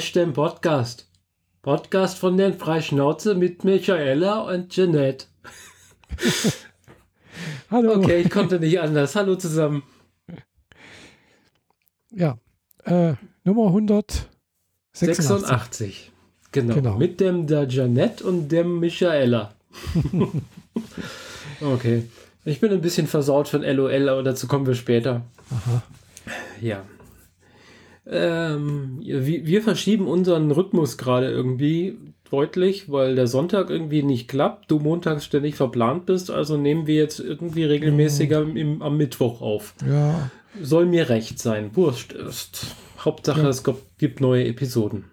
Stem 0.00 0.32
Podcast. 0.32 1.08
Podcast 1.62 2.18
von 2.18 2.36
den 2.36 2.54
Freischnauze 2.54 3.36
mit 3.36 3.62
Michaela 3.62 4.40
und 4.40 4.74
Jeanette. 4.74 5.26
Hallo. 7.70 7.94
Okay, 7.94 8.22
ich 8.22 8.30
konnte 8.30 8.58
nicht 8.58 8.80
anders. 8.80 9.14
Hallo 9.14 9.36
zusammen. 9.36 9.84
Ja, 12.10 12.38
äh, 12.86 13.14
Nummer 13.44 13.68
186. 13.68 14.26
86. 14.94 16.12
Genau. 16.50 16.74
Genau. 16.74 16.96
Mit 16.96 17.20
dem 17.20 17.46
der 17.46 17.68
Jeanette 17.68 18.24
und 18.24 18.48
dem 18.48 18.80
Michaela. 18.80 19.54
okay. 21.60 22.02
Ich 22.44 22.58
bin 22.58 22.72
ein 22.72 22.80
bisschen 22.80 23.06
versaut 23.06 23.46
von 23.46 23.62
LOL, 23.62 24.08
aber 24.08 24.24
dazu 24.24 24.48
kommen 24.48 24.66
wir 24.66 24.74
später. 24.74 25.22
Aha. 25.50 25.82
Ja. 26.60 26.82
Ähm, 28.10 29.00
wir, 29.02 29.46
wir 29.46 29.62
verschieben 29.62 30.06
unseren 30.06 30.50
Rhythmus 30.50 30.96
gerade 30.98 31.30
irgendwie 31.30 31.96
deutlich, 32.30 32.90
weil 32.90 33.14
der 33.14 33.26
Sonntag 33.26 33.70
irgendwie 33.70 34.02
nicht 34.02 34.28
klappt, 34.28 34.70
du 34.70 34.78
montags 34.78 35.24
ständig 35.24 35.54
verplant 35.56 36.06
bist, 36.06 36.30
also 36.30 36.56
nehmen 36.56 36.86
wir 36.86 36.94
jetzt 36.96 37.20
irgendwie 37.20 37.64
regelmäßiger 37.64 38.42
im, 38.42 38.82
am 38.82 38.96
Mittwoch 38.96 39.40
auf. 39.40 39.74
Ja, 39.86 40.30
Soll 40.62 40.86
mir 40.86 41.08
recht 41.08 41.38
sein, 41.38 41.70
wurscht 41.74 42.12
ist. 42.12 42.74
Hauptsache, 42.98 43.42
Ja. 43.42 43.48
es 43.48 43.62
gibt- 43.98 44.20
neue 44.20 44.46
Episoden. 44.46 45.04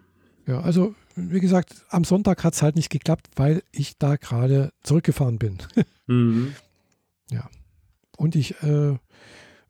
ja, 0.47 0.59
also 0.61 0.93
wie 1.17 1.39
gesagt, 1.39 1.73
am 1.89 2.03
Sonntag 2.03 2.43
hat 2.43 2.53
es 2.55 2.61
halt 2.61 2.75
nicht 2.75 2.89
geklappt, 2.89 3.27
weil 3.37 3.61
ich 3.71 3.97
da 3.97 4.15
gerade 4.17 4.71
zurückgefahren 4.83 5.37
bin. 5.37 5.57
Mhm. 6.07 6.53
Und 8.17 8.35
ich 8.35 8.61
äh, 8.63 8.95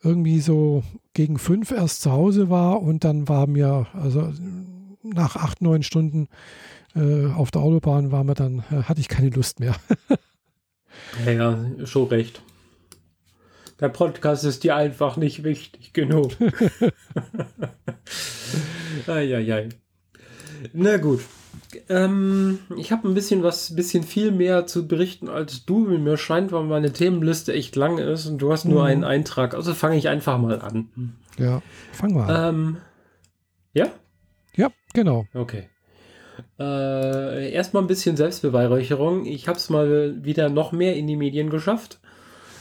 irgendwie 0.05 0.39
so 0.39 0.83
gegen 1.13 1.37
fünf 1.39 1.71
erst 1.71 2.01
zu 2.01 2.11
Hause 2.11 2.49
war 2.49 2.81
und 2.81 3.03
dann 3.03 3.27
war 3.27 3.47
mir, 3.47 3.87
also 3.93 4.31
nach 5.03 5.35
acht, 5.35 5.61
neun 5.61 5.83
Stunden 5.83 6.27
äh, 6.95 7.27
auf 7.27 7.51
der 7.51 7.62
Autobahn 7.62 8.12
war 8.12 8.23
mir 8.23 8.35
dann, 8.35 8.59
äh, 8.71 8.84
hatte 8.84 9.01
ich 9.01 9.09
keine 9.09 9.29
Lust 9.29 9.59
mehr. 9.59 9.75
Ja, 11.25 11.31
ja, 11.31 11.85
schon 11.85 12.07
recht. 12.07 12.41
Der 13.81 13.89
Podcast 13.89 14.45
ist 14.45 14.63
dir 14.63 14.77
einfach 14.77 15.17
nicht 15.17 15.43
wichtig 15.43 15.91
genug. 15.91 16.31
Eieiei. 19.07 19.67
Na 20.71 20.95
gut. 20.95 21.19
Ähm, 21.90 22.59
ich 22.77 22.91
habe 22.91 23.07
ein 23.07 23.13
bisschen 23.13 23.43
was, 23.43 23.76
bisschen 23.76 24.04
viel 24.04 24.31
mehr 24.31 24.65
zu 24.68 24.87
berichten 24.87 25.29
als 25.29 25.65
du. 25.65 25.79
Mir 25.79 26.18
scheint, 26.18 26.51
weil 26.51 26.63
meine 26.63 26.91
Themenliste 26.93 27.54
echt 27.54 27.76
lang 27.76 27.98
ist 27.98 28.26
und 28.26 28.37
du 28.40 28.51
hast 28.51 28.65
nur 28.65 28.81
Mhm. 28.81 28.87
einen 28.87 29.04
Eintrag. 29.04 29.54
Also 29.54 29.73
fange 29.73 29.98
ich 29.98 30.07
einfach 30.09 30.37
mal 30.37 30.62
an. 30.62 31.15
Ja, 31.37 31.62
fang 31.91 32.13
mal 32.13 32.29
an. 32.29 32.55
Ähm, 32.55 32.77
ja? 33.73 33.87
ja, 34.55 34.70
genau. 34.93 35.26
Okay. 35.34 35.70
Äh, 36.59 37.51
erstmal 37.51 37.84
ein 37.84 37.87
bisschen 37.87 38.18
Selbstbeweihräucherung. 38.18 39.26
Ich 39.26 39.48
habe 39.48 39.57
es 39.57 39.70
mal 39.70 40.23
wieder 40.23 40.49
noch 40.49 40.71
mehr 40.71 40.96
in 40.96 41.07
die 41.07 41.15
Medien 41.15 41.49
geschafft. 41.49 41.99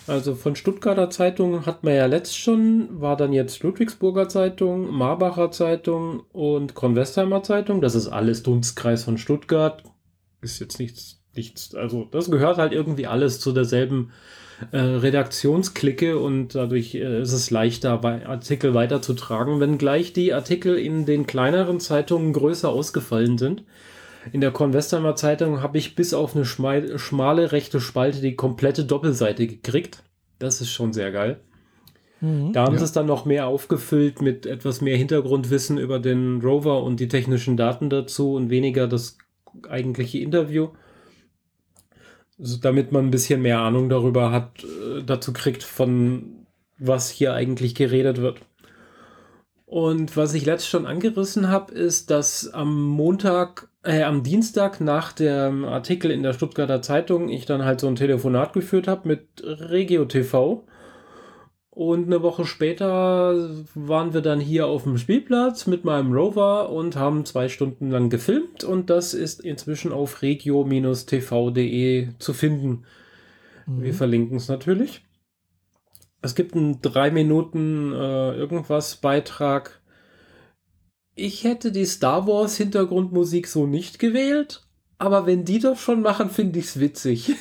Also 0.07 0.35
von 0.35 0.55
Stuttgarter 0.55 1.09
Zeitung 1.09 1.65
hat 1.65 1.83
man 1.83 1.95
ja 1.95 2.07
letzt 2.07 2.37
schon, 2.37 3.01
war 3.01 3.17
dann 3.17 3.33
jetzt 3.33 3.63
Ludwigsburger 3.63 4.29
Zeitung, 4.29 4.91
Marbacher 4.91 5.51
Zeitung 5.51 6.25
und 6.33 6.75
Kornwestheimer 6.75 7.43
Zeitung. 7.43 7.81
Das 7.81 7.95
ist 7.95 8.09
alles 8.09 8.43
Dunstkreis 8.43 9.05
von 9.05 9.17
Stuttgart. 9.17 9.83
Ist 10.43 10.61
jetzt 10.61 10.79
nichts, 10.79 11.23
nichts, 11.35 11.75
also 11.75 12.07
das 12.11 12.31
gehört 12.31 12.59
halt 12.59 12.73
irgendwie 12.73 13.07
alles 13.07 13.41
zu 13.41 13.53
derselben 13.53 14.13
äh, 14.73 14.79
Redaktionsklicke 14.79 16.19
und 16.19 16.55
dadurch 16.55 16.95
äh, 16.95 17.23
ist 17.23 17.33
es 17.33 17.51
leichter, 17.51 18.05
Artikel 18.05 18.75
weiterzutragen, 18.75 19.59
wenngleich 19.59 20.13
die 20.13 20.35
Artikel 20.35 20.77
in 20.79 21.07
den 21.07 21.27
kleineren 21.27 21.81
Zeitungen 21.81 22.35
größer 22.35 22.69
ausgefallen 22.69 23.39
sind. 23.39 23.65
In 24.33 24.41
der 24.41 24.51
Kornwestheimer 24.51 25.17
Zeitung 25.17 25.63
habe 25.63 25.79
ich 25.79 25.95
bis 25.95 26.15
auf 26.15 26.35
eine 26.35 26.45
schmal, 26.45 26.99
schmale 26.99 27.53
rechte 27.53 27.81
Spalte 27.81 28.21
die 28.21 28.37
komplette 28.37 28.85
Doppelseite 28.85 29.47
gekriegt. 29.47 30.03
Das 30.39 30.61
ist 30.61 30.71
schon 30.71 30.93
sehr 30.93 31.13
geil. 31.13 31.41
Mhm, 32.21 32.53
Da 32.53 32.65
haben 32.65 32.75
ja. 32.75 32.79
sie 32.79 32.85
es 32.85 32.93
dann 32.93 33.07
noch 33.07 33.25
mehr 33.25 33.47
aufgefüllt 33.47 34.23
mit 34.23 34.47
etwas 34.47 34.81
mehr 34.81 34.97
Hintergrundwissen 34.97 35.79
über 35.79 35.99
den 35.99 36.41
Rover 36.41 36.83
und 36.83 37.01
die 37.01 37.09
technischen 37.09 37.57
Daten 37.57 37.91
dazu 37.91 38.35
und 38.35 38.51
weniger 38.51 38.89
das 38.89 39.19
eigentliche 39.69 40.19
Interview. 40.19 40.69
So, 42.39 42.59
damit 42.59 42.91
man 42.91 43.07
ein 43.07 43.11
bisschen 43.11 43.43
mehr 43.43 43.61
Ahnung 43.61 43.89
darüber 43.89 44.33
hat, 44.33 44.65
äh, 44.65 45.03
dazu 45.05 45.33
kriegt, 45.33 45.63
von 45.63 46.47
was 46.79 47.11
hier 47.11 47.35
eigentlich 47.35 47.75
geredet 47.75 48.19
wird. 48.19 48.41
Und 49.67 50.17
was 50.17 50.35
ich 50.35 50.45
letzt 50.45 50.69
schon 50.69 50.87
angerissen 50.87 51.49
habe, 51.49 51.73
ist, 51.73 52.11
dass 52.11 52.53
am 52.53 52.83
Montag, 52.83 53.69
äh, 53.85 54.03
am 54.03 54.23
Dienstag 54.23 54.81
nach 54.81 55.13
dem 55.13 55.65
Artikel 55.65 56.11
in 56.11 56.23
der 56.23 56.33
Stuttgarter 56.33 56.83
Zeitung 56.83 57.29
ich 57.29 57.47
dann 57.47 57.65
halt 57.65 57.81
so 57.81 57.87
ein 57.89 57.97
Telefonat 57.97 58.53
geführt 58.53 58.89
habe 58.89 59.09
mit 59.09 59.27
Regio 59.45 60.05
TV. 60.07 60.65
Und 61.71 62.07
eine 62.07 62.23
Woche 62.23 62.45
später 62.45 63.35
waren 63.75 64.15
wir 64.15 64.21
dann 64.21 64.39
hier 64.39 64.69
auf 64.69 64.85
dem 64.85 64.97
Spielplatz 64.97 65.67
mit 65.67 65.85
meinem 65.85 66.13
Rover 66.13 66.71
und 66.71 66.95
haben 66.95 67.25
zwei 67.25 67.49
Stunden 67.49 67.91
lang 67.91 68.11
gefilmt 68.11 68.63
und 68.63 68.91
das 68.91 69.13
ist 69.13 69.41
inzwischen 69.41 69.93
auf 69.93 70.23
regio-tv.de 70.23 72.09
zu 72.21 72.33
finden. 72.33 72.85
Wir 73.67 73.93
Mhm. 73.93 73.97
verlinken 73.97 74.37
es 74.37 74.47
natürlich. 74.49 75.05
Es 76.23 76.35
gibt 76.37 76.55
einen 76.55 76.81
drei 76.81 77.11
Minuten 77.11 77.93
äh, 77.93 78.37
irgendwas 78.37 78.97
Beitrag. 78.97 79.81
Ich 81.17 81.45
hätte 81.45 81.71
die 81.71 81.87
Star 81.87 82.27
Wars 82.27 82.57
Hintergrundmusik 82.57 83.47
so 83.47 83.67
nicht 83.67 83.99
gewählt, 83.99 84.67
aber 84.99 85.27
wenn 85.27 85.45
die 85.45 85.61
das 85.61 85.81
schon 85.81 86.03
machen, 86.03 86.29
finde 86.31 86.59
ich 86.59 86.67
es 86.67 86.81
witzig. 86.81 87.33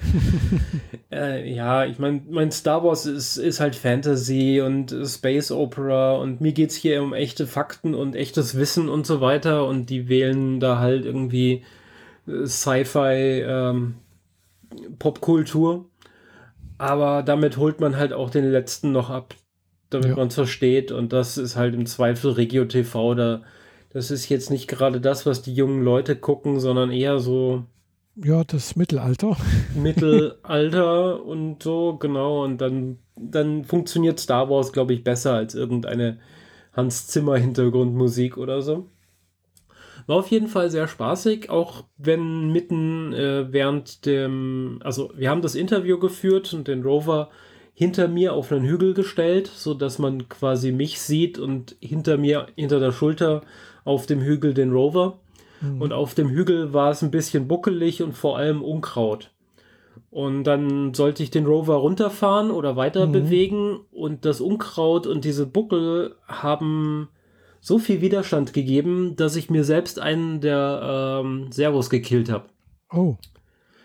äh, 1.12 1.52
ja, 1.52 1.84
ich 1.84 1.98
meine, 1.98 2.22
mein 2.28 2.50
Star 2.50 2.82
Wars 2.82 3.06
ist, 3.06 3.36
ist 3.36 3.60
halt 3.60 3.76
Fantasy 3.76 4.60
und 4.60 4.94
Space 5.04 5.50
Opera 5.52 6.16
und 6.16 6.40
mir 6.40 6.52
geht 6.52 6.70
es 6.70 6.76
hier 6.76 7.02
um 7.02 7.12
echte 7.12 7.46
Fakten 7.46 7.94
und 7.94 8.16
echtes 8.16 8.56
Wissen 8.56 8.88
und 8.88 9.06
so 9.06 9.20
weiter 9.20 9.66
und 9.66 9.90
die 9.90 10.08
wählen 10.08 10.58
da 10.58 10.78
halt 10.78 11.04
irgendwie 11.04 11.64
äh, 12.26 12.46
Sci-Fi 12.46 13.42
ähm, 13.46 13.94
Popkultur. 14.98 15.88
Aber 16.78 17.22
damit 17.22 17.56
holt 17.56 17.80
man 17.80 17.96
halt 17.96 18.12
auch 18.12 18.30
den 18.30 18.44
letzten 18.50 18.92
noch 18.92 19.10
ab, 19.10 19.34
damit 19.90 20.10
Ja. 20.10 20.16
man 20.16 20.28
es 20.28 20.34
versteht. 20.34 20.92
Und 20.92 21.12
das 21.12 21.38
ist 21.38 21.56
halt 21.56 21.74
im 21.74 21.86
Zweifel 21.86 22.32
Regio 22.32 22.64
TV. 22.64 23.14
Da, 23.14 23.42
das 23.90 24.10
ist 24.10 24.28
jetzt 24.28 24.50
nicht 24.50 24.68
gerade 24.68 25.00
das, 25.00 25.26
was 25.26 25.42
die 25.42 25.54
jungen 25.54 25.82
Leute 25.82 26.16
gucken, 26.16 26.60
sondern 26.60 26.90
eher 26.90 27.18
so 27.18 27.64
Ja, 28.16 28.44
das 28.44 28.76
Mittelalter. 28.76 29.36
Mittelalter 29.74 31.24
und 31.24 31.62
so, 31.62 31.96
genau. 31.96 32.44
Und 32.44 32.58
dann, 32.60 32.98
dann 33.16 33.64
funktioniert 33.64 34.18
Star 34.20 34.48
Wars, 34.50 34.72
glaube 34.72 34.92
ich, 34.94 35.04
besser 35.04 35.34
als 35.34 35.54
irgendeine 35.54 36.18
Hans 36.72 37.06
Zimmer 37.08 37.36
Hintergrundmusik 37.36 38.36
oder 38.36 38.62
so. 38.62 38.86
War 40.06 40.16
auf 40.16 40.30
jeden 40.30 40.48
Fall 40.48 40.70
sehr 40.70 40.88
spaßig, 40.88 41.50
auch 41.50 41.84
wenn 41.98 42.50
mitten 42.50 43.12
äh, 43.12 43.52
während 43.52 44.06
dem, 44.06 44.80
also 44.82 45.12
wir 45.16 45.28
haben 45.28 45.42
das 45.42 45.54
Interview 45.54 45.98
geführt 45.98 46.54
und 46.54 46.66
den 46.66 46.82
Rover 46.82 47.28
hinter 47.78 48.08
mir 48.08 48.32
auf 48.32 48.50
einen 48.50 48.64
Hügel 48.66 48.92
gestellt, 48.92 49.46
so 49.46 49.72
dass 49.72 50.00
man 50.00 50.28
quasi 50.28 50.72
mich 50.72 51.00
sieht 51.00 51.38
und 51.38 51.76
hinter 51.78 52.16
mir, 52.16 52.48
hinter 52.56 52.80
der 52.80 52.90
Schulter 52.90 53.42
auf 53.84 54.06
dem 54.06 54.20
Hügel 54.20 54.52
den 54.52 54.72
Rover. 54.72 55.20
Mhm. 55.60 55.80
Und 55.80 55.92
auf 55.92 56.14
dem 56.16 56.28
Hügel 56.28 56.72
war 56.72 56.90
es 56.90 57.02
ein 57.02 57.12
bisschen 57.12 57.46
buckelig 57.46 58.02
und 58.02 58.14
vor 58.14 58.36
allem 58.36 58.62
Unkraut. 58.62 59.30
Und 60.10 60.42
dann 60.42 60.92
sollte 60.92 61.22
ich 61.22 61.30
den 61.30 61.46
Rover 61.46 61.76
runterfahren 61.76 62.50
oder 62.50 62.74
weiter 62.74 63.06
Mhm. 63.06 63.12
bewegen 63.12 63.80
und 63.92 64.24
das 64.24 64.40
Unkraut 64.40 65.06
und 65.06 65.24
diese 65.24 65.46
Buckel 65.46 66.16
haben 66.26 67.08
so 67.60 67.78
viel 67.78 68.00
Widerstand 68.00 68.52
gegeben, 68.54 69.14
dass 69.14 69.36
ich 69.36 69.50
mir 69.50 69.62
selbst 69.62 70.00
einen 70.00 70.40
der 70.40 71.20
ähm, 71.22 71.52
Servos 71.52 71.90
gekillt 71.90 72.28
habe. 72.28 72.46
Oh, 72.92 73.14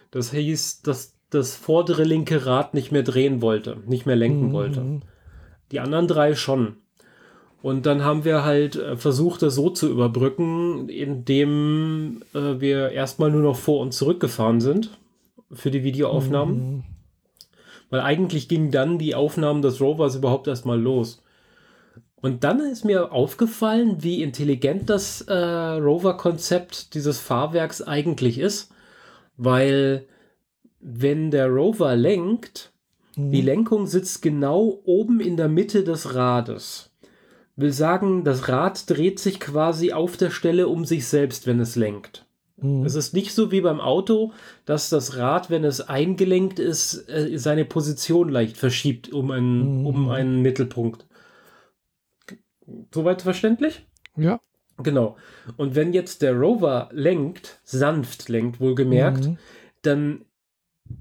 Das 0.10 0.32
hieß, 0.32 0.82
dass 0.82 1.14
das 1.34 1.56
vordere 1.56 2.04
linke 2.04 2.46
Rad 2.46 2.74
nicht 2.74 2.92
mehr 2.92 3.04
drehen 3.04 3.42
wollte, 3.42 3.78
nicht 3.86 4.06
mehr 4.06 4.16
lenken 4.16 4.48
Mhm. 4.50 4.54
wollte. 4.54 5.00
Die 5.72 5.80
anderen 5.80 6.08
drei 6.08 6.36
schon. 6.36 6.76
Und 7.62 7.86
dann 7.86 8.04
haben 8.04 8.26
wir 8.26 8.44
halt 8.44 8.76
äh, 8.76 8.98
versucht, 8.98 9.42
das 9.42 9.56
so 9.56 9.70
zu 9.70 9.90
überbrücken, 9.90 10.90
indem 10.90 12.22
äh, 12.34 12.60
wir 12.60 12.90
erstmal 12.92 13.32
nur 13.32 13.42
noch 13.42 13.56
vor 13.56 13.80
und 13.80 13.94
zurück 13.94 14.20
gefahren 14.20 14.60
sind 14.60 14.90
für 15.52 15.72
die 15.72 15.84
Videoaufnahmen. 15.84 16.56
Mhm. 16.56 16.84
Weil 17.90 18.02
eigentlich 18.02 18.50
ging 18.50 18.72
dann 18.72 18.98
die 18.98 19.16
Aufnahmen 19.16 19.62
des 19.62 19.80
Rovers 19.80 20.16
überhaupt 20.16 20.48
erstmal 20.48 20.80
los. 20.82 21.22
Und 22.22 22.44
dann 22.44 22.60
ist 22.60 22.86
mir 22.86 23.12
aufgefallen, 23.12 23.98
wie 24.00 24.24
intelligent 24.24 24.90
das 24.90 25.22
äh, 25.22 25.34
Rover-Konzept 25.34 26.96
dieses 26.96 27.20
Fahrwerks 27.20 27.82
eigentlich 27.82 28.40
ist. 28.40 28.72
Weil 29.38 30.06
wenn 30.84 31.32
der 31.32 31.48
Rover 31.48 31.96
lenkt, 31.96 32.74
Mhm. 33.16 33.32
die 33.32 33.42
Lenkung 33.42 33.88
sitzt 33.88 34.22
genau 34.22 34.82
oben 34.86 35.20
in 35.20 35.38
der 35.38 35.50
Mitte 35.50 35.84
des 35.84 36.16
Rades. 36.16 36.90
will 37.56 37.72
sagen, 37.72 38.24
das 38.24 38.50
Rad 38.50 38.90
dreht 38.90 39.20
sich 39.20 39.40
quasi 39.40 39.94
auf 39.94 40.18
der 40.18 40.32
Stelle 40.32 40.68
um 40.68 40.86
sich 40.86 41.06
selbst, 41.06 41.46
wenn 41.46 41.60
es 41.60 41.76
lenkt. 41.76 42.26
Mhm. 42.58 42.84
Es 42.84 42.96
ist 42.96 43.14
nicht 43.14 43.32
so 43.32 43.52
wie 43.52 43.62
beim 43.62 43.80
Auto, 43.80 44.32
dass 44.66 44.90
das 44.90 45.18
Rad, 45.18 45.52
wenn 45.52 45.64
es 45.64 45.80
eingelenkt 45.80 46.58
ist, 46.58 47.08
äh, 47.10 47.38
seine 47.38 47.64
Position 47.64 48.30
leicht 48.30 48.58
verschiebt 48.58 49.14
um 49.14 49.30
einen, 49.30 49.82
mhm. 49.82 49.86
um 49.86 50.10
einen 50.10 50.42
Mittelpunkt. 50.42 51.06
Soweit 52.92 53.22
verständlich? 53.22 53.86
Ja. 54.18 54.40
Genau. 54.82 55.18
Und 55.56 55.76
wenn 55.76 55.94
jetzt 55.94 56.24
der 56.24 56.34
Rover 56.34 56.90
lenkt, 56.92 57.60
sanft 57.64 58.30
lenkt, 58.30 58.60
wohlgemerkt, 58.60 59.28
mhm. 59.28 59.38
dann 59.84 60.26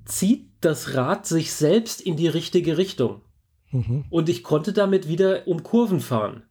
zieht 0.04 0.48
das 0.60 0.94
Rad 0.94 1.26
sich 1.26 1.52
selbst 1.52 2.00
in 2.00 2.16
die 2.16 2.28
richtige 2.28 2.78
Richtung. 2.78 3.22
Mhm. 3.70 4.04
Und 4.10 4.28
ich 4.28 4.42
konnte 4.42 4.72
damit 4.72 5.08
wieder 5.08 5.46
um 5.46 5.62
Kurven 5.62 6.00
fahren. 6.00 6.44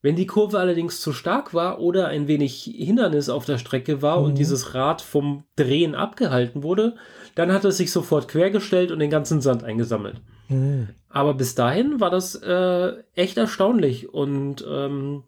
Wenn 0.00 0.16
die 0.16 0.26
Kurve 0.26 0.58
allerdings 0.58 1.00
zu 1.00 1.12
stark 1.12 1.54
war 1.54 1.78
oder 1.80 2.08
ein 2.08 2.26
wenig 2.26 2.64
Hindernis 2.64 3.28
auf 3.28 3.44
der 3.44 3.58
Strecke 3.58 4.02
war 4.02 4.18
mhm. 4.18 4.26
und 4.26 4.38
dieses 4.38 4.74
Rad 4.74 5.00
vom 5.00 5.44
Drehen 5.54 5.94
abgehalten 5.94 6.64
wurde, 6.64 6.96
dann 7.36 7.52
hat 7.52 7.64
es 7.64 7.76
sich 7.76 7.92
sofort 7.92 8.26
quergestellt 8.26 8.90
und 8.90 8.98
den 8.98 9.10
ganzen 9.10 9.40
Sand 9.40 9.62
eingesammelt. 9.62 10.20
Mhm. 10.48 10.88
Aber 11.08 11.34
bis 11.34 11.54
dahin 11.54 12.00
war 12.00 12.10
das 12.10 12.34
äh, 12.34 12.92
echt 13.14 13.36
erstaunlich 13.36 14.12
und 14.12 14.64
ähm, 14.68 15.22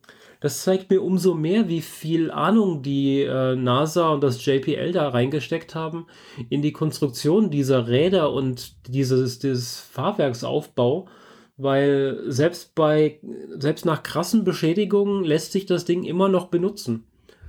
das 0.44 0.62
zeigt 0.62 0.90
mir 0.90 1.02
umso 1.02 1.32
mehr, 1.32 1.70
wie 1.70 1.80
viel 1.80 2.30
Ahnung 2.30 2.82
die 2.82 3.22
äh, 3.22 3.56
NASA 3.56 4.10
und 4.10 4.22
das 4.22 4.44
JPL 4.44 4.92
da 4.92 5.08
reingesteckt 5.08 5.74
haben 5.74 6.06
in 6.50 6.60
die 6.60 6.72
Konstruktion 6.72 7.48
dieser 7.48 7.88
Räder 7.88 8.30
und 8.30 8.74
dieses, 8.86 9.38
dieses 9.38 9.80
Fahrwerksaufbau 9.80 11.08
weil 11.56 12.20
selbst 12.26 12.74
bei, 12.74 13.20
selbst 13.56 13.86
nach 13.86 14.02
krassen 14.02 14.44
Beschädigungen 14.44 15.24
lässt 15.24 15.52
sich 15.52 15.64
das 15.64 15.86
Ding 15.86 16.02
immer 16.02 16.28
noch 16.28 16.48
benutzen. 16.48 17.06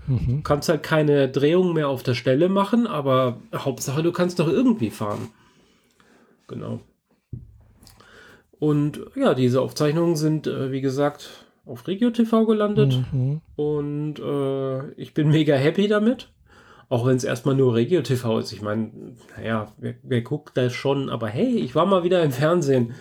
Mhm. 0.08 0.38
Du 0.38 0.42
kannst 0.44 0.70
halt 0.70 0.84
keine 0.84 1.28
Drehung 1.28 1.74
mehr 1.74 1.90
auf 1.90 2.04
der 2.04 2.14
Stelle 2.14 2.48
machen, 2.48 2.88
aber 2.88 3.40
Hauptsache, 3.54 4.04
du 4.04 4.12
kannst 4.14 4.40
doch 4.40 4.48
irgendwie 4.48 4.92
fahren. 4.92 5.32
Genau. 6.48 6.80
Und 8.60 9.02
ja, 9.16 9.34
diese 9.34 9.60
Aufzeichnungen 9.60 10.16
sind, 10.16 10.48
äh, 10.48 10.72
wie 10.72 10.82
gesagt, 10.82 11.45
auf 11.66 11.88
Regio 11.88 12.12
TV 12.12 12.46
gelandet. 12.46 13.02
Mhm. 13.12 13.42
Und 13.56 14.20
äh, 14.20 14.92
ich 14.94 15.14
bin 15.14 15.30
mega 15.30 15.56
happy 15.56 15.88
damit. 15.88 16.32
Auch 16.88 17.08
wenn 17.08 17.16
es 17.16 17.24
erstmal 17.24 17.56
nur 17.56 17.74
Regio 17.74 18.02
TV 18.02 18.40
ist. 18.40 18.52
Ich 18.52 18.62
meine, 18.62 19.16
naja, 19.36 19.74
wer, 19.78 19.96
wer 20.04 20.22
guckt 20.22 20.56
das 20.56 20.74
schon? 20.74 21.10
Aber 21.10 21.28
hey, 21.28 21.58
ich 21.58 21.74
war 21.74 21.88
mal 21.88 22.04
wieder 22.04 22.24
im 22.24 22.32
Fernsehen 22.32 22.94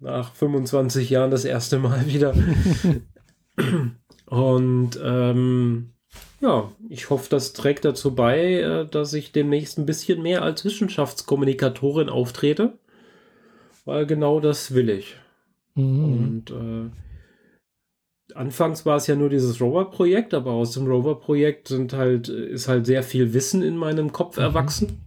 nach 0.00 0.34
25 0.34 1.08
Jahren 1.10 1.30
das 1.30 1.44
erste 1.44 1.78
Mal 1.78 2.06
wieder. 2.06 2.34
Und 4.26 4.98
ähm, 5.02 5.92
ja, 6.40 6.72
ich 6.88 7.10
hoffe, 7.10 7.28
das 7.30 7.52
trägt 7.52 7.84
dazu 7.84 8.14
bei, 8.14 8.54
äh, 8.54 8.86
dass 8.86 9.12
ich 9.12 9.32
demnächst 9.32 9.78
ein 9.78 9.86
bisschen 9.86 10.22
mehr 10.22 10.42
als 10.42 10.64
Wissenschaftskommunikatorin 10.64 12.08
auftrete, 12.08 12.78
weil 13.84 14.06
genau 14.06 14.40
das 14.40 14.74
will 14.74 14.88
ich. 14.88 15.16
Mhm. 15.74 16.04
Und 16.04 16.50
äh, 16.50 16.90
anfangs 18.36 18.86
war 18.86 18.96
es 18.96 19.06
ja 19.06 19.16
nur 19.16 19.28
dieses 19.28 19.60
Rover-Projekt, 19.60 20.34
aber 20.34 20.52
aus 20.52 20.72
dem 20.72 20.86
Rover-Projekt 20.86 21.68
sind 21.68 21.92
halt, 21.92 22.28
ist 22.28 22.68
halt 22.68 22.86
sehr 22.86 23.02
viel 23.02 23.32
Wissen 23.32 23.62
in 23.62 23.76
meinem 23.76 24.12
Kopf 24.12 24.36
mhm. 24.36 24.42
erwachsen. 24.42 25.00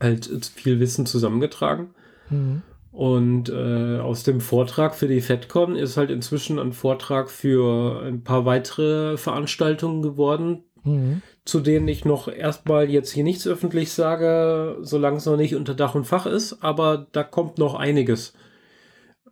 Halt 0.00 0.26
viel 0.54 0.80
Wissen 0.80 1.06
zusammengetragen. 1.06 1.94
Mhm. 2.30 2.62
Und 2.92 3.48
äh, 3.48 3.98
aus 3.98 4.22
dem 4.22 4.40
Vortrag 4.40 4.94
für 4.94 5.08
die 5.08 5.22
FedCon 5.22 5.76
ist 5.76 5.96
halt 5.96 6.10
inzwischen 6.10 6.58
ein 6.58 6.72
Vortrag 6.72 7.30
für 7.30 8.02
ein 8.02 8.22
paar 8.22 8.44
weitere 8.44 9.16
Veranstaltungen 9.16 10.02
geworden, 10.02 10.64
mhm. 10.84 11.22
zu 11.46 11.60
denen 11.60 11.88
ich 11.88 12.04
noch 12.04 12.28
erstmal 12.28 12.90
jetzt 12.90 13.10
hier 13.10 13.24
nichts 13.24 13.46
öffentlich 13.46 13.92
sage, 13.92 14.76
solange 14.82 15.16
es 15.16 15.26
noch 15.26 15.38
nicht 15.38 15.56
unter 15.56 15.74
Dach 15.74 15.94
und 15.94 16.04
Fach 16.04 16.26
ist, 16.26 16.62
aber 16.62 17.06
da 17.12 17.24
kommt 17.24 17.56
noch 17.56 17.74
einiges. 17.74 18.34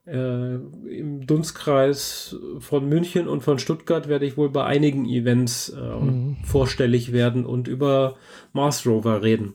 Äh, 0.06 0.54
Im 0.54 1.26
Dunstkreis 1.26 2.36
von 2.58 2.88
München 2.88 3.28
und 3.28 3.42
von 3.42 3.58
Stuttgart 3.58 4.08
werde 4.08 4.26
ich 4.26 4.36
wohl 4.36 4.50
bei 4.50 4.64
einigen 4.64 5.06
Events 5.06 5.68
äh, 5.68 5.80
mhm. 5.80 6.38
vorstellig 6.42 7.12
werden 7.12 7.44
und 7.44 7.68
über 7.68 8.16
Mars 8.52 8.86
Rover 8.86 9.22
reden. 9.22 9.54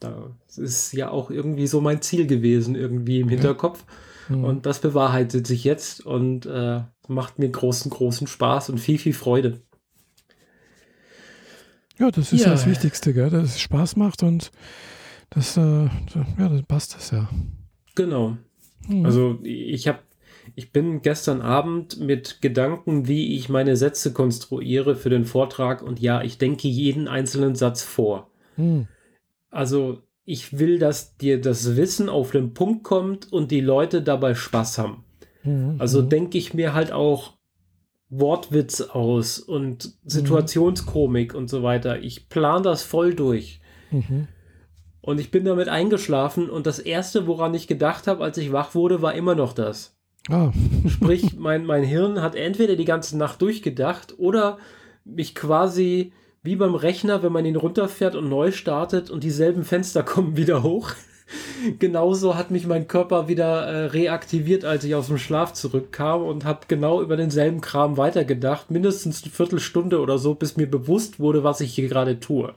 Das 0.00 0.58
ist 0.58 0.92
ja 0.92 1.10
auch 1.10 1.30
irgendwie 1.30 1.66
so 1.66 1.80
mein 1.80 2.02
Ziel 2.02 2.26
gewesen, 2.26 2.74
irgendwie 2.74 3.20
im 3.20 3.28
Hinterkopf. 3.28 3.84
Mhm. 4.28 4.44
Und 4.44 4.66
das 4.66 4.80
bewahrheitet 4.80 5.46
sich 5.46 5.64
jetzt 5.64 6.04
und 6.04 6.46
äh, 6.46 6.82
macht 7.08 7.38
mir 7.38 7.48
großen, 7.48 7.90
großen 7.90 8.26
Spaß 8.26 8.70
und 8.70 8.78
viel, 8.78 8.98
viel 8.98 9.14
Freude. 9.14 9.60
Ja, 11.98 12.10
das 12.10 12.32
ist 12.32 12.40
ja, 12.40 12.46
ja 12.46 12.52
das 12.52 12.66
Wichtigste, 12.66 13.14
gell? 13.14 13.30
dass 13.30 13.44
es 13.44 13.60
Spaß 13.60 13.96
macht 13.96 14.22
und 14.22 14.50
das, 15.30 15.56
äh, 15.56 15.60
ja, 15.60 15.88
dann 16.36 16.64
passt 16.66 16.94
das 16.94 17.10
ja. 17.10 17.28
Genau. 17.94 18.36
Mhm. 18.88 19.06
Also 19.06 19.38
ich 19.42 19.88
habe 19.88 20.00
ich 20.56 20.72
bin 20.72 21.02
gestern 21.02 21.40
Abend 21.40 22.00
mit 22.00 22.42
Gedanken, 22.42 23.06
wie 23.06 23.36
ich 23.36 23.48
meine 23.48 23.76
Sätze 23.76 24.12
konstruiere 24.12 24.96
für 24.96 25.10
den 25.10 25.24
Vortrag 25.24 25.82
und 25.82 26.00
ja, 26.00 26.22
ich 26.22 26.38
denke 26.38 26.68
jeden 26.68 27.08
einzelnen 27.08 27.54
Satz 27.54 27.82
vor. 27.82 28.30
Mhm. 28.56 28.88
Also 29.50 30.02
ich 30.24 30.58
will, 30.58 30.78
dass 30.78 31.16
dir 31.16 31.40
das 31.40 31.76
Wissen 31.76 32.08
auf 32.08 32.30
den 32.32 32.54
Punkt 32.54 32.84
kommt 32.84 33.32
und 33.32 33.50
die 33.50 33.60
Leute 33.60 34.02
dabei 34.02 34.34
Spaß 34.34 34.78
haben. 34.78 35.04
Mhm. 35.42 35.76
Also 35.78 36.02
mhm. 36.02 36.08
denke 36.08 36.38
ich 36.38 36.54
mir 36.54 36.74
halt 36.74 36.92
auch 36.92 37.34
Wortwitz 38.08 38.80
aus 38.80 39.38
und 39.38 39.94
Situationskomik 40.04 41.32
mhm. 41.32 41.38
und 41.38 41.48
so 41.48 41.62
weiter. 41.62 42.00
Ich 42.00 42.28
plane 42.28 42.62
das 42.62 42.82
voll 42.82 43.14
durch. 43.14 43.60
Mhm. 43.90 44.28
Und 45.02 45.18
ich 45.18 45.32
bin 45.32 45.44
damit 45.44 45.68
eingeschlafen 45.68 46.48
und 46.48 46.66
das 46.66 46.78
Erste, 46.78 47.26
woran 47.26 47.54
ich 47.54 47.66
gedacht 47.66 48.06
habe, 48.06 48.22
als 48.22 48.38
ich 48.38 48.52
wach 48.52 48.74
wurde, 48.74 49.02
war 49.02 49.14
immer 49.14 49.34
noch 49.34 49.52
das. 49.52 49.96
Ah. 50.30 50.52
Sprich, 50.88 51.34
mein, 51.38 51.66
mein 51.66 51.82
Hirn 51.82 52.22
hat 52.22 52.36
entweder 52.36 52.76
die 52.76 52.84
ganze 52.84 53.18
Nacht 53.18 53.42
durchgedacht 53.42 54.14
oder 54.18 54.58
mich 55.04 55.34
quasi 55.34 56.12
wie 56.44 56.56
beim 56.56 56.76
Rechner, 56.76 57.22
wenn 57.22 57.32
man 57.32 57.44
ihn 57.44 57.56
runterfährt 57.56 58.14
und 58.14 58.28
neu 58.28 58.52
startet 58.52 59.10
und 59.10 59.24
dieselben 59.24 59.64
Fenster 59.64 60.02
kommen 60.04 60.36
wieder 60.36 60.62
hoch. 60.62 60.92
Genauso 61.80 62.36
hat 62.36 62.52
mich 62.52 62.66
mein 62.66 62.86
Körper 62.86 63.26
wieder 63.26 63.62
äh, 63.62 63.86
reaktiviert, 63.86 64.64
als 64.64 64.84
ich 64.84 64.94
aus 64.94 65.08
dem 65.08 65.18
Schlaf 65.18 65.52
zurückkam 65.52 66.22
und 66.22 66.44
habe 66.44 66.60
genau 66.68 67.00
über 67.00 67.16
denselben 67.16 67.60
Kram 67.60 67.96
weitergedacht, 67.96 68.70
mindestens 68.70 69.22
eine 69.22 69.32
Viertelstunde 69.32 70.00
oder 70.00 70.18
so, 70.18 70.34
bis 70.34 70.56
mir 70.56 70.70
bewusst 70.70 71.20
wurde, 71.20 71.42
was 71.42 71.60
ich 71.60 71.74
hier 71.74 71.88
gerade 71.88 72.20
tue. 72.20 72.54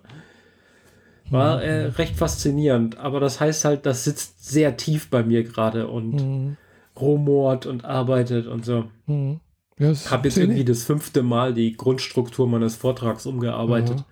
War 1.30 1.64
äh, 1.64 1.88
mhm. 1.88 1.94
recht 1.96 2.16
faszinierend, 2.16 2.98
aber 2.98 3.20
das 3.20 3.40
heißt 3.40 3.66
halt, 3.66 3.86
das 3.86 4.04
sitzt 4.04 4.48
sehr 4.48 4.78
tief 4.78 5.10
bei 5.10 5.24
mir 5.24 5.44
gerade 5.44 5.88
und 5.88 6.14
mhm. 6.14 6.58
rumort 7.00 7.66
und 7.66 7.84
arbeitet 7.84 8.46
und 8.46 8.64
so. 8.64 8.86
Mhm. 9.08 9.40
Ja, 9.78 9.92
ich 9.92 10.10
habe 10.10 10.28
jetzt 10.28 10.38
irgendwie 10.38 10.64
das 10.64 10.84
fünfte 10.84 11.22
Mal 11.24 11.54
die 11.54 11.76
Grundstruktur 11.76 12.48
meines 12.48 12.76
Vortrags 12.76 13.26
umgearbeitet. 13.26 14.06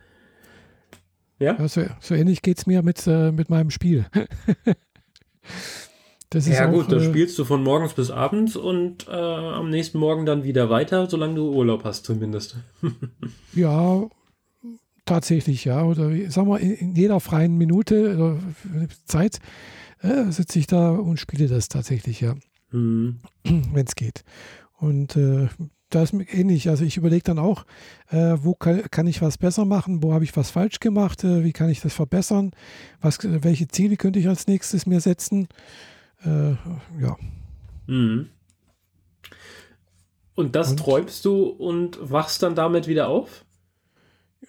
Ja, 1.40 1.56
ja? 1.58 1.68
so, 1.68 1.84
so, 2.02 2.16
ähnlich 2.16 2.42
geht 2.42 2.58
es 2.58 2.66
mir 2.66 2.82
mit, 2.82 3.06
äh, 3.08 3.32
mit 3.32 3.50
meinem 3.50 3.70
Spiel. 3.70 4.06
ja, 6.34 6.68
auch, 6.68 6.72
gut, 6.72 6.92
da 6.92 6.98
äh, 6.98 7.04
spielst 7.04 7.40
du 7.40 7.46
von 7.46 7.64
morgens 7.64 7.94
bis 7.94 8.12
abends 8.12 8.58
und 8.58 9.08
äh, 9.08 9.12
am 9.12 9.70
nächsten 9.70 10.00
Morgen 10.00 10.26
dann 10.26 10.44
wieder 10.44 10.70
weiter, 10.70 11.10
solange 11.10 11.36
du 11.36 11.54
Urlaub 11.54 11.86
hast, 11.86 12.06
zumindest. 12.06 12.58
ja, 13.54 14.04
tatsächlich, 15.06 15.66
ja. 15.66 15.84
Oder 15.84 16.10
sagen 16.30 16.48
wir, 16.48 16.60
in 16.60 16.96
jeder 16.96 17.20
freien 17.20 17.58
Minute 17.58 18.16
oder 18.16 18.40
Zeit 19.06 19.40
äh, 20.02 20.32
sitze 20.32 20.60
ich 20.60 20.68
da 20.68 20.92
und 20.92 21.20
spiele 21.20 21.48
das 21.48 21.68
tatsächlich, 21.68 22.22
ja. 22.22 22.36
Mhm. 22.72 23.20
Wenn 23.44 23.86
es 23.86 23.96
geht. 23.96 24.24
Und 24.78 25.16
äh, 25.16 25.48
da 25.90 26.04
ist 26.04 26.14
mir 26.14 26.28
ähnlich. 26.30 26.70
Also 26.70 26.84
ich 26.84 26.98
überlege 26.98 27.24
dann 27.24 27.40
auch, 27.40 27.66
äh, 28.10 28.38
wo 28.42 28.56
kann, 28.56 28.84
kann, 28.92 29.08
ich 29.08 29.22
was 29.22 29.38
besser 29.38 29.66
machen, 29.66 30.04
wo 30.04 30.14
habe 30.14 30.24
ich 30.24 30.36
was 30.36 30.52
falsch 30.52 30.80
gemacht, 30.80 31.24
äh, 31.24 31.44
wie 31.44 31.54
kann 31.54 31.70
ich 31.70 31.82
das 31.82 31.94
verbessern, 31.94 32.52
was, 33.00 33.20
welche 33.22 33.68
Ziele 33.68 33.96
könnte 33.96 34.20
ich 34.20 34.28
als 34.28 34.48
nächstes 34.48 34.86
mir 34.86 35.00
setzen. 35.00 35.48
Äh, 36.24 36.52
ja. 37.02 37.16
Mhm. 37.88 38.30
Und 40.36 40.56
das 40.56 40.72
und, 40.72 40.78
träumst 40.78 41.24
du 41.26 41.44
und 41.44 41.98
wachst 42.02 42.42
dann 42.42 42.56
damit 42.56 42.88
wieder 42.88 43.08
auf? 43.08 43.46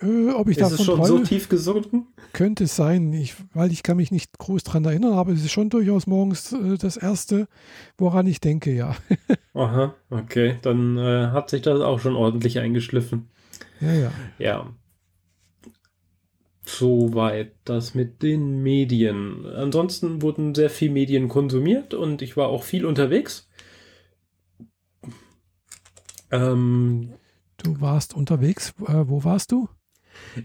Äh, 0.00 0.30
ob 0.30 0.48
ich 0.48 0.58
ist 0.58 0.72
es 0.72 0.84
schon 0.84 1.04
so 1.04 1.18
tief 1.20 1.48
gesunken? 1.48 2.06
Könnte 2.32 2.64
es 2.64 2.76
sein, 2.76 3.12
ich, 3.12 3.34
weil 3.52 3.70
ich 3.70 3.82
kann 3.82 3.96
mich 3.96 4.10
nicht 4.10 4.38
groß 4.38 4.64
daran 4.64 4.84
erinnern, 4.84 5.14
aber 5.14 5.32
es 5.32 5.44
ist 5.44 5.52
schon 5.52 5.70
durchaus 5.70 6.06
morgens 6.06 6.52
äh, 6.52 6.76
das 6.78 6.96
Erste, 6.96 7.48
woran 7.96 8.26
ich 8.26 8.40
denke, 8.40 8.72
ja. 8.72 8.96
Aha, 9.54 9.94
okay, 10.10 10.58
dann 10.62 10.96
äh, 10.98 11.28
hat 11.28 11.50
sich 11.50 11.62
das 11.62 11.80
auch 11.80 12.00
schon 12.00 12.16
ordentlich 12.16 12.58
eingeschliffen. 12.58 13.28
Ja, 13.80 13.92
ja. 13.92 14.12
Ja. 14.38 14.74
Soweit 16.66 17.52
das 17.64 17.94
mit 17.94 18.22
den 18.22 18.62
Medien. 18.62 19.46
Ansonsten 19.46 20.22
wurden 20.22 20.54
sehr 20.54 20.70
viel 20.70 20.90
Medien 20.90 21.28
konsumiert 21.28 21.92
und 21.94 22.22
ich 22.22 22.36
war 22.36 22.48
auch 22.48 22.62
viel 22.62 22.86
unterwegs. 22.86 23.48
Ähm, 26.30 27.12
Du 27.58 27.80
warst 27.80 28.14
unterwegs. 28.14 28.74
Äh, 28.86 29.04
wo 29.06 29.24
warst 29.24 29.52
du? 29.52 29.68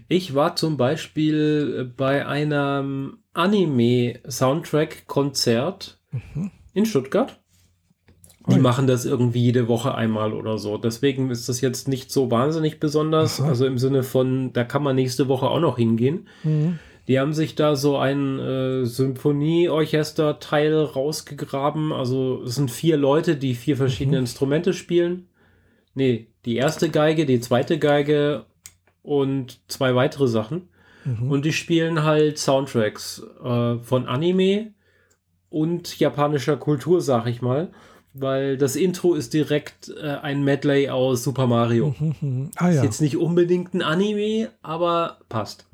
Ich 0.08 0.34
war 0.34 0.56
zum 0.56 0.76
Beispiel 0.76 1.92
bei 1.96 2.26
einem 2.26 3.18
Anime-Soundtrack-Konzert 3.34 5.98
Mhm. 6.12 6.50
in 6.74 6.86
Stuttgart. 6.86 7.38
Die 8.48 8.54
Ui. 8.54 8.60
machen 8.60 8.86
das 8.88 9.04
irgendwie 9.04 9.42
jede 9.44 9.68
Woche 9.68 9.94
einmal 9.94 10.32
oder 10.32 10.58
so. 10.58 10.76
Deswegen 10.78 11.30
ist 11.30 11.48
das 11.48 11.60
jetzt 11.60 11.86
nicht 11.88 12.10
so 12.10 12.30
wahnsinnig 12.30 12.80
besonders. 12.80 13.40
Aha. 13.40 13.48
Also 13.50 13.66
im 13.66 13.78
Sinne 13.78 14.02
von, 14.02 14.52
da 14.52 14.64
kann 14.64 14.82
man 14.82 14.96
nächste 14.96 15.28
Woche 15.28 15.48
auch 15.48 15.60
noch 15.60 15.76
hingehen. 15.76 16.26
Mhm. 16.42 16.78
Die 17.06 17.20
haben 17.20 17.32
sich 17.32 17.54
da 17.54 17.76
so 17.76 17.96
ein 17.98 18.38
äh, 18.38 18.84
Symphonieorchester-Teil 18.86 20.74
rausgegraben. 20.84 21.92
Also 21.92 22.42
es 22.44 22.54
sind 22.56 22.70
vier 22.70 22.96
Leute, 22.96 23.36
die 23.36 23.54
vier 23.54 23.76
verschiedene 23.76 24.16
Mhm. 24.18 24.22
Instrumente 24.22 24.72
spielen. 24.72 25.28
Nee, 25.94 26.28
die 26.44 26.56
erste 26.56 26.88
Geige, 26.88 27.26
die 27.26 27.40
zweite 27.40 27.78
Geige 27.78 28.46
und 29.02 29.60
zwei 29.68 29.94
weitere 29.94 30.28
Sachen. 30.28 30.68
Mhm. 31.04 31.30
Und 31.30 31.44
die 31.44 31.52
spielen 31.52 32.02
halt 32.02 32.38
Soundtracks 32.38 33.22
äh, 33.42 33.78
von 33.78 34.06
Anime 34.06 34.72
und 35.48 35.98
japanischer 35.98 36.56
Kultur, 36.56 37.00
sag 37.00 37.26
ich 37.26 37.42
mal. 37.42 37.70
Weil 38.12 38.56
das 38.56 38.74
Intro 38.74 39.14
ist 39.14 39.34
direkt 39.34 39.92
äh, 40.02 40.16
ein 40.22 40.42
Medley 40.42 40.88
aus 40.90 41.22
Super 41.22 41.46
Mario. 41.46 41.94
Mhm, 41.98 42.14
mhm. 42.20 42.50
Ah 42.56 42.68
Ist 42.68 42.76
ja. 42.76 42.84
jetzt 42.84 43.00
nicht 43.00 43.16
unbedingt 43.16 43.72
ein 43.72 43.82
Anime, 43.82 44.50
aber 44.62 45.18
passt. 45.28 45.66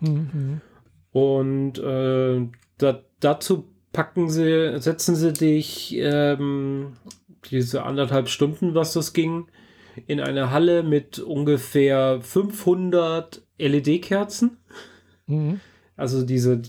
Mhm, 0.00 0.60
Und 1.12 1.78
äh, 1.78 2.48
da, 2.78 3.00
dazu 3.20 3.68
packen 3.92 4.28
sie, 4.28 4.80
setzen 4.80 5.14
sie 5.14 5.32
dich 5.32 5.94
ähm, 5.96 6.94
diese 7.50 7.84
anderthalb 7.84 8.28
Stunden, 8.28 8.74
was 8.74 8.92
das 8.92 9.12
ging, 9.12 9.46
in 10.06 10.20
eine 10.20 10.50
Halle 10.50 10.82
mit 10.82 11.18
ungefähr 11.18 12.20
500 12.20 13.42
LED-Kerzen. 13.58 14.58
mhm. 15.26 15.60
Also 15.96 16.24
diese 16.26 16.60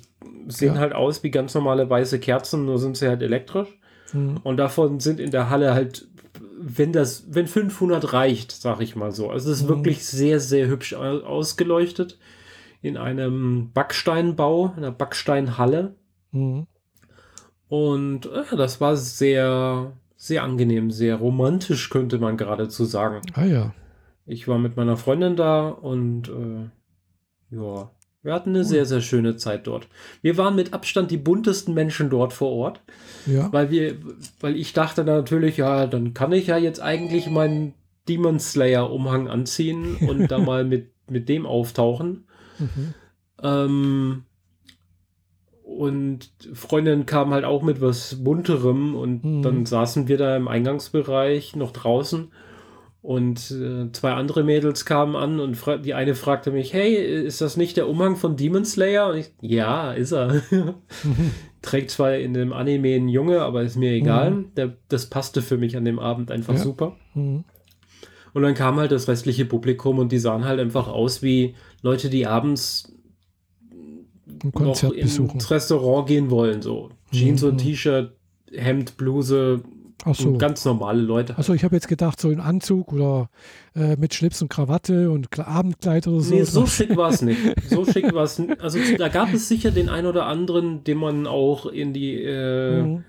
sehen 0.47 0.75
Ja. 0.75 0.79
halt 0.81 0.93
aus 0.93 1.23
wie 1.23 1.31
ganz 1.31 1.55
normale 1.55 1.89
weiße 1.89 2.19
Kerzen, 2.19 2.65
nur 2.65 2.77
sind 2.77 2.95
sie 2.95 3.07
halt 3.07 3.23
elektrisch. 3.23 3.69
Mhm. 4.13 4.37
Und 4.43 4.57
davon 4.57 4.99
sind 4.99 5.19
in 5.19 5.31
der 5.31 5.49
Halle 5.49 5.73
halt, 5.73 6.07
wenn 6.59 6.93
das, 6.93 7.25
wenn 7.29 7.47
500 7.47 8.13
reicht, 8.13 8.51
sag 8.51 8.81
ich 8.81 8.95
mal 8.95 9.11
so. 9.11 9.29
Also 9.31 9.51
es 9.51 9.57
ist 9.61 9.63
Mhm. 9.65 9.69
wirklich 9.69 10.05
sehr, 10.05 10.39
sehr 10.39 10.67
hübsch 10.67 10.93
au- 10.93 11.21
ausgeleuchtet. 11.23 12.19
In 12.83 12.97
einem 12.97 13.71
Backsteinbau, 13.73 14.73
einer 14.77 14.91
Backsteinhalle. 14.91 15.95
Mhm. 16.31 16.67
Und 17.67 18.27
äh, 18.27 18.55
das 18.55 18.79
war 18.79 18.95
sehr, 18.95 19.91
sehr 20.17 20.43
angenehm, 20.43 20.91
sehr 20.91 21.15
romantisch, 21.17 21.89
könnte 21.89 22.17
man 22.19 22.37
geradezu 22.37 22.85
sagen. 22.85 23.21
Ah 23.33 23.45
ja. 23.45 23.73
Ich 24.25 24.47
war 24.47 24.57
mit 24.57 24.75
meiner 24.77 24.97
Freundin 24.97 25.35
da 25.35 25.67
und 25.69 26.29
äh, 26.29 27.55
ja, 27.55 27.91
wir 28.23 28.33
hatten 28.33 28.49
eine 28.49 28.63
sehr, 28.63 28.85
sehr 28.87 29.01
schöne 29.01 29.35
Zeit 29.35 29.67
dort. 29.67 29.87
Wir 30.23 30.35
waren 30.37 30.55
mit 30.55 30.73
Abstand 30.73 31.11
die 31.11 31.17
buntesten 31.17 31.75
Menschen 31.75 32.09
dort 32.09 32.33
vor 32.33 32.49
Ort, 32.51 32.81
Ja. 33.27 33.53
weil 33.53 33.69
wir, 33.69 33.97
weil 34.39 34.55
ich 34.55 34.73
dachte 34.73 35.03
natürlich, 35.03 35.57
ja, 35.57 35.85
dann 35.85 36.15
kann 36.15 36.31
ich 36.31 36.47
ja 36.47 36.57
jetzt 36.57 36.81
eigentlich 36.81 37.29
meinen 37.29 37.75
Demon 38.07 38.39
Slayer 38.39 38.91
Umhang 38.91 39.27
anziehen 39.27 39.95
und 40.07 40.31
da 40.31 40.37
mal 40.39 40.63
mit, 40.63 40.89
mit 41.07 41.29
dem 41.29 41.45
auftauchen. 41.45 42.25
Mhm. 42.57 42.93
Ähm, 43.43 44.23
und 45.77 46.29
Freundin 46.53 47.05
kam 47.05 47.31
halt 47.33 47.43
auch 47.43 47.61
mit 47.61 47.81
was 47.81 48.23
bunterem 48.23 48.95
und 48.95 49.23
Mhm. 49.25 49.41
dann 49.41 49.65
saßen 49.65 50.07
wir 50.07 50.17
da 50.17 50.35
im 50.37 50.47
Eingangsbereich 50.47 51.55
noch 51.55 51.71
draußen 51.71 52.29
und 53.01 53.51
äh, 53.51 53.91
zwei 53.91 54.13
andere 54.13 54.43
Mädels 54.43 54.85
kamen 54.85 55.15
an 55.15 55.39
und 55.39 55.57
die 55.83 55.93
eine 55.93 56.15
fragte 56.15 56.51
mich, 56.51 56.73
hey, 56.73 56.95
ist 56.95 57.41
das 57.41 57.57
nicht 57.57 57.77
der 57.77 57.87
Umhang 57.89 58.15
von 58.15 58.35
Demon 58.37 58.65
Slayer? 58.65 59.09
Und 59.09 59.17
ich, 59.17 59.31
ja, 59.41 59.91
ist 59.91 60.11
er. 60.13 60.41
Mhm. 60.51 60.75
Trägt 61.61 61.91
zwar 61.91 62.15
in 62.15 62.33
dem 62.33 62.53
Anime 62.53 62.95
ein 62.95 63.07
Junge, 63.09 63.41
aber 63.41 63.63
ist 63.63 63.75
mir 63.75 63.91
egal. 63.91 64.45
Der, 64.55 64.73
das 64.87 65.07
passte 65.07 65.41
für 65.41 65.57
mich 65.57 65.75
an 65.77 65.83
dem 65.85 65.99
Abend 65.99 66.31
einfach 66.31 66.53
Ja. 66.53 66.59
super. 66.59 66.95
Mhm. 67.15 67.43
Und 68.33 68.41
dann 68.43 68.53
kam 68.53 68.77
halt 68.77 68.91
das 68.91 69.07
restliche 69.07 69.45
Publikum 69.45 69.97
und 69.99 70.11
die 70.11 70.19
sahen 70.19 70.45
halt 70.45 70.59
einfach 70.59 70.87
aus 70.87 71.21
wie 71.21 71.55
Leute, 71.81 72.09
die 72.09 72.27
abends 72.27 72.91
Ein 74.43 74.51
Konzert 74.51 74.93
noch 74.95 75.01
besuchen. 75.01 75.33
ins 75.35 75.51
Restaurant 75.51 76.07
gehen 76.07 76.29
wollen. 76.29 76.61
So 76.61 76.89
Jeans 77.11 77.41
Mhm. 77.41 77.49
und 77.49 77.57
T-Shirt, 77.59 78.11
Hemd, 78.51 78.97
Bluse, 78.97 79.61
Ach 80.03 80.13
so. 80.15 80.37
ganz 80.37 80.63
normale 80.65 81.01
Leute. 81.01 81.37
Also 81.37 81.53
ich 81.53 81.63
habe 81.63 81.75
jetzt 81.75 81.87
gedacht, 81.87 82.19
so 82.19 82.29
in 82.29 82.39
Anzug 82.39 82.93
oder 82.93 83.29
äh, 83.75 83.95
mit 83.95 84.13
Schlips 84.13 84.41
und 84.41 84.49
Krawatte 84.49 85.09
und 85.09 85.29
Kle- 85.29 85.45
Abendkleid 85.45 86.07
oder 86.07 86.19
so. 86.21 86.35
Nee, 86.35 86.43
so 86.43 86.65
schick 86.67 86.95
war 86.95 87.09
es 87.09 87.21
nicht. 87.21 87.39
So 87.69 87.85
schick 87.85 88.13
war 88.13 88.23
es 88.23 88.37
nicht. 88.37 88.59
Also 88.61 88.77
da 88.97 89.07
gab 89.07 89.33
es 89.33 89.47
sicher 89.47 89.71
den 89.71 89.89
ein 89.89 90.05
oder 90.05 90.25
anderen, 90.27 90.83
den 90.83 90.97
man 90.97 91.25
auch 91.27 91.65
in 91.65 91.93
die, 91.93 92.21
äh, 92.21 92.81
Mhm. 92.83 93.03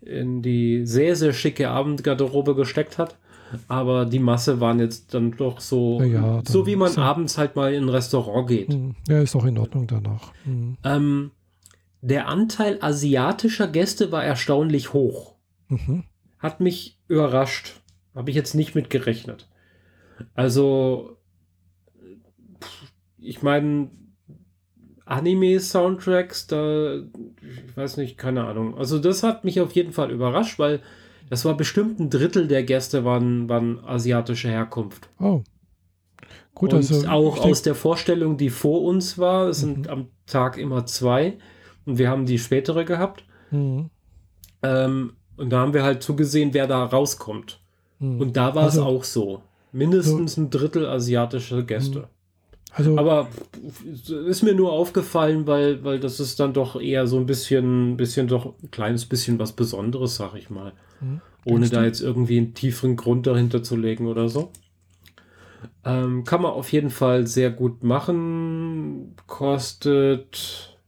in 0.00 0.42
die 0.42 0.86
sehr, 0.86 1.16
sehr 1.16 1.32
schicke 1.32 1.68
Abendgarderobe 1.68 2.54
gesteckt 2.54 2.96
hat. 2.98 3.18
Aber 3.66 4.04
die 4.04 4.18
Masse 4.18 4.60
waren 4.60 4.78
jetzt 4.78 5.14
dann 5.14 5.32
doch 5.32 5.60
so, 5.60 6.02
Ja, 6.02 6.42
so 6.46 6.66
wie 6.66 6.76
man 6.76 6.94
abends 6.96 7.38
halt 7.38 7.56
mal 7.56 7.72
in 7.72 7.84
ein 7.84 7.88
Restaurant 7.88 8.48
geht. 8.48 8.68
Mhm. 8.70 8.94
Ja, 9.08 9.20
ist 9.20 9.36
auch 9.36 9.44
in 9.44 9.58
Ordnung 9.58 9.86
danach. 9.86 10.32
Mhm. 10.44 10.76
Ähm, 10.84 11.30
der 12.00 12.28
Anteil 12.28 12.78
asiatischer 12.80 13.68
Gäste 13.68 14.12
war 14.12 14.24
erstaunlich 14.24 14.92
hoch. 14.92 15.34
Mhm. 15.68 16.04
Hat 16.38 16.60
mich 16.60 16.98
überrascht. 17.08 17.80
Habe 18.14 18.30
ich 18.30 18.36
jetzt 18.36 18.54
nicht 18.54 18.74
mit 18.74 18.90
gerechnet. 18.90 19.48
Also, 20.34 21.16
ich 23.18 23.42
meine, 23.42 23.90
Anime-Soundtracks, 25.04 26.46
da, 26.46 26.96
ich 26.96 27.76
weiß 27.76 27.96
nicht, 27.96 28.18
keine 28.18 28.44
Ahnung. 28.44 28.76
Also, 28.76 28.98
das 28.98 29.22
hat 29.22 29.44
mich 29.44 29.60
auf 29.60 29.72
jeden 29.72 29.92
Fall 29.92 30.10
überrascht, 30.10 30.58
weil 30.58 30.80
das 31.30 31.44
war 31.44 31.56
bestimmt 31.56 31.98
ein 32.00 32.10
Drittel 32.10 32.48
der 32.48 32.62
Gäste 32.62 33.04
waren, 33.04 33.48
waren 33.48 33.84
asiatische 33.84 34.48
Herkunft. 34.48 35.08
Oh. 35.20 35.42
Gut, 36.54 36.72
und 36.72 36.78
also 36.78 37.06
auch 37.08 37.38
aus 37.38 37.62
der 37.62 37.74
Vorstellung, 37.76 38.36
die 38.36 38.50
vor 38.50 38.82
uns 38.82 39.16
war, 39.18 39.48
es 39.48 39.60
sind 39.60 39.86
Mhm. 39.86 39.90
am 39.92 40.06
Tag 40.26 40.58
immer 40.58 40.86
zwei 40.86 41.38
und 41.86 41.98
wir 41.98 42.10
haben 42.10 42.26
die 42.26 42.38
spätere 42.38 42.84
gehabt. 42.84 43.24
Mhm. 43.50 43.90
Ähm, 44.62 45.12
und 45.36 45.50
da 45.50 45.60
haben 45.60 45.72
wir 45.74 45.84
halt 45.84 46.02
zugesehen, 46.02 46.52
wer 46.54 46.66
da 46.66 46.84
rauskommt. 46.84 47.60
Mhm. 48.00 48.20
Und 48.20 48.36
da 48.36 48.54
war 48.56 48.64
Also- 48.64 48.80
es 48.80 48.86
auch 48.86 49.04
so. 49.04 49.42
Mindestens 49.70 50.36
ein 50.36 50.50
Drittel 50.50 50.86
asiatische 50.86 51.64
Gäste. 51.64 52.08
Also 52.72 52.98
Aber 52.98 53.28
ist 54.28 54.42
mir 54.42 54.54
nur 54.54 54.72
aufgefallen, 54.72 55.46
weil, 55.46 55.82
weil 55.84 56.00
das 56.00 56.20
ist 56.20 56.38
dann 56.38 56.52
doch 56.52 56.80
eher 56.80 57.06
so 57.06 57.18
ein 57.18 57.26
bisschen, 57.26 57.96
bisschen 57.96 58.28
doch 58.28 58.54
ein 58.62 58.70
kleines 58.70 59.06
bisschen 59.06 59.38
was 59.38 59.52
Besonderes, 59.52 60.16
sag 60.16 60.34
ich 60.34 60.50
mal. 60.50 60.72
Mhm. 61.00 61.20
Ohne 61.44 61.68
da 61.70 61.84
jetzt 61.84 62.00
irgendwie 62.00 62.38
einen 62.38 62.54
tieferen 62.54 62.96
Grund 62.96 63.26
dahinter 63.26 63.62
zu 63.62 63.76
legen 63.76 64.06
oder 64.06 64.28
so. 64.28 64.52
Ähm, 65.84 66.24
kann 66.24 66.42
man 66.42 66.52
auf 66.52 66.70
jeden 66.72 66.90
Fall 66.90 67.26
sehr 67.26 67.50
gut 67.50 67.82
machen. 67.82 69.16
Kostet 69.26 70.78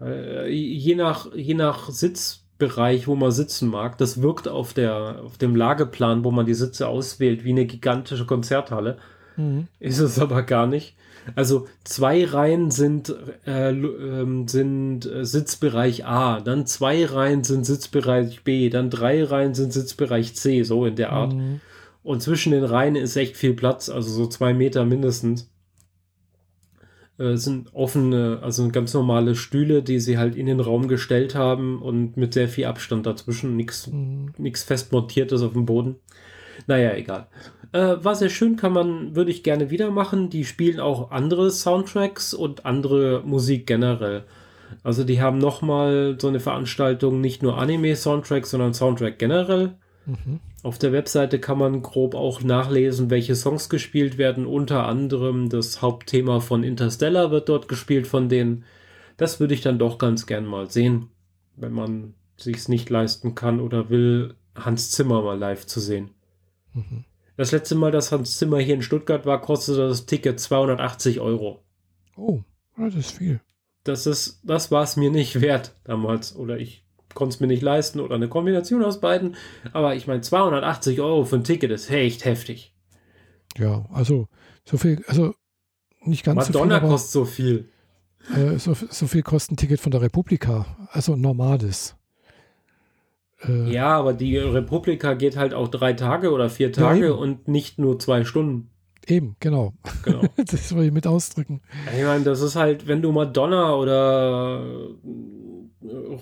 äh, 0.00 0.48
je 0.48 0.94
nach, 0.94 1.32
je 1.34 1.54
nach 1.54 1.90
Sitzbereich, 1.90 3.06
wo 3.06 3.16
man 3.16 3.32
sitzen 3.32 3.68
mag. 3.68 3.98
Das 3.98 4.22
wirkt 4.22 4.48
auf, 4.48 4.72
der, 4.72 5.22
auf 5.24 5.38
dem 5.38 5.56
Lageplan, 5.56 6.24
wo 6.24 6.30
man 6.30 6.46
die 6.46 6.54
Sitze 6.54 6.88
auswählt, 6.88 7.44
wie 7.44 7.50
eine 7.50 7.66
gigantische 7.66 8.26
Konzerthalle. 8.26 8.98
Mhm. 9.40 9.68
Ist 9.78 9.98
es 9.98 10.18
aber 10.18 10.42
gar 10.42 10.66
nicht. 10.66 10.94
Also 11.36 11.66
zwei 11.84 12.24
Reihen 12.24 12.70
sind, 12.70 13.14
äh, 13.46 13.70
ähm, 13.70 14.48
sind 14.48 15.04
äh, 15.06 15.24
Sitzbereich 15.24 16.06
A, 16.06 16.40
dann 16.40 16.66
zwei 16.66 17.04
Reihen 17.04 17.44
sind 17.44 17.64
Sitzbereich 17.64 18.42
B, 18.42 18.70
dann 18.70 18.90
drei 18.90 19.22
Reihen 19.24 19.54
sind 19.54 19.72
Sitzbereich 19.72 20.34
C, 20.34 20.62
so 20.62 20.86
in 20.86 20.96
der 20.96 21.12
Art. 21.12 21.34
Mhm. 21.34 21.60
Und 22.02 22.22
zwischen 22.22 22.52
den 22.52 22.64
Reihen 22.64 22.96
ist 22.96 23.16
echt 23.16 23.36
viel 23.36 23.52
Platz, 23.52 23.90
also 23.90 24.10
so 24.10 24.26
zwei 24.26 24.54
Meter 24.54 24.84
mindestens. 24.86 25.50
Äh, 27.18 27.36
sind 27.36 27.74
offene, 27.74 28.38
also 28.42 28.66
ganz 28.70 28.94
normale 28.94 29.34
Stühle, 29.34 29.82
die 29.82 30.00
sie 30.00 30.16
halt 30.16 30.36
in 30.36 30.46
den 30.46 30.58
Raum 30.58 30.88
gestellt 30.88 31.34
haben 31.34 31.82
und 31.82 32.16
mit 32.16 32.32
sehr 32.32 32.48
viel 32.48 32.64
Abstand 32.64 33.04
dazwischen, 33.04 33.56
nichts 33.56 33.88
Mhm. 33.88 34.32
nichts 34.38 34.62
fest 34.62 34.90
montiertes 34.90 35.42
auf 35.42 35.52
dem 35.52 35.66
Boden. 35.66 35.96
Naja, 36.70 36.94
egal. 36.94 37.26
Äh, 37.72 37.96
war 38.04 38.14
sehr 38.14 38.28
schön, 38.28 38.54
kann 38.54 38.72
man, 38.72 39.16
würde 39.16 39.32
ich 39.32 39.42
gerne 39.42 39.70
wieder 39.70 39.90
machen. 39.90 40.30
Die 40.30 40.44
spielen 40.44 40.78
auch 40.78 41.10
andere 41.10 41.50
Soundtracks 41.50 42.32
und 42.32 42.64
andere 42.64 43.22
Musik 43.24 43.66
generell. 43.66 44.22
Also 44.84 45.02
die 45.02 45.20
haben 45.20 45.38
nochmal 45.38 46.16
so 46.20 46.28
eine 46.28 46.38
Veranstaltung, 46.38 47.20
nicht 47.20 47.42
nur 47.42 47.58
Anime-Soundtrack, 47.58 48.46
sondern 48.46 48.72
Soundtrack 48.72 49.18
generell. 49.18 49.74
Mhm. 50.06 50.38
Auf 50.62 50.78
der 50.78 50.92
Webseite 50.92 51.40
kann 51.40 51.58
man 51.58 51.82
grob 51.82 52.14
auch 52.14 52.40
nachlesen, 52.40 53.10
welche 53.10 53.34
Songs 53.34 53.68
gespielt 53.68 54.16
werden. 54.16 54.46
Unter 54.46 54.86
anderem 54.86 55.48
das 55.48 55.82
Hauptthema 55.82 56.38
von 56.38 56.62
Interstellar 56.62 57.32
wird 57.32 57.48
dort 57.48 57.66
gespielt 57.66 58.06
von 58.06 58.28
denen. 58.28 58.62
Das 59.16 59.40
würde 59.40 59.54
ich 59.54 59.60
dann 59.60 59.80
doch 59.80 59.98
ganz 59.98 60.26
gern 60.26 60.46
mal 60.46 60.70
sehen, 60.70 61.08
wenn 61.56 61.72
man 61.72 62.14
sich's 62.36 62.68
nicht 62.68 62.90
leisten 62.90 63.34
kann 63.34 63.58
oder 63.58 63.90
will, 63.90 64.36
Hans 64.54 64.92
Zimmer 64.92 65.20
mal 65.22 65.36
live 65.36 65.66
zu 65.66 65.80
sehen. 65.80 66.10
Mhm. 66.74 67.04
Das 67.36 67.52
letzte 67.52 67.74
Mal, 67.74 67.90
dass 67.90 68.12
Hans 68.12 68.36
Zimmer 68.36 68.58
hier 68.58 68.74
in 68.74 68.82
Stuttgart 68.82 69.24
war, 69.24 69.40
kostete 69.40 69.88
das 69.88 70.06
Ticket 70.06 70.38
280 70.38 71.20
Euro. 71.20 71.62
Oh, 72.16 72.40
das 72.76 72.94
ist 72.94 73.12
viel. 73.12 73.40
Das 73.84 74.06
ist, 74.06 74.40
das 74.44 74.70
war 74.70 74.82
es 74.82 74.96
mir 74.96 75.10
nicht 75.10 75.40
wert 75.40 75.74
damals. 75.84 76.36
Oder 76.36 76.58
ich 76.58 76.84
konnte 77.14 77.34
es 77.34 77.40
mir 77.40 77.46
nicht 77.46 77.62
leisten 77.62 78.00
oder 78.00 78.14
eine 78.14 78.28
Kombination 78.28 78.84
aus 78.84 79.00
beiden. 79.00 79.36
Aber 79.72 79.94
ich 79.94 80.06
meine, 80.06 80.20
280 80.20 81.00
Euro 81.00 81.24
für 81.24 81.36
ein 81.36 81.44
Ticket 81.44 81.70
ist 81.70 81.90
echt 81.90 82.24
heftig. 82.24 82.74
Ja, 83.56 83.86
also 83.90 84.28
so 84.64 84.76
viel, 84.76 85.02
also 85.06 85.34
nicht 86.02 86.24
ganz 86.24 86.48
Madonna 86.48 86.74
so 86.74 86.80
viel. 86.80 86.88
kostet 86.90 87.10
so 87.12 87.24
viel. 87.24 87.68
Äh, 88.34 88.58
so, 88.58 88.74
so 88.74 89.06
viel 89.06 89.22
kostet 89.22 89.52
ein 89.52 89.56
Ticket 89.56 89.80
von 89.80 89.92
der 89.92 90.02
Republika. 90.02 90.88
Also 90.90 91.14
ein 91.14 91.20
normales. 91.20 91.96
Äh, 93.46 93.70
Ja, 93.72 93.96
aber 93.98 94.12
die 94.12 94.36
Republika 94.38 95.14
geht 95.14 95.36
halt 95.36 95.54
auch 95.54 95.68
drei 95.68 95.92
Tage 95.92 96.32
oder 96.32 96.48
vier 96.50 96.72
Tage 96.72 97.06
eben. 97.08 97.18
und 97.18 97.48
nicht 97.48 97.78
nur 97.78 97.98
zwei 97.98 98.24
Stunden. 98.24 98.70
Eben, 99.06 99.34
genau. 99.40 99.72
Genau. 100.04 100.22
das 100.36 100.74
will 100.74 100.84
ich 100.84 100.92
mit 100.92 101.06
ausdrücken. 101.06 101.62
ich 101.96 102.04
meine, 102.04 102.22
das 102.24 102.40
ist 102.42 102.54
halt, 102.56 102.86
wenn 102.86 103.02
du 103.02 103.12
Madonna 103.12 103.74
oder 103.74 104.62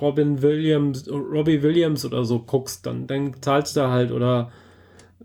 Robin 0.01 0.41
Williams, 0.43 1.09
Robbie 1.11 1.63
Williams 1.63 2.05
oder 2.05 2.25
so 2.25 2.39
guckst, 2.41 2.87
dann, 2.87 3.07
dann 3.07 3.35
zahlst 3.43 3.77
du 3.77 3.89
halt 3.89 4.13
oder 4.13 4.53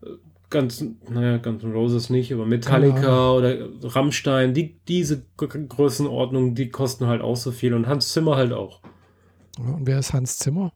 äh, 0.01 0.07
ganz, 0.49 0.83
naja, 1.09 1.35
N' 1.45 1.71
Roses 1.73 2.09
nicht, 2.09 2.33
aber 2.33 2.45
Metallica 2.45 2.99
Genau. 3.01 3.37
oder 3.37 3.55
Rammstein, 3.83 4.53
die, 4.55 4.79
diese 4.87 5.23
Größenordnung, 5.37 6.55
die 6.55 6.69
kosten 6.69 7.05
halt 7.07 7.21
auch 7.21 7.35
so 7.37 7.51
viel 7.51 7.73
und 7.75 7.87
Hans 7.87 8.11
Zimmer 8.11 8.35
halt 8.35 8.51
auch. 8.53 8.81
Ja, 9.59 9.75
Und 9.75 9.85
wer 9.87 9.99
ist 9.99 10.13
Hans 10.13 10.39
Zimmer? 10.39 10.73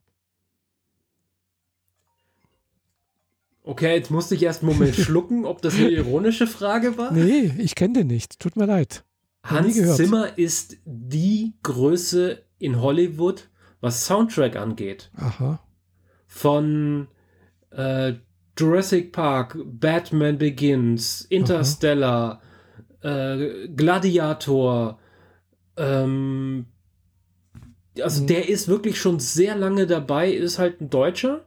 Okay, 3.68 3.96
jetzt 3.96 4.12
musste 4.12 4.34
ich 4.36 4.44
erst 4.44 4.64
einen 4.64 4.72
Moment 4.72 4.96
schlucken, 4.96 5.46
ob 5.46 5.62
das 5.62 5.76
eine 5.76 5.90
ironische 5.90 6.48
Frage 6.48 6.98
war. 6.98 7.12
Nee, 7.12 7.54
ich 7.58 7.76
kenne 7.76 7.94
den 7.96 8.08
nicht. 8.08 8.40
Tut 8.40 8.56
mir 8.56 8.66
leid. 8.66 9.04
Hans. 9.44 9.76
Zimmer 9.96 10.38
ist 10.38 10.78
die 10.86 11.54
Größe 11.64 12.42
in 12.60 12.82
Hollywood, 12.82 13.50
was 13.82 14.06
Soundtrack 14.06 14.56
angeht. 14.56 15.12
Aha. 15.16 15.60
Von 16.28 17.08
äh, 17.72 18.14
Jurassic 18.58 19.12
Park, 19.12 19.58
Batman 19.66 20.38
Begins, 20.38 21.22
Interstellar, 21.26 22.42
äh, 23.02 23.68
Gladiator. 23.68 24.98
Ähm, 25.76 26.66
also 28.02 28.24
Mhm. 28.24 28.28
der 28.28 28.48
ist 28.50 28.68
wirklich 28.68 29.00
schon 29.00 29.20
sehr 29.20 29.56
lange 29.56 29.88
dabei, 29.88 30.32
ist 30.32 30.58
halt 30.60 30.82
ein 30.82 30.90
Deutscher, 30.90 31.46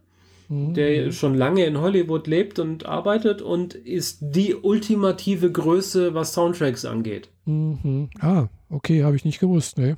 Mhm. 0.50 0.74
der 0.74 1.12
schon 1.12 1.34
lange 1.36 1.64
in 1.64 1.80
Hollywood 1.80 2.26
lebt 2.26 2.58
und 2.58 2.84
arbeitet 2.84 3.40
und 3.40 3.74
ist 3.74 4.18
die 4.20 4.56
ultimative 4.56 5.52
Größe, 5.52 6.12
was 6.12 6.34
Soundtracks 6.34 6.84
angeht. 6.84 7.28
Mhm. 7.44 8.10
Ah, 8.18 8.48
okay, 8.68 9.04
habe 9.04 9.14
ich 9.14 9.24
nicht 9.24 9.38
gewusst, 9.38 9.78
ne? 9.78 9.96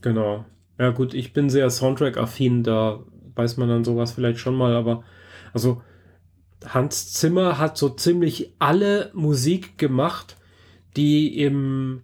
Genau. 0.00 0.46
Ja, 0.78 0.88
gut, 0.88 1.12
ich 1.12 1.34
bin 1.34 1.50
sehr 1.50 1.68
Soundtrack-affin, 1.68 2.62
da 2.62 3.00
weiß 3.34 3.58
man 3.58 3.68
dann 3.68 3.84
sowas 3.84 4.12
vielleicht 4.12 4.38
schon 4.38 4.54
mal, 4.54 4.74
aber 4.74 5.04
also 5.52 5.82
Hans 6.64 7.12
Zimmer 7.12 7.58
hat 7.58 7.76
so 7.76 7.90
ziemlich 7.90 8.54
alle 8.58 9.10
Musik 9.12 9.76
gemacht, 9.76 10.38
die 10.96 11.38
im 11.42 12.00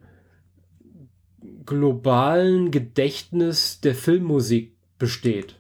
globalen 1.64 2.70
Gedächtnis 2.70 3.80
der 3.80 3.94
Filmmusik 3.94 4.76
besteht. 4.99 5.56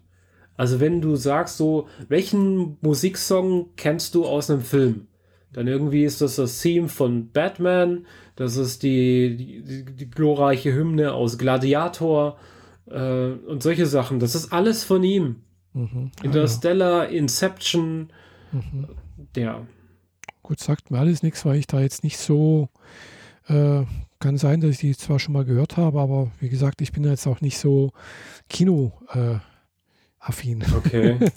Also 0.56 0.80
wenn 0.80 1.00
du 1.00 1.16
sagst 1.16 1.56
so, 1.56 1.88
welchen 2.08 2.78
Musiksong 2.80 3.70
kennst 3.76 4.14
du 4.14 4.24
aus 4.24 4.50
einem 4.50 4.62
Film? 4.62 5.06
Dann 5.52 5.66
irgendwie 5.66 6.04
ist 6.04 6.20
das 6.20 6.36
das 6.36 6.60
Theme 6.60 6.88
von 6.88 7.30
Batman, 7.30 8.06
das 8.34 8.56
ist 8.56 8.82
die, 8.82 9.36
die, 9.36 9.84
die 9.84 10.10
glorreiche 10.10 10.74
Hymne 10.74 11.14
aus 11.14 11.38
Gladiator 11.38 12.38
äh, 12.90 13.30
und 13.30 13.62
solche 13.62 13.86
Sachen. 13.86 14.20
Das 14.20 14.34
ist 14.34 14.52
alles 14.52 14.84
von 14.84 15.02
ihm. 15.02 15.36
Mhm. 15.72 16.10
Ah, 16.20 16.24
Interstellar, 16.24 17.08
Inception, 17.08 18.08
mhm. 18.52 18.88
ja. 19.36 19.66
Gut, 20.42 20.60
sagt 20.60 20.90
mir 20.90 20.98
alles 20.98 21.22
nichts, 21.22 21.44
weil 21.44 21.58
ich 21.58 21.66
da 21.66 21.80
jetzt 21.80 22.04
nicht 22.04 22.18
so. 22.18 22.68
Äh, 23.48 23.84
kann 24.18 24.38
sein, 24.38 24.60
dass 24.60 24.70
ich 24.70 24.78
die 24.78 24.96
zwar 24.96 25.18
schon 25.18 25.34
mal 25.34 25.44
gehört 25.44 25.76
habe, 25.76 26.00
aber 26.00 26.30
wie 26.40 26.48
gesagt, 26.48 26.80
ich 26.80 26.92
bin 26.92 27.04
jetzt 27.04 27.26
auch 27.26 27.40
nicht 27.40 27.58
so 27.58 27.92
Kino-affin. 30.30 30.64
Okay. 30.76 31.18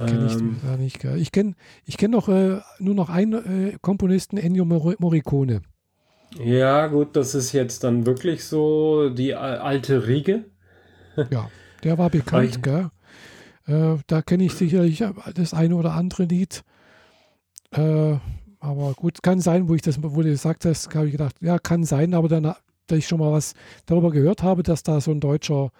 Äh, 0.00 0.06
kenn 0.06 0.26
ich 0.26 0.34
Ähm. 0.34 0.56
da 0.62 0.76
nicht. 0.76 1.02
Ich 1.02 1.32
kenne 1.32 1.54
ich 1.84 1.96
kenn 1.96 2.12
noch 2.12 2.28
äh, 2.28 2.60
nur 2.78 2.94
noch 2.94 3.08
einen 3.10 3.72
äh, 3.72 3.78
Komponisten, 3.82 4.36
Ennio 4.38 4.64
Mor- 4.64 4.94
Morricone. 5.00 5.62
ja, 6.38 6.86
gut, 6.86 7.16
das 7.16 7.34
ist 7.34 7.50
jetzt 7.52 7.82
dann 7.82 8.06
wirklich 8.06 8.44
so 8.44 9.10
die 9.10 9.34
alte 9.34 10.06
Riege. 10.06 10.44
Ja, 11.32 11.50
der 11.82 11.98
war 11.98 12.08
bekannt, 12.10 12.62
gell? 12.62 12.90
Äh, 13.66 13.96
da 14.06 14.22
kenne 14.22 14.44
ich 14.44 14.52
sicherlich 14.54 15.02
das 15.34 15.52
eine 15.54 15.74
oder 15.74 15.94
andere 15.94 16.22
Lied. 16.22 16.62
Äh, 17.72 18.16
aber 18.60 18.92
gut, 18.94 19.24
kann 19.24 19.40
sein, 19.40 19.68
wo 19.68 19.74
ich 19.74 19.82
das, 19.82 20.00
wo 20.00 20.22
du 20.22 20.28
gesagt 20.28 20.64
hast, 20.66 20.94
habe 20.94 21.06
ich 21.06 21.12
gedacht, 21.12 21.34
ja, 21.40 21.58
kann 21.58 21.82
sein, 21.82 22.14
aber 22.14 22.28
dann, 22.28 22.44
da 22.44 22.94
ich 22.94 23.08
schon 23.08 23.18
mal 23.18 23.32
was 23.32 23.54
darüber 23.86 24.12
gehört 24.12 24.44
habe, 24.44 24.62
dass 24.62 24.84
da 24.84 25.00
so 25.00 25.10
ein 25.10 25.18
deutscher 25.18 25.72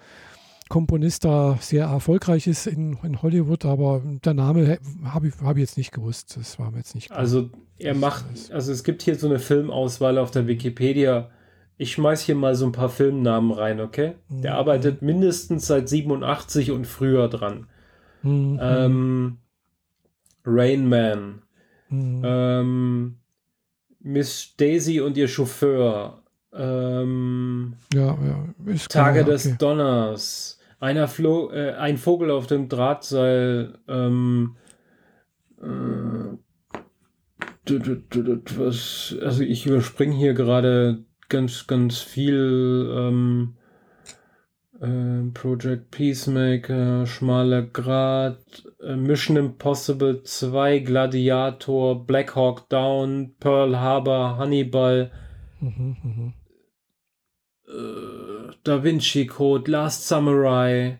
Komponist 0.69 1.25
da 1.25 1.57
sehr 1.59 1.85
erfolgreich 1.85 2.47
ist 2.47 2.67
in, 2.67 2.97
in 3.03 3.21
Hollywood, 3.21 3.65
aber 3.65 4.01
der 4.23 4.35
Name 4.35 4.77
habe 5.03 5.27
ich, 5.27 5.33
hab 5.41 5.57
ich 5.57 5.61
jetzt 5.61 5.77
nicht 5.77 5.91
gewusst. 5.91 6.37
Das 6.37 6.59
war 6.59 6.71
mir 6.71 6.77
jetzt 6.77 6.95
nicht 6.95 7.07
klar. 7.07 7.19
Also 7.19 7.49
er 7.79 7.95
macht, 7.95 8.25
also 8.51 8.71
es 8.71 8.83
gibt 8.83 9.01
hier 9.01 9.15
so 9.15 9.27
eine 9.27 9.39
Filmauswahl 9.39 10.17
auf 10.19 10.31
der 10.31 10.47
Wikipedia. 10.47 11.31
Ich 11.77 11.93
schmeiß 11.93 12.21
hier 12.21 12.35
mal 12.35 12.55
so 12.55 12.65
ein 12.65 12.71
paar 12.71 12.89
Filmnamen 12.89 13.51
rein, 13.51 13.79
okay? 13.79 14.13
Der 14.29 14.51
Mhm. 14.53 14.57
arbeitet 14.57 15.01
mindestens 15.01 15.65
seit 15.67 15.89
87 15.89 16.71
und 16.71 16.85
früher 16.85 17.29
dran. 17.29 17.67
Mhm. 18.21 18.59
Ähm, 18.61 19.37
Rain 20.45 20.87
Man, 20.87 21.41
Mhm. 21.89 22.21
ähm, 22.23 23.15
Miss 24.01 24.53
Daisy 24.57 25.01
und 25.01 25.17
ihr 25.17 25.27
Chauffeur, 25.27 26.21
ähm, 26.53 27.73
ja, 27.93 28.07
ja, 28.07 28.75
Tage 28.89 29.21
klar, 29.21 29.23
des 29.31 29.45
okay. 29.45 29.55
Donners, 29.59 30.58
einer 30.79 31.07
Flo 31.07 31.51
äh, 31.51 31.73
ein 31.73 31.97
Vogel 31.97 32.31
auf 32.31 32.47
dem 32.47 32.69
Drahtseil, 32.69 33.77
ähm, 33.87 34.55
äh, 35.61 36.37
was, 38.57 39.15
also 39.21 39.43
ich 39.43 39.65
überspringe 39.67 40.15
hier 40.15 40.33
gerade 40.33 41.05
ganz, 41.27 41.67
ganz 41.67 41.99
viel 41.99 42.91
ähm, 42.91 43.57
äh, 44.81 45.29
Project 45.33 45.91
Peacemaker, 45.91 47.05
Schmaler 47.05 47.61
Grat, 47.61 48.63
äh, 48.81 48.95
Mission 48.95 49.37
Impossible 49.37 50.23
2, 50.23 50.79
Gladiator, 50.79 52.05
Black 52.05 52.35
Hawk 52.35 52.69
Down, 52.69 53.35
Pearl 53.39 53.79
Harbor, 53.79 54.37
Hannibal, 54.37 55.11
Mhm, 55.61 55.97
mhm. 56.03 56.33
Äh, 57.69 58.51
Da 58.63 58.83
Vinci 58.83 59.25
Code, 59.27 59.69
Last 59.71 60.07
Samurai, 60.07 60.99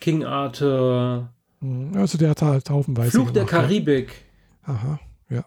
King 0.00 0.24
Arthur, 0.24 1.30
Mhm. 1.60 1.96
Also 1.96 2.18
der 2.18 2.30
hat 2.30 2.42
halt 2.42 2.68
haufenweise 2.68 3.10
Fluch 3.12 3.30
der 3.30 3.44
ja. 3.44 3.48
Karibik. 3.48 4.12
Aha, 4.64 5.00
ja. 5.30 5.44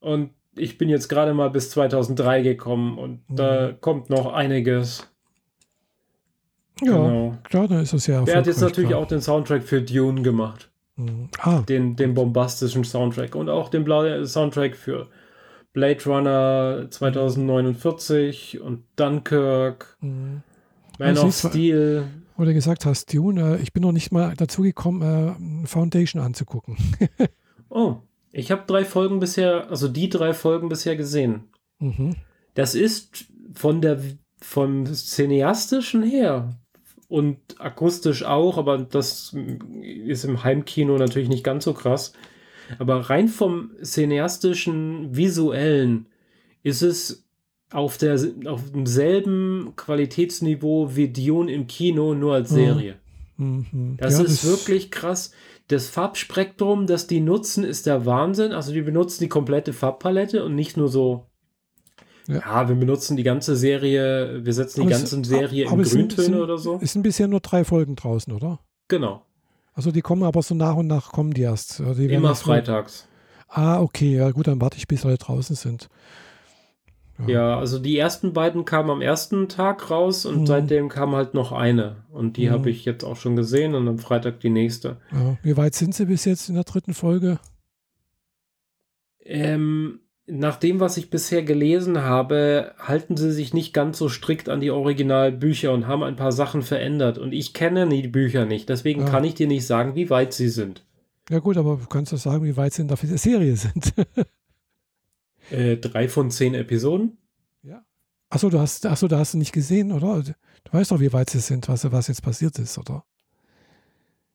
Und 0.00 0.30
ich 0.56 0.78
bin 0.78 0.88
jetzt 0.88 1.08
gerade 1.08 1.32
mal 1.32 1.48
bis 1.50 1.70
2003 1.70 2.42
gekommen 2.42 2.98
und 2.98 3.20
da 3.28 3.68
Mhm. 3.72 3.80
kommt 3.80 4.10
noch 4.10 4.32
einiges. 4.32 5.06
Ja, 6.82 6.92
Genau. 6.92 7.38
klar, 7.44 7.68
dann 7.68 7.82
ist 7.82 7.92
es 7.92 8.06
ja 8.08 8.22
Der 8.24 8.36
hat 8.38 8.46
jetzt 8.46 8.60
natürlich 8.60 8.90
klar. 8.90 9.00
auch 9.02 9.06
den 9.06 9.20
Soundtrack 9.20 9.62
für 9.62 9.80
Dune 9.80 10.22
gemacht. 10.22 10.70
Mhm. 10.96 11.28
Ah, 11.38 11.60
Den, 11.60 11.94
den 11.94 12.14
bombastischen 12.14 12.82
Soundtrack. 12.84 13.34
Und 13.36 13.48
auch 13.48 13.68
den 13.68 13.84
Bla 13.84 14.24
Soundtrack 14.26 14.74
für 14.76 15.08
Blade 15.76 16.02
Runner 16.06 16.86
2049 16.88 18.62
und 18.62 18.84
Dunkirk, 18.96 19.98
mhm. 20.00 20.40
Man 20.98 21.08
Also 21.08 21.26
of 21.26 21.34
Steel. 21.34 22.08
wo 22.38 22.44
du 22.44 22.54
gesagt 22.54 22.86
hast, 22.86 23.12
Dune, 23.12 23.58
ich 23.62 23.74
bin 23.74 23.82
noch 23.82 23.92
nicht 23.92 24.10
mal 24.10 24.32
dazu 24.38 24.62
gekommen, 24.62 25.62
äh, 25.62 25.66
Foundation 25.66 26.20
anzugucken. 26.22 26.76
Oh, 27.68 27.96
ich 28.32 28.52
habe 28.52 28.62
drei 28.66 28.84
Folgen 28.84 29.18
bisher, 29.18 29.68
also 29.68 29.88
die 29.88 30.08
drei 30.08 30.32
Folgen 30.32 30.70
bisher 30.70 30.96
gesehen. 30.96 31.48
mhm. 31.78 32.14
Das 32.54 32.74
ist 32.74 33.26
von 33.52 33.82
der 33.82 34.00
vom 34.40 34.86
Cineastischen 34.86 36.02
her 36.02 36.56
und 37.08 37.38
akustisch 37.58 38.24
auch, 38.24 38.56
aber 38.56 38.78
das 38.78 39.36
ist 39.82 40.24
im 40.24 40.42
Heimkino 40.42 40.96
natürlich 40.96 41.28
nicht 41.28 41.44
ganz 41.44 41.64
so 41.64 41.74
krass. 41.74 42.14
Aber 42.78 42.96
rein 43.10 43.28
vom 43.28 43.70
cineastischen, 43.82 45.14
visuellen 45.16 46.06
ist 46.62 46.82
es 46.82 47.24
auf, 47.72 47.98
der, 47.98 48.18
auf 48.46 48.70
demselben 48.70 49.72
Qualitätsniveau 49.76 50.94
wie 50.96 51.08
Dune 51.08 51.52
im 51.52 51.66
Kino, 51.66 52.14
nur 52.14 52.34
als 52.34 52.50
Mhm. 52.50 52.54
Serie. 52.56 52.96
Mhm. 53.36 53.96
Das 53.98 54.18
Ja, 54.18 54.24
ist 54.24 54.44
wirklich 54.44 54.90
krass. 54.90 55.32
das 55.68 55.88
Farbspektrum, 55.88 56.86
das 56.86 57.06
die 57.08 57.20
nutzen, 57.20 57.64
ist 57.64 57.86
der 57.86 58.06
Wahnsinn. 58.06 58.52
Also 58.52 58.72
die 58.72 58.82
benutzen 58.82 59.24
die 59.24 59.28
komplette 59.28 59.72
Farbpalette 59.72 60.44
und 60.44 60.54
nicht 60.54 60.76
nur 60.76 60.88
so. 60.88 61.26
Ja, 62.28 62.36
ja 62.36 62.68
wir 62.68 62.76
benutzen 62.76 63.16
die 63.16 63.24
ganze 63.24 63.56
Serie, 63.56 64.44
wir 64.44 64.52
setzen 64.52 64.80
aber 64.80 64.90
die 64.90 64.96
ganze 64.96 65.20
es, 65.20 65.28
Serie 65.28 65.64
in 65.64 65.82
Grüntöne 65.82 66.22
sind, 66.24 66.34
oder 66.36 66.56
so. 66.58 66.78
Es 66.80 66.92
sind 66.92 67.02
bisher 67.02 67.26
nur 67.28 67.40
drei 67.40 67.64
Folgen 67.64 67.96
draußen, 67.96 68.32
oder? 68.32 68.60
Genau. 68.88 69.25
Also 69.76 69.92
die 69.92 70.00
kommen 70.00 70.22
aber 70.22 70.42
so 70.42 70.54
nach 70.54 70.74
und 70.74 70.86
nach 70.86 71.12
kommen 71.12 71.34
die 71.34 71.42
erst. 71.42 71.80
Also 71.82 72.00
die 72.00 72.12
Immer 72.12 72.34
freitags. 72.34 73.06
Ah, 73.46 73.80
okay, 73.80 74.16
ja 74.16 74.30
gut, 74.30 74.46
dann 74.46 74.60
warte 74.60 74.78
ich, 74.78 74.88
bis 74.88 75.04
alle 75.04 75.18
draußen 75.18 75.54
sind. 75.54 75.88
Ja. 77.18 77.28
ja. 77.28 77.58
also 77.58 77.78
die 77.78 77.96
ersten 77.96 78.32
beiden 78.32 78.64
kamen 78.64 78.90
am 78.90 79.02
ersten 79.02 79.48
Tag 79.48 79.90
raus 79.90 80.24
und 80.24 80.40
mhm. 80.40 80.46
seitdem 80.46 80.88
kam 80.88 81.14
halt 81.14 81.34
noch 81.34 81.52
eine. 81.52 81.96
Und 82.10 82.38
die 82.38 82.46
mhm. 82.48 82.52
habe 82.52 82.70
ich 82.70 82.86
jetzt 82.86 83.04
auch 83.04 83.16
schon 83.16 83.36
gesehen 83.36 83.74
und 83.74 83.86
am 83.86 83.98
Freitag 83.98 84.40
die 84.40 84.50
nächste. 84.50 84.96
Ja. 85.12 85.36
Wie 85.42 85.56
weit 85.58 85.74
sind 85.74 85.94
sie 85.94 86.06
bis 86.06 86.24
jetzt 86.24 86.48
in 86.48 86.54
der 86.54 86.64
dritten 86.64 86.94
Folge? 86.94 87.38
Ähm, 89.20 90.00
nach 90.26 90.56
dem, 90.56 90.80
was 90.80 90.96
ich 90.96 91.10
bisher 91.10 91.42
gelesen 91.42 92.00
habe, 92.00 92.74
halten 92.78 93.16
sie 93.16 93.32
sich 93.32 93.54
nicht 93.54 93.72
ganz 93.72 93.98
so 93.98 94.08
strikt 94.08 94.48
an 94.48 94.60
die 94.60 94.70
Originalbücher 94.70 95.72
und 95.72 95.86
haben 95.86 96.02
ein 96.02 96.16
paar 96.16 96.32
Sachen 96.32 96.62
verändert. 96.62 97.18
Und 97.18 97.32
ich 97.32 97.54
kenne 97.54 97.88
die 97.88 98.08
Bücher 98.08 98.44
nicht, 98.44 98.68
deswegen 98.68 99.02
ja. 99.02 99.08
kann 99.08 99.24
ich 99.24 99.34
dir 99.34 99.46
nicht 99.46 99.66
sagen, 99.66 99.94
wie 99.94 100.10
weit 100.10 100.32
sie 100.32 100.48
sind. 100.48 100.84
Ja 101.30 101.38
gut, 101.38 101.56
aber 101.56 101.76
du 101.76 101.86
kannst 101.86 102.12
doch 102.12 102.18
sagen, 102.18 102.44
wie 102.44 102.56
weit 102.56 102.72
sie 102.72 102.82
in 102.82 102.88
der 102.88 102.96
Serie 102.96 103.56
sind. 103.56 103.92
Äh, 105.48 105.76
drei 105.76 106.08
von 106.08 106.32
zehn 106.32 106.54
Episoden. 106.54 107.18
Ja. 107.62 107.84
Achso, 108.30 108.50
du 108.50 108.58
hast, 108.58 108.84
achso, 108.84 109.06
da 109.06 109.20
hast 109.20 109.34
du 109.34 109.38
nicht 109.38 109.52
gesehen, 109.52 109.92
oder? 109.92 110.20
Du 110.20 110.72
weißt 110.72 110.90
doch, 110.90 110.98
wie 110.98 111.12
weit 111.12 111.30
sie 111.30 111.38
sind, 111.38 111.68
was, 111.68 111.88
was 111.92 112.08
jetzt 112.08 112.20
passiert 112.20 112.58
ist, 112.58 112.76
oder? 112.78 113.04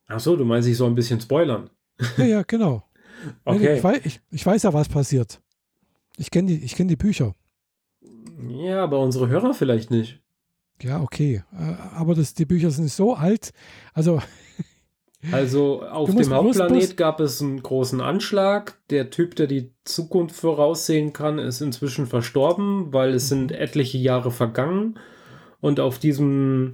Achso, 0.07 0.37
du 0.37 0.45
meinst, 0.45 0.69
ich 0.69 0.77
soll 0.77 0.89
ein 0.89 0.95
bisschen 0.95 1.19
spoilern. 1.19 1.69
Ja, 2.15 2.23
ja, 2.23 2.41
genau. 2.43 2.83
okay. 3.43 3.75
Ich 3.75 3.83
weiß, 3.83 4.01
ich, 4.05 4.21
ich 4.31 4.45
weiß 4.45 4.63
ja, 4.63 4.71
was 4.71 4.87
passiert. 4.87 5.41
Ich 6.21 6.29
kenne 6.29 6.55
die, 6.55 6.67
kenn 6.67 6.87
die 6.87 6.95
Bücher. 6.95 7.33
Ja, 8.47 8.83
aber 8.83 8.99
unsere 8.99 9.27
Hörer 9.27 9.55
vielleicht 9.55 9.89
nicht. 9.89 10.21
Ja, 10.79 11.01
okay. 11.01 11.43
Äh, 11.51 11.75
aber 11.95 12.13
das, 12.13 12.35
die 12.35 12.45
Bücher 12.45 12.69
sind 12.69 12.89
so 12.89 13.15
alt. 13.15 13.51
Also 13.93 14.21
also 15.31 15.81
auf 15.81 16.13
dem 16.13 16.31
Hauptplanet 16.31 16.95
gab 16.95 17.19
es 17.21 17.41
einen 17.41 17.63
großen 17.63 18.01
Anschlag. 18.01 18.77
Der 18.91 19.09
Typ, 19.09 19.35
der 19.35 19.47
die 19.47 19.71
Zukunft 19.83 20.35
voraussehen 20.35 21.11
kann, 21.11 21.39
ist 21.39 21.59
inzwischen 21.61 22.05
verstorben, 22.05 22.93
weil 22.93 23.15
es 23.15 23.27
sind 23.27 23.51
etliche 23.51 23.97
Jahre 23.97 24.29
vergangen. 24.29 24.99
Und 25.59 25.79
auf 25.79 25.97
diesem 25.97 26.71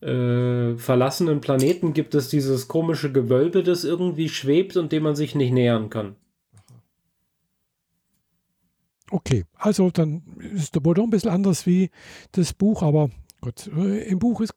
äh, 0.00 0.76
verlassenen 0.76 1.40
Planeten 1.40 1.92
gibt 1.92 2.14
es 2.14 2.28
dieses 2.28 2.68
komische 2.68 3.10
Gewölbe, 3.10 3.64
das 3.64 3.82
irgendwie 3.82 4.28
schwebt 4.28 4.76
und 4.76 4.92
dem 4.92 5.02
man 5.02 5.16
sich 5.16 5.34
nicht 5.34 5.52
nähern 5.52 5.90
kann. 5.90 6.14
Okay, 9.10 9.44
also 9.56 9.90
dann 9.90 10.22
ist 10.54 10.74
der 10.74 10.80
Bodo 10.80 11.02
ein 11.02 11.10
bisschen 11.10 11.30
anders 11.30 11.66
wie 11.66 11.90
das 12.32 12.52
Buch, 12.52 12.82
aber 12.82 13.10
gut, 13.40 13.70
äh, 13.76 14.08
im 14.08 14.18
Buch 14.18 14.40
ist 14.40 14.54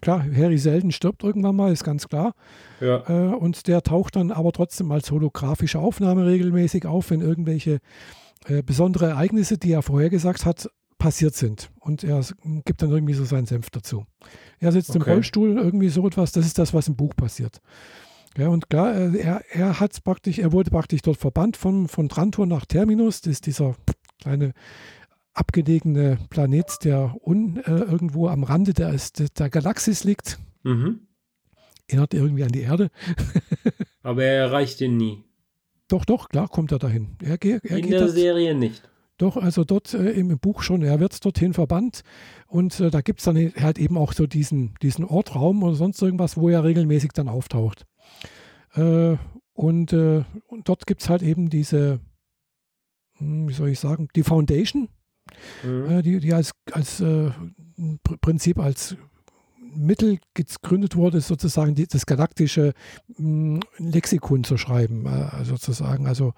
klar, 0.00 0.24
Harry 0.34 0.58
Selden 0.58 0.92
stirbt 0.92 1.22
irgendwann 1.22 1.56
mal, 1.56 1.72
ist 1.72 1.84
ganz 1.84 2.08
klar. 2.08 2.34
Ja. 2.80 3.04
Äh, 3.08 3.34
und 3.34 3.66
der 3.66 3.82
taucht 3.82 4.16
dann 4.16 4.30
aber 4.30 4.52
trotzdem 4.52 4.90
als 4.92 5.10
holographische 5.10 5.78
Aufnahme 5.78 6.26
regelmäßig 6.26 6.86
auf, 6.86 7.10
wenn 7.10 7.20
irgendwelche 7.20 7.80
äh, 8.46 8.62
besondere 8.62 9.08
Ereignisse, 9.10 9.58
die 9.58 9.72
er 9.72 9.82
vorhergesagt 9.82 10.46
hat, 10.46 10.70
passiert 10.98 11.34
sind. 11.34 11.70
Und 11.80 12.04
er 12.04 12.24
gibt 12.64 12.82
dann 12.82 12.90
irgendwie 12.90 13.14
so 13.14 13.24
seinen 13.24 13.46
Senf 13.46 13.70
dazu. 13.70 14.04
Er 14.58 14.72
sitzt 14.72 14.90
okay. 14.90 14.98
im 14.98 15.04
Rollstuhl, 15.04 15.56
irgendwie 15.56 15.88
so 15.88 16.06
etwas, 16.06 16.32
das 16.32 16.46
ist 16.46 16.58
das, 16.58 16.72
was 16.74 16.88
im 16.88 16.96
Buch 16.96 17.14
passiert. 17.16 17.60
Ja, 18.36 18.48
und 18.48 18.70
klar, 18.70 18.94
äh, 18.94 19.18
er, 19.18 19.42
er 19.50 19.80
hat 19.80 20.02
praktisch, 20.04 20.38
er 20.38 20.52
wurde 20.52 20.70
praktisch 20.70 21.02
dort 21.02 21.18
verbannt 21.18 21.56
von, 21.56 21.88
von 21.88 22.08
Trantor 22.08 22.46
nach 22.46 22.64
Terminus, 22.64 23.20
das 23.20 23.32
ist 23.32 23.46
dieser 23.46 23.74
kleine 24.20 24.52
abgelegene 25.32 26.18
Planet, 26.28 26.78
der 26.84 27.16
un, 27.24 27.58
äh, 27.58 27.70
irgendwo 27.70 28.28
am 28.28 28.44
Rande 28.44 28.72
der, 28.72 28.96
der 29.38 29.50
Galaxis 29.50 30.04
liegt. 30.04 30.38
Mhm. 30.62 31.06
Erinnert 31.88 32.14
irgendwie 32.14 32.44
an 32.44 32.52
die 32.52 32.60
Erde. 32.60 32.90
Aber 34.02 34.24
er 34.24 34.44
erreicht 34.44 34.80
ihn 34.80 34.96
nie. 34.96 35.24
Doch, 35.88 36.04
doch, 36.04 36.28
klar 36.28 36.48
kommt 36.48 36.70
er 36.72 36.78
dahin. 36.78 37.16
Er, 37.22 37.42
er 37.42 37.64
In 37.64 37.90
der 37.90 38.00
das, 38.00 38.12
Serie 38.12 38.54
nicht. 38.54 38.88
Doch, 39.18 39.36
also 39.36 39.64
dort 39.64 39.92
äh, 39.92 40.12
im 40.12 40.38
Buch 40.38 40.62
schon. 40.62 40.82
Er 40.82 41.00
wird 41.00 41.24
dorthin 41.24 41.52
verbannt 41.52 42.02
und 42.46 42.78
äh, 42.80 42.90
da 42.90 43.00
gibt 43.00 43.18
es 43.18 43.24
dann 43.24 43.36
halt 43.36 43.78
eben 43.78 43.98
auch 43.98 44.12
so 44.12 44.26
diesen, 44.26 44.74
diesen 44.82 45.04
Ortraum 45.04 45.62
oder 45.62 45.74
sonst 45.74 46.00
irgendwas, 46.00 46.36
wo 46.36 46.48
er 46.48 46.64
regelmäßig 46.64 47.10
dann 47.12 47.28
auftaucht. 47.28 47.86
Äh, 48.74 49.16
und, 49.52 49.92
äh, 49.92 50.24
und, 50.46 50.68
dort 50.68 50.86
gibt 50.86 51.02
es 51.02 51.08
halt 51.08 51.22
eben 51.22 51.50
diese, 51.50 52.00
hm, 53.18 53.48
wie 53.48 53.52
soll 53.52 53.68
ich 53.68 53.80
sagen, 53.80 54.08
die 54.14 54.22
Foundation, 54.22 54.88
mhm. 55.62 55.90
äh, 55.90 56.02
die, 56.02 56.20
die 56.20 56.32
als, 56.32 56.52
als 56.72 57.00
äh, 57.00 57.30
Prinzip 58.20 58.58
als 58.58 58.96
Mittel 59.74 60.18
gegründet 60.34 60.96
wurde, 60.96 61.20
sozusagen 61.20 61.74
die, 61.74 61.86
das 61.86 62.06
galaktische 62.06 62.72
mh, 63.16 63.60
hm, 63.76 63.90
Lexikon 63.90 64.44
zu 64.44 64.56
schreiben, 64.56 65.06
äh, 65.06 65.44
sozusagen. 65.44 66.06
Also 66.06 66.34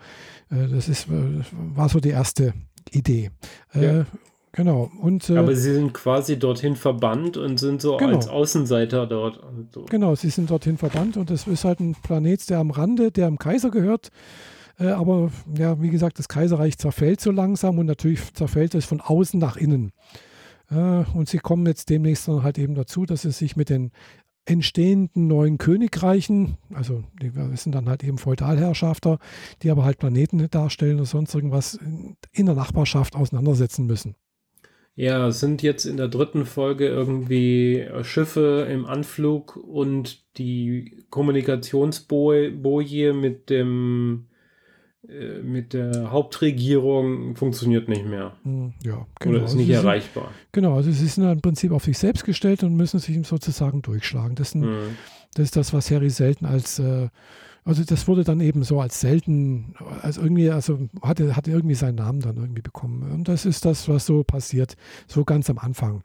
äh, 0.51 0.68
das 0.68 0.88
ist, 0.88 1.09
äh, 1.09 1.42
war 1.53 1.88
so 1.88 2.01
die 2.01 2.11
erste 2.11 2.55
Idee. 2.90 3.31
Äh, 3.75 3.98
ja. 3.98 4.07
Genau. 4.53 4.91
Und, 5.01 5.31
äh, 5.31 5.38
Aber 5.38 5.57
sie 5.57 5.73
sind 5.73 5.95
quasi 5.95 6.38
dorthin 6.38 6.77
verbannt 6.77 7.38
und 7.38 7.59
sind 7.59 7.81
so 7.81 7.97
genau. 7.97 8.17
als 8.17 8.29
Außenseiter 8.29 9.07
dort. 9.07 9.41
So. 9.73 9.87
Genau, 9.88 10.15
sie 10.15 10.29
sind 10.29 10.51
dorthin 10.51 10.77
verbannt 10.77 11.17
und 11.17 11.31
das 11.31 11.47
ist 11.47 11.65
halt 11.65 11.81
ein 11.81 11.97
Planet, 12.03 12.51
der 12.51 12.59
am 12.59 12.71
Rande, 12.71 13.11
der 13.11 13.29
am 13.29 13.38
Kaiser 13.38 13.71
gehört. 13.71 14.11
Äh, 14.79 14.88
aber 14.88 15.31
ja, 15.57 15.81
wie 15.81 15.88
gesagt, 15.88 16.19
das 16.19 16.29
Kaiserreich 16.29 16.77
zerfällt 16.77 17.21
so 17.21 17.31
langsam 17.31 17.79
und 17.79 17.87
natürlich 17.87 18.35
zerfällt 18.35 18.75
es 18.75 18.85
von 18.85 19.01
außen 19.01 19.41
nach 19.41 19.57
innen. 19.57 19.93
Äh, 20.71 21.05
und 21.15 21.31
sie 21.31 21.38
kommen 21.38 21.67
jetzt 21.67 21.88
demnächst 21.88 22.29
dann 22.29 22.43
halt 22.43 22.59
eben 22.59 22.75
dazu, 22.75 23.07
dass 23.07 23.23
sie 23.23 23.31
sich 23.31 23.57
mit 23.57 23.71
den 23.71 23.91
entstehenden 24.45 25.29
neuen 25.29 25.57
Königreichen, 25.57 26.57
also 26.75 27.05
die 27.23 27.31
sind 27.55 27.75
dann 27.75 27.88
halt 27.88 28.03
eben 28.03 28.19
Feudalherrschafter, 28.19 29.19
die 29.62 29.71
aber 29.71 29.85
halt 29.85 29.99
Planeten 29.99 30.45
darstellen 30.51 30.97
oder 30.97 31.07
sonst 31.07 31.35
irgendwas 31.35 31.79
in 32.33 32.47
der 32.47 32.57
Nachbarschaft 32.57 33.15
auseinandersetzen 33.15 33.87
müssen. 33.87 34.17
Ja, 34.94 35.31
sind 35.31 35.62
jetzt 35.62 35.87
in 35.87 35.96
der 35.96 36.09
dritten 36.09 36.44
Folge 36.44 36.87
irgendwie 36.87 37.88
Schiffe 38.02 38.68
im 38.70 38.85
Anflug 38.85 39.57
und 39.57 40.37
die 40.37 41.02
Kommunikationsboje 41.09 43.14
mit 43.14 43.48
dem 43.48 44.26
äh, 45.09 45.42
mit 45.42 45.72
der 45.72 46.12
Hauptregierung 46.12 47.35
funktioniert 47.35 47.88
nicht 47.88 48.07
mehr. 48.07 48.37
Hm, 48.44 48.74
ja, 48.85 49.07
genau. 49.18 49.37
Oder 49.37 49.46
ist 49.46 49.55
nicht 49.55 49.74
also 49.74 49.88
erreichbar. 49.88 50.24
Sind, 50.24 50.52
genau, 50.52 50.76
also 50.76 50.92
sie 50.92 51.07
sind 51.07 51.28
im 51.28 51.40
Prinzip 51.40 51.72
auf 51.72 51.85
sich 51.85 51.98
selbst 51.98 52.24
gestellt 52.24 52.62
und 52.62 52.76
müssen 52.76 53.00
sich 53.00 53.26
sozusagen 53.26 53.83
durchschlagen. 53.83 54.37
Das, 54.37 54.52
sind, 54.52 54.62
mhm. 54.62 54.96
das 55.35 55.46
ist 55.46 55.57
das, 55.57 55.72
was 55.72 55.90
Harry 55.90 56.11
selten 56.11 56.46
als, 56.46 56.78
äh, 56.78 57.09
also 57.64 57.85
das 57.85 58.09
wurde 58.09 58.25
dann 58.25 58.40
eben 58.40 58.64
so 58.64 58.81
als 58.81 59.01
selten, 59.01 59.75
als 60.03 60.16
irgendwie, 60.16 60.51
also 60.51 60.88
hatte, 61.03 61.37
hatte 61.37 61.51
irgendwie 61.51 61.77
seinen 61.77 61.96
Namen 61.96 62.20
dann 62.20 62.37
irgendwie 62.37 62.62
bekommen. 62.62 63.11
Und 63.12 63.29
das 63.29 63.46
ist 63.46 63.64
das, 63.64 63.88
was 63.88 64.07
so 64.07 64.25
passiert, 64.25 64.75
so 65.07 65.25
ganz 65.25 65.48
am 65.48 65.59
Anfang. 65.59 66.03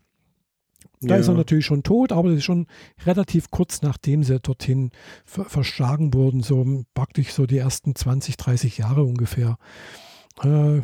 Da 1.02 1.15
ja. 1.15 1.22
ist 1.22 1.28
er 1.28 1.36
natürlich 1.36 1.65
schon 1.65 1.84
tot, 1.84 2.12
aber 2.12 2.30
das 2.30 2.39
ist 2.39 2.43
schon 2.43 2.67
relativ 3.06 3.52
kurz 3.52 3.82
nachdem 3.82 4.24
sie 4.24 4.39
dorthin 4.39 4.91
ver 5.26 5.46
verschlagen 5.46 6.13
wurden, 6.13 6.41
so 6.41 6.84
praktisch 6.93 7.32
so 7.34 7.46
die 7.46 7.58
ersten 7.58 7.96
20, 7.96 8.38
30 8.38 8.78
Jahre 8.80 9.04
ungefähr. 9.04 9.58
Äh, 10.43 10.78
ja, 10.78 10.82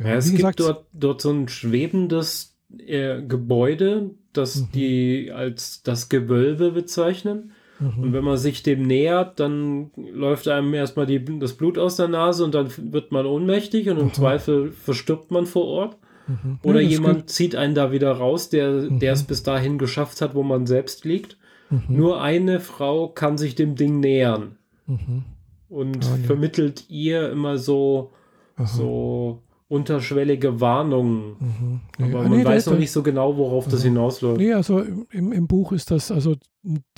ja, 0.00 0.14
es 0.14 0.34
gibt 0.34 0.60
dort, 0.60 0.86
dort 0.92 1.20
so 1.20 1.30
ein 1.30 1.48
schwebendes 1.48 2.56
äh, 2.78 3.22
Gebäude, 3.22 4.10
das 4.32 4.56
mhm. 4.56 4.68
die 4.74 5.32
als 5.32 5.82
das 5.82 6.08
Gewölbe 6.08 6.72
bezeichnen. 6.72 7.52
Mhm. 7.84 8.02
Und 8.02 8.12
wenn 8.12 8.24
man 8.24 8.36
sich 8.36 8.62
dem 8.62 8.82
nähert, 8.86 9.40
dann 9.40 9.90
läuft 9.96 10.48
einem 10.48 10.72
erstmal 10.74 11.06
die, 11.06 11.22
das 11.38 11.54
Blut 11.54 11.78
aus 11.78 11.96
der 11.96 12.08
Nase 12.08 12.44
und 12.44 12.54
dann 12.54 12.68
wird 12.92 13.12
man 13.12 13.26
ohnmächtig 13.26 13.90
und 13.90 13.98
im 13.98 14.06
mhm. 14.06 14.12
Zweifel 14.12 14.72
verstirbt 14.72 15.30
man 15.30 15.46
vor 15.46 15.66
Ort. 15.66 15.96
Mhm. 16.26 16.58
Oder 16.62 16.80
ja, 16.80 16.88
jemand 16.88 17.18
geht. 17.18 17.30
zieht 17.30 17.56
einen 17.56 17.74
da 17.74 17.92
wieder 17.92 18.12
raus, 18.12 18.48
der, 18.48 18.90
mhm. 18.90 18.98
es 19.02 19.24
bis 19.24 19.42
dahin 19.42 19.78
geschafft 19.78 20.20
hat, 20.20 20.34
wo 20.34 20.42
man 20.42 20.66
selbst 20.66 21.04
liegt. 21.04 21.36
Mhm. 21.68 21.82
Nur 21.88 22.22
eine 22.22 22.60
Frau 22.60 23.08
kann 23.08 23.36
sich 23.36 23.54
dem 23.54 23.74
Ding 23.74 24.00
nähern. 24.00 24.56
Mhm. 24.86 25.24
Und 25.68 26.04
ah, 26.06 26.16
ja. 26.16 26.26
vermittelt 26.26 26.88
ihr 26.88 27.30
immer 27.30 27.58
so, 27.58 28.12
so 28.64 29.42
unterschwellige 29.68 30.60
Warnungen. 30.60 31.36
Mhm. 31.40 31.80
Nee, 31.98 32.14
Aber 32.14 32.28
man 32.28 32.38
nee, 32.38 32.44
weiß 32.44 32.66
noch 32.66 32.78
nicht 32.78 32.92
so 32.92 33.02
genau, 33.02 33.36
worauf 33.36 33.66
das 33.66 33.82
hinausläuft. 33.82 34.38
Nee, 34.38 34.52
also 34.52 34.80
im, 34.80 35.32
im 35.32 35.46
Buch 35.46 35.72
ist 35.72 35.90
das, 35.90 36.10
also 36.10 36.36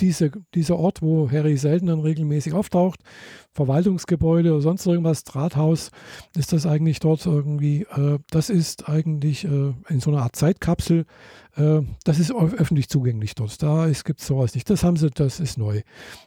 diese, 0.00 0.30
dieser 0.54 0.78
Ort, 0.78 1.02
wo 1.02 1.30
Harry 1.30 1.56
Selden 1.56 1.86
dann 1.86 2.00
regelmäßig 2.00 2.52
auftaucht, 2.52 3.00
Verwaltungsgebäude 3.52 4.52
oder 4.52 4.62
sonst 4.62 4.86
irgendwas, 4.86 5.24
Drahthaus, 5.24 5.90
ist 6.36 6.52
das 6.52 6.66
eigentlich 6.66 7.00
dort 7.00 7.24
irgendwie, 7.26 7.82
äh, 7.82 8.18
das 8.30 8.50
ist 8.50 8.88
eigentlich 8.88 9.44
äh, 9.44 9.74
in 9.88 10.00
so 10.00 10.10
einer 10.10 10.22
Art 10.22 10.36
Zeitkapsel, 10.36 11.04
äh, 11.56 11.80
das 12.04 12.18
ist 12.18 12.32
öffentlich 12.32 12.88
zugänglich 12.88 13.34
dort. 13.34 13.62
Da 13.62 13.88
gibt 14.04 14.20
es 14.20 14.26
sowas 14.26 14.54
nicht. 14.54 14.70
Das 14.70 14.84
haben 14.84 14.96
sie, 14.96 15.10
das 15.10 15.40
ist 15.40 15.58
neu. 15.58 15.82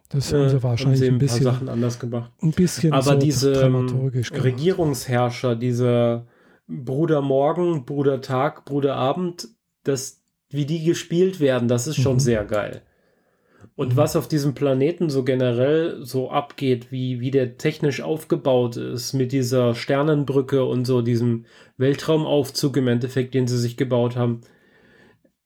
Das 0.10 0.34
haben 0.34 0.49
sie 0.49 0.62
wahrscheinlich 0.63 0.99
haben 0.99 1.06
sie 1.06 1.08
ein, 1.08 1.15
ein 1.15 1.19
bisschen 1.19 1.43
Sachen 1.43 1.69
anders 1.69 1.99
gemacht. 1.99 2.32
Ein 2.41 2.52
bisschen 2.52 2.93
Aber 2.93 3.04
so 3.04 3.15
diese 3.15 3.54
ähm, 3.54 4.12
Regierungsherrscher, 4.32 5.56
diese 5.56 6.25
Bruder 6.67 7.21
Morgen, 7.21 7.86
Bruder 7.86 8.21
Tag, 8.21 8.65
Bruder 8.65 8.95
Abend, 8.95 9.47
das, 9.84 10.21
wie 10.49 10.65
die 10.65 10.84
gespielt 10.84 11.39
werden, 11.39 11.67
das 11.67 11.88
ist 11.88 11.97
schon 11.97 12.15
mhm. 12.15 12.19
sehr 12.19 12.45
geil. 12.45 12.84
Und 13.79 13.95
was 13.95 14.17
auf 14.17 14.27
diesem 14.27 14.55
Planeten 14.55 15.09
so 15.09 15.23
generell 15.23 16.03
so 16.03 16.29
abgeht, 16.29 16.91
wie, 16.91 17.21
wie 17.21 17.31
der 17.31 17.57
technisch 17.57 18.01
aufgebaut 18.01 18.75
ist, 18.75 19.13
mit 19.13 19.31
dieser 19.31 19.73
Sternenbrücke 19.73 20.65
und 20.65 20.83
so 20.83 21.01
diesem 21.01 21.45
Weltraumaufzug 21.77 22.75
im 22.75 22.89
Endeffekt, 22.89 23.33
den 23.33 23.47
sie 23.47 23.57
sich 23.57 23.77
gebaut 23.77 24.17
haben, 24.17 24.41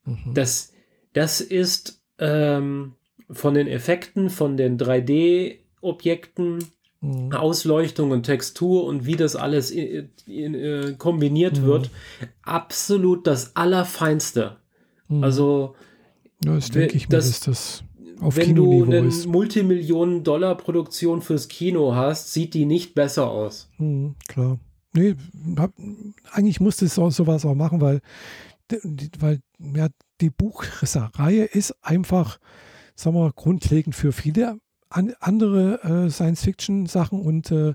mhm. 0.06 0.34
das, 0.34 0.74
das 1.13 1.41
ist 1.41 2.02
ähm, 2.17 2.96
von 3.30 3.54
den 3.54 3.67
Effekten, 3.67 4.32
von 4.32 4.58
den 4.58 4.80
3D-Objekten, 4.80 6.58
mhm. 7.02 7.34
Ausleuchtung 7.34 8.10
und 8.10 8.24
Textur 8.24 8.86
und 8.86 9.06
wie 9.06 9.15
das 9.15 9.36
alles 9.36 9.69
in, 9.69 10.10
in, 10.26 10.56
in, 10.56 10.56
äh, 10.56 10.96
kombiniert 10.98 11.60
mhm. 11.60 11.65
wird, 11.65 11.89
absolut 12.41 13.28
das 13.28 13.56
Allerfeinste. 13.56 14.58
Mhm. 15.08 15.24
Also, 15.24 15.76
ja, 16.43 16.56
das 16.56 16.72
denke 16.72 16.98
ich 16.98 17.10
mir, 17.10 17.15
das, 17.15 17.28
ist 17.28 17.46
das 17.46 17.83
auf 18.24 18.38
wenn 18.38 18.56
du 18.56 18.84
eine 18.84 19.02
Multimillionen-Dollar-Produktion 19.02 21.22
fürs 21.22 21.48
Kino 21.48 21.96
hast, 21.96 22.34
sieht 22.34 22.54
die 22.54 22.66
nicht 22.66 22.96
besser 22.96 23.30
aus. 23.30 23.70
Mhm, 23.78 24.16
klar. 24.28 24.60
Nee, 24.94 25.16
hab, 25.58 25.74
eigentlich 26.32 26.60
musste 26.60 26.86
auch 27.02 27.12
sowas 27.12 27.46
auch 27.46 27.56
machen, 27.56 27.82
weil, 27.82 28.02
weil 29.20 29.42
ja, 29.76 29.88
die 30.22 30.30
Buchreihe 30.30 31.46
ist 31.46 31.76
einfach, 31.82 32.40
sagen 32.96 33.16
wir, 33.16 33.32
grundlegend 33.34 33.96
für 33.96 34.12
viele 34.12 34.60
an, 34.90 35.14
andere 35.20 36.06
äh, 36.06 36.10
Science-Fiction-Sachen 36.10 37.20
und 37.20 37.52
äh, 37.52 37.74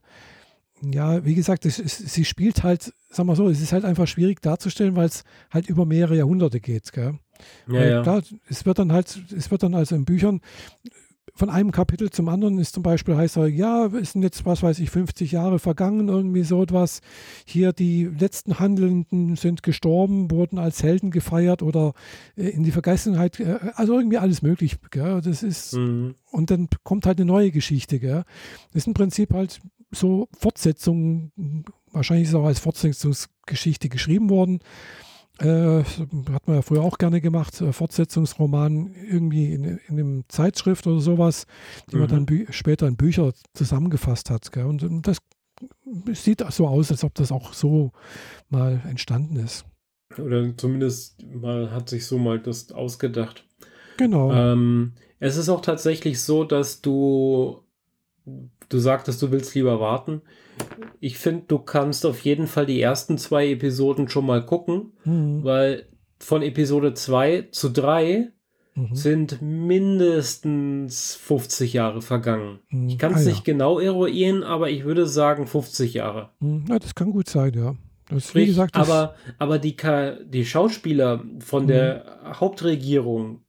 ja, 0.83 1.25
wie 1.25 1.35
gesagt, 1.35 1.67
es, 1.67 1.79
es, 1.79 1.99
sie 1.99 2.25
spielt 2.25 2.63
halt, 2.63 2.93
sagen 3.11 3.29
wir 3.29 3.37
so, 3.37 3.49
es 3.49 3.61
ist 3.61 3.73
halt 3.73 3.85
einfach 3.85 4.07
schwierig 4.07 4.41
darzustellen, 4.41 4.95
weil 4.95 5.07
es 5.07 5.25
halt 5.51 5.69
über 5.69 5.87
mehrere 5.87 6.17
Jahrhunderte 6.17 6.61
geht. 6.61 6.93
Gell? 6.93 7.19
Ja, 7.69 7.85
ja. 7.85 8.03
Klar, 8.03 8.23
es 8.49 8.67
wird 8.67 8.79
dann 8.79 8.93
halt, 8.93 9.23
es 9.37 9.51
wird 9.51 9.63
dann 9.63 9.75
also 9.75 9.95
in 9.95 10.05
Büchern 10.05 10.41
von 11.39 11.51
einem 11.51 11.71
Kapitel 11.71 12.11
zum 12.11 12.29
anderen 12.29 12.59
ist 12.59 12.75
zum 12.75 12.83
Beispiel 12.83 13.17
heißt 13.17 13.37
er, 13.37 13.47
ja, 13.47 13.87
es 13.87 14.13
sind 14.13 14.23
jetzt, 14.25 14.45
was 14.45 14.65
weiß 14.65 14.81
ich, 14.81 14.91
50 14.91 15.31
Jahre 15.31 15.61
vergangen, 15.61 16.09
irgendwie 16.09 16.43
so 16.43 16.61
etwas. 16.65 17.01
Hier 17.47 17.73
die 17.73 18.07
letzten 18.07 18.59
Handelnden 18.59 19.37
sind 19.37 19.63
gestorben, 19.63 20.33
wurden 20.33 20.59
als 20.59 20.83
Helden 20.83 21.13
gefeiert 21.13 21.63
oder 21.63 21.93
äh, 22.37 22.49
in 22.49 22.65
die 22.65 22.73
Vergessenheit, 22.73 23.39
äh, 23.39 23.57
also 23.75 23.97
irgendwie 23.97 24.19
alles 24.19 24.43
möglich. 24.43 24.79
Gell? 24.91 25.21
Das 25.21 25.45
ist, 25.45 25.75
mhm. 25.75 26.17
und 26.33 26.51
dann 26.51 26.69
kommt 26.83 27.07
halt 27.07 27.19
eine 27.19 27.27
neue 27.27 27.53
Geschichte. 27.53 28.01
Gell? 28.01 28.25
Das 28.73 28.83
ist 28.83 28.87
im 28.89 28.95
Prinzip 28.95 29.33
halt 29.33 29.61
so 29.93 30.29
Fortsetzungen, 30.37 31.65
wahrscheinlich 31.93 32.25
ist 32.25 32.31
es 32.31 32.35
auch 32.35 32.47
als 32.47 32.59
Fortsetzungsgeschichte 32.59 33.89
geschrieben 33.89 34.29
worden. 34.29 34.59
Äh, 35.39 35.85
hat 36.33 36.49
man 36.49 36.57
ja 36.57 36.63
früher 36.63 36.83
auch 36.83 36.99
gerne 36.99 37.21
gemacht, 37.21 37.61
äh, 37.61 37.73
Fortsetzungsroman 37.73 38.93
irgendwie 38.93 39.53
in, 39.53 39.65
in 39.65 39.81
einem 39.89 40.25
Zeitschrift 40.29 40.87
oder 40.87 41.01
sowas, 41.01 41.47
die 41.91 41.97
mhm. 41.97 42.01
man 42.01 42.09
dann 42.11 42.27
mhm. 42.29 42.47
später 42.51 42.89
in 42.89 42.97
Bücher 42.97 43.33
zusammengefasst 43.55 44.31
hat. 44.31 44.51
Gell? 44.51 44.65
Und, 44.65 44.83
und 44.83 45.07
das 45.07 45.19
sieht 46.13 46.45
so 46.51 46.67
aus, 46.67 46.91
als 46.91 47.05
ob 47.05 47.15
das 47.15 47.31
auch 47.31 47.53
so 47.53 47.93
mal 48.49 48.83
entstanden 48.89 49.37
ist. 49.37 49.65
Oder 50.17 50.57
zumindest 50.57 51.25
mal 51.27 51.71
hat 51.71 51.89
sich 51.89 52.07
so 52.07 52.19
mal 52.19 52.41
das 52.41 52.73
ausgedacht. 52.73 53.45
Genau. 53.97 54.33
Ähm, 54.33 54.95
es 55.21 55.37
ist 55.37 55.49
auch 55.49 55.61
tatsächlich 55.61 56.23
so, 56.23 56.45
dass 56.45 56.81
du, 56.81 57.63
du 58.69 58.79
sagtest, 58.79 59.21
du 59.23 59.31
willst 59.31 59.55
lieber 59.55 59.81
warten 59.81 60.23
ich 61.01 61.19
finde, 61.19 61.45
du 61.49 61.59
kannst 61.59 62.05
auf 62.07 62.21
jeden 62.21 62.47
Fall 62.47 62.67
die 62.67 62.81
ersten 62.81 63.19
zwei 63.19 63.51
Episoden 63.51 64.09
schon 64.09 64.27
mal 64.27 64.45
gucken, 64.45 64.93
mhm. 65.05 65.45
weil 65.45 65.87
von 66.19 66.43
Episode 66.43 66.95
2 66.95 67.49
zu 67.53 67.71
3 67.71 68.33
mhm. 68.75 68.95
sind 68.95 69.41
mindestens 69.41 71.15
50 71.15 71.73
Jahre 71.73 72.03
vergangen. 72.03 72.59
Mhm. 72.71 72.89
Ich 72.89 72.99
kann 72.99 73.15
es 73.15 73.27
ah, 73.27 73.29
nicht 73.29 73.47
ja. 73.47 73.53
genau 73.53 73.79
eruieren, 73.79 74.43
aber 74.43 74.71
ich 74.71 74.85
würde 74.85 75.07
sagen 75.07 75.47
50 75.47 75.95
Jahre. 75.95 76.31
Mhm. 76.41 76.65
Ja, 76.69 76.79
das 76.79 76.95
kann 76.95 77.13
gut 77.13 77.29
sein, 77.29 77.53
ja. 77.55 77.77
Das, 78.11 78.35
wie 78.35 78.47
gesagt, 78.47 78.75
aber, 78.75 79.15
aber 79.39 79.59
die, 79.59 79.77
die 80.25 80.47
Schauspieler 80.47 81.23
von 81.41 81.65
mhm. 81.65 81.69
der 81.69 82.19
Hauptregierung, 82.41 83.43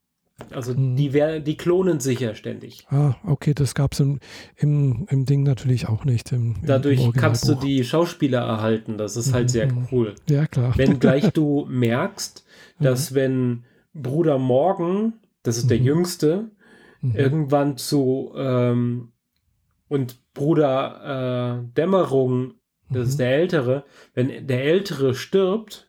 also 0.51 0.73
mhm. 0.73 0.95
die, 0.95 1.13
wär, 1.13 1.39
die 1.39 1.57
klonen 1.57 1.99
sich 1.99 2.19
ja 2.19 2.35
ständig. 2.35 2.85
Ah, 2.89 3.15
okay, 3.25 3.53
das 3.53 3.75
gab 3.75 3.93
es 3.93 3.99
im, 3.99 4.19
im, 4.55 5.07
im 5.09 5.25
Ding 5.25 5.43
natürlich 5.43 5.87
auch 5.87 6.05
nicht. 6.05 6.31
Im, 6.31 6.55
Dadurch 6.65 7.03
im 7.03 7.13
kannst 7.13 7.47
du 7.47 7.55
die 7.55 7.83
Schauspieler 7.83 8.39
erhalten. 8.39 8.97
Das 8.97 9.15
ist 9.17 9.33
halt 9.33 9.45
mhm. 9.45 9.49
sehr 9.49 9.67
cool. 9.91 10.15
Ja, 10.29 10.47
klar. 10.47 10.73
Wenn 10.75 10.99
gleich 10.99 11.31
du 11.31 11.65
merkst, 11.69 12.45
dass 12.79 13.11
mhm. 13.11 13.15
wenn 13.15 13.63
Bruder 13.93 14.37
Morgan, 14.37 15.13
das 15.43 15.57
ist 15.57 15.69
der 15.69 15.79
mhm. 15.79 15.85
Jüngste, 15.85 16.51
mhm. 17.01 17.15
irgendwann 17.15 17.77
zu 17.77 18.31
ähm, 18.35 19.11
und 19.87 20.33
Bruder 20.33 21.63
äh, 21.63 21.73
Dämmerung, 21.75 22.53
das 22.89 23.09
ist 23.09 23.15
mhm. 23.15 23.19
der 23.19 23.35
Ältere, 23.35 23.83
wenn 24.13 24.47
der 24.47 24.63
Ältere 24.63 25.13
stirbt, 25.13 25.88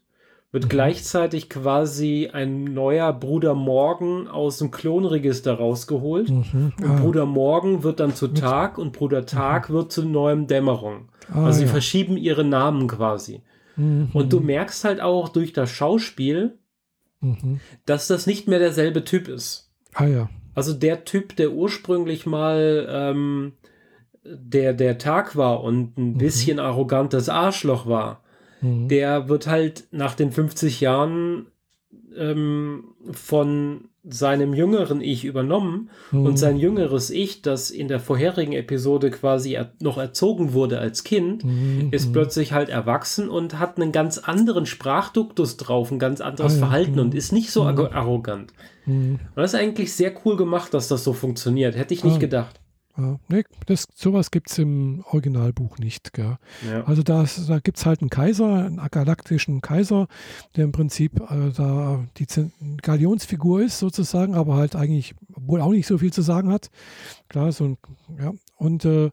wird 0.52 0.64
mhm. 0.64 0.68
gleichzeitig 0.68 1.48
quasi 1.48 2.30
ein 2.32 2.64
neuer 2.64 3.12
Bruder 3.12 3.54
Morgen 3.54 4.28
aus 4.28 4.58
dem 4.58 4.70
Klonregister 4.70 5.54
rausgeholt. 5.54 6.30
Mhm. 6.30 6.72
Ah. 6.80 6.84
Und 6.84 6.96
Bruder 7.00 7.26
Morgen 7.26 7.82
wird 7.82 8.00
dann 8.00 8.14
zu 8.14 8.28
Tag 8.28 8.78
und 8.78 8.92
Bruder 8.92 9.26
Tag 9.26 9.70
mhm. 9.70 9.74
wird 9.74 9.92
zu 9.92 10.04
neuem 10.04 10.46
Dämmerung. 10.46 11.08
Ah, 11.32 11.46
also 11.46 11.60
sie 11.60 11.66
ja. 11.66 11.70
verschieben 11.70 12.16
ihre 12.16 12.44
Namen 12.44 12.88
quasi. 12.88 13.42
Mhm. 13.76 14.10
Und 14.12 14.32
du 14.32 14.40
merkst 14.40 14.84
halt 14.84 15.00
auch 15.00 15.28
durch 15.28 15.52
das 15.52 15.70
Schauspiel, 15.70 16.58
mhm. 17.20 17.60
dass 17.86 18.08
das 18.08 18.26
nicht 18.26 18.48
mehr 18.48 18.58
derselbe 18.58 19.04
Typ 19.04 19.28
ist. 19.28 19.70
Ah 19.94 20.06
ja. 20.06 20.30
Also 20.54 20.72
der 20.74 21.04
Typ, 21.04 21.36
der 21.36 21.52
ursprünglich 21.52 22.26
mal 22.26 22.86
ähm, 22.90 23.52
der, 24.24 24.72
der 24.74 24.98
Tag 24.98 25.36
war 25.36 25.62
und 25.62 25.96
ein 25.96 26.12
mhm. 26.14 26.18
bisschen 26.18 26.58
arrogantes 26.58 27.28
Arschloch 27.28 27.86
war, 27.86 28.22
Mhm. 28.61 28.88
Der 28.88 29.29
wird 29.29 29.46
halt 29.46 29.85
nach 29.90 30.14
den 30.14 30.33
50 30.33 30.81
Jahren 30.81 31.46
ähm, 32.16 32.85
von 33.11 33.90
seinem 34.03 34.55
jüngeren 34.55 35.03
Ich 35.03 35.25
übernommen 35.25 35.90
mhm. 36.11 36.25
und 36.25 36.38
sein 36.38 36.57
jüngeres 36.57 37.11
Ich, 37.11 37.42
das 37.42 37.70
in 37.70 37.87
der 37.87 38.01
vorherigen 38.01 38.53
Episode 38.53 39.11
quasi 39.11 39.53
er 39.53 39.73
noch 39.81 39.99
erzogen 39.99 40.55
wurde 40.55 40.79
als 40.79 41.05
Kind, 41.05 41.44
mhm. 41.44 41.88
ist 41.90 42.11
plötzlich 42.12 42.53
halt 42.53 42.70
erwachsen 42.70 43.29
und 43.29 43.59
hat 43.59 43.77
einen 43.77 43.92
ganz 43.92 44.16
anderen 44.16 44.64
Sprachduktus 44.64 45.59
drauf, 45.59 45.90
ein 45.90 45.99
ganz 45.99 46.23
anderes 46.23 46.55
ah, 46.55 46.57
ja. 46.57 46.61
Verhalten 46.61 46.92
mhm. 46.92 47.01
und 47.01 47.14
ist 47.14 47.33
nicht 47.33 47.51
so 47.51 47.64
mhm. 47.64 47.88
arrogant. 47.92 48.55
Mhm. 48.87 49.20
Und 49.35 49.37
das 49.37 49.53
ist 49.53 49.61
eigentlich 49.61 49.92
sehr 49.92 50.14
cool 50.25 50.37
gemacht, 50.37 50.73
dass 50.73 50.88
das 50.88 51.05
so 51.05 51.12
funktioniert. 51.12 51.77
Hätte 51.77 51.92
ich 51.92 52.03
nicht 52.03 52.16
ah. 52.16 52.20
gedacht. 52.20 52.60
Ja, 53.00 53.18
nee, 53.28 53.44
das, 53.66 53.88
sowas 53.94 54.30
gibt 54.30 54.50
es 54.50 54.58
im 54.58 55.02
Originalbuch 55.10 55.78
nicht. 55.78 56.10
Ja. 56.18 56.38
Also 56.84 57.02
das, 57.02 57.46
da 57.46 57.58
gibt 57.58 57.78
es 57.78 57.86
halt 57.86 58.00
einen 58.00 58.10
Kaiser, 58.10 58.66
einen 58.66 58.80
galaktischen 58.90 59.62
Kaiser, 59.62 60.06
der 60.56 60.64
im 60.64 60.72
Prinzip 60.72 61.18
äh, 61.30 61.50
da 61.56 62.04
die 62.18 62.26
Galionsfigur 62.82 63.62
ist 63.62 63.78
sozusagen, 63.78 64.34
aber 64.34 64.56
halt 64.56 64.76
eigentlich 64.76 65.14
wohl 65.28 65.62
auch 65.62 65.70
nicht 65.70 65.86
so 65.86 65.96
viel 65.96 66.12
zu 66.12 66.20
sagen 66.20 66.52
hat. 66.52 66.70
Klar, 67.28 67.52
so 67.52 67.64
ein, 67.64 67.78
ja. 68.18 68.32
Und 68.56 68.84
äh, 68.84 69.10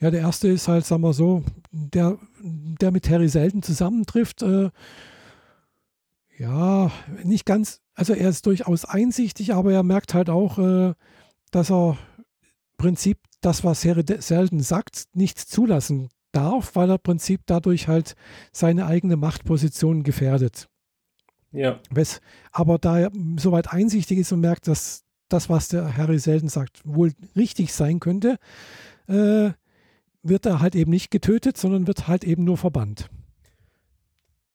ja, 0.00 0.10
der 0.10 0.20
erste 0.20 0.48
ist 0.48 0.68
halt, 0.68 0.86
sagen 0.86 1.02
wir 1.02 1.12
so, 1.12 1.44
der, 1.70 2.16
der 2.40 2.92
mit 2.92 3.10
Harry 3.10 3.28
selten 3.28 3.62
zusammentrifft. 3.62 4.42
Äh, 4.42 4.70
ja, 6.38 6.90
nicht 7.24 7.44
ganz, 7.44 7.80
also 7.94 8.14
er 8.14 8.30
ist 8.30 8.46
durchaus 8.46 8.84
einsichtig, 8.86 9.52
aber 9.52 9.72
er 9.72 9.82
merkt 9.82 10.14
halt 10.14 10.30
auch, 10.30 10.58
äh, 10.58 10.94
dass 11.50 11.70
er 11.70 11.98
Prinzip 12.78 13.18
das, 13.42 13.62
was 13.64 13.84
Harry 13.84 14.04
selten 14.20 14.60
sagt, 14.60 15.04
nicht 15.12 15.38
zulassen 15.38 16.08
darf, 16.32 16.74
weil 16.74 16.90
er 16.90 16.98
Prinzip 16.98 17.42
dadurch 17.46 17.88
halt 17.88 18.14
seine 18.52 18.86
eigene 18.86 19.16
Machtposition 19.16 20.02
gefährdet. 20.02 20.68
Ja. 21.52 21.80
Wes, 21.90 22.20
aber 22.52 22.78
da 22.78 22.98
er 22.98 23.12
soweit 23.36 23.72
einsichtig 23.72 24.18
ist 24.18 24.32
und 24.32 24.40
merkt, 24.40 24.68
dass 24.68 25.04
das, 25.28 25.48
was 25.50 25.68
der 25.68 25.96
Harry 25.96 26.18
selten 26.18 26.48
sagt, 26.48 26.80
wohl 26.84 27.12
richtig 27.36 27.72
sein 27.72 28.00
könnte, 28.00 28.38
äh, 29.08 29.50
wird 30.22 30.46
er 30.46 30.60
halt 30.60 30.74
eben 30.74 30.90
nicht 30.90 31.10
getötet, 31.10 31.56
sondern 31.56 31.86
wird 31.86 32.08
halt 32.08 32.24
eben 32.24 32.44
nur 32.44 32.56
verbannt. 32.56 33.08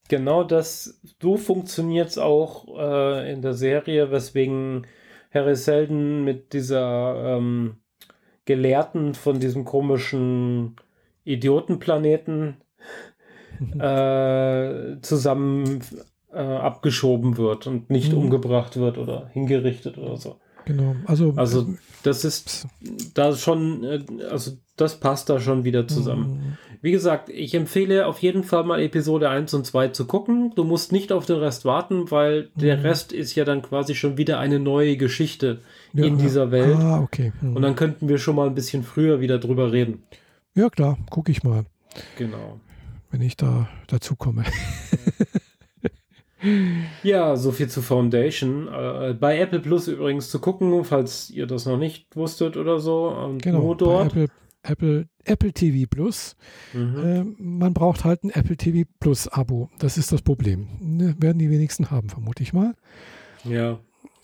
Genau 0.10 0.44
das, 0.44 1.00
so 1.22 1.38
funktioniert 1.38 2.10
es 2.10 2.18
auch 2.18 2.68
äh, 2.78 3.32
in 3.32 3.42
der 3.42 3.54
Serie, 3.54 4.12
weswegen 4.12 4.86
Harry 5.34 5.56
Seldon 5.56 6.24
mit 6.24 6.54
dieser 6.54 7.38
ähm, 7.38 7.78
Gelehrten 8.46 9.14
von 9.14 9.40
diesem 9.40 9.66
komischen 9.66 10.76
Idiotenplaneten 11.24 12.58
äh, 13.80 15.00
zusammen 15.02 15.80
äh, 16.32 16.40
abgeschoben 16.40 17.38
wird 17.38 17.68
und 17.68 17.90
nicht 17.90 18.12
mhm. 18.12 18.20
umgebracht 18.20 18.78
wird 18.78 18.98
oder 18.98 19.30
hingerichtet 19.34 19.98
oder 19.98 20.18
so. 20.18 20.40
Genau, 20.66 20.96
also, 21.06 21.34
also 21.36 21.62
äh, 21.62 21.78
das 22.04 22.24
ist 22.24 22.68
da 23.14 23.36
schon, 23.36 23.84
äh, 23.84 24.04
also 24.30 24.52
das 24.78 25.00
passt 25.00 25.30
da 25.30 25.40
schon 25.40 25.64
wieder 25.64 25.88
zusammen. 25.88 26.58
Mhm. 26.72 26.73
Wie 26.84 26.92
gesagt, 26.92 27.30
ich 27.30 27.56
empfehle 27.56 28.08
auf 28.08 28.20
jeden 28.20 28.44
Fall 28.44 28.66
mal 28.66 28.82
Episode 28.82 29.30
1 29.30 29.54
und 29.54 29.66
2 29.66 29.88
zu 29.88 30.06
gucken. 30.06 30.52
Du 30.54 30.66
musst 30.66 30.92
nicht 30.92 31.14
auf 31.14 31.26
den 31.26 31.38
Rest 31.38 31.64
warten, 31.64 32.12
weil 32.12 32.50
mhm. 32.56 32.60
der 32.60 32.84
Rest 32.84 33.14
ist 33.14 33.36
ja 33.36 33.46
dann 33.46 33.62
quasi 33.62 33.96
schon 33.96 34.18
wieder 34.18 34.38
eine 34.38 34.60
neue 34.60 34.98
Geschichte 34.98 35.62
ja, 35.94 36.04
in 36.04 36.18
dieser 36.18 36.52
Welt. 36.52 36.76
Ah, 36.76 37.00
okay. 37.00 37.32
Mhm. 37.40 37.56
Und 37.56 37.62
dann 37.62 37.78
könnten 37.78 38.10
wir 38.10 38.18
schon 38.18 38.36
mal 38.36 38.48
ein 38.48 38.54
bisschen 38.54 38.84
früher 38.84 39.22
wieder 39.22 39.40
drüber 39.40 39.72
reden. 39.72 40.04
Ja, 40.56 40.70
klar, 40.70 40.98
gucke 41.10 41.32
ich 41.32 41.42
mal. 41.42 41.64
Genau. 42.18 42.60
Wenn 43.12 43.22
ich 43.22 43.38
da 43.38 43.70
dazu 43.88 44.18
komme. 44.18 44.44
Ja, 47.04 47.38
so 47.38 47.54
viel 47.54 47.70
zu 47.70 47.82
Foundation. 47.82 48.68
Äh, 48.68 49.16
bei 49.18 49.40
Apple 49.40 49.62
Plus 49.62 49.88
übrigens 49.88 50.30
zu 50.30 50.40
gucken, 50.40 50.84
falls 50.84 51.30
ihr 51.30 51.48
das 51.48 51.66
noch 51.66 51.78
nicht 51.78 52.18
wusstet 52.18 52.58
oder 52.58 52.80
so. 52.80 53.08
Und 53.08 53.42
genau, 53.42 53.74
dort. 53.76 54.08
Apple, 54.08 54.28
Apple, 54.62 55.08
Apple 55.26 55.54
TV 55.54 55.88
Plus. 55.90 56.36
Mhm. 56.74 56.98
Äh, 56.98 57.24
man 57.42 57.74
braucht 57.74 58.04
halt 58.04 58.24
ein 58.24 58.30
Apple 58.30 58.58
TV 58.58 58.90
Plus 59.00 59.28
Abo. 59.28 59.70
Das 59.80 59.98
ist 59.98 60.12
das 60.12 60.22
Problem. 60.22 60.68
Ne, 60.80 61.16
werden 61.20 61.40
die 61.40 61.50
wenigsten 61.50 61.92
haben, 61.92 62.10
vermute 62.10 62.44
ich 62.44 62.54
mal. 62.54 62.74
Ja. 63.44 63.80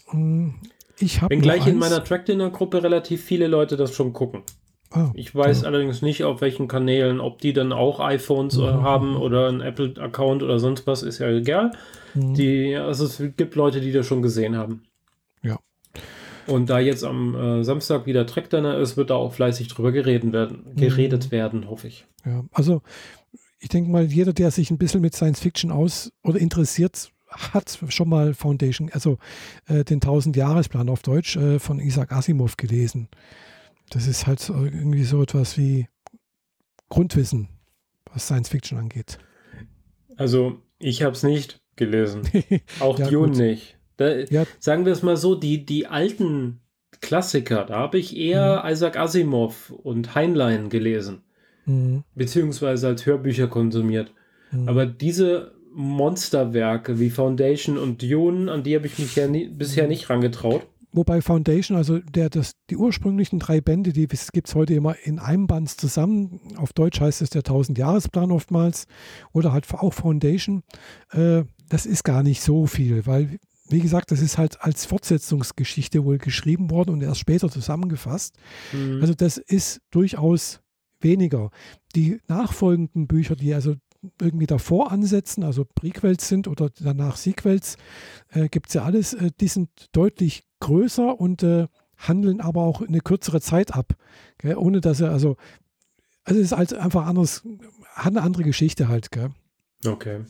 Hm, 0.08 0.56
ich 0.98 1.22
habe. 1.22 1.38
gleich 1.38 1.68
in 1.68 1.78
meiner 1.78 2.04
Track 2.04 2.26
Dinner 2.26 2.50
Gruppe 2.50 2.84
relativ 2.84 3.24
viele 3.24 3.48
Leute 3.48 3.78
das 3.78 3.94
schon 3.94 4.14
gucken. 4.14 4.44
Ah, 4.92 5.12
ich 5.14 5.36
weiß 5.36 5.62
ja. 5.62 5.68
allerdings 5.68 6.02
nicht, 6.02 6.24
auf 6.24 6.42
welchen 6.42 6.68
Kanälen, 6.68 7.20
ob 7.20 7.40
die 7.40 7.54
dann 7.54 7.72
auch 7.74 8.00
iPhones 8.00 8.58
äh, 8.58 8.62
mhm. 8.62 8.82
haben 8.82 9.16
oder 9.16 9.48
einen 9.48 9.62
Apple-Account 9.62 10.42
oder 10.42 10.58
sonst 10.58 10.88
was, 10.88 11.04
ist 11.04 11.20
ja 11.20 11.30
egal. 11.30 11.72
Mhm. 12.16 12.34
Die, 12.34 12.76
also 12.76 13.06
es 13.06 13.22
gibt 13.38 13.54
Leute, 13.56 13.82
die 13.82 13.92
das 13.92 14.08
schon 14.08 14.24
gesehen 14.24 14.58
haben. 14.58 14.82
Und 16.50 16.70
da 16.70 16.80
jetzt 16.80 17.04
am 17.04 17.36
äh, 17.36 17.64
Samstag 17.64 18.06
wieder 18.06 18.26
Trackdinner 18.26 18.78
ist, 18.78 18.98
wird 18.98 19.10
da 19.10 19.16
auch 19.16 19.34
fleißig 19.34 19.68
drüber 19.68 19.92
geredet 19.92 20.34
werden, 20.34 20.76
geredet 20.76 21.28
mhm. 21.28 21.32
werden, 21.32 21.70
hoffe 21.70 21.88
ich. 21.88 22.06
Ja, 22.26 22.44
also 22.52 22.82
ich 23.60 23.70
denke 23.70 23.90
mal, 23.92 24.06
jeder, 24.06 24.34
der 24.34 24.52
sich 24.52 24.72
ein 24.72 24.78
bisschen 24.78 25.02
mit 25.02 25.16
Science 25.16 25.40
Fiction 25.40 25.72
aus 25.72 26.12
oder 26.24 26.40
interessiert, 26.40 27.12
hat 27.28 27.80
schon 27.90 28.10
mal 28.10 28.34
Foundation, 28.34 28.90
also 28.92 29.18
äh, 29.68 29.84
den 29.84 30.00
1000-Jahresplan 30.00 30.90
auf 30.90 31.02
Deutsch 31.02 31.36
äh, 31.36 31.60
von 31.60 31.80
Isaac 31.80 32.12
Asimov 32.12 32.58
gelesen. 32.58 33.08
Das 33.90 34.08
ist 34.08 34.28
halt 34.28 34.48
irgendwie 34.50 35.04
so 35.04 35.22
etwas 35.22 35.58
wie 35.58 35.88
Grundwissen, 36.90 37.50
was 38.12 38.26
Science 38.26 38.50
Fiction 38.50 38.78
angeht. 38.78 39.20
Also, 40.16 40.62
ich 40.80 41.04
habe 41.04 41.14
es 41.14 41.24
nicht 41.24 41.62
gelesen. 41.76 42.24
Auch 42.80 43.00
ja, 43.00 43.10
Dune 43.10 43.30
gut. 43.30 43.38
nicht. 43.38 43.79
Da, 44.00 44.20
ja. 44.30 44.46
Sagen 44.60 44.86
wir 44.86 44.94
es 44.94 45.04
mal 45.04 45.18
so, 45.18 45.36
die, 45.36 45.66
die 45.66 45.88
alten 45.88 46.62
Klassiker, 47.02 47.66
da 47.66 47.76
habe 47.76 48.00
ich 48.00 48.16
eher 48.16 48.64
mhm. 48.64 48.72
Isaac 48.72 48.98
Asimov 48.98 49.72
und 49.72 50.16
Heinlein 50.16 50.70
gelesen. 50.70 51.22
Mhm. 51.66 52.04
Beziehungsweise 52.16 52.88
als 52.88 53.06
Hörbücher 53.06 53.48
konsumiert. 53.48 54.14
Mhm. 54.52 54.70
Aber 54.70 54.86
diese 54.86 55.54
Monsterwerke 55.74 57.00
wie 57.00 57.10
Foundation 57.10 57.78
und 57.78 58.02
Dune, 58.02 58.52
an 58.52 58.64
die 58.64 58.76
habe 58.76 58.88
ich 58.88 58.98
mich 58.98 59.16
ja 59.16 59.28
nie, 59.28 59.48
bisher 59.48 59.84
mhm. 59.84 59.90
nicht 59.90 60.10
rangetraut. 60.10 60.66
Wobei 60.92 61.22
Foundation, 61.22 61.78
also 61.78 62.00
der, 62.00 62.30
das, 62.30 62.54
die 62.72 62.76
ursprünglichen 62.76 63.38
drei 63.38 63.62
Bände, 63.62 63.94
die 63.94 64.08
gibt 64.08 64.48
es 64.48 64.56
heute 64.56 64.74
immer 64.74 64.96
in 65.04 65.20
einem 65.20 65.46
Band 65.46 65.70
zusammen. 65.70 66.40
Auf 66.56 66.74
Deutsch 66.74 67.00
heißt 67.00 67.22
es 67.22 67.30
der 67.30 67.44
1000-Jahresplan 67.44 68.32
oftmals 68.32 68.88
oder 69.32 69.52
halt 69.52 69.68
auch 69.72 69.94
Foundation. 69.94 70.64
Äh, 71.12 71.44
das 71.70 71.86
ist 71.86 72.04
gar 72.04 72.24
nicht 72.24 72.42
so 72.42 72.66
viel, 72.66 73.06
weil, 73.06 73.38
wie 73.70 73.80
gesagt, 73.80 74.12
das 74.12 74.22
ist 74.22 74.38
halt 74.38 74.62
als 74.62 74.86
Fortsetzungsgeschichte 74.86 76.04
wohl 76.04 76.18
geschrieben 76.18 76.70
worden 76.72 76.92
und 76.92 77.02
erst 77.02 77.20
später 77.20 77.50
zusammengefasst. 77.50 78.36
Mhm. 78.74 79.00
Also 79.02 79.14
das 79.14 79.38
ist 79.38 79.82
durchaus 79.92 80.62
weniger. 81.00 81.52
Die 81.96 82.20
nachfolgenden 82.28 83.08
Bücher, 83.08 83.36
die 83.36 83.54
also 83.54 83.76
irgendwie 84.22 84.48
davor 84.48 84.92
ansetzen, 84.92 85.44
also 85.44 85.66
Prequels 85.66 86.28
sind 86.28 86.48
oder 86.48 86.70
danach 86.80 87.18
Sequels, 87.18 87.78
äh, 88.30 88.48
gibt 88.48 88.68
es 88.68 88.74
ja 88.74 88.84
alles, 88.84 89.14
äh, 89.14 89.32
die 89.40 89.48
sind 89.48 89.70
deutlich 89.92 90.44
größer 90.60 91.20
und 91.20 91.44
äh, 91.44 91.68
handeln 91.98 92.40
aber 92.40 92.62
auch 92.64 92.82
eine 92.82 93.02
kürzere 93.02 93.42
Zeit 93.42 93.74
ab. 93.76 93.94
Gell? 94.38 94.56
Ohne 94.56 94.82
dass 94.82 95.02
er, 95.02 95.12
also, 95.12 95.36
also 96.24 96.40
es 96.40 96.52
ist 96.52 96.58
halt 96.58 96.74
einfach 96.74 97.06
anders, 97.06 97.44
hat 97.94 98.08
eine 98.08 98.22
andere 98.22 98.44
Geschichte 98.44 98.88
halt. 98.88 99.12
Gell? 99.12 99.32
Okay. 99.86 100.22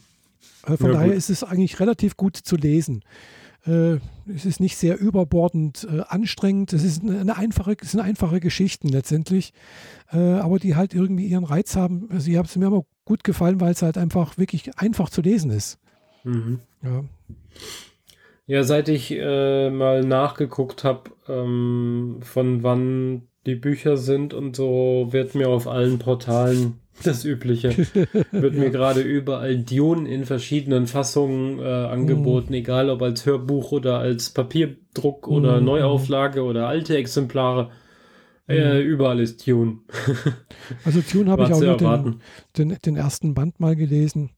Äh, 0.65 0.78
von 0.78 0.88
ja, 0.88 0.93
daher 0.93 1.10
gut. 1.10 1.17
ist 1.17 1.30
es 1.30 1.43
eigentlich 1.43 1.80
relativ 1.80 2.17
gut 2.17 2.38
zu 2.38 2.56
lesen. 2.56 3.04
Äh, 3.65 3.97
es 4.34 4.45
ist 4.45 4.60
nicht 4.60 4.78
sehr 4.78 4.99
überbordend 4.99 5.88
äh, 5.89 6.02
anstrengend. 6.08 6.73
Es 6.73 6.84
ist 6.84 7.04
eine 7.04 7.38
einfache, 7.38 7.75
es 7.82 7.91
sind 7.91 7.99
einfache 7.99 8.39
Geschichten 8.39 8.89
letztendlich, 8.89 9.54
aber 10.08 10.58
die 10.58 10.75
halt 10.75 10.93
irgendwie 10.93 11.28
ihren 11.28 11.43
Reiz 11.43 11.75
haben. 11.75 12.10
Also, 12.12 12.32
ich 12.32 12.38
habe 12.38 12.47
es 12.47 12.56
mir 12.56 12.67
aber 12.67 12.86
gut 13.06 13.23
gefallen, 13.23 13.62
weil 13.62 13.73
es 13.73 13.82
halt 13.82 13.97
einfach 13.97 14.38
wirklich 14.38 14.78
einfach 14.78 15.10
zu 15.10 15.21
lesen 15.21 15.52
ist. 15.52 15.78
Mhm. 16.23 16.62
Ja. 16.84 17.04
Ja, 18.45 18.63
seit 18.63 18.89
ich 18.89 19.12
äh, 19.12 19.69
mal 19.69 20.04
nachgeguckt 20.04 20.84
habe, 20.84 21.12
ähm, 21.28 22.17
von 22.21 22.63
wann 22.63 23.29
die 23.50 23.56
Bücher 23.56 23.98
sind 23.98 24.34
und 24.34 24.56
so, 24.56 25.08
wird 25.12 25.36
mir 25.36 25.50
auf 25.50 25.68
allen 25.68 26.00
Portalen 26.00 26.76
das 27.04 27.26
Übliche. 27.26 27.76
Wird 28.32 28.54
ja. 28.54 28.60
mir 28.60 28.70
gerade 28.70 29.02
überall 29.02 29.58
Dune 29.58 30.08
in 30.08 30.26
verschiedenen 30.26 30.88
Fassungen 30.88 31.60
äh, 31.60 31.64
angeboten, 31.64 32.52
mm. 32.52 32.56
egal 32.56 32.90
ob 32.90 33.02
als 33.02 33.26
Hörbuch 33.26 33.72
oder 33.72 34.00
als 34.00 34.30
Papierdruck 34.30 35.28
mm. 35.28 35.32
oder 35.32 35.62
Neuauflage 35.62 36.44
oder 36.44 36.68
alte 36.68 36.98
Exemplare. 36.98 37.72
Mm. 38.48 38.52
Äh, 38.52 38.82
überall 38.82 39.20
ist 39.20 39.48
Dune. 39.48 39.80
also 40.86 41.02
Dune 41.02 41.32
habe 41.32 41.44
ich 41.44 41.54
auch 41.54 41.62
nur 41.62 41.78
den, 41.78 42.22
den, 42.58 42.78
den, 42.86 42.96
ersten 42.96 43.34
Band 43.34 43.60
mal 43.60 43.76
gelesen. 43.76 44.32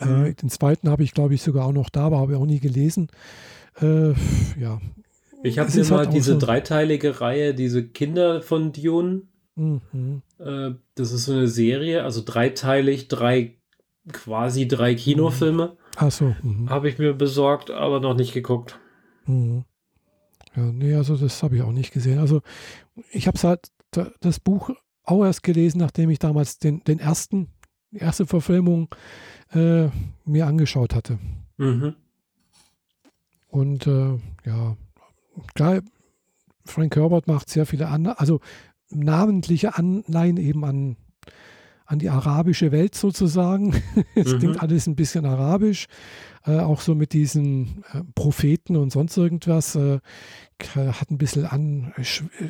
Äh, 0.00 0.06
mhm. 0.06 0.36
den 0.36 0.48
zweiten 0.48 0.88
habe 0.88 1.02
ich, 1.02 1.12
glaube 1.12 1.34
ich, 1.34 1.42
sogar 1.42 1.66
auch 1.66 1.72
noch 1.72 1.90
da, 1.90 2.06
aber 2.06 2.18
habe 2.18 2.32
ich 2.32 2.38
auch 2.38 2.46
nie 2.46 2.60
gelesen. 2.60 3.08
Äh, 3.80 4.10
ja. 4.58 4.80
Ich 5.46 5.58
habe 5.58 5.70
mal 5.70 5.98
halt 5.98 6.12
diese 6.12 6.34
so 6.34 6.38
dreiteilige 6.38 7.20
Reihe, 7.20 7.54
diese 7.54 7.86
Kinder 7.86 8.42
von 8.42 8.72
Dune 8.72 9.22
Mhm. 9.56 10.22
Äh, 10.38 10.72
das 10.94 11.12
ist 11.12 11.24
so 11.24 11.32
eine 11.32 11.48
Serie, 11.48 12.04
also 12.04 12.22
dreiteilig, 12.24 13.08
drei 13.08 13.56
quasi 14.12 14.68
drei 14.68 14.94
Kinofilme. 14.94 15.68
Mhm. 15.68 15.78
Ach 15.96 16.12
so. 16.12 16.36
Mhm. 16.42 16.70
Habe 16.70 16.88
ich 16.88 16.98
mir 16.98 17.14
besorgt, 17.14 17.70
aber 17.70 18.00
noch 18.00 18.14
nicht 18.14 18.34
geguckt. 18.34 18.78
Mhm. 19.24 19.64
Ja, 20.54 20.62
nee, 20.72 20.94
also 20.94 21.16
das 21.16 21.42
habe 21.42 21.56
ich 21.56 21.62
auch 21.62 21.72
nicht 21.72 21.92
gesehen. 21.92 22.18
Also 22.18 22.42
ich 23.10 23.26
habe 23.26 23.38
halt 23.42 23.72
das 24.20 24.40
Buch 24.40 24.70
auch 25.02 25.24
erst 25.24 25.42
gelesen, 25.42 25.78
nachdem 25.78 26.10
ich 26.10 26.18
damals 26.18 26.58
den, 26.58 26.84
den 26.84 26.98
ersten, 26.98 27.48
die 27.90 27.98
erste 27.98 28.26
Verfilmung 28.26 28.94
äh, 29.52 29.88
mir 30.24 30.46
angeschaut 30.46 30.94
hatte. 30.94 31.18
Mhm. 31.56 31.96
Und 33.48 33.86
äh, 33.86 34.18
ja, 34.44 34.76
klar, 35.54 35.80
Frank 36.64 36.96
Herbert 36.96 37.26
macht 37.26 37.48
sehr 37.48 37.66
viele 37.66 37.88
andere, 37.88 38.18
also 38.18 38.40
namentliche 38.90 39.76
Anleihen 39.76 40.36
eben 40.36 40.64
an, 40.64 40.96
an 41.86 41.98
die 41.98 42.10
arabische 42.10 42.72
Welt 42.72 42.94
sozusagen. 42.94 43.74
es 44.14 44.32
mhm. 44.32 44.38
klingt 44.38 44.62
alles 44.62 44.86
ein 44.86 44.96
bisschen 44.96 45.24
arabisch, 45.24 45.86
äh, 46.44 46.58
auch 46.58 46.80
so 46.80 46.94
mit 46.94 47.12
diesen 47.12 47.84
äh, 47.92 48.02
Propheten 48.14 48.76
und 48.76 48.90
sonst 48.90 49.16
irgendwas. 49.16 49.76
Äh, 49.76 50.00
hat 50.74 51.10
ein 51.10 51.18
bisschen 51.18 51.44
an, 51.44 51.92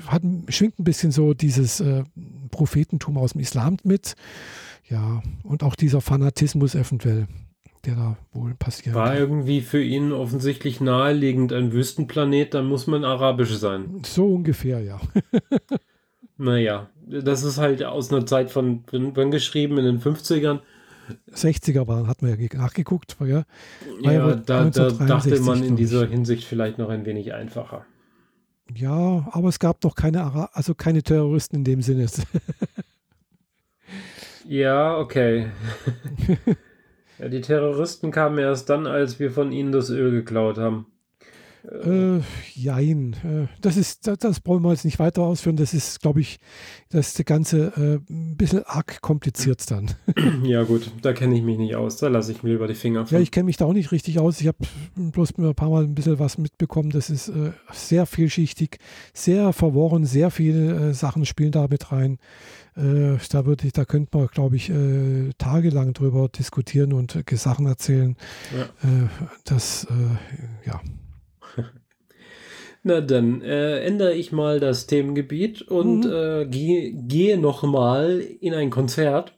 hat, 0.07 0.23
schwingt 0.49 0.79
ein 0.79 0.85
bisschen 0.85 1.11
so 1.11 1.35
dieses 1.35 1.81
äh, 1.81 2.05
Prophetentum 2.51 3.19
aus 3.19 3.33
dem 3.33 3.41
Islam 3.41 3.79
mit. 3.83 4.15
Ja, 4.89 5.23
und 5.43 5.65
auch 5.65 5.75
dieser 5.75 6.01
Fanatismus 6.01 6.77
eventuell 6.77 7.27
der 7.87 7.95
da 7.95 8.17
wohl 8.33 8.55
passiert. 8.55 8.95
War 8.95 9.17
irgendwie 9.17 9.61
für 9.61 9.83
ihn 9.83 10.13
offensichtlich 10.13 10.81
naheliegend 10.81 11.53
ein 11.53 11.73
Wüstenplanet, 11.73 12.55
dann 12.55 12.67
muss 12.67 12.87
man 12.87 13.05
arabisch 13.05 13.57
sein. 13.57 14.03
So 14.05 14.35
ungefähr, 14.35 14.81
ja. 14.81 15.01
Naja, 16.39 16.91
das 17.07 17.45
ist 17.45 17.57
halt 17.57 17.83
aus 17.83 18.13
einer 18.13 18.27
Zeit 18.27 18.51
von, 18.51 18.85
wann 18.91 19.31
geschrieben, 19.31 19.79
in 19.79 19.87
den 19.87 20.01
50ern. 20.01 20.61
60er 21.33 21.87
waren, 21.87 22.09
hat 22.09 22.21
man 22.21 22.39
ja 22.39 22.59
nachgeguckt. 22.59 23.17
Ja, 23.21 23.45
ja, 24.03 24.35
da, 24.35 24.65
da 24.65 24.91
dachte 24.91 25.41
man 25.41 25.63
in 25.63 25.77
dieser 25.77 26.07
Hinsicht 26.07 26.45
vielleicht 26.45 26.77
noch 26.79 26.91
ein 26.91 27.07
wenig 27.07 27.33
einfacher. 27.33 27.87
Ja, 28.75 29.29
aber 29.31 29.49
es 29.49 29.59
gab 29.59 29.81
doch 29.81 29.95
keine, 29.95 30.25
Ara 30.25 30.51
also 30.53 30.75
keine 30.75 31.03
Terroristen 31.03 31.57
in 31.57 31.65
dem 31.65 31.83
Sinne. 31.83 32.07
ja, 34.45 34.99
okay. 34.99 35.47
ja, 37.19 37.29
die 37.29 37.41
Terroristen 37.41 38.11
kamen 38.11 38.39
erst 38.39 38.69
dann, 38.71 38.87
als 38.87 39.19
wir 39.19 39.31
von 39.31 39.53
ihnen 39.53 39.73
das 39.73 39.91
Öl 39.91 40.11
geklaut 40.11 40.59
haben. 40.59 40.87
Äh, 41.71 42.21
jein. 42.55 43.15
Äh, 43.25 43.49
das 43.61 43.77
ist, 43.77 44.07
das, 44.07 44.19
das, 44.19 44.41
brauchen 44.41 44.63
wir 44.63 44.71
jetzt 44.71 44.85
nicht 44.85 44.99
weiter 44.99 45.23
ausführen. 45.23 45.57
Das 45.57 45.75
ist, 45.75 46.01
glaube 46.01 46.21
ich, 46.21 46.39
das 46.91 47.21
Ganze 47.25 47.73
äh, 47.77 48.13
ein 48.13 48.37
bisschen 48.37 48.63
arg 48.65 49.01
kompliziert 49.01 49.69
dann. 49.71 49.91
Ja, 50.45 50.63
gut, 50.63 50.91
da 51.03 51.13
kenne 51.13 51.37
ich 51.37 51.43
mich 51.43 51.59
nicht 51.59 51.75
aus. 51.77 51.97
Da 51.97 52.09
lasse 52.09 52.31
ich 52.31 52.43
mir 52.43 52.55
über 52.55 52.69
die 52.69 52.75
Finger 52.75 53.07
von. 53.07 53.17
Ja, 53.17 53.23
ich 53.23 53.31
kenne 53.31 53.45
mich 53.45 53.57
da 53.57 53.65
auch 53.65 53.73
nicht 53.73 53.91
richtig 53.91 54.19
aus. 54.19 54.41
Ich 54.41 54.47
habe 54.47 54.59
bloß 54.95 55.37
ein 55.39 55.55
paar 55.55 55.71
Mal 55.71 55.85
ein 55.85 55.95
bisschen 55.95 56.19
was 56.19 56.39
mitbekommen. 56.39 56.91
Das 56.91 57.11
ist 57.11 57.29
äh, 57.29 57.53
sehr 57.73 58.07
vielschichtig, 58.07 58.79
sehr 59.13 59.53
verworren, 59.53 60.05
sehr 60.05 60.31
viele 60.31 60.91
äh, 60.91 60.95
Sachen 60.95 61.25
spielen 61.25 61.53
da 61.53 61.67
mit 61.69 61.91
rein. 61.91 62.19
Äh, 62.77 63.17
da 63.31 63.47
würde 63.47 63.67
ich, 63.67 63.73
da 63.73 63.85
könnte 63.87 64.17
man, 64.17 64.27
glaube 64.29 64.57
ich, 64.57 64.69
äh, 64.69 65.31
tagelang 65.39 65.95
drüber 65.95 66.29
diskutieren 66.29 66.93
und 66.93 67.17
äh, 67.17 67.37
Sachen 67.37 67.67
erzählen. 67.67 68.17
Ja. 68.55 68.65
Äh, 68.89 69.09
das, 69.45 69.85
äh, 69.85 70.69
ja. 70.69 70.81
Na 72.83 73.01
dann 73.01 73.41
äh, 73.41 73.81
ändere 73.81 74.13
ich 74.15 74.31
mal 74.31 74.61
das 74.61 74.87
Themengebiet 74.87 75.63
und 75.63 76.05
mhm. 76.05 76.51
gehe, 76.51 76.93
gehe 76.93 77.39
nochmal 77.39 78.21
in 78.21 78.55
ein 78.55 78.71
Konzert. 78.71 79.33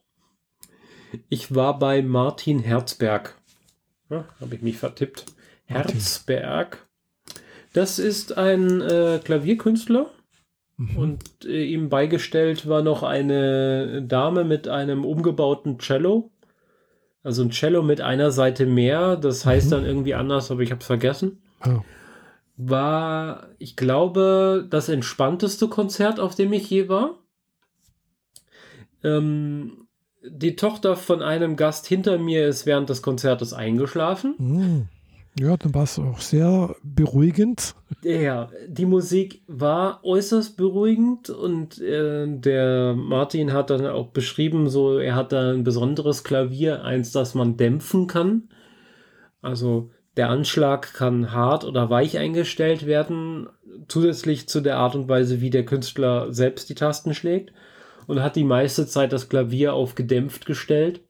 Ich 1.31 1.55
war 1.55 1.79
bei 1.79 2.03
Martin 2.03 2.59
Herzberg. 2.59 3.37
Ja, 4.11 4.27
Habe 4.41 4.57
ich 4.57 4.63
mich 4.63 4.77
vertippt. 4.77 5.27
Martin. 5.69 5.95
Herzberg. 5.95 6.87
Das 7.73 7.99
ist 7.99 8.37
ein 8.37 8.83
Klavierkünstler 9.25 10.11
Mhm. 10.79 10.97
Und 10.97 11.25
äh, 11.45 11.65
ihm 11.65 11.89
beigestellt 11.89 12.67
war 12.69 12.83
noch 12.83 13.03
eine 13.03 14.03
Dame 14.03 14.45
mit 14.45 14.69
einem 14.69 15.05
umgebauten 15.05 15.79
Cello. 15.79 16.31
Also 17.23 17.43
ein 17.43 17.51
Cello 17.51 17.83
mit 17.83 18.01
einer 18.01 18.31
Seite 18.31 18.65
mehr. 18.65 19.17
Das 19.17 19.45
heißt 19.45 19.67
mhm. 19.67 19.71
dann 19.71 19.85
irgendwie 19.85 20.15
anders, 20.15 20.51
aber 20.51 20.63
ich 20.63 20.71
habe 20.71 20.81
es 20.81 20.87
vergessen. 20.87 21.43
Oh. 21.67 21.81
War, 22.57 23.49
ich 23.59 23.77
glaube, 23.77 24.67
das 24.71 24.89
entspannteste 24.89 25.69
Konzert, 25.69 26.21
auf 26.21 26.35
dem 26.35 26.53
ich 26.53 26.71
je 26.71 26.89
war. 26.89 27.19
Ähm, 29.03 29.89
die 30.23 30.57
Tochter 30.57 30.97
von 30.97 31.23
einem 31.23 31.57
Gast 31.57 31.87
hinter 31.87 32.19
mir 32.19 32.47
ist 32.47 32.67
während 32.67 32.89
des 32.89 33.03
Konzertes 33.03 33.53
eingeschlafen. 33.53 34.35
Mhm. 34.39 34.89
Ja, 35.39 35.57
dann 35.57 35.75
war 35.75 35.85
es 35.85 35.99
auch 35.99 36.21
sehr 36.21 36.75
beruhigend. 36.83 37.75
Ja, 38.03 38.49
die 38.67 38.87
Musik 38.87 39.43
war 39.47 40.01
äußerst 40.05 40.57
beruhigend 40.57 41.31
und 41.31 41.81
äh, 41.81 42.27
der 42.29 42.95
Martin 42.95 43.53
hat 43.53 43.71
dann 43.71 43.87
auch 43.87 44.09
beschrieben, 44.09 44.69
so 44.69 44.99
er 44.99 45.15
hat 45.15 45.33
da 45.33 45.53
ein 45.53 45.65
besonderes 45.65 46.25
Klavier, 46.25 46.85
eins, 46.85 47.13
das 47.13 47.35
man 47.35 47.57
dämpfen 47.57 48.07
kann. 48.09 48.49
Also 49.41 49.91
der 50.17 50.31
Anschlag 50.31 50.95
kann 50.95 51.33
hart 51.33 51.65
oder 51.65 51.91
weich 51.91 52.19
eingestellt 52.19 52.87
werden, 52.87 53.49
zusätzlich 53.87 54.49
zu 54.49 54.61
der 54.61 54.79
Art 54.79 54.97
und 54.97 55.09
Weise, 55.09 55.41
wie 55.41 55.51
der 55.51 55.65
Künstler 55.65 56.33
selbst 56.33 56.69
die 56.69 56.75
Tasten 56.75 57.15
schlägt 57.15 57.53
und 58.09 58.23
hat 58.23 58.35
die 58.35 58.45
meiste 58.45 58.87
Zeit 58.87 59.13
das 59.13 59.29
Klavier 59.29 59.75
auf 59.75 59.95
gedämpft 59.95 60.47
gestellt 60.47 61.01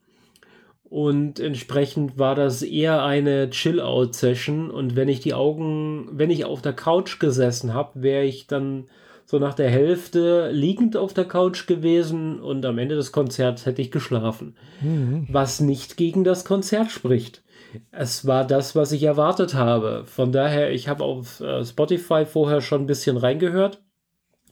und 0.91 1.39
entsprechend 1.39 2.19
war 2.19 2.35
das 2.35 2.63
eher 2.63 3.05
eine 3.05 3.51
Chill-Out-Session. 3.51 4.71
Und 4.71 4.97
wenn 4.97 5.09
ich 5.09 5.21
die 5.21 5.35
Augen, 5.35 6.09
wenn 6.13 6.31
ich 6.31 6.45
auf 6.45 6.63
der 6.63 6.73
Couch 6.73 7.19
gesessen 7.19 7.75
habe, 7.75 8.03
wäre 8.03 8.25
ich 8.25 8.47
dann 8.47 8.87
so 9.27 9.39
nach 9.39 9.53
der 9.53 9.69
Hälfte 9.69 10.51
liegend 10.51 10.97
auf 10.97 11.13
der 11.13 11.27
Couch 11.27 11.67
gewesen 11.67 12.41
und 12.41 12.65
am 12.65 12.79
Ende 12.79 12.97
des 12.97 13.13
Konzerts 13.13 13.67
hätte 13.67 13.83
ich 13.83 13.91
geschlafen. 13.91 14.57
Mhm. 14.81 15.27
Was 15.31 15.61
nicht 15.61 15.99
gegen 15.99 16.25
das 16.25 16.47
Konzert 16.47 16.91
spricht. 16.91 17.43
Es 17.91 18.27
war 18.27 18.47
das, 18.47 18.75
was 18.75 18.93
ich 18.93 19.03
erwartet 19.03 19.53
habe. 19.53 20.05
Von 20.07 20.33
daher, 20.33 20.73
ich 20.73 20.89
habe 20.89 21.05
auf 21.05 21.41
äh, 21.41 21.63
Spotify 21.67 22.25
vorher 22.25 22.63
schon 22.63 22.85
ein 22.85 22.87
bisschen 22.87 23.19
reingehört. 23.19 23.83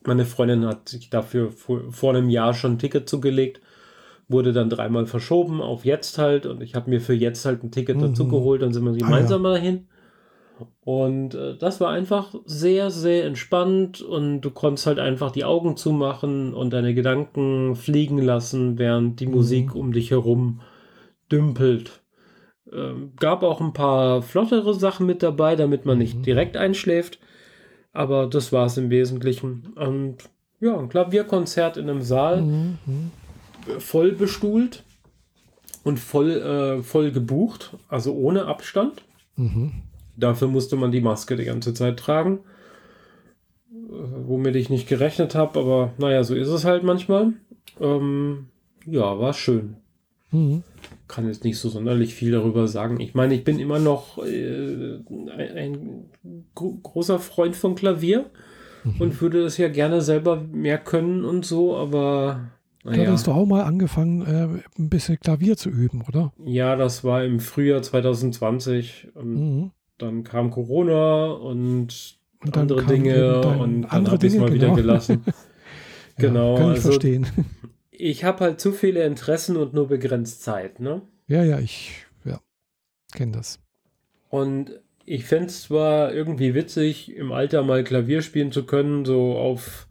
Meine 0.04 0.26
Freundin 0.26 0.66
hat 0.66 0.90
sich 0.90 1.08
dafür 1.08 1.50
vor, 1.50 1.90
vor 1.90 2.14
einem 2.14 2.28
Jahr 2.28 2.52
schon 2.52 2.72
ein 2.72 2.78
Ticket 2.78 3.08
zugelegt 3.08 3.62
wurde 4.28 4.52
dann 4.52 4.70
dreimal 4.70 5.06
verschoben 5.06 5.60
auf 5.60 5.84
jetzt 5.84 6.18
halt 6.18 6.46
und 6.46 6.62
ich 6.62 6.74
habe 6.74 6.90
mir 6.90 7.00
für 7.00 7.14
jetzt 7.14 7.44
halt 7.44 7.62
ein 7.62 7.70
Ticket 7.70 7.96
mhm. 7.96 8.02
dazu 8.02 8.28
geholt, 8.28 8.62
dann 8.62 8.72
sind 8.72 8.84
wir 8.84 8.92
gemeinsam 8.92 9.46
ah, 9.46 9.50
ja. 9.50 9.54
dahin. 9.54 9.86
Und 10.80 11.34
äh, 11.34 11.56
das 11.56 11.80
war 11.80 11.90
einfach 11.90 12.34
sehr, 12.46 12.90
sehr 12.90 13.26
entspannt 13.26 14.00
und 14.00 14.40
du 14.40 14.50
konntest 14.50 14.86
halt 14.86 14.98
einfach 14.98 15.30
die 15.30 15.44
Augen 15.44 15.76
zumachen 15.76 16.54
und 16.54 16.72
deine 16.72 16.94
Gedanken 16.94 17.76
fliegen 17.76 18.18
lassen, 18.18 18.78
während 18.78 19.20
die 19.20 19.26
mhm. 19.26 19.34
Musik 19.34 19.74
um 19.74 19.92
dich 19.92 20.10
herum 20.10 20.60
dümpelt. 21.30 22.02
Ähm, 22.72 23.12
gab 23.20 23.42
auch 23.42 23.60
ein 23.60 23.74
paar 23.74 24.22
flottere 24.22 24.74
Sachen 24.74 25.06
mit 25.06 25.22
dabei, 25.22 25.56
damit 25.56 25.84
man 25.84 25.98
nicht 25.98 26.18
mhm. 26.18 26.22
direkt 26.22 26.56
einschläft. 26.56 27.18
Aber 27.92 28.26
das 28.26 28.52
war 28.52 28.66
es 28.66 28.76
im 28.76 28.90
Wesentlichen. 28.90 29.72
Und 29.76 30.16
ja, 30.60 30.76
ein 30.78 30.88
Klavierkonzert 30.88 31.76
in 31.76 31.88
einem 31.88 32.02
Saal. 32.02 32.42
Mhm. 32.42 32.78
Voll 33.78 34.12
bestuhlt 34.12 34.84
und 35.84 35.98
voll, 35.98 36.30
äh, 36.30 36.82
voll 36.82 37.12
gebucht, 37.12 37.76
also 37.88 38.14
ohne 38.14 38.46
Abstand. 38.46 39.02
Mhm. 39.36 39.72
Dafür 40.16 40.48
musste 40.48 40.76
man 40.76 40.92
die 40.92 41.00
Maske 41.00 41.36
die 41.36 41.44
ganze 41.44 41.74
Zeit 41.74 41.98
tragen, 41.98 42.40
äh, 43.72 43.92
womit 44.26 44.56
ich 44.56 44.70
nicht 44.70 44.88
gerechnet 44.88 45.34
habe, 45.34 45.60
aber 45.60 45.92
naja, 45.98 46.24
so 46.24 46.34
ist 46.34 46.48
es 46.48 46.64
halt 46.64 46.82
manchmal. 46.82 47.34
Ähm, 47.80 48.46
ja, 48.86 49.18
war 49.18 49.32
schön. 49.32 49.76
Mhm. 50.32 50.62
Kann 51.08 51.28
jetzt 51.28 51.44
nicht 51.44 51.58
so 51.58 51.68
sonderlich 51.68 52.14
viel 52.14 52.32
darüber 52.32 52.66
sagen. 52.66 52.98
Ich 53.00 53.14
meine, 53.14 53.34
ich 53.34 53.44
bin 53.44 53.58
immer 53.58 53.78
noch 53.78 54.18
äh, 54.18 54.98
ein, 55.36 55.56
ein 55.56 56.10
großer 56.54 57.20
Freund 57.20 57.54
von 57.54 57.74
Klavier 57.74 58.26
mhm. 58.82 59.00
und 59.00 59.20
würde 59.20 59.44
es 59.44 59.56
ja 59.56 59.68
gerne 59.68 60.00
selber 60.00 60.36
mehr 60.36 60.78
können 60.78 61.24
und 61.24 61.44
so, 61.44 61.76
aber 61.76 62.50
Du 62.86 62.92
ja. 62.92 63.08
hattest 63.08 63.26
doch 63.26 63.34
auch 63.34 63.46
mal 63.46 63.64
angefangen, 63.64 64.22
äh, 64.22 64.80
ein 64.80 64.88
bisschen 64.88 65.18
Klavier 65.18 65.56
zu 65.56 65.70
üben, 65.70 66.02
oder? 66.06 66.32
Ja, 66.44 66.76
das 66.76 67.02
war 67.02 67.24
im 67.24 67.40
Frühjahr 67.40 67.82
2020. 67.82 69.08
Mhm. 69.20 69.72
Dann 69.98 70.22
kam 70.22 70.50
Corona 70.50 71.32
und, 71.32 72.18
und 72.44 72.56
andere 72.56 72.84
Dinge 72.84 73.40
und 73.40 73.82
dann 73.82 74.04
ich 74.04 74.24
es 74.24 74.36
mal 74.36 74.50
genau. 74.50 74.54
wieder 74.54 74.74
gelassen. 74.74 75.24
genau. 76.16 76.54
Ja, 76.54 76.58
kann 76.58 76.70
ich 76.70 76.76
also, 76.76 76.88
verstehen. 76.90 77.26
Ich 77.90 78.24
habe 78.24 78.40
halt 78.40 78.60
zu 78.60 78.72
viele 78.72 79.04
Interessen 79.04 79.56
und 79.56 79.74
nur 79.74 79.88
begrenzt 79.88 80.42
Zeit, 80.42 80.80
ne? 80.80 81.02
Ja, 81.26 81.42
ja, 81.42 81.58
ich 81.58 82.04
ja, 82.24 82.40
kenne 83.12 83.32
das. 83.32 83.58
Und 84.28 84.70
ich 85.06 85.24
fände 85.24 85.46
es 85.46 85.62
zwar 85.62 86.12
irgendwie 86.12 86.54
witzig, 86.54 87.16
im 87.16 87.32
Alter 87.32 87.62
mal 87.62 87.82
Klavier 87.84 88.22
spielen 88.22 88.52
zu 88.52 88.64
können, 88.64 89.04
so 89.04 89.36
auf 89.36 89.85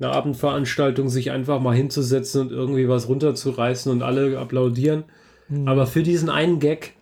einer 0.00 0.12
Abendveranstaltung 0.12 1.08
sich 1.08 1.30
einfach 1.30 1.60
mal 1.60 1.76
hinzusetzen 1.76 2.42
und 2.42 2.52
irgendwie 2.52 2.88
was 2.88 3.08
runterzureißen 3.08 3.92
und 3.92 4.02
alle 4.02 4.38
applaudieren. 4.38 5.04
Mhm. 5.48 5.68
Aber 5.68 5.86
für 5.86 6.02
diesen 6.02 6.30
einen 6.30 6.58
Gag, 6.58 6.94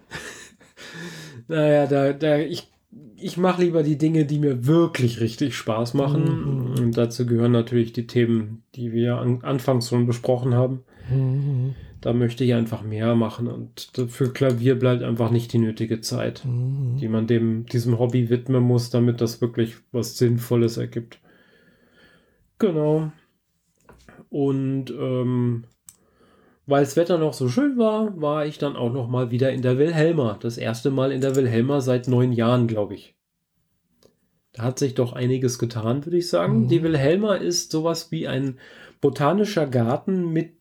naja, 1.48 1.86
da, 1.86 2.12
da, 2.12 2.38
ich, 2.38 2.68
ich 3.16 3.36
mache 3.36 3.62
lieber 3.62 3.82
die 3.82 3.98
Dinge, 3.98 4.24
die 4.24 4.38
mir 4.38 4.66
wirklich 4.66 5.20
richtig 5.20 5.56
Spaß 5.56 5.94
machen. 5.94 6.24
Mhm. 6.24 6.84
Und 6.84 6.98
dazu 6.98 7.26
gehören 7.26 7.52
natürlich 7.52 7.92
die 7.92 8.06
Themen, 8.06 8.62
die 8.74 8.92
wir 8.92 9.16
an, 9.16 9.40
anfangs 9.42 9.88
schon 9.88 10.06
besprochen 10.06 10.54
haben. 10.54 10.80
Mhm. 11.10 11.74
Da 12.00 12.12
möchte 12.12 12.44
ich 12.44 12.54
einfach 12.54 12.84
mehr 12.84 13.16
machen 13.16 13.48
und 13.48 13.90
für 14.08 14.32
Klavier 14.32 14.78
bleibt 14.78 15.02
einfach 15.02 15.32
nicht 15.32 15.52
die 15.52 15.58
nötige 15.58 16.00
Zeit, 16.00 16.44
mhm. 16.44 16.96
die 17.00 17.08
man 17.08 17.26
dem, 17.26 17.66
diesem 17.66 17.98
Hobby 17.98 18.30
widmen 18.30 18.62
muss, 18.62 18.90
damit 18.90 19.20
das 19.20 19.40
wirklich 19.40 19.74
was 19.90 20.16
Sinnvolles 20.16 20.76
ergibt. 20.76 21.18
Genau. 22.58 23.12
Und 24.30 24.90
ähm, 24.90 25.64
weil 26.66 26.84
das 26.84 26.96
Wetter 26.96 27.16
noch 27.16 27.32
so 27.32 27.48
schön 27.48 27.78
war, 27.78 28.20
war 28.20 28.44
ich 28.44 28.58
dann 28.58 28.76
auch 28.76 28.92
noch 28.92 29.08
mal 29.08 29.30
wieder 29.30 29.50
in 29.52 29.62
der 29.62 29.78
Wilhelma. 29.78 30.36
Das 30.40 30.58
erste 30.58 30.90
Mal 30.90 31.12
in 31.12 31.22
der 31.22 31.34
Wilhelma 31.34 31.80
seit 31.80 32.08
neun 32.08 32.30
Jahren, 32.30 32.66
glaube 32.66 32.94
ich. 32.94 33.16
Da 34.52 34.64
hat 34.64 34.78
sich 34.78 34.94
doch 34.94 35.14
einiges 35.14 35.58
getan, 35.58 36.04
würde 36.04 36.18
ich 36.18 36.28
sagen. 36.28 36.64
Mhm. 36.64 36.68
Die 36.68 36.82
Wilhelma 36.82 37.36
ist 37.36 37.70
sowas 37.70 38.10
wie 38.10 38.28
ein 38.28 38.58
botanischer 39.00 39.66
Garten 39.66 40.30
mit, 40.30 40.56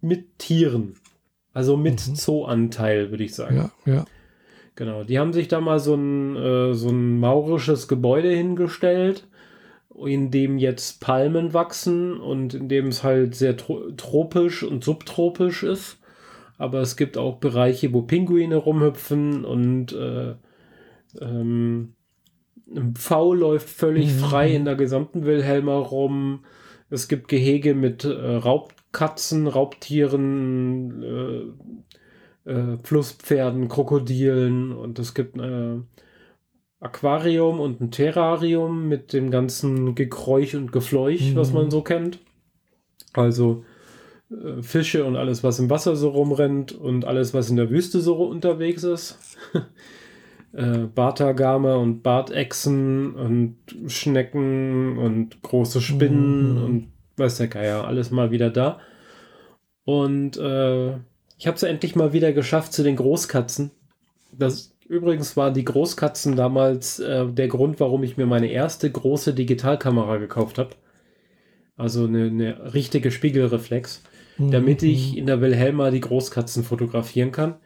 mit 0.00 0.38
Tieren. 0.38 0.94
Also 1.52 1.76
mit 1.76 2.08
mhm. 2.08 2.14
Zooanteil, 2.16 3.10
würde 3.10 3.22
ich 3.22 3.36
sagen. 3.36 3.70
Ja, 3.84 3.92
ja. 3.92 4.04
Genau. 4.74 5.04
Die 5.04 5.20
haben 5.20 5.32
sich 5.32 5.46
da 5.46 5.60
mal 5.60 5.78
so 5.78 5.94
ein, 5.94 6.34
äh, 6.34 6.74
so 6.74 6.88
ein 6.88 7.20
maurisches 7.20 7.86
Gebäude 7.86 8.30
hingestellt 8.30 9.27
in 10.06 10.30
dem 10.30 10.58
jetzt 10.58 11.00
Palmen 11.00 11.54
wachsen 11.54 12.20
und 12.20 12.54
in 12.54 12.68
dem 12.68 12.88
es 12.88 13.02
halt 13.02 13.34
sehr 13.34 13.56
tropisch 13.56 14.62
und 14.62 14.84
subtropisch 14.84 15.62
ist. 15.62 15.98
Aber 16.56 16.80
es 16.80 16.96
gibt 16.96 17.16
auch 17.16 17.36
Bereiche, 17.36 17.92
wo 17.92 18.02
Pinguine 18.02 18.56
rumhüpfen 18.56 19.44
und 19.44 19.92
äh, 19.92 20.34
ähm, 21.20 21.94
ein 22.74 22.94
Pfau 22.94 23.32
läuft 23.32 23.68
völlig 23.68 24.12
mhm. 24.12 24.18
frei 24.18 24.54
in 24.54 24.64
der 24.64 24.74
gesamten 24.74 25.24
Wilhelma 25.24 25.78
rum. 25.78 26.44
Es 26.90 27.08
gibt 27.08 27.28
Gehege 27.28 27.74
mit 27.74 28.04
äh, 28.04 28.08
Raubkatzen, 28.10 29.46
Raubtieren, 29.46 31.02
äh, 32.44 32.50
äh, 32.50 32.78
Flusspferden, 32.82 33.68
Krokodilen 33.68 34.72
und 34.72 34.98
es 34.98 35.14
gibt 35.14 35.38
äh, 35.38 35.76
Aquarium 36.80 37.58
und 37.60 37.80
ein 37.80 37.90
Terrarium 37.90 38.88
mit 38.88 39.12
dem 39.12 39.30
ganzen 39.30 39.94
Gekräuch 39.94 40.54
und 40.56 40.70
Gefleuch, 40.72 41.32
Mhm. 41.32 41.36
was 41.36 41.52
man 41.52 41.70
so 41.70 41.82
kennt. 41.82 42.20
Also 43.14 43.64
äh, 44.30 44.62
Fische 44.62 45.04
und 45.04 45.16
alles, 45.16 45.42
was 45.42 45.58
im 45.58 45.70
Wasser 45.70 45.96
so 45.96 46.10
rumrennt 46.10 46.72
und 46.72 47.04
alles, 47.04 47.34
was 47.34 47.50
in 47.50 47.56
der 47.56 47.70
Wüste 47.70 48.00
so 48.00 48.14
unterwegs 48.24 48.84
ist. 48.84 49.18
äh, 50.52 50.86
Bartagame 50.94 51.78
und 51.78 52.02
Bartechsen 52.02 53.14
und 53.14 53.56
Schnecken 53.88 54.98
und 54.98 55.42
große 55.42 55.80
Spinnen 55.80 56.54
Mhm. 56.58 56.64
und 56.64 56.88
weiß 57.16 57.38
der 57.38 57.48
Geier, 57.48 57.86
alles 57.86 58.10
mal 58.10 58.30
wieder 58.30 58.50
da. 58.50 58.78
Und 59.84 60.36
äh, 60.36 60.90
ich 61.38 61.46
habe 61.46 61.56
es 61.56 61.62
endlich 61.62 61.96
mal 61.96 62.12
wieder 62.12 62.32
geschafft 62.32 62.72
zu 62.72 62.82
den 62.82 62.96
Großkatzen. 62.96 63.70
Das 64.36 64.74
übrigens 64.88 65.36
waren 65.36 65.54
die 65.54 65.64
Großkatzen 65.64 66.36
damals 66.36 66.98
äh, 66.98 67.26
der 67.26 67.48
Grund, 67.48 67.80
warum 67.80 68.02
ich 68.02 68.16
mir 68.16 68.26
meine 68.26 68.50
erste 68.50 68.90
große 68.90 69.34
Digitalkamera 69.34 70.16
gekauft 70.16 70.58
habe. 70.58 70.70
Also 71.76 72.06
eine, 72.06 72.24
eine 72.24 72.74
richtige 72.74 73.10
Spiegelreflex, 73.10 74.02
damit 74.38 74.82
ich 74.82 75.16
in 75.16 75.26
der 75.26 75.40
Wilhelma 75.40 75.90
die 75.90 76.00
Großkatzen 76.00 76.64
fotografieren 76.64 77.30
kann. 77.30 77.56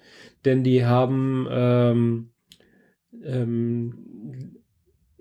Denn 0.44 0.64
die 0.64 0.84
haben 0.84 1.46
ähm, 1.50 2.30
ähm, 3.24 4.58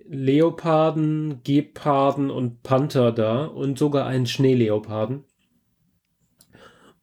Leoparden, 0.08 1.39
Geparden 1.43 2.30
und 2.30 2.64
Panther 2.64 3.14
da 3.14 3.45
und 3.45 3.80
sogar 3.80 4.08
einen 4.08 4.26
Schneeleoparden. 4.26 5.24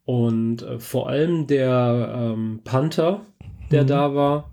Und 0.04 0.62
äh, 0.62 0.78
vor 0.78 1.08
allem 1.08 1.46
der 1.46 2.34
ähm, 2.34 2.60
Panther, 2.64 3.26
der 3.70 3.84
Mhm. 3.84 3.86
da 3.86 4.14
war, 4.14 4.50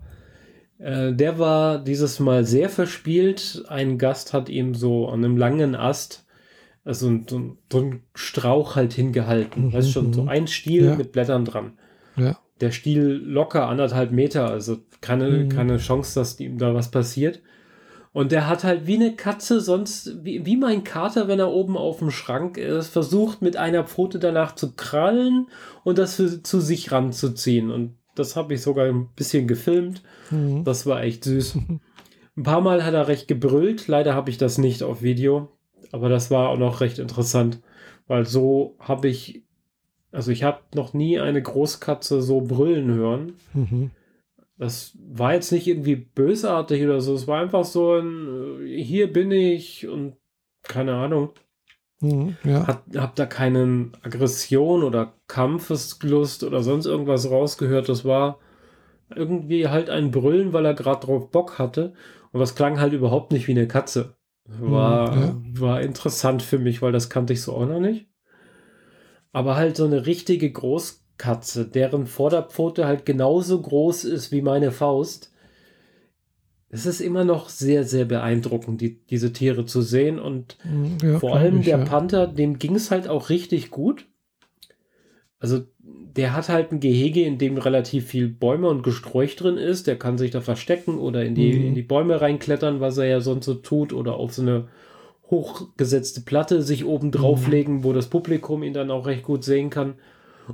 äh, 0.78 1.12
der 1.12 1.38
war 1.38 1.78
dieses 1.78 2.20
Mal 2.20 2.44
sehr 2.44 2.68
verspielt. 2.68 3.64
Ein 3.68 3.98
Gast 3.98 4.32
hat 4.32 4.48
ihm 4.48 4.74
so 4.74 5.08
an 5.08 5.24
einem 5.24 5.36
langen 5.36 5.74
Ast, 5.74 6.26
also 6.84 7.10
so, 7.28 7.56
so, 7.72 7.78
einen 7.78 8.02
Strauch 8.14 8.76
halt 8.76 8.92
hingehalten. 8.92 9.66
Mhm, 9.66 9.72
Weißt 9.72 9.90
schon, 9.92 10.12
so 10.12 10.22
mhm. 10.22 10.28
ein 10.28 10.46
Stiel 10.46 10.84
Ja. 10.86 10.94
mit 10.96 11.12
Blättern 11.12 11.44
dran. 11.44 11.72
Ja. 12.16 12.38
Der 12.60 12.70
Stiel 12.70 13.20
locker 13.24 13.68
anderthalb 13.68 14.12
Meter, 14.12 14.48
also 14.48 14.78
keine, 15.00 15.28
Mhm. 15.28 15.48
keine 15.50 15.76
Chance, 15.78 16.18
dass 16.18 16.38
ihm 16.40 16.58
da 16.58 16.74
was 16.74 16.90
passiert. 16.90 17.40
Und 18.12 18.32
der 18.32 18.48
hat 18.48 18.64
halt 18.64 18.86
wie 18.86 18.94
eine 18.94 19.14
Katze 19.14 19.60
sonst, 19.60 20.24
wie, 20.24 20.46
wie 20.46 20.56
mein 20.56 20.84
Kater, 20.84 21.28
wenn 21.28 21.38
er 21.38 21.50
oben 21.50 21.76
auf 21.76 21.98
dem 21.98 22.10
Schrank 22.10 22.56
ist, 22.56 22.88
versucht 22.88 23.42
mit 23.42 23.58
einer 23.58 23.84
Pfote 23.84 24.18
danach 24.18 24.54
zu 24.54 24.72
krallen 24.74 25.48
und 25.84 25.98
das 25.98 26.14
für, 26.14 26.42
zu 26.42 26.60
sich 26.60 26.90
ranzuziehen. 26.92 27.70
Und 27.70 27.94
das 28.18 28.36
habe 28.36 28.54
ich 28.54 28.62
sogar 28.62 28.86
ein 28.86 29.08
bisschen 29.14 29.46
gefilmt. 29.46 30.02
Mhm. 30.30 30.64
Das 30.64 30.86
war 30.86 31.02
echt 31.02 31.24
süß. 31.24 31.58
Ein 32.36 32.42
paar 32.42 32.60
Mal 32.60 32.84
hat 32.84 32.94
er 32.94 33.08
recht 33.08 33.28
gebrüllt. 33.28 33.88
Leider 33.88 34.14
habe 34.14 34.30
ich 34.30 34.36
das 34.36 34.58
nicht 34.58 34.82
auf 34.82 35.02
Video. 35.02 35.48
Aber 35.92 36.08
das 36.08 36.30
war 36.30 36.50
auch 36.50 36.58
noch 36.58 36.80
recht 36.80 36.98
interessant. 36.98 37.60
Weil 38.08 38.26
so 38.26 38.76
habe 38.78 39.08
ich, 39.08 39.42
also 40.12 40.30
ich 40.30 40.42
habe 40.42 40.60
noch 40.74 40.92
nie 40.92 41.18
eine 41.18 41.40
Großkatze 41.40 42.20
so 42.20 42.42
brüllen 42.42 42.92
hören. 42.92 43.32
Mhm. 43.54 43.90
Das 44.58 44.96
war 45.08 45.34
jetzt 45.34 45.52
nicht 45.52 45.66
irgendwie 45.66 45.96
bösartig 45.96 46.82
oder 46.84 47.00
so. 47.00 47.14
Es 47.14 47.26
war 47.26 47.40
einfach 47.40 47.64
so 47.64 47.94
ein, 47.94 48.62
äh, 48.62 48.82
hier 48.82 49.12
bin 49.12 49.30
ich 49.30 49.86
und 49.86 50.16
keine 50.62 50.94
Ahnung. 50.94 51.30
Mhm. 52.00 52.36
Ja. 52.44 52.66
Hat, 52.66 52.82
hab 52.96 53.14
da 53.16 53.26
keine 53.26 53.90
Aggression 54.02 54.82
oder 54.82 55.14
Kampfeslust 55.28 56.44
oder 56.44 56.62
sonst 56.62 56.86
irgendwas 56.86 57.30
rausgehört. 57.30 57.88
Das 57.88 58.04
war 58.04 58.38
irgendwie 59.14 59.68
halt 59.68 59.88
ein 59.90 60.10
Brüllen, 60.10 60.52
weil 60.52 60.66
er 60.66 60.74
gerade 60.74 61.06
drauf 61.06 61.30
Bock 61.30 61.58
hatte. 61.58 61.94
Und 62.32 62.40
das 62.40 62.54
klang 62.54 62.80
halt 62.80 62.92
überhaupt 62.92 63.32
nicht 63.32 63.46
wie 63.48 63.52
eine 63.52 63.68
Katze. 63.68 64.16
War, 64.44 65.14
Mhm, 65.14 65.54
ja. 65.54 65.60
war 65.60 65.80
interessant 65.80 66.42
für 66.42 66.58
mich, 66.58 66.82
weil 66.82 66.92
das 66.92 67.10
kannte 67.10 67.32
ich 67.32 67.42
so 67.42 67.54
auch 67.54 67.66
noch 67.66 67.80
nicht. 67.80 68.06
Aber 69.32 69.56
halt 69.56 69.76
so 69.76 69.84
eine 69.84 70.06
richtige 70.06 70.50
Großkatze, 70.50 71.66
deren 71.66 72.06
Vorderpfote 72.06 72.86
halt 72.86 73.04
genauso 73.04 73.60
groß 73.60 74.04
ist 74.04 74.32
wie 74.32 74.42
meine 74.42 74.72
Faust. 74.72 75.32
Es 76.68 76.84
ist 76.84 77.00
immer 77.00 77.24
noch 77.24 77.48
sehr, 77.48 77.84
sehr 77.84 78.04
beeindruckend, 78.04 78.80
die, 78.80 78.98
diese 79.10 79.32
Tiere 79.32 79.66
zu 79.66 79.82
sehen. 79.82 80.18
Und 80.18 80.56
Mhm. 80.64 80.98
ja 81.02 81.18
vor 81.18 81.36
allem 81.36 81.60
ich, 81.60 81.66
der 81.66 81.78
ja. 81.78 81.84
Panther, 81.84 82.26
dem 82.26 82.58
ging 82.58 82.74
es 82.74 82.90
halt 82.90 83.08
auch 83.08 83.28
richtig 83.30 83.70
gut. 83.70 84.06
Also 85.38 85.64
der 85.80 86.34
hat 86.34 86.48
halt 86.48 86.72
ein 86.72 86.80
Gehege, 86.80 87.22
in 87.22 87.38
dem 87.38 87.58
relativ 87.58 88.06
viel 88.06 88.28
Bäume 88.28 88.68
und 88.68 88.82
Gesträuch 88.82 89.36
drin 89.36 89.58
ist. 89.58 89.86
Der 89.86 89.96
kann 89.98 90.18
sich 90.18 90.30
da 90.30 90.40
verstecken 90.40 90.98
oder 90.98 91.24
in 91.24 91.34
die, 91.34 91.52
Mhm. 91.52 91.66
in 91.68 91.74
die 91.74 91.82
Bäume 91.82 92.20
reinklettern, 92.20 92.80
was 92.80 92.98
er 92.98 93.06
ja 93.06 93.20
sonst 93.20 93.44
so 93.46 93.54
tut, 93.54 93.92
oder 93.92 94.16
auf 94.16 94.32
so 94.34 94.42
eine 94.42 94.68
hochgesetzte 95.30 96.20
Platte 96.22 96.62
sich 96.62 96.84
oben 96.84 97.10
drauflegen, 97.10 97.84
wo 97.84 97.92
das 97.92 98.06
Publikum 98.08 98.62
ihn 98.62 98.72
dann 98.72 98.90
auch 98.90 99.06
recht 99.06 99.24
gut 99.24 99.44
sehen 99.44 99.70
kann. 99.70 99.94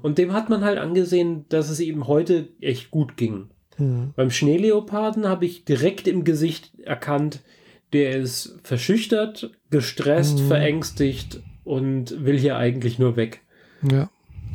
Und 0.03 0.17
dem 0.19 0.33
hat 0.33 0.49
man 0.49 0.65
halt 0.65 0.79
angesehen, 0.79 1.45
dass 1.51 1.69
es 1.69 1.79
ihm 1.81 2.07
heute 2.07 2.49
echt 2.61 2.91
gut 2.91 3.17
ging. 3.17 3.49
Mhm. 3.83 4.13
Beim 4.17 4.31
Schneeleoparden 4.31 5.29
habe 5.29 5.45
ich 5.45 5.65
direkt 5.65 6.07
im 6.07 6.25
Gesicht 6.25 6.73
erkannt, 6.81 7.41
der 7.93 8.17
ist 8.17 8.59
verschüchtert, 8.63 9.51
gestresst, 9.71 10.39
Mhm. 10.39 10.49
verängstigt 10.49 11.41
und 11.65 12.25
will 12.25 12.39
hier 12.39 12.57
eigentlich 12.57 12.99
nur 12.99 13.17
weg. 13.17 13.41
Ja. 13.83 14.11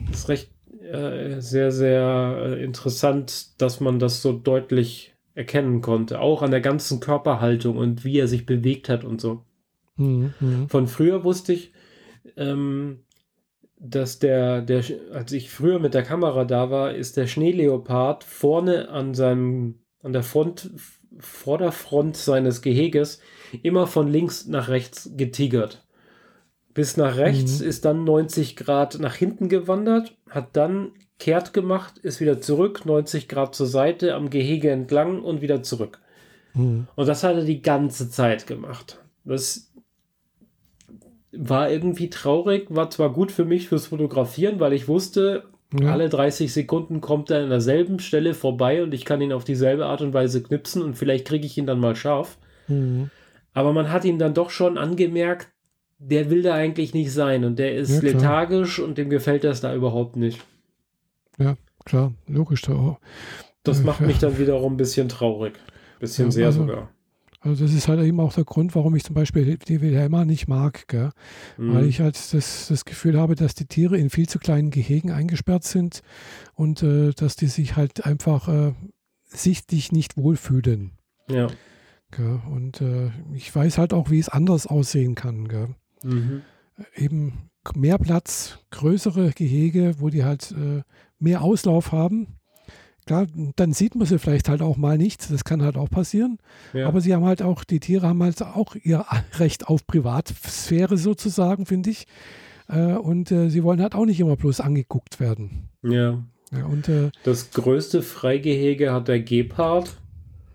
Das 0.09 0.21
ist 0.21 0.29
recht 0.29 0.49
äh, 0.91 1.41
sehr, 1.41 1.71
sehr 1.71 2.37
äh, 2.57 2.63
interessant, 2.63 3.61
dass 3.61 3.79
man 3.79 3.99
das 3.99 4.21
so 4.21 4.31
deutlich 4.31 5.13
erkennen 5.35 5.81
konnte. 5.81 6.19
Auch 6.19 6.41
an 6.41 6.51
der 6.51 6.61
ganzen 6.61 6.99
Körperhaltung 6.99 7.77
und 7.77 8.05
wie 8.05 8.17
er 8.19 8.27
sich 8.27 8.45
bewegt 8.45 8.89
hat 8.89 9.03
und 9.03 9.21
so. 9.21 9.43
Mhm. 9.97 10.33
Mhm. 10.39 10.69
Von 10.69 10.87
früher 10.87 11.23
wusste 11.23 11.53
ich, 11.53 11.71
ähm, 12.37 13.01
dass 13.79 14.19
der, 14.19 14.61
der, 14.61 14.83
als 15.13 15.31
ich 15.31 15.49
früher 15.49 15.79
mit 15.79 15.93
der 15.93 16.03
Kamera 16.03 16.45
da 16.45 16.71
war, 16.71 16.93
ist 16.93 17.17
der 17.17 17.27
Schneeleopard 17.27 18.23
vorne 18.23 18.89
an 18.89 19.13
seinem, 19.13 19.79
an 20.01 20.13
der 20.13 20.23
Front, 20.23 20.71
Vorderfront 21.19 22.15
seines 22.17 22.61
Geheges 22.61 23.19
immer 23.63 23.87
von 23.87 24.07
links 24.07 24.45
nach 24.47 24.69
rechts 24.69 25.11
getigert. 25.15 25.85
Bis 26.73 26.95
nach 26.97 27.17
rechts, 27.17 27.59
Mhm. 27.59 27.67
ist 27.67 27.85
dann 27.85 28.03
90 28.03 28.55
Grad 28.55 28.99
nach 28.99 29.15
hinten 29.15 29.49
gewandert, 29.49 30.15
hat 30.29 30.55
dann 30.55 30.91
kehrt 31.19 31.53
gemacht, 31.53 31.97
ist 31.97 32.19
wieder 32.19 32.39
zurück, 32.41 32.85
90 32.85 33.27
Grad 33.27 33.55
zur 33.55 33.65
Seite, 33.65 34.13
am 34.13 34.29
Gehege 34.29 34.69
entlang 34.69 35.21
und 35.23 35.41
wieder 35.41 35.63
zurück. 35.63 35.99
Mhm. 36.53 36.87
Und 36.95 37.07
das 37.07 37.23
hat 37.23 37.35
er 37.35 37.45
die 37.45 37.61
ganze 37.63 38.09
Zeit 38.11 38.45
gemacht. 38.45 38.99
Das 39.25 39.66
war 41.39 41.69
irgendwie 41.71 42.09
traurig, 42.09 42.67
war 42.69 42.89
zwar 42.89 43.11
gut 43.13 43.31
für 43.31 43.45
mich 43.45 43.67
fürs 43.69 43.87
Fotografieren, 43.87 44.59
weil 44.59 44.73
ich 44.73 44.87
wusste, 44.87 45.43
Ja. 45.79 45.91
alle 45.91 46.09
30 46.09 46.51
Sekunden 46.53 47.01
kommt 47.01 47.29
er 47.29 47.43
an 47.43 47.49
derselben 47.49 47.99
Stelle 47.99 48.33
vorbei 48.33 48.83
und 48.83 48.93
ich 48.93 49.03
kann 49.05 49.21
ihn 49.21 49.33
auf 49.33 49.43
dieselbe 49.43 49.85
Art 49.85 50.01
und 50.01 50.13
Weise 50.13 50.41
knipsen 50.41 50.81
und 50.81 50.95
vielleicht 50.95 51.25
kriege 51.27 51.45
ich 51.45 51.57
ihn 51.57 51.65
dann 51.67 51.79
mal 51.79 51.95
scharf. 51.95 52.37
Mhm. 52.67 53.09
Aber 53.53 53.73
man 53.73 53.91
hat 53.91 54.05
ihm 54.05 54.17
dann 54.19 54.33
doch 54.33 54.49
schon 54.49 54.77
angemerkt, 54.77 55.47
der 55.99 56.29
will 56.29 56.43
da 56.43 56.53
eigentlich 56.53 56.93
nicht 56.93 57.11
sein 57.11 57.43
und 57.43 57.57
der 57.59 57.75
ist 57.75 57.89
Ja, 58.03 58.11
lethargisch 58.11 58.79
und 58.79 58.97
dem 58.97 59.09
gefällt 59.09 59.43
das 59.43 59.61
da 59.61 59.73
überhaupt 59.75 60.15
nicht. 60.15 60.39
Klar, 61.85 62.11
logisch. 62.27 62.61
Da. 62.63 62.97
Das 63.63 63.79
Ja, 63.79 63.85
macht 63.85 64.01
ja. 64.01 64.07
mich 64.07 64.19
dann 64.19 64.37
wiederum 64.37 64.73
ein 64.73 64.77
bisschen 64.77 65.07
traurig. 65.07 65.53
Bisschen 65.99 66.25
Ja, 66.25 66.31
sehr 66.31 66.45
also- 66.47 66.59
sogar. 66.61 66.89
Also 67.47 67.63
das 67.65 67.73
ist 67.73 67.87
halt 67.87 68.01
eben 68.01 68.19
auch 68.19 68.33
der 68.33 68.43
Grund, 68.43 68.75
warum 68.75 68.95
ich 68.95 69.03
zum 69.03 69.15
Beispiel 69.15 69.57
die 69.57 69.81
Wilhelma 69.81 70.25
nicht 70.25 70.47
mag, 70.47 70.87
gell? 70.87 71.11
weil 71.57 71.83
Mhm. 71.83 71.89
ich 71.89 72.01
halt 72.01 72.15
das, 72.33 72.67
das 72.67 72.83
Gefühl 72.85 73.17
habe, 73.17 73.35
dass 73.35 73.55
die 73.55 73.65
Tiere 73.65 73.97
in 73.97 74.09
viel 74.09 74.27
zu 74.27 74.37
kleinen 74.37 74.69
Gehegen 74.69 75.11
eingesperrt 75.11 75.63
sind 75.63 76.01
und 76.55 76.83
äh, 76.83 77.13
dass 77.13 77.35
die 77.37 77.47
sich 77.47 77.75
halt 77.77 78.05
einfach 78.05 78.47
äh, 78.49 78.73
sichtlich 79.25 79.91
nicht 79.91 80.17
wohlfühlen. 80.17 80.91
Ja. 81.29 81.47
Gell? 82.11 82.39
Und 82.51 82.81
äh, 82.81 83.11
ich 83.33 83.53
weiß 83.55 83.77
halt 83.77 83.93
auch, 83.93 84.09
wie 84.09 84.19
es 84.19 84.29
anders 84.29 84.67
aussehen 84.67 85.15
kann. 85.15 85.47
Gell? 85.47 85.69
Mhm. 86.03 86.41
Eben 86.95 87.49
mehr 87.75 87.97
Platz, 87.97 88.59
größere 88.71 89.31
Gehege, 89.31 89.95
wo 89.99 90.09
die 90.09 90.23
halt 90.23 90.51
äh, 90.51 90.83
mehr 91.19 91.41
Auslauf 91.41 91.91
haben. 91.91 92.36
Klar, 93.07 93.25
dann 93.55 93.73
sieht 93.73 93.95
man 93.95 94.05
sie 94.05 94.19
vielleicht 94.19 94.47
halt 94.49 94.61
auch 94.61 94.77
mal 94.77 94.97
nicht. 94.97 95.31
Das 95.31 95.43
kann 95.43 95.61
halt 95.63 95.75
auch 95.77 95.89
passieren. 95.89 96.37
Ja. 96.73 96.87
Aber 96.87 97.01
sie 97.01 97.13
haben 97.15 97.25
halt 97.25 97.41
auch, 97.41 97.63
die 97.63 97.79
Tiere 97.79 98.07
haben 98.07 98.21
halt 98.21 98.41
auch 98.43 98.75
ihr 98.75 99.05
Recht 99.39 99.67
auf 99.67 99.87
Privatsphäre 99.87 100.97
sozusagen, 100.97 101.65
finde 101.65 101.89
ich. 101.89 102.05
Äh, 102.69 102.93
und 102.93 103.31
äh, 103.31 103.49
sie 103.49 103.63
wollen 103.63 103.81
halt 103.81 103.95
auch 103.95 104.05
nicht 104.05 104.19
immer 104.19 104.35
bloß 104.35 104.59
angeguckt 104.61 105.19
werden. 105.19 105.69
ja. 105.83 106.23
Ja, 106.53 106.65
und 106.65 106.87
äh, 106.87 107.09
Das 107.23 107.51
größte 107.51 108.01
Freigehege 108.01 108.93
hat 108.93 109.09
der 109.09 109.19
Gepard, 109.19 109.97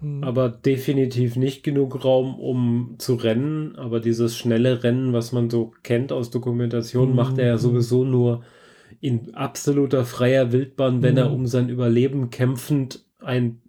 mh, 0.01 0.27
aber 0.27 0.49
definitiv 0.49 1.37
nicht 1.37 1.63
genug 1.65 2.03
Raum, 2.03 2.35
um 2.41 2.95
zu 2.97 3.15
rennen. 3.15 3.77
Aber 3.77 4.01
dieses 4.01 4.35
schnelle 4.39 4.83
Rennen, 4.85 5.13
was 5.13 5.33
man 5.33 5.51
so 5.51 5.73
kennt 5.83 6.11
aus 6.11 6.31
Dokumentation, 6.31 7.11
Mhm. 7.11 7.17
macht 7.17 7.37
er 7.37 7.47
ja 7.47 7.59
sowieso 7.59 8.05
nur 8.05 8.43
in 9.03 9.35
absoluter 9.35 10.05
freier 10.07 10.51
Wildbahn, 10.53 11.03
wenn 11.03 11.17
er 11.19 11.29
Mhm. 11.29 11.35
um 11.35 11.47
sein 11.47 11.69
Überleben 11.69 12.31
kämpfend 12.31 13.05
ein 13.21 13.61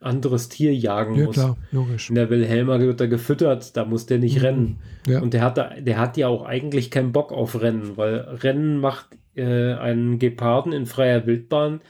anderes 0.00 0.48
Tier 0.48 0.74
jagen 0.74 1.14
Ja, 1.16 1.24
muss. 1.26 1.34
klar, 1.34 1.56
logisch. 1.72 2.08
In 2.08 2.14
der 2.16 2.30
Wilhelma 2.30 2.80
wird 2.80 3.00
er 3.00 3.08
gefüttert, 3.08 3.76
da 3.76 3.84
muss 3.84 4.06
der 4.06 4.18
nicht 4.18 4.38
Mhm. 4.38 4.42
rennen. 4.44 4.76
Ja. 5.06 5.20
Und 5.20 5.34
der 5.34 5.42
hat, 5.42 5.58
da, 5.58 5.70
der 5.78 5.98
hat 5.98 6.16
ja 6.16 6.26
auch 6.28 6.44
eigentlich 6.44 6.90
keinen 6.90 7.12
Bock 7.12 7.32
auf 7.32 7.60
Rennen, 7.60 7.96
weil 7.96 8.16
Rennen 8.18 8.78
macht 8.80 9.08
äh, 9.36 9.74
einen 9.74 10.18
Geparden 10.18 10.72
in 10.72 10.86
freier 10.86 11.24
Wildbahn, 11.26 11.80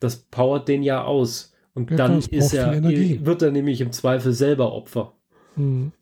das 0.00 0.16
powert 0.16 0.66
den 0.68 0.82
ja 0.82 1.04
aus. 1.04 1.52
Und 1.74 1.90
Ja, 1.90 1.96
klar, 1.96 2.08
dann 2.08 2.18
es 2.18 2.26
ist 2.28 2.54
er, 2.54 2.82
wird 2.82 3.42
er 3.42 3.50
nämlich 3.52 3.80
im 3.80 3.92
Zweifel 3.92 4.32
selber 4.32 4.72
Opfer. 4.72 5.12
Mhm. 5.54 5.92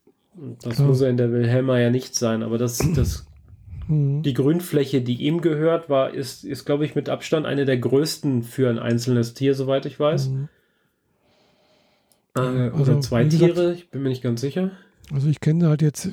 Das 0.63 0.77
Klar. 0.77 0.89
muss 0.89 1.01
er 1.03 1.11
in 1.11 1.17
der 1.17 1.33
Wilhelma 1.33 1.79
ja 1.79 1.91
nicht 1.91 2.15
sein, 2.15 2.43
aber 2.43 2.57
das, 2.57 2.79
das, 2.95 3.27
Mhm. 3.89 4.23
die 4.23 4.35
Grünfläche, 4.35 5.01
die 5.03 5.15
ihm 5.23 5.41
gehört, 5.41 5.89
war, 5.89 6.13
ist, 6.13 6.45
ist 6.45 6.65
glaube 6.65 6.85
ich, 6.85 6.95
mit 6.95 7.09
Abstand 7.09 7.47
eine 7.47 7.65
der 7.65 7.79
größten 7.79 8.43
für 8.43 8.69
ein 8.71 8.79
einzelnes 8.79 9.35
Tier, 9.35 9.55
soweit 9.55 9.87
ich 9.87 9.99
weiß. 10.01 10.29
Mhm. 10.29 10.49
Äh, 12.37 12.41
Also, 12.41 12.77
oder 12.93 13.01
zwei 13.01 13.25
wie 13.27 13.29
gesagt- 13.31 13.55
Tiere, 13.55 13.73
ich 13.75 13.91
bin 13.91 14.03
mir 14.03 14.09
nicht 14.11 14.23
ganz 14.23 14.41
sicher. 14.41 14.71
Also 15.13 15.29
ich 15.29 15.41
kenne 15.41 15.69
halt 15.69 15.83
jetzt 15.83 16.13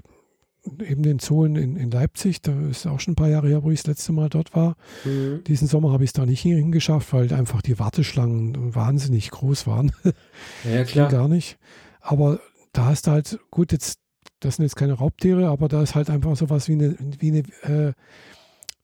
eben 0.86 1.04
den 1.04 1.20
Zoo 1.20 1.44
in, 1.44 1.56
in 1.56 1.92
Leipzig, 1.92 2.42
da 2.42 2.54
ist 2.70 2.86
auch 2.88 3.00
schon 3.02 3.14
ein 3.14 3.16
paar 3.16 3.28
Jahre 3.30 3.50
her, 3.50 3.64
wo 3.64 3.72
ich 3.72 3.80
das 3.82 3.88
letzte 3.88 4.14
Mal 4.14 4.30
dort 4.30 4.56
war. 4.56 4.78
Mhm. 5.04 5.44
Diesen 5.46 5.68
Sommer 5.68 5.92
habe 5.92 6.04
ich 6.06 6.10
es 6.10 6.14
da 6.14 6.26
nicht 6.26 6.42
hingeschafft, 6.42 7.12
weil 7.12 7.34
einfach 7.34 7.62
die 7.62 7.80
Warteschlangen 7.80 8.74
wahnsinnig 8.74 9.32
groß 9.32 9.68
waren. 9.68 9.92
Ja, 10.04 10.12
Ging 10.84 10.86
klar. 10.86 11.10
gar 11.10 11.28
nicht. 11.28 11.58
Aber 12.00 12.40
da 12.72 12.86
hast 12.86 13.08
du 13.08 13.12
halt, 13.12 13.40
gut, 13.52 13.72
jetzt, 13.74 14.00
das 14.44 14.58
sind 14.58 14.64
jetzt 14.66 14.76
keine 14.76 14.94
Raubtiere, 14.94 15.48
aber 15.50 15.68
da 15.68 15.82
ist 15.82 15.96
halt 15.96 16.10
einfach 16.10 16.36
sowas 16.36 16.68
wie 16.68 16.74
eine, 16.74 16.96
wie 17.20 17.30
eine, 17.64 17.90
äh, 17.90 17.94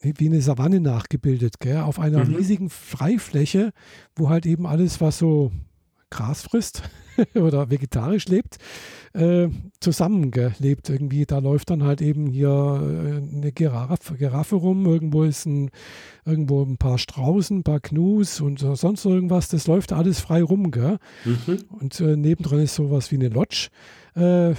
wie 0.01 0.27
eine 0.27 0.41
Savanne 0.41 0.79
nachgebildet, 0.79 1.59
gell? 1.59 1.79
auf 1.79 1.99
einer 1.99 2.23
Mhm. 2.25 2.35
riesigen 2.35 2.69
Freifläche, 2.69 3.71
wo 4.15 4.29
halt 4.29 4.45
eben 4.45 4.65
alles, 4.65 5.01
was 5.01 5.17
so 5.17 5.51
Gras 6.09 6.43
frisst 6.43 6.83
oder 7.35 7.69
vegetarisch 7.69 8.27
lebt, 8.29 8.57
äh, 9.13 9.49
zusammengelebt 9.79 10.89
irgendwie. 10.89 11.25
Da 11.25 11.39
läuft 11.39 11.69
dann 11.69 11.83
halt 11.83 12.01
eben 12.01 12.27
hier 12.27 12.49
äh, 12.49 13.35
eine 13.35 13.51
Giraffe, 13.51 14.15
Giraffe 14.15 14.55
rum, 14.55 14.85
irgendwo 14.85 15.23
ist 15.23 15.45
ein, 15.45 15.69
irgendwo 16.25 16.63
ein 16.63 16.77
paar 16.77 16.97
Straußen, 16.97 17.59
ein 17.59 17.63
paar 17.63 17.79
Knus 17.81 18.39
und 18.41 18.59
sonst 18.59 19.05
irgendwas. 19.05 19.49
Das 19.49 19.67
läuft 19.67 19.91
alles 19.93 20.19
frei 20.19 20.41
rum, 20.41 20.71
gell? 20.71 20.97
Mhm. 21.25 21.59
Und 21.79 21.99
äh, 21.99 22.15
nebendran 22.15 22.59
ist 22.61 22.75
sowas 22.75 23.11
wie 23.11 23.15
eine 23.15 23.29
Lodge. 23.29 23.67
Äh, 24.15 24.53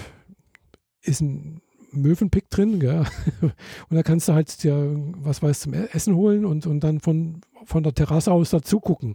ist 1.02 1.20
ein 1.20 1.60
Möwenpick 1.92 2.50
drin, 2.50 2.78
gell? 2.80 3.04
Und 3.42 3.96
da 3.96 4.02
kannst 4.02 4.28
du 4.28 4.32
halt 4.32 4.62
dir 4.62 4.96
was 5.16 5.42
weiß 5.42 5.60
zum 5.60 5.72
Essen 5.74 6.14
holen 6.14 6.44
und, 6.44 6.66
und 6.66 6.80
dann 6.80 7.00
von, 7.00 7.40
von 7.64 7.82
der 7.82 7.94
Terrasse 7.94 8.30
aus 8.30 8.50
dazu 8.50 8.78
gucken. 8.80 9.14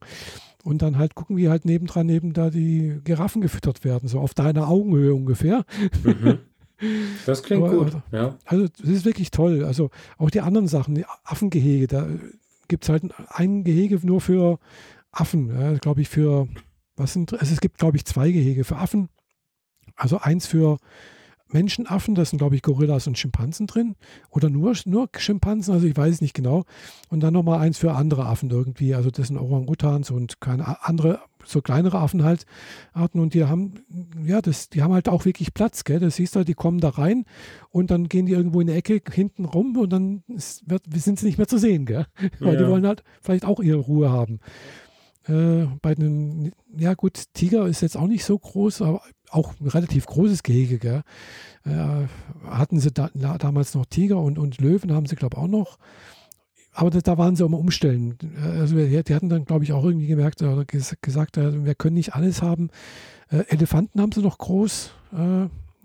Und 0.63 0.81
dann 0.81 0.97
halt 0.97 1.15
gucken, 1.15 1.37
wie 1.37 1.47
halt 1.47 1.63
nebendran 1.63 2.07
neben 2.07 2.33
da 2.33 2.49
die 2.49 2.99
Giraffen 3.03 3.41
gefüttert 3.41 3.83
werden, 3.85 4.09
so 4.09 4.19
auf 4.19 4.33
deiner 4.33 4.67
Augenhöhe 4.67 5.13
ungefähr. 5.13 5.63
Mhm. 6.03 6.39
Das 7.25 7.41
klingt 7.41 7.63
Aber- 7.63 7.85
gut. 7.85 7.93
Ja. 8.11 8.35
Also 8.43 8.67
das 8.67 8.89
ist 8.89 9.05
wirklich 9.05 9.31
toll. 9.31 9.63
Also 9.63 9.91
auch 10.17 10.29
die 10.29 10.41
anderen 10.41 10.67
Sachen, 10.67 10.93
die 10.95 11.05
Affengehege, 11.23 11.87
da 11.87 12.05
gibt 12.67 12.83
es 12.83 12.89
halt 12.89 13.03
ein 13.29 13.63
Gehege 13.63 13.97
nur 14.05 14.19
für 14.19 14.59
Affen, 15.09 15.57
ja, 15.57 15.73
glaube 15.77 16.01
ich, 16.01 16.09
für, 16.09 16.49
was 16.97 17.13
sind, 17.13 17.31
also 17.31 17.53
es 17.53 17.61
gibt, 17.61 17.77
glaube 17.77 17.95
ich, 17.95 18.03
zwei 18.03 18.29
Gehege 18.29 18.65
für 18.65 18.75
Affen. 18.75 19.07
Also 19.95 20.19
eins 20.19 20.47
für 20.47 20.77
Menschenaffen, 21.55 22.15
da 22.15 22.25
sind, 22.25 22.37
glaube 22.39 22.55
ich, 22.55 22.61
Gorillas 22.61 23.07
und 23.07 23.17
Schimpansen 23.17 23.65
drin. 23.65 23.95
Oder 24.29 24.49
nur, 24.49 24.73
nur 24.85 25.07
Schimpansen, 25.17 25.73
also 25.73 25.87
ich 25.87 25.95
weiß 25.95 26.15
es 26.15 26.21
nicht 26.21 26.33
genau. 26.33 26.65
Und 27.09 27.21
dann 27.21 27.33
nochmal 27.33 27.59
eins 27.61 27.77
für 27.77 27.93
andere 27.93 28.25
Affen 28.25 28.49
irgendwie. 28.49 28.93
Also 28.93 29.09
das 29.09 29.27
sind 29.27 29.37
Orangutans 29.37 30.11
und 30.11 30.41
keine 30.41 30.83
andere, 30.85 31.21
so 31.45 31.61
kleinere 31.61 31.99
Affen 31.99 32.23
halt, 32.25 32.45
Arten. 32.91 33.19
Und 33.19 33.33
die 33.33 33.45
haben, 33.45 33.75
ja, 34.25 34.41
das, 34.41 34.69
die 34.69 34.83
haben 34.83 34.93
halt 34.93 35.07
auch 35.07 35.23
wirklich 35.23 35.53
Platz, 35.53 35.85
gell? 35.85 35.99
Das 36.01 36.17
siehst 36.17 36.35
du, 36.35 36.43
die 36.43 36.55
kommen 36.55 36.79
da 36.79 36.89
rein 36.89 37.23
und 37.69 37.89
dann 37.89 38.09
gehen 38.09 38.25
die 38.25 38.33
irgendwo 38.33 38.59
in 38.59 38.67
die 38.67 38.73
Ecke 38.73 39.01
hinten 39.11 39.45
rum 39.45 39.77
und 39.77 39.93
dann 39.93 40.23
ist, 40.27 40.69
wird, 40.69 40.83
sind 40.93 41.19
sie 41.19 41.25
nicht 41.27 41.37
mehr 41.37 41.47
zu 41.47 41.57
sehen, 41.57 41.85
gell? 41.85 42.05
Weil 42.39 42.57
die 42.57 42.63
Ja. 42.63 42.69
wollen 42.69 42.85
halt 42.85 43.03
vielleicht 43.21 43.45
auch 43.45 43.61
ihre 43.61 43.79
Ruhe 43.79 44.11
haben. 44.11 44.39
Äh, 45.27 45.65
bei 45.81 45.95
den, 45.95 46.51
ja 46.77 46.93
gut, 46.93 47.23
Tiger 47.33 47.67
ist 47.67 47.81
jetzt 47.81 47.97
auch 47.97 48.07
nicht 48.07 48.25
so 48.25 48.37
groß, 48.37 48.81
aber 48.81 49.01
auch 49.31 49.53
ein 49.59 49.67
relativ 49.67 50.05
großes 50.05 50.43
Gehege, 50.43 50.77
gell? 50.77 51.01
Äh, 51.65 52.07
hatten 52.47 52.79
sie 52.79 52.91
da, 52.91 53.09
na, 53.13 53.37
damals 53.37 53.73
noch 53.73 53.85
Tiger 53.85 54.19
und, 54.19 54.37
und 54.37 54.61
Löwen 54.61 54.93
haben 54.93 55.07
sie, 55.07 55.15
glaube 55.15 55.37
ich, 55.37 55.43
auch 55.43 55.47
noch. 55.47 55.77
Aber 56.73 56.89
da, 56.89 57.17
waren 57.17 57.35
sie 57.35 57.43
am 57.43 57.53
Umstellen. 57.53 58.17
Äh, 58.37 58.59
Also 58.59 58.75
die, 58.75 59.15
hatten 59.15 59.29
dann, 59.29 59.45
glaube 59.45 59.63
ich, 59.63 59.73
auch 59.73 59.83
irgendwie 59.83 60.07
gemerkt 60.07 60.41
oder 60.41 60.65
ges 60.65 60.95
gesagt, 61.01 61.37
äh, 61.37 61.65
wir 61.65 61.75
können 61.75 61.95
nicht 61.95 62.13
alles 62.13 62.41
haben. 62.41 62.69
Äh, 63.29 63.45
Elefanten 63.47 64.01
haben 64.01 64.11
sie 64.11 64.21
noch 64.21 64.37
groß, 64.37 64.91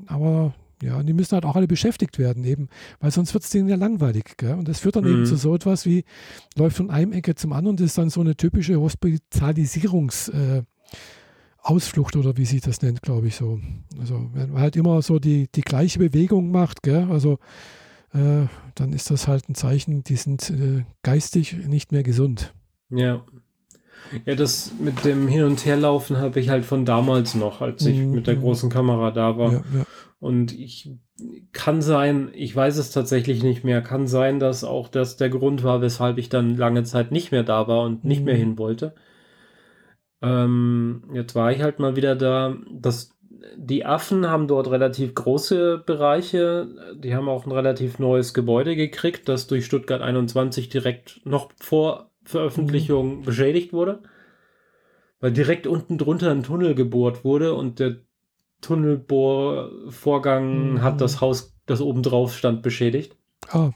aber 0.07 0.55
ja, 0.83 1.03
die 1.03 1.13
müssen 1.13 1.33
halt 1.33 1.45
auch 1.45 1.57
alle 1.57 1.67
beschäftigt 1.69 2.19
werden, 2.19 2.45
eben, 2.45 2.69
weil 3.01 3.11
sonst 3.11 3.35
wird 3.35 3.45
es 3.45 3.51
denen 3.51 3.69
ja 3.69 3.77
langweilig. 3.77 4.37
Gell? 4.37 4.55
Und 4.55 4.69
das 4.69 4.81
führt 4.81 4.97
dann 4.97 5.05
eben 5.07 5.21
Mhm. 5.21 5.27
zu 5.27 5.37
so 5.37 5.55
etwas 5.55 5.85
wie, 5.87 6.05
läuft 6.57 6.77
von 6.77 6.91
einem 6.91 7.13
Ecke 7.13 7.35
zum 7.35 7.53
anderen, 7.53 7.77
das 7.77 7.87
ist 7.87 7.99
dann 7.99 8.11
so 8.11 8.21
eine 8.21 8.37
typische 8.37 8.75
Hospitalisierungs- 8.75 10.31
äh, 10.33 10.63
Ausflucht 11.63 12.17
oder 12.17 12.39
wie 12.39 12.47
sich 12.47 12.63
das 12.63 12.81
nennt, 12.81 13.03
glaube 13.03 13.27
ich 13.27 13.37
so. 13.37 13.61
Also 13.99 14.31
wenn 14.33 14.53
man 14.53 14.63
halt 14.63 14.77
immer 14.77 15.03
so 15.03 15.19
die, 15.19 15.47
die 15.55 15.61
gleiche 15.61 15.99
Bewegung 15.99 16.51
macht, 16.51 16.83
gell? 16.83 17.07
also 17.11 17.39
äh, 18.15 18.47
dann 18.75 18.93
ist 18.95 19.11
das 19.11 19.29
halt 19.29 19.47
ein 19.49 19.55
Zeichen, 19.55 20.03
die 20.03 20.17
sind 20.17 20.49
äh, 20.49 20.85
geistig 21.03 21.55
nicht 21.69 21.93
mehr 21.93 22.03
gesund. 22.03 22.55
Ja. 22.89 23.23
Ja, 24.25 24.35
das 24.35 24.73
mit 24.81 25.05
dem 25.05 25.29
Hin- 25.29 25.45
und 25.45 25.65
Herlaufen 25.67 26.17
habe 26.17 26.41
ich 26.41 26.49
halt 26.49 26.65
von 26.65 26.87
damals 26.87 27.35
noch, 27.35 27.61
als 27.61 27.85
ich 27.85 27.99
Mhm. 27.99 28.13
mit 28.13 28.27
der 28.27 28.37
großen 28.37 28.71
Kamera 28.71 29.11
da 29.11 29.37
war. 29.37 29.53
Ja, 29.53 29.63
ja. 29.75 29.85
Und 30.21 30.53
ich 30.59 30.91
kann 31.53 31.83
sein, 31.83 32.31
ich 32.35 32.55
weiß 32.55 32.77
es 32.79 32.93
tatsächlich 32.93 33.43
nicht 33.43 33.65
mehr, 33.65 33.83
kann 33.83 34.07
sein, 34.07 34.39
dass 34.39 34.65
auch 34.65 34.89
das 34.89 35.17
der 35.17 35.31
Grund 35.31 35.65
war, 35.65 35.81
weshalb 35.83 36.19
ich 36.19 36.29
dann 36.29 36.57
lange 36.57 36.85
Zeit 36.85 37.11
nicht 37.13 37.33
mehr 37.33 37.43
da 37.43 37.69
war 37.69 37.83
und 37.85 38.05
nicht 38.05 38.21
Mhm. 38.21 38.25
mehr 38.27 38.37
hin 38.37 38.59
wollte. 38.59 38.95
Ähm, 40.23 41.05
jetzt 41.15 41.35
war 41.35 41.53
ich 41.53 41.63
halt 41.63 41.79
mal 41.79 41.97
wieder 41.97 42.15
da. 42.17 42.57
Das, 42.71 43.17
die 43.57 43.85
Affen 43.87 44.27
haben 44.29 44.49
dort 44.49 44.71
relativ 44.71 45.15
große 45.15 45.83
Bereiche. 45.85 46.69
Die 46.99 47.15
haben 47.15 47.29
auch 47.29 47.47
ein 47.47 47.53
relativ 47.53 47.99
neues 47.99 48.35
Gebäude 48.35 48.77
gekriegt, 48.77 49.29
das 49.29 49.47
durch 49.47 49.65
Stuttgart 49.67 50.03
21 50.03 50.69
direkt 50.69 51.21
noch 51.25 51.51
vor 51.61 52.11
Veröffentlichung 52.25 53.23
beschädigt 53.23 53.73
wurde. 53.73 54.03
Weil 55.21 55.33
direkt 55.33 55.67
unten 55.67 55.99
drunter 55.99 56.31
ein 56.31 56.43
Tunnel 56.43 56.75
gebohrt 56.75 57.25
wurde 57.25 57.55
und 57.55 57.79
der 57.79 57.97
Tunnelbohrvorgang 58.61 60.75
Mhm. 60.75 60.83
hat 60.83 61.01
das 61.01 61.21
Haus, 61.21 61.57
das 61.67 61.81
oben 61.81 62.03
drauf 62.03 62.37
stand, 62.37 62.63
beschädigt. 62.63 63.17
Ah, 63.49 63.71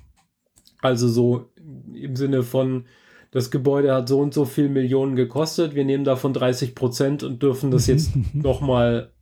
Also 0.82 1.08
so 1.08 1.50
im 1.92 2.16
Sinne 2.16 2.42
von, 2.42 2.84
das 3.30 3.50
Gebäude 3.50 3.94
hat 3.94 4.08
so 4.08 4.20
und 4.20 4.34
so 4.34 4.44
viel 4.44 4.68
Millionen 4.68 5.16
gekostet, 5.16 5.74
wir 5.74 5.84
nehmen 5.84 6.04
davon 6.04 6.32
30 6.32 6.74
Prozent 6.74 7.22
und 7.22 7.42
dürfen 7.42 7.70
das 7.70 7.86
jetzt 7.86 8.14
Mhm. 8.34 8.42
nochmal 8.42 9.12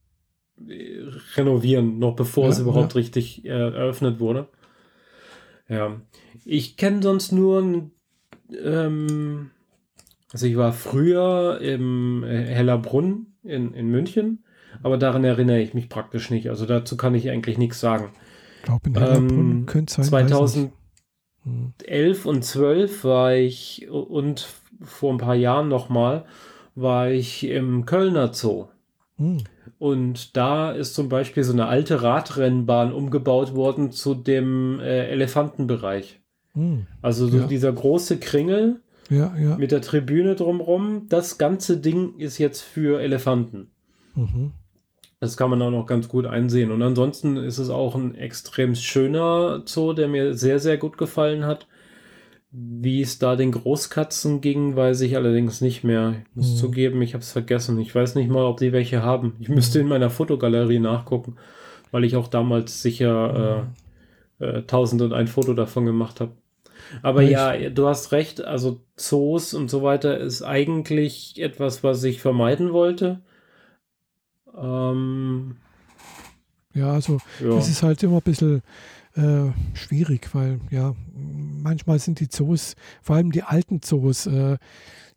äh, 0.67 1.01
renovieren, 1.37 1.99
noch 1.99 2.17
bevor 2.17 2.45
Ja, 2.45 2.51
es 2.51 2.59
überhaupt 2.59 2.95
richtig 2.97 3.45
äh, 3.45 3.49
eröffnet 3.49 4.21
wurde. 4.21 4.49
Ja, 5.69 6.01
ich 6.45 6.77
kenne 6.77 7.03
sonst 7.03 7.33
nur, 7.33 7.91
ähm, 8.63 9.51
also 10.33 10.47
ich 10.47 10.57
war 10.57 10.73
früher 10.73 11.61
im 11.61 12.25
äh, 12.25 12.45
Hellerbrunn 12.45 13.27
in, 13.43 13.73
in 13.75 13.89
München, 13.89 14.45
aber 14.83 14.99
daran 14.99 15.25
erinnere 15.25 15.61
ich 15.61 15.75
mich 15.75 15.89
praktisch 15.89 16.31
nicht. 16.31 16.49
Also 16.51 16.67
dazu 16.67 16.97
kann 16.97 17.15
ich 17.15 17.29
eigentlich 17.31 17.59
nichts 17.59 17.81
sagen. 17.81 18.11
ich 18.59 18.63
glaube 18.65 18.89
in 18.89 18.95
Hellerbrunn 18.95 19.51
Ähm, 19.51 19.67
könnte 19.67 19.93
sein. 19.93 20.05
weiß 20.13 20.29
2000 20.29 20.65
nicht. 20.65 20.75
Hm. 21.45 21.73
11 21.85 22.27
und 22.27 22.45
12 22.45 23.05
war 23.05 23.35
ich 23.35 23.89
und 23.91 24.49
vor 24.81 25.13
ein 25.13 25.19
paar 25.19 25.35
Jahren 25.35 25.69
nochmal 25.69 26.25
war 26.75 27.11
ich 27.11 27.45
im 27.47 27.85
Kölner 27.87 28.33
Zoo. 28.33 28.67
Hm. 29.17 29.39
Und 29.79 30.37
da 30.37 30.71
ist 30.71 30.95
zum 30.95 31.09
Beispiel 31.09 31.43
so 31.43 31.53
eine 31.53 31.67
alte 31.67 32.03
Radrennbahn 32.03 32.93
umgebaut 32.93 33.55
worden 33.55 33.91
zu 33.91 34.15
dem 34.15 34.79
äh, 34.81 35.09
Elefantenbereich. 35.09 36.21
Hm. 36.55 36.87
Also 37.03 37.27
so 37.27 37.39
Ja. 37.39 37.47
dieser 37.47 37.73
große 37.73 38.19
Kringel 38.19 38.81
Ja, 39.11 39.35
ja. 39.37 39.57
mit 39.57 39.73
der 39.73 39.81
Tribüne 39.81 40.37
drumrum, 40.37 41.07
das 41.09 41.37
ganze 41.39 41.79
Ding 41.79 42.15
ist 42.19 42.39
jetzt 42.39 42.61
für 42.63 43.01
Elefanten. 43.01 43.71
Mhm. 44.15 44.53
Das 45.23 45.37
kann 45.37 45.51
man 45.51 45.63
auch 45.63 45.71
noch 45.71 45.87
ganz 45.87 46.09
gut 46.09 46.27
einsehen. 46.27 46.73
Und 46.73 46.83
ansonsten 46.83 47.37
ist 47.37 47.59
es 47.59 47.71
auch 47.71 47.95
ein 47.95 48.17
extrem 48.17 48.75
schöner 48.75 49.63
Zoo, 49.67 49.93
der 49.93 50.09
mir 50.09 50.35
sehr, 50.35 50.59
sehr 50.59 50.79
gut 50.79 50.99
gefallen 50.99 51.47
hat. 51.47 51.69
Wie 52.51 53.01
es 53.01 53.21
da 53.21 53.37
den 53.37 53.53
Großkatzen 53.53 54.41
ging, 54.41 54.75
weiß 54.75 55.01
ich 55.03 55.15
allerdings 55.15 55.61
nicht 55.61 55.85
mehr. 55.85 56.17
Ich 56.29 56.35
muss 56.37 56.51
Mhm. 56.55 56.57
zugeben, 56.57 57.03
ich 57.03 57.15
habe 57.15 57.23
es 57.23 57.31
vergessen. 57.31 57.79
Ich 57.79 57.95
weiß 57.95 58.17
nicht 58.17 58.31
mal, 58.31 58.45
ob 58.45 58.57
die 58.57 58.73
welche 58.73 59.05
haben. 59.05 59.37
Ich 59.39 59.49
müsste 59.49 59.79
Mhm. 59.79 59.85
in 59.85 59.89
meiner 59.91 60.11
Fotogalerie 60.11 60.81
nachgucken, 60.81 61.37
weil 61.93 62.03
ich 62.03 62.17
auch 62.17 62.27
damals 62.27 62.83
sicher 62.83 63.71
äh, 64.41 64.45
äh, 64.45 64.63
und 64.73 65.13
ein 65.13 65.29
Foto 65.29 65.55
davon 65.55 65.87
gemacht 65.87 66.21
habe. 66.21 66.33
Aber 67.03 67.23
ja, 67.23 67.57
du 67.71 67.87
hast 67.87 68.11
recht. 68.11 68.43
Also 68.45 68.81
Zoos 68.97 69.55
und 69.55 69.71
so 69.71 69.85
weiter 69.85 70.19
ist 70.19 70.43
eigentlich 70.43 71.41
etwas, 71.41 71.85
was 71.85 72.03
ich 72.03 72.21
vermeiden 72.21 72.73
wollte. 72.73 73.21
Ähm, 74.57 75.57
ja, 76.75 76.93
also 76.93 77.19
ja. 77.41 77.51
das 77.51 77.69
ist 77.69 77.83
halt 77.83 78.03
immer 78.03 78.17
ein 78.17 78.23
bisschen 78.23 78.63
äh, 79.15 79.51
schwierig, 79.75 80.35
weil 80.35 80.61
ja, 80.71 80.95
manchmal 81.15 81.99
sind 81.99 82.21
die 82.21 82.29
Zoos, 82.29 82.77
vor 83.03 83.17
allem 83.17 83.33
die 83.33 83.43
alten 83.43 83.83
Zoos, 83.83 84.27
äh, 84.27 84.57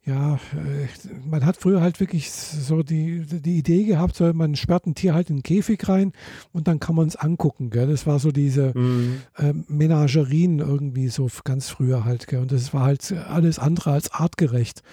ja, 0.06 0.36
äh, 0.36 0.88
man 1.28 1.46
hat 1.46 1.58
früher 1.58 1.82
halt 1.82 2.00
wirklich 2.00 2.32
so 2.32 2.84
die, 2.84 3.22
die 3.26 3.58
Idee 3.58 3.86
gehabt, 3.86 4.16
so, 4.16 4.32
man 4.34 4.56
sperrt 4.56 4.86
ein 4.86 4.94
Tier 4.94 5.16
halt 5.16 5.32
in 5.32 5.38
den 5.38 5.44
Käfig 5.44 5.88
rein 5.90 6.14
und 6.54 6.68
dann 6.68 6.80
kann 6.80 6.94
man 6.94 7.08
es 7.08 7.16
angucken. 7.16 7.72
Gell? 7.72 7.88
Das 7.88 8.06
war 8.06 8.20
so 8.20 8.32
diese 8.32 8.78
mhm. 8.78 9.22
äh, 9.38 9.54
Menagerien 9.68 10.60
irgendwie 10.60 11.08
so 11.08 11.28
ganz 11.44 11.70
früher 11.70 12.06
halt. 12.06 12.28
Gell? 12.28 12.42
Und 12.42 12.52
das 12.52 12.72
war 12.72 12.84
halt 12.84 13.12
alles 13.14 13.58
andere 13.58 13.92
als 13.92 14.12
artgerecht. 14.12 14.84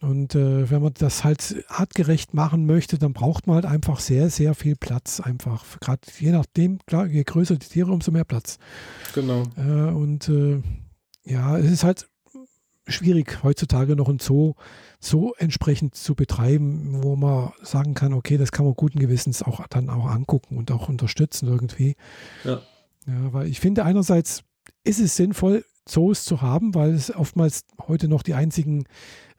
Und 0.00 0.34
äh, 0.34 0.70
wenn 0.70 0.82
man 0.82 0.94
das 0.94 1.24
halt 1.24 1.64
artgerecht 1.68 2.32
machen 2.32 2.66
möchte, 2.66 2.98
dann 2.98 3.12
braucht 3.12 3.46
man 3.46 3.56
halt 3.56 3.66
einfach 3.66 3.98
sehr, 3.98 4.30
sehr 4.30 4.54
viel 4.54 4.76
Platz. 4.76 5.20
Einfach. 5.20 5.64
Gerade 5.80 6.02
je 6.18 6.30
nachdem, 6.30 6.78
klar, 6.86 7.06
je 7.06 7.24
größer 7.24 7.56
die 7.56 7.66
Tiere, 7.66 7.90
umso 7.90 8.12
mehr 8.12 8.24
Platz. 8.24 8.58
Genau. 9.14 9.42
Äh, 9.56 9.90
und 9.92 10.28
äh, 10.28 10.62
ja, 11.24 11.58
es 11.58 11.70
ist 11.70 11.84
halt 11.84 12.08
schwierig, 12.86 13.42
heutzutage 13.42 13.96
noch 13.96 14.08
ein 14.08 14.18
Zoo 14.18 14.54
so 15.00 15.34
entsprechend 15.36 15.94
zu 15.94 16.14
betreiben, 16.14 17.02
wo 17.02 17.16
man 17.16 17.52
sagen 17.62 17.94
kann, 17.94 18.12
okay, 18.12 18.38
das 18.38 18.52
kann 18.52 18.64
man 18.64 18.74
guten 18.74 18.98
Gewissens 18.98 19.42
auch 19.42 19.66
dann 19.68 19.90
auch 19.90 20.06
angucken 20.06 20.56
und 20.56 20.70
auch 20.70 20.88
unterstützen 20.88 21.48
irgendwie. 21.48 21.96
Ja. 22.44 22.62
Ja, 23.06 23.32
weil 23.32 23.46
ich 23.48 23.60
finde 23.60 23.84
einerseits 23.84 24.42
ist 24.84 25.00
es 25.00 25.16
sinnvoll, 25.16 25.64
Zoos 25.86 26.24
zu 26.24 26.42
haben, 26.42 26.74
weil 26.74 26.92
es 26.92 27.14
oftmals 27.14 27.64
heute 27.86 28.08
noch 28.08 28.22
die 28.22 28.34
einzigen 28.34 28.84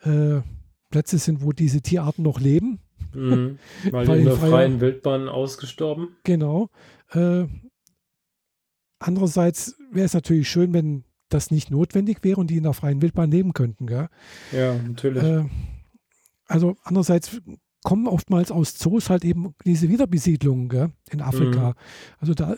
äh, 0.03 0.41
Plätze 0.89 1.17
sind, 1.17 1.41
wo 1.43 1.51
diese 1.51 1.81
Tierarten 1.81 2.23
noch 2.23 2.39
leben. 2.39 2.79
Mhm. 3.13 3.57
Weil, 3.91 4.07
Weil 4.07 4.19
in 4.19 4.25
der 4.25 4.33
in 4.33 4.39
freier- 4.39 4.49
freien 4.49 4.81
Wildbahn 4.81 5.29
ausgestorben. 5.29 6.09
Genau. 6.23 6.69
Äh, 7.11 7.45
andererseits 8.99 9.75
wäre 9.91 10.05
es 10.05 10.13
natürlich 10.13 10.49
schön, 10.49 10.73
wenn 10.73 11.03
das 11.29 11.51
nicht 11.51 11.69
notwendig 11.71 12.23
wäre 12.23 12.39
und 12.39 12.49
die 12.49 12.57
in 12.57 12.63
der 12.63 12.73
freien 12.73 13.01
Wildbahn 13.01 13.31
leben 13.31 13.53
könnten. 13.53 13.87
Gell? 13.87 14.09
Ja, 14.51 14.73
natürlich. 14.75 15.23
Äh, 15.23 15.45
also 16.47 16.75
andererseits 16.83 17.39
kommen 17.83 18.07
oftmals 18.07 18.51
aus 18.51 18.75
Zoos 18.77 19.09
halt 19.09 19.23
eben 19.23 19.53
diese 19.63 19.89
Wiederbesiedlungen 19.89 20.69
gell, 20.69 20.91
in 21.11 21.21
Afrika. 21.21 21.69
Mhm. 21.69 21.75
Also 22.17 22.33
da 22.33 22.55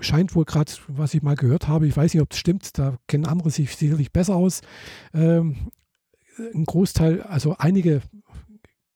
scheint 0.00 0.34
wohl 0.34 0.44
gerade, 0.44 0.70
was 0.88 1.14
ich 1.14 1.22
mal 1.22 1.36
gehört 1.36 1.68
habe, 1.68 1.86
ich 1.86 1.96
weiß 1.96 2.12
nicht, 2.12 2.22
ob 2.22 2.32
es 2.32 2.38
stimmt, 2.38 2.76
da 2.78 2.98
kennen 3.06 3.26
andere 3.26 3.50
sich 3.50 3.74
sicherlich 3.76 4.12
besser 4.12 4.34
aus. 4.34 4.60
Ähm, 5.14 5.56
ein 6.54 6.64
Großteil, 6.64 7.22
also 7.22 7.56
einige 7.58 8.02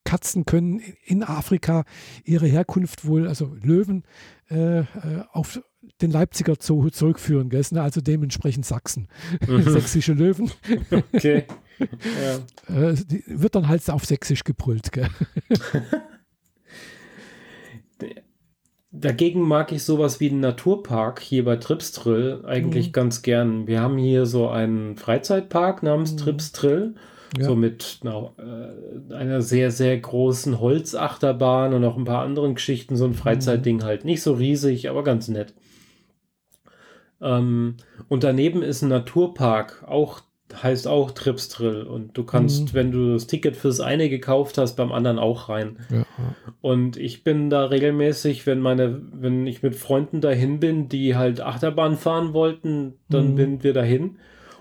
Katzen 0.04 0.44
können 0.46 0.80
in 1.04 1.22
Afrika 1.22 1.84
ihre 2.24 2.46
Herkunft 2.46 3.04
wohl, 3.06 3.28
also 3.28 3.54
Löwen, 3.62 4.04
äh, 4.50 4.80
äh, 4.80 4.84
auf 5.32 5.60
den 6.00 6.10
Leipziger 6.10 6.54
Zoo 6.58 6.88
zurückführen. 6.90 7.50
Gell? 7.50 7.62
Also 7.78 8.00
dementsprechend 8.00 8.64
Sachsen, 8.64 9.08
Mhm. 9.46 9.62
sächsische 9.70 10.12
Löwen. 10.14 10.50
okay. 11.12 11.44
Ja. 12.68 12.74
Äh, 12.90 12.96
wird 13.26 13.54
dann 13.54 13.68
halt 13.68 13.88
auf 13.88 14.04
Sächsisch 14.04 14.42
gebrüllt. 14.42 14.90
Gell? 14.90 15.08
Dagegen 18.90 19.42
mag 19.42 19.70
ich 19.70 19.84
sowas 19.84 20.18
wie 20.18 20.30
einen 20.30 20.40
Naturpark 20.40 21.20
hier 21.20 21.44
bei 21.44 21.56
Tripstrill 21.56 22.44
eigentlich 22.46 22.88
Mhm. 22.88 22.92
ganz 22.92 23.22
gern. 23.22 23.66
Wir 23.66 23.80
haben 23.80 23.98
hier 23.98 24.24
so 24.26 24.48
einen 24.48 24.96
Freizeitpark 24.96 25.82
namens 25.82 26.12
Mhm. 26.12 26.16
Tripstrill, 26.16 26.94
Ja. 27.36 27.44
so 27.44 27.54
mit 27.56 27.98
na, 28.04 28.30
äh, 28.38 29.14
einer 29.14 29.42
sehr, 29.42 29.70
sehr 29.70 29.98
großen 29.98 30.60
Holzachterbahn 30.60 31.74
und 31.74 31.82
noch 31.82 31.96
ein 31.96 32.04
paar 32.04 32.22
anderen 32.22 32.54
Geschichten. 32.54 32.96
So 32.96 33.04
ein 33.04 33.14
Freizeitding 33.14 33.82
halt. 33.84 34.04
Nicht 34.04 34.22
so 34.22 34.32
riesig, 34.34 34.88
aber 34.88 35.04
ganz 35.04 35.28
nett. 35.28 35.52
Ähm, 37.20 37.76
und 38.08 38.24
daneben 38.24 38.62
ist 38.62 38.82
ein 38.82 38.88
Naturpark, 38.88 39.84
auch 39.86 40.20
heißt 40.62 40.88
auch 40.88 41.10
Tripstrill. 41.10 41.82
Und 41.82 42.16
du 42.16 42.24
kannst, 42.24 42.68
Mhm. 42.72 42.74
wenn 42.74 42.90
du 42.92 43.12
das 43.12 43.26
Ticket 43.26 43.54
fürs 43.56 43.80
eine 43.80 44.08
gekauft 44.08 44.56
hast, 44.56 44.76
beim 44.76 44.92
anderen 44.92 45.18
auch 45.18 45.48
rein. 45.50 45.76
Ja, 45.90 46.06
Und 46.62 46.96
ich 46.96 47.22
bin 47.24 47.50
da 47.50 47.66
regelmäßig, 47.66 48.46
wenn 48.46 48.60
meine, 48.60 49.02
wenn 49.12 49.46
ich 49.46 49.62
mit 49.62 49.74
Freunden 49.76 50.20
dahin 50.22 50.58
bin, 50.60 50.88
die 50.88 51.16
halt 51.16 51.40
Achterbahn 51.42 51.96
fahren 51.98 52.32
wollten, 52.32 52.94
dann 53.10 53.32
Mhm. 53.32 53.36
sind 53.36 53.64
wir 53.64 53.74
dahin. 53.74 54.16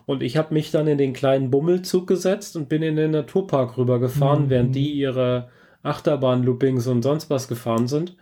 Und 0.08 0.24
ich 0.24 0.38
habe 0.38 0.53
mich 0.53 0.72
dann 0.72 0.88
in 0.88 0.97
den 0.97 1.14
kleinen 1.14 1.51
Bummelzug 1.51 2.08
gesetzt 2.08 2.55
und 2.55 2.70
bin 2.70 2.82
in 2.82 2.95
den 2.95 3.12
Naturpark 3.12 3.78
rübergefahren, 3.78 4.45
Mhm. 4.45 4.49
während 4.49 4.76
die 4.76 4.93
ihre 4.93 5.49
Achterbahn-Loopings 5.84 6.88
und 6.88 7.03
sonst 7.03 7.30
was 7.30 7.47
gefahren 7.47 7.88
sind. 7.88 8.16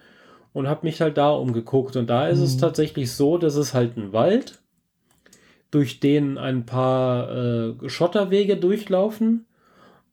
Und 0.52 0.68
habe 0.68 0.86
mich 0.88 1.00
halt 1.00 1.18
da 1.18 1.30
umgeguckt. 1.32 1.96
Und 1.96 2.10
da 2.10 2.28
ist 2.28 2.40
es 2.40 2.56
Mhm. 2.56 2.60
tatsächlich 2.62 3.12
so, 3.12 3.38
dass 3.38 3.56
es 3.56 3.74
halt 3.74 3.96
ein 3.98 4.12
Wald, 4.14 4.60
durch 5.70 6.00
den 6.00 6.38
ein 6.38 6.66
paar 6.66 7.30
äh, 7.32 7.74
Schotterwege 7.90 8.58
durchlaufen. 8.58 9.46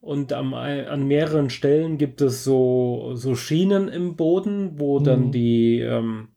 Und 0.03 0.33
am, 0.33 0.53
an 0.53 1.07
mehreren 1.07 1.49
Stellen 1.49 1.97
gibt 1.97 2.21
es 2.21 2.45
so, 2.45 3.13
so 3.15 3.35
Schienen 3.35 3.89
im 3.89 4.17
Boden, 4.17 4.73
wo 4.79 4.99
dann 4.99 5.29
Mhm. 5.29 5.33
die 5.33 5.81
ähm, 5.81 6.29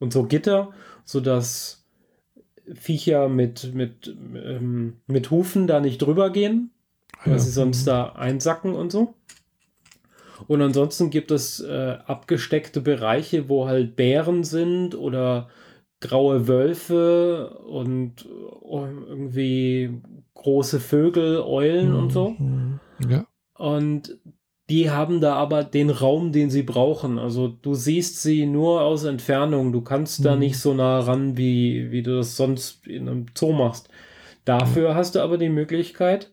und 0.00 0.12
so 0.12 0.24
Gitter, 0.24 0.70
sodass 1.04 1.79
Viecher 2.74 3.28
mit, 3.28 3.74
mit, 3.74 4.14
ähm, 4.34 4.96
mit 5.06 5.30
Hufen 5.30 5.66
da 5.66 5.80
nicht 5.80 5.98
drüber 5.98 6.30
gehen, 6.30 6.70
weil 7.24 7.34
ja. 7.34 7.38
sie 7.38 7.50
sonst 7.50 7.86
da 7.86 8.10
einsacken 8.10 8.74
und 8.74 8.92
so. 8.92 9.14
Und 10.46 10.62
ansonsten 10.62 11.10
gibt 11.10 11.30
es 11.30 11.60
äh, 11.60 11.98
abgesteckte 12.06 12.80
Bereiche, 12.80 13.48
wo 13.48 13.66
halt 13.66 13.96
Bären 13.96 14.44
sind 14.44 14.94
oder 14.94 15.48
graue 16.00 16.48
Wölfe 16.48 17.58
und 17.58 18.24
äh, 18.24 19.08
irgendwie 19.08 20.00
große 20.34 20.80
Vögel, 20.80 21.40
Eulen 21.40 21.94
und 21.94 22.10
so. 22.10 22.30
Mhm. 22.30 22.80
Ja. 23.08 23.26
Und 23.54 24.18
die 24.70 24.88
haben 24.90 25.20
da 25.20 25.34
aber 25.34 25.64
den 25.64 25.90
Raum, 25.90 26.32
den 26.32 26.48
sie 26.48 26.62
brauchen. 26.62 27.18
Also 27.18 27.48
du 27.48 27.74
siehst 27.74 28.22
sie 28.22 28.46
nur 28.46 28.82
aus 28.82 29.04
Entfernung. 29.04 29.72
Du 29.72 29.80
kannst 29.82 30.24
da 30.24 30.34
Mhm. 30.34 30.38
nicht 30.40 30.58
so 30.58 30.72
nah 30.72 31.00
ran, 31.00 31.36
wie, 31.36 31.90
wie 31.90 32.02
du 32.02 32.16
das 32.16 32.36
sonst 32.36 32.86
in 32.86 33.08
einem 33.08 33.26
Zoo 33.36 33.52
machst. 33.52 33.88
Dafür 34.44 34.94
hast 34.94 35.14
du 35.16 35.20
aber 35.20 35.36
die 35.38 35.48
Möglichkeit, 35.50 36.30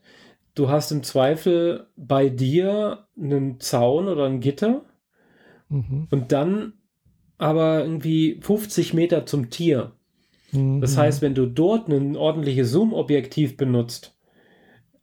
du 0.56 0.70
hast 0.70 0.92
im 0.92 1.04
Zweifel 1.04 1.88
bei 1.98 2.30
dir 2.30 3.06
einen 3.20 3.60
Zaun 3.60 4.08
oder 4.08 4.26
ein 4.26 4.40
Gitter 4.40 4.82
Mhm. 5.70 6.08
und 6.12 6.32
dann 6.32 6.74
aber 7.38 7.84
irgendwie 7.84 8.40
50 8.42 8.94
Meter 8.94 9.26
zum 9.26 9.50
Tier. 9.50 9.92
Mhm. 10.54 10.80
Das 10.82 10.98
heißt, 10.98 11.22
wenn 11.22 11.36
du 11.36 11.46
dort 11.46 11.90
ein 11.90 12.16
ordentliches 12.16 12.72
Zoom-Objektiv 12.72 13.58
benutzt, 13.58 14.17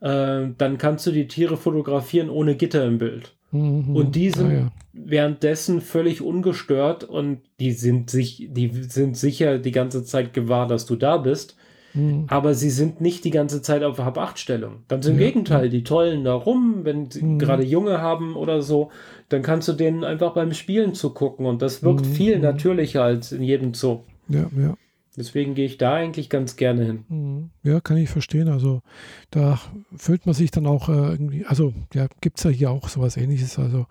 äh, 0.04 0.48
dann 0.58 0.78
kannst 0.78 1.06
du 1.06 1.10
die 1.12 1.26
Tiere 1.26 1.56
fotografieren 1.56 2.28
ohne 2.30 2.54
Gitter 2.56 2.84
im 2.84 2.98
Bild. 2.98 3.32
Mhm. 3.52 3.96
Und 3.96 4.14
die 4.16 4.30
sind 4.30 4.50
Ah, 4.50 4.52
ja. 4.54 4.72
währenddessen 4.92 5.80
völlig 5.80 6.20
ungestört 6.22 7.04
und 7.04 7.38
die 7.60 7.72
sind 7.72 8.10
sich, 8.10 8.48
die 8.50 8.70
sind 8.88 9.16
sicher 9.16 9.58
die 9.58 9.70
ganze 9.72 10.04
Zeit 10.04 10.32
gewahr, 10.34 10.66
dass 10.66 10.86
du 10.86 10.96
da 10.96 11.16
bist, 11.18 11.56
Mhm. 11.94 12.24
aber 12.26 12.54
sie 12.54 12.70
sind 12.70 13.00
nicht 13.00 13.24
die 13.24 13.30
ganze 13.30 13.62
Zeit 13.62 13.84
auf 13.84 13.98
Hab-Acht-Stellung. 13.98 14.82
Ganz 14.88 15.06
im 15.06 15.14
Ja. 15.14 15.26
Gegenteil, 15.26 15.68
die 15.68 15.84
tollen 15.84 16.24
da 16.24 16.34
rum, 16.34 16.80
wenn 16.82 17.10
sie 17.10 17.22
Mhm. 17.22 17.38
gerade 17.38 17.62
Junge 17.62 18.00
haben 18.00 18.34
oder 18.34 18.60
so, 18.62 18.90
dann 19.28 19.42
kannst 19.42 19.68
du 19.68 19.72
denen 19.74 20.02
einfach 20.02 20.34
beim 20.34 20.52
Spielen 20.52 20.94
zugucken 20.94 21.46
und 21.46 21.62
das 21.62 21.82
wirkt 21.84 22.04
Mhm. 22.06 22.12
viel 22.12 22.36
Mhm. 22.36 22.42
natürlicher 22.42 23.04
als 23.04 23.30
in 23.32 23.42
jedem 23.44 23.72
Zoo. 23.74 24.00
Ja, 24.28 24.46
ja. 24.58 24.74
Deswegen 25.16 25.54
gehe 25.54 25.66
ich 25.66 25.78
da 25.78 25.94
eigentlich 25.94 26.28
ganz 26.28 26.56
gerne 26.56 26.84
hin. 26.84 27.04
Mhm. 27.08 27.50
Ja, 27.62 27.80
kann 27.80 27.96
ich 27.96 28.10
verstehen. 28.10 28.48
Also 28.48 28.82
da 29.30 29.60
fühlt 29.96 30.26
man 30.26 30.34
sich 30.34 30.50
dann 30.50 30.66
auch 30.66 30.88
äh, 30.88 30.92
irgendwie, 30.92 31.46
also 31.46 31.72
ja, 31.92 32.08
gibt 32.20 32.38
es 32.38 32.44
ja 32.44 32.50
hier 32.50 32.70
auch 32.70 32.88
sowas 32.88 33.16
ähnliches, 33.16 33.58
also 33.58 33.86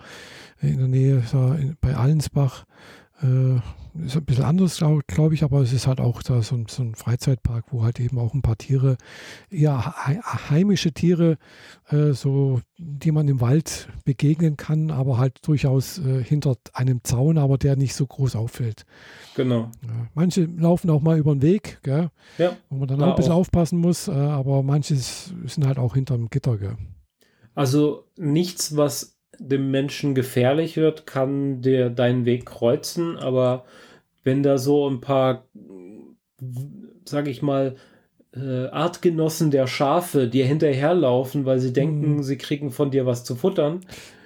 in 0.62 0.78
der 0.78 0.88
Nähe 0.88 1.24
in, 1.34 1.78
bei 1.80 1.96
Allensbach. 1.96 2.66
Äh, 3.24 3.56
ist 4.06 4.18
ein 4.18 4.26
bisschen 4.26 4.44
anders, 4.44 4.78
glaube 4.78 5.02
glaub 5.06 5.32
ich, 5.34 5.44
aber 5.44 5.62
es 5.62 5.72
ist 5.72 5.86
halt 5.86 6.00
auch 6.02 6.24
da 6.24 6.42
so, 6.42 6.56
ein- 6.56 6.66
so 6.68 6.82
ein 6.82 6.96
Freizeitpark, 6.96 7.66
wo 7.72 7.84
halt 7.84 8.00
eben 8.00 8.18
auch 8.18 8.34
ein 8.34 8.42
paar 8.42 8.58
Tiere, 8.58 8.98
eher 9.52 9.86
hei- 10.06 10.20
heimische 10.50 10.92
Tiere, 10.94 11.38
äh, 11.90 12.12
so, 12.14 12.60
die 12.80 13.12
man 13.12 13.28
im 13.28 13.40
Wald 13.40 13.88
begegnen 14.04 14.58
kann, 14.58 14.90
aber 14.90 15.20
halt 15.20 15.40
durchaus 15.48 16.00
äh, 16.00 16.24
hinter 16.24 16.56
einem 16.74 17.02
Zaun, 17.04 17.38
aber 17.38 17.58
der 17.60 17.76
nicht 17.76 17.94
so 17.94 18.08
groß 18.08 18.36
auffällt. 18.36 18.86
Genau. 19.36 19.70
Ja, 19.84 20.08
manche 20.16 20.46
laufen 20.46 20.90
auch 20.90 21.02
mal 21.02 21.18
über 21.20 21.34
den 21.36 21.44
Weg, 21.44 21.80
gell? 21.84 22.10
Ja. 22.40 22.58
wo 22.70 22.78
man 22.78 22.88
dann 22.88 22.98
Da 23.00 23.06
auch 23.06 23.10
ein 23.12 23.16
bisschen 23.16 23.32
auch. 23.32 23.38
aufpassen 23.38 23.78
muss, 23.80 24.08
äh, 24.08 24.12
aber 24.12 24.64
manche 24.64 24.96
sind 24.96 25.66
halt 25.68 25.78
auch 25.78 25.94
hinterm 25.94 26.30
Gitter. 26.32 26.58
Gell? 26.58 26.78
Also 27.56 28.06
nichts, 28.18 28.76
was 28.76 29.13
dem 29.40 29.72
Menschen 29.72 30.16
gefährlich 30.16 30.78
wird, 30.78 31.06
kann 31.08 31.62
dir 31.62 31.90
deinen 31.90 32.26
Weg 32.26 32.46
kreuzen, 32.46 33.18
aber 33.18 33.66
wenn 34.24 34.44
da 34.44 34.58
so 34.58 34.88
ein 34.90 35.02
paar, 35.02 35.44
sag 37.06 37.28
ich 37.28 37.42
mal, 37.42 37.76
äh, 38.36 38.68
Artgenossen 38.68 39.52
der 39.52 39.68
Schafe 39.68 40.28
dir 40.28 40.46
hinterherlaufen, 40.46 41.46
weil 41.46 41.60
sie 41.60 41.74
denken, 41.74 42.16
Mhm. 42.18 42.24
sie 42.24 42.38
kriegen 42.38 42.72
von 42.72 42.90
dir 42.90 43.06
was 43.06 43.24
zu 43.24 43.36
futtern, 43.36 43.82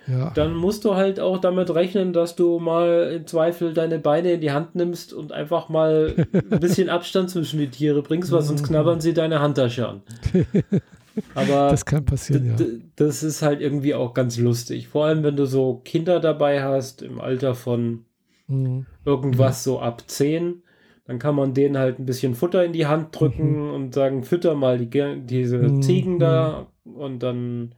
Ja. 0.07 0.31
dann 0.35 0.55
musst 0.55 0.85
du 0.85 0.95
halt 0.95 1.19
auch 1.19 1.39
damit 1.39 1.73
rechnen, 1.75 2.13
dass 2.13 2.35
du 2.37 2.59
mal 2.59 3.11
im 3.17 3.27
Zweifel 3.27 3.73
deine 3.73 3.99
Beine 3.99 4.31
in 4.33 4.41
die 4.41 4.51
Hand 4.51 4.75
nimmst 4.75 5.11
und 5.13 5.33
einfach 5.33 5.67
mal 5.67 6.13
ein 6.51 6.59
bisschen 6.61 6.89
Abstand 6.89 7.29
zwischen 7.29 7.59
die 7.59 7.67
Tiere 7.69 8.01
bringst, 8.01 8.31
weil 8.31 8.41
sonst 8.41 8.63
knabbern 8.65 9.01
sie 9.01 9.13
deine 9.13 9.41
Handtasche 9.41 9.87
an. 9.89 10.01
Aber 11.35 11.69
Das 11.69 11.85
kann 11.85 12.05
passieren, 12.05 12.45
ja. 12.57 12.65
das 12.95 13.23
ist 13.23 13.41
halt 13.41 13.61
irgendwie 13.61 13.93
auch 13.95 14.13
ganz 14.13 14.37
lustig. 14.37 14.87
Vor 14.87 15.05
allem, 15.05 15.23
wenn 15.23 15.35
du 15.35 15.45
so 15.45 15.81
Kinder 15.83 16.19
dabei 16.19 16.63
hast 16.63 17.01
im 17.01 17.19
Alter 17.19 17.55
von 17.55 18.05
Mhm. 18.47 18.85
irgendwas 19.03 19.63
so 19.65 19.79
ab 19.79 20.03
10, 20.07 20.61
dann 21.05 21.19
kann 21.19 21.35
man 21.35 21.53
denen 21.53 21.77
halt 21.77 21.99
ein 21.99 22.05
bisschen 22.05 22.33
Futter 22.35 22.63
in 22.63 22.71
die 22.73 22.85
Hand 22.85 23.09
drücken 23.17 23.69
und 23.71 23.93
sagen, 23.93 24.23
fütter 24.23 24.55
mal 24.55 24.77
die, 24.77 24.89
diese 25.25 25.57
Mhm. 25.57 25.81
Ziegen 25.81 26.19
da 26.19 26.67
und 26.85 27.23
dann 27.23 27.73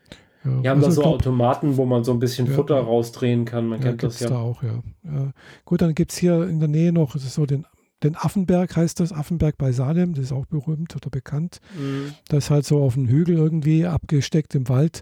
Ja. 0.45 0.61
die 0.61 0.69
haben 0.69 0.79
da 0.81 0.87
Also 0.87 0.91
so 0.91 1.01
ich 1.01 1.05
glaub, 1.07 1.15
Automaten, 1.15 1.77
wo 1.77 1.85
man 1.85 2.03
so 2.03 2.11
ein 2.11 2.19
bisschen 2.19 2.47
Ja. 2.47 2.53
Futter 2.53 2.79
rausdrehen 2.79 3.45
kann. 3.45 3.67
Man 3.67 3.79
Ja, 3.81 3.87
kennt 3.87 4.03
das 4.03 4.19
ja. 4.19 4.29
da 4.29 4.37
auch, 4.39 4.61
ja. 4.63 4.81
ja. 5.03 5.31
Gut, 5.65 5.81
dann 5.81 5.93
gibt 5.95 6.11
es 6.11 6.17
hier 6.17 6.47
in 6.47 6.59
der 6.59 6.69
Nähe 6.69 6.91
noch 6.93 7.15
so 7.17 7.45
den, 7.45 7.65
den 8.03 8.15
Affenberg, 8.15 8.75
heißt 8.75 8.99
das, 8.99 9.11
Affenberg 9.11 9.57
bei 9.57 9.71
Salem, 9.71 10.13
das 10.13 10.25
ist 10.25 10.31
auch 10.31 10.45
berühmt 10.45 10.95
oder 10.95 11.09
bekannt. 11.09 11.59
Mhm. 11.77 12.13
Das 12.29 12.45
ist 12.45 12.49
halt 12.49 12.65
so 12.65 12.81
auf 12.81 12.93
dem 12.93 13.07
Hügel 13.07 13.35
irgendwie 13.35 13.85
abgesteckt 13.85 14.55
im 14.55 14.69
Wald, 14.69 15.01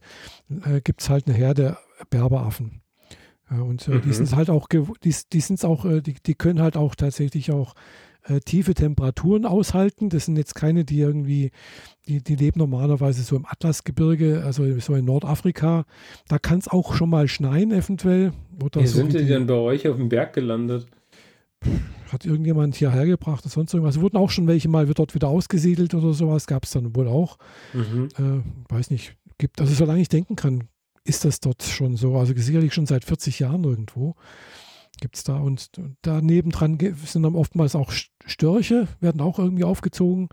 äh, 0.66 0.82
gibt 0.82 1.02
es 1.02 1.10
halt 1.10 1.28
eine 1.28 1.36
Herde 1.36 1.78
Berberaffen. 2.10 2.82
Ja, 3.50 3.62
und 3.62 3.88
äh, 3.88 4.00
die 4.02 4.10
Mhm. 4.10 4.14
sind 4.14 4.36
halt 4.36 4.50
auch, 4.50 4.68
die, 4.68 5.16
die 5.34 5.40
sind 5.40 5.64
auch, 5.64 5.86
äh, 5.86 6.02
die, 6.02 6.16
die 6.26 6.36
können 6.36 6.62
halt 6.62 6.76
auch 6.76 6.96
tatsächlich 6.96 7.52
auch 7.52 7.74
äh, 8.24 8.42
tiefe 8.42 8.74
Temperaturen 8.74 9.46
aushalten. 9.46 10.10
Das 10.10 10.26
sind 10.26 10.38
jetzt 10.38 10.54
keine, 10.54 10.84
die 10.84 11.00
irgendwie, 11.00 11.52
die, 12.08 12.22
die 12.22 12.36
leben 12.36 12.60
normalerweise 12.60 13.22
so 13.24 13.38
im 13.38 13.46
Atlasgebirge, 13.46 14.44
also 14.44 14.80
so 14.80 14.96
in 14.96 15.06
Nordafrika. 15.06 15.86
Da 16.28 16.38
kann 16.40 16.60
es 16.60 16.68
auch 16.68 16.94
schon 16.94 17.10
mal 17.10 17.30
schneien, 17.30 17.72
eventuell. 17.72 18.34
Oder 18.62 18.82
Wie 18.82 18.88
so 18.88 18.98
sind 18.98 19.14
die 19.14 19.20
die- 19.20 19.26
denn 19.28 19.48
bei 19.48 19.54
euch 19.54 19.88
auf 19.88 19.96
dem 19.96 20.10
Berg 20.10 20.34
gelandet? 20.34 20.88
Hat 22.12 22.26
irgendjemand 22.26 22.76
hierher 22.76 23.06
gebracht 23.06 23.44
oder 23.44 23.52
sonst 23.52 23.74
irgendwas. 23.74 24.00
Wurden 24.00 24.18
auch 24.18 24.30
schon 24.30 24.48
welche 24.48 24.70
mal 24.70 24.86
dort 24.88 25.14
wieder 25.16 25.28
ausgesiedelt 25.28 25.94
oder 25.94 26.14
sowas, 26.14 26.48
gab 26.48 26.64
es 26.64 26.72
dann 26.72 26.96
wohl 26.96 27.08
auch. 27.08 27.38
Mhm. 27.74 28.10
Äh, 28.18 28.74
weiß 28.74 28.90
nicht, 28.92 29.16
gibt, 29.38 29.60
also 29.60 29.74
solange 29.74 30.02
ich 30.02 30.10
denken 30.10 30.36
kann, 30.36 30.70
ist 31.04 31.26
das 31.26 31.40
dort 31.40 31.64
schon 31.64 31.96
so. 31.96 32.18
Also 32.18 32.34
sicherlich 32.36 32.74
schon 32.74 32.86
seit 32.86 33.06
40 33.06 33.40
Jahren 33.40 33.64
irgendwo 33.64 34.16
gibt 35.00 35.16
es 35.16 35.24
da. 35.24 35.38
Und 35.38 35.70
daneben 36.02 36.52
dran 36.52 36.78
sind 37.06 37.24
dann 37.24 37.36
oftmals 37.36 37.76
auch 37.76 37.92
Störche, 38.26 38.88
werden 39.00 39.22
auch 39.22 39.40
irgendwie 39.40 39.64
aufgezogen. 39.64 40.30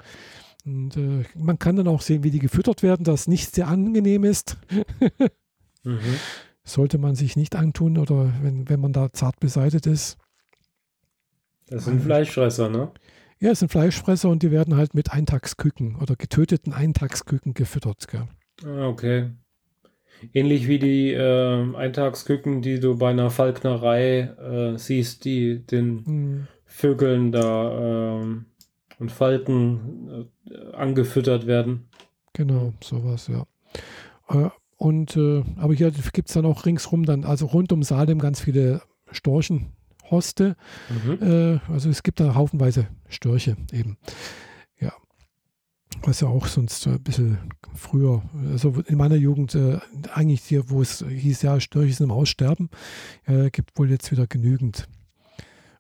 Und 0.65 0.97
äh, 0.97 1.25
man 1.37 1.59
kann 1.59 1.77
dann 1.77 1.89
auch 1.89 2.01
sehen, 2.01 2.25
wie 2.25 2.31
die 2.31 2.39
gefüttert 2.39 2.83
werden, 2.83 3.05
das 3.05 3.29
nicht 3.29 3.55
sehr 3.55 3.69
angenehm 3.69 4.25
ist. 4.25 4.57
Mhm. 5.83 5.99
Sollte 6.65 6.97
man 6.97 7.15
sich 7.15 7.37
nicht 7.37 7.57
antun 7.57 7.99
oder 7.99 8.33
wenn, 8.43 8.69
wenn 8.71 8.81
man 8.81 8.95
da 8.95 9.13
zart 9.13 9.39
beseitet 9.39 9.87
ist. 9.87 10.17
Das 11.69 11.85
sind 11.87 12.03
Fleischfresser, 12.03 12.69
ne? 12.69 12.91
Ja, 13.41 13.51
es 13.51 13.59
sind 13.61 13.71
Fleischfresser 13.71 14.29
und 14.31 14.43
die 14.43 14.51
werden 14.51 14.77
halt 14.77 14.95
mit 14.95 15.13
Eintagsküken 15.13 15.97
oder 15.97 16.17
getöteten 16.17 16.73
Eintagsküken 16.73 17.55
gefüttert. 17.55 18.07
Gell? 18.09 18.29
Ah, 18.65 18.87
okay. 18.89 19.31
Ähnlich 20.33 20.69
wie 20.69 20.79
die 20.79 21.13
äh, 21.13 21.75
Eintagsküken, 21.77 22.63
die 22.63 22.81
du 22.81 22.97
bei 22.97 23.11
einer 23.11 23.31
Falknerei 23.31 24.21
äh, 24.21 24.79
siehst, 24.79 25.25
die 25.25 25.65
den 25.67 26.05
Hm, 26.07 26.47
Vögeln 26.65 27.33
da 27.33 28.21
ähm, 28.21 28.47
und 28.99 29.13
Falken 29.13 30.29
äh, 30.51 30.73
angefüttert 30.75 31.47
werden. 31.47 31.89
genau, 32.33 32.73
sowas, 32.83 33.29
ja. 33.29 33.47
Äh, 34.29 34.51
und 34.77 35.17
äh, 35.17 35.43
aber 35.57 35.75
hier 35.75 35.91
gibt 36.13 36.29
es 36.29 36.35
dann 36.35 36.47
auch 36.47 36.65
ringsrum 36.67 37.05
dann, 37.05 37.25
also 37.25 37.47
rund 37.47 37.73
um 37.73 37.83
Salem 37.83 38.19
ganz 38.19 38.41
viele 38.41 38.83
Storchenhoste. 40.05 40.57
Mhm. 40.89 41.19
Äh, 41.23 41.73
also 41.73 41.89
es 41.91 42.03
gibt 42.03 42.21
da 42.21 42.35
haufenweise 42.35 42.89
Störche 43.09 43.57
eben. 43.73 43.97
Ja. 44.81 44.93
Was 46.03 46.21
ja 46.21 46.29
auch 46.29 46.47
sonst 46.47 46.87
ein 46.87 47.03
bisschen 47.03 47.39
früher, 47.75 48.23
also 48.51 48.83
in 48.87 48.97
meiner 48.97 49.17
Jugend, 49.17 49.55
äh, 49.55 49.79
eigentlich 50.13 50.43
hier, 50.43 50.71
wo 50.71 50.83
es 50.83 51.05
hieß, 51.07 51.43
ja, 51.43 51.61
Störche 51.61 51.95
sind 51.95 52.05
im 52.05 52.11
Aussterben, 52.11 52.71
äh, 53.25 53.51
gibt 53.51 53.79
wohl 53.79 53.91
jetzt 53.91 54.11
wieder 54.11 54.27
genügend. 54.27 54.89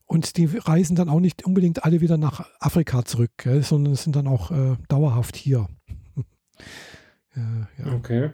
Und 0.06 0.36
die 0.36 0.44
reisen 0.44 0.96
dann 0.96 1.08
auch 1.08 1.20
nicht 1.20 1.44
unbedingt 1.44 1.84
alle 1.84 2.00
wieder 2.00 2.18
nach 2.18 2.46
Afrika 2.60 3.04
zurück, 3.04 3.32
gell, 3.38 3.62
sondern 3.62 3.94
sind 3.94 4.14
dann 4.16 4.26
auch 4.26 4.50
äh, 4.50 4.76
dauerhaft 4.88 5.34
hier. 5.34 5.66
äh, 7.36 7.82
ja. 7.82 7.94
Okay. 7.94 8.30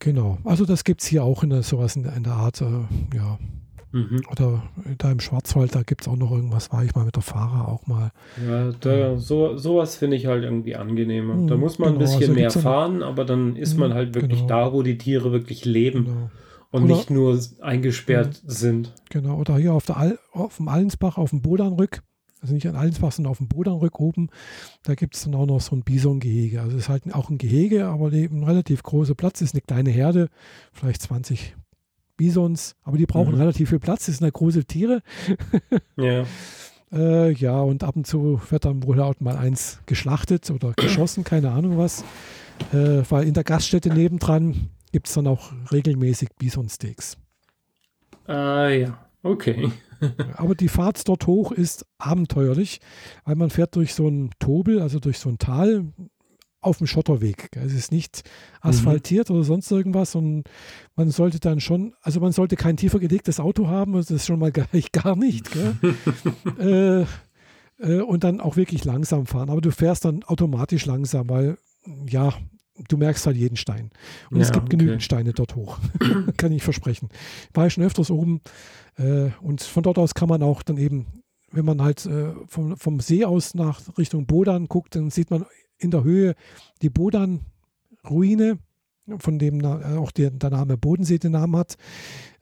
Genau. 0.00 0.36
Also 0.44 0.66
das 0.66 0.84
gibt 0.84 1.00
es 1.00 1.06
hier 1.06 1.24
auch 1.24 1.42
in 1.42 1.50
der, 1.50 1.62
sowas 1.62 1.96
in 1.96 2.02
der, 2.02 2.14
in 2.14 2.24
der 2.24 2.34
Art, 2.34 2.60
äh, 2.60 2.84
ja. 3.14 3.38
Mhm. 3.94 4.22
Oder 4.28 4.64
da 4.98 5.12
im 5.12 5.20
Schwarzwald, 5.20 5.72
da 5.76 5.82
gibt 5.84 6.00
es 6.02 6.08
auch 6.08 6.16
noch 6.16 6.32
irgendwas, 6.32 6.72
war 6.72 6.84
ich 6.84 6.94
mal 6.96 7.04
mit 7.04 7.14
der 7.14 7.22
Fahrer 7.22 7.68
auch 7.68 7.86
mal. 7.86 8.10
Ja, 8.44 8.72
da, 8.80 9.16
so, 9.16 9.56
sowas 9.56 9.94
finde 9.94 10.16
ich 10.16 10.26
halt 10.26 10.42
irgendwie 10.42 10.74
angenehmer. 10.74 11.34
Mhm, 11.34 11.46
Da 11.46 11.56
muss 11.56 11.78
man 11.78 11.90
ein 11.90 11.98
genau, 12.00 12.04
bisschen 12.04 12.20
also 12.22 12.34
mehr 12.34 12.50
fahren, 12.50 13.02
aber 13.04 13.24
dann 13.24 13.54
ist 13.54 13.78
man 13.78 13.90
Mhm, 13.90 13.94
halt 13.94 14.14
wirklich 14.16 14.40
genau. 14.40 14.48
da, 14.48 14.72
wo 14.72 14.82
die 14.82 14.98
Tiere 14.98 15.30
wirklich 15.30 15.64
leben 15.64 16.06
Genau. 16.06 16.30
und 16.72 16.84
Oder- 16.84 16.94
nicht 16.96 17.08
nur 17.10 17.38
eingesperrt 17.60 18.42
sind. 18.44 18.92
genau. 19.10 19.38
Oder 19.38 19.58
hier 19.58 19.72
auf, 19.74 19.86
der 19.86 19.96
Al 19.96 20.18
auf 20.32 20.56
dem 20.56 20.66
Allensbach, 20.66 21.16
auf 21.16 21.30
dem 21.30 21.40
Bodanrück, 21.40 22.02
also 22.40 22.52
nicht 22.52 22.66
an 22.68 22.74
Allensbach, 22.74 23.12
sondern 23.12 23.30
auf 23.30 23.38
dem 23.38 23.46
Bodanrück 23.48 24.00
oben, 24.00 24.28
da 24.82 24.96
gibt 24.96 25.14
es 25.14 25.22
dann 25.22 25.36
auch 25.36 25.46
noch 25.46 25.60
so 25.60 25.76
ein 25.76 25.82
Bisongehege. 25.84 26.60
Also 26.60 26.76
es 26.76 26.82
ist 26.84 26.88
halt 26.88 27.14
auch 27.14 27.30
ein 27.30 27.38
Gehege, 27.38 27.86
aber 27.86 28.12
eben 28.12 28.40
ein 28.40 28.44
relativ 28.44 28.82
großer 28.82 29.14
Platz, 29.14 29.40
ist 29.40 29.54
eine 29.54 29.60
kleine 29.62 29.90
Herde, 29.90 30.28
vielleicht 30.72 31.00
20 31.00 31.54
Bisons, 32.16 32.76
aber 32.82 32.96
die 32.96 33.06
brauchen 33.06 33.32
Mhm. 33.34 33.40
relativ 33.40 33.70
viel 33.70 33.78
Platz, 33.80 34.06
das 34.06 34.18
sind 34.18 34.24
ja 34.26 34.30
große 34.30 34.64
Tiere. 34.64 35.02
Ja. 35.96 36.24
Äh, 36.92 37.32
ja, 37.32 37.60
und 37.60 37.82
ab 37.82 37.96
und 37.96 38.06
zu 38.06 38.40
wird 38.50 38.64
dann 38.64 38.84
wohl 38.84 39.00
auch 39.00 39.14
mal 39.18 39.36
eins 39.36 39.80
geschlachtet 39.86 40.48
oder 40.50 40.72
geschossen, 40.76 41.24
keine 41.24 41.50
Ahnung 41.50 41.76
was. 41.78 42.04
Äh, 42.72 43.02
weil 43.08 43.26
in 43.26 43.34
der 43.34 43.42
Gaststätte 43.42 43.88
nebendran 43.92 44.70
gibt 44.92 45.08
es 45.08 45.14
dann 45.14 45.26
auch 45.26 45.50
regelmäßig 45.72 46.28
Bisonsteaks. 46.38 47.16
Ah 48.26 48.68
ja, 48.68 48.98
okay. 49.24 49.72
Aber 50.36 50.54
die 50.54 50.68
Fahrt 50.68 51.08
dort 51.08 51.26
hoch 51.26 51.50
ist 51.50 51.84
abenteuerlich, 51.98 52.80
weil 53.24 53.34
man 53.36 53.50
fährt 53.50 53.74
durch 53.74 53.94
so 53.94 54.06
ein 54.08 54.30
Tobel, 54.38 54.80
also 54.80 55.00
durch 55.00 55.18
so 55.18 55.28
ein 55.30 55.38
Tal 55.38 55.86
auf 56.64 56.78
dem 56.78 56.86
Schotterweg. 56.86 57.50
Es 57.56 57.72
ist 57.72 57.92
nicht 57.92 58.22
asphaltiert 58.60 59.30
oder 59.30 59.44
sonst 59.44 59.70
irgendwas 59.70 60.14
und 60.14 60.44
man 60.96 61.10
sollte 61.10 61.40
dann 61.40 61.60
schon, 61.60 61.94
also 62.02 62.20
man 62.20 62.32
sollte 62.32 62.56
kein 62.56 62.76
tiefer 62.76 62.98
gelegtes 62.98 63.40
Auto 63.40 63.68
haben, 63.68 63.92
das 63.92 64.10
ist 64.10 64.26
schon 64.26 64.38
mal 64.38 64.52
gleich 64.52 64.92
gar 64.92 65.16
nicht. 65.16 65.50
Äh, 66.58 67.02
äh, 67.78 68.00
und 68.00 68.24
dann 68.24 68.40
auch 68.40 68.56
wirklich 68.56 68.84
langsam 68.84 69.26
fahren. 69.26 69.50
Aber 69.50 69.60
du 69.60 69.70
fährst 69.72 70.04
dann 70.04 70.22
automatisch 70.22 70.86
langsam, 70.86 71.28
weil 71.28 71.58
ja, 72.08 72.32
du 72.88 72.96
merkst 72.96 73.26
halt 73.26 73.36
jeden 73.36 73.56
Stein. 73.56 73.90
Und 74.30 74.40
es 74.40 74.48
Ja, 74.48 74.54
gibt 74.54 74.66
okay. 74.66 74.76
genügend 74.76 75.02
Steine 75.02 75.32
dort 75.32 75.56
hoch. 75.56 75.78
kann 76.36 76.52
ich 76.52 76.62
versprechen. 76.62 77.08
War 77.52 77.66
ich 77.66 77.74
schon 77.74 77.84
öfters 77.84 78.10
oben 78.10 78.40
äh, 78.96 79.30
und 79.40 79.62
von 79.62 79.82
dort 79.82 79.98
aus 79.98 80.14
kann 80.14 80.28
man 80.28 80.42
auch 80.42 80.62
dann 80.62 80.76
eben, 80.76 81.22
wenn 81.50 81.64
man 81.64 81.82
halt 81.82 82.06
äh, 82.06 82.32
vom, 82.46 82.76
vom 82.76 83.00
See 83.00 83.24
aus 83.24 83.54
nach 83.54 83.80
Richtung 83.98 84.26
Bodan 84.26 84.66
guckt, 84.66 84.94
dann 84.96 85.10
sieht 85.10 85.30
man 85.30 85.44
in 85.78 85.90
der 85.90 86.04
Höhe 86.04 86.34
die 86.82 86.90
Bodan-Ruine, 86.90 88.58
von 89.18 89.38
dem 89.38 89.60
äh, 89.60 89.96
auch 89.98 90.10
der, 90.10 90.30
der 90.30 90.50
Name 90.50 90.76
Bodensee 90.76 91.18
den 91.18 91.32
Namen 91.32 91.56
hat. 91.56 91.76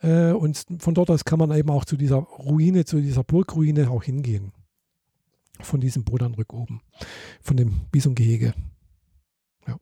Äh, 0.00 0.32
und 0.32 0.64
von 0.78 0.94
dort 0.94 1.10
aus 1.10 1.24
kann 1.24 1.38
man 1.38 1.52
eben 1.52 1.70
auch 1.70 1.84
zu 1.84 1.96
dieser 1.96 2.16
Ruine, 2.16 2.84
zu 2.84 3.00
dieser 3.00 3.24
Burgruine 3.24 3.90
auch 3.90 4.04
hingehen. 4.04 4.52
Von 5.60 5.80
diesem 5.80 6.04
Bodanrück 6.04 6.52
oben, 6.52 6.80
von 7.40 7.56
dem 7.56 7.82
Bisongehege. 7.92 8.54
Ja. 9.68 9.76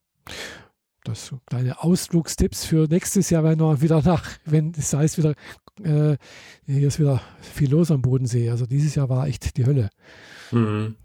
Das 1.05 1.27
so 1.27 1.41
kleine 1.47 1.83
Ausflugstipps 1.83 2.65
für 2.67 2.87
nächstes 2.87 3.31
Jahr, 3.31 3.45
wenn 3.45 3.61
wir 3.61 3.81
wieder 3.81 4.03
nach, 4.03 4.29
wenn 4.45 4.73
es 4.77 4.93
heißt 4.93 5.17
wieder, 5.17 5.35
äh, 5.83 6.19
hier 6.67 6.89
ist 6.89 6.99
wieder 6.99 7.23
viel 7.41 7.71
los 7.71 7.91
am 7.91 8.03
Bodensee. 8.03 8.51
Also 8.51 8.67
dieses 8.67 8.95
Jahr 8.95 9.09
war 9.09 9.27
echt 9.27 9.57
die 9.57 9.65
Hölle. 9.65 9.89
Mhm. 10.51 10.97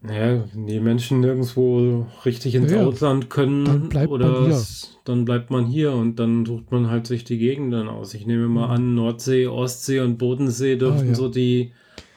Naja, 0.00 0.44
wenn 0.52 0.66
die 0.66 0.78
Menschen 0.78 1.20
nirgendwo 1.20 2.06
richtig 2.24 2.54
ins 2.54 2.70
Ja, 2.70 2.86
Ausland 2.86 3.30
können, 3.30 3.64
dann 3.64 3.88
bleibt 3.88 4.12
oder 4.12 4.30
man 4.30 4.44
hier. 4.46 4.54
es- 4.54 4.96
dann 5.04 5.24
bleibt 5.24 5.50
man 5.50 5.66
hier 5.66 5.92
und 5.92 6.16
dann 6.20 6.46
sucht 6.46 6.70
man 6.70 6.88
halt 6.88 7.06
sich 7.08 7.24
die 7.24 7.38
Gegenden 7.38 7.88
aus. 7.88 8.14
Ich 8.14 8.24
nehme 8.26 8.46
mal 8.48 8.66
Mhm. 8.68 8.72
an, 8.74 8.94
Nordsee, 8.94 9.46
Ostsee 9.48 10.00
und 10.00 10.16
Bodensee 10.18 10.76
dürften 10.76 11.06
Ah, 11.06 11.10
ja. 11.10 11.14
so 11.14 11.28
die 11.28 11.72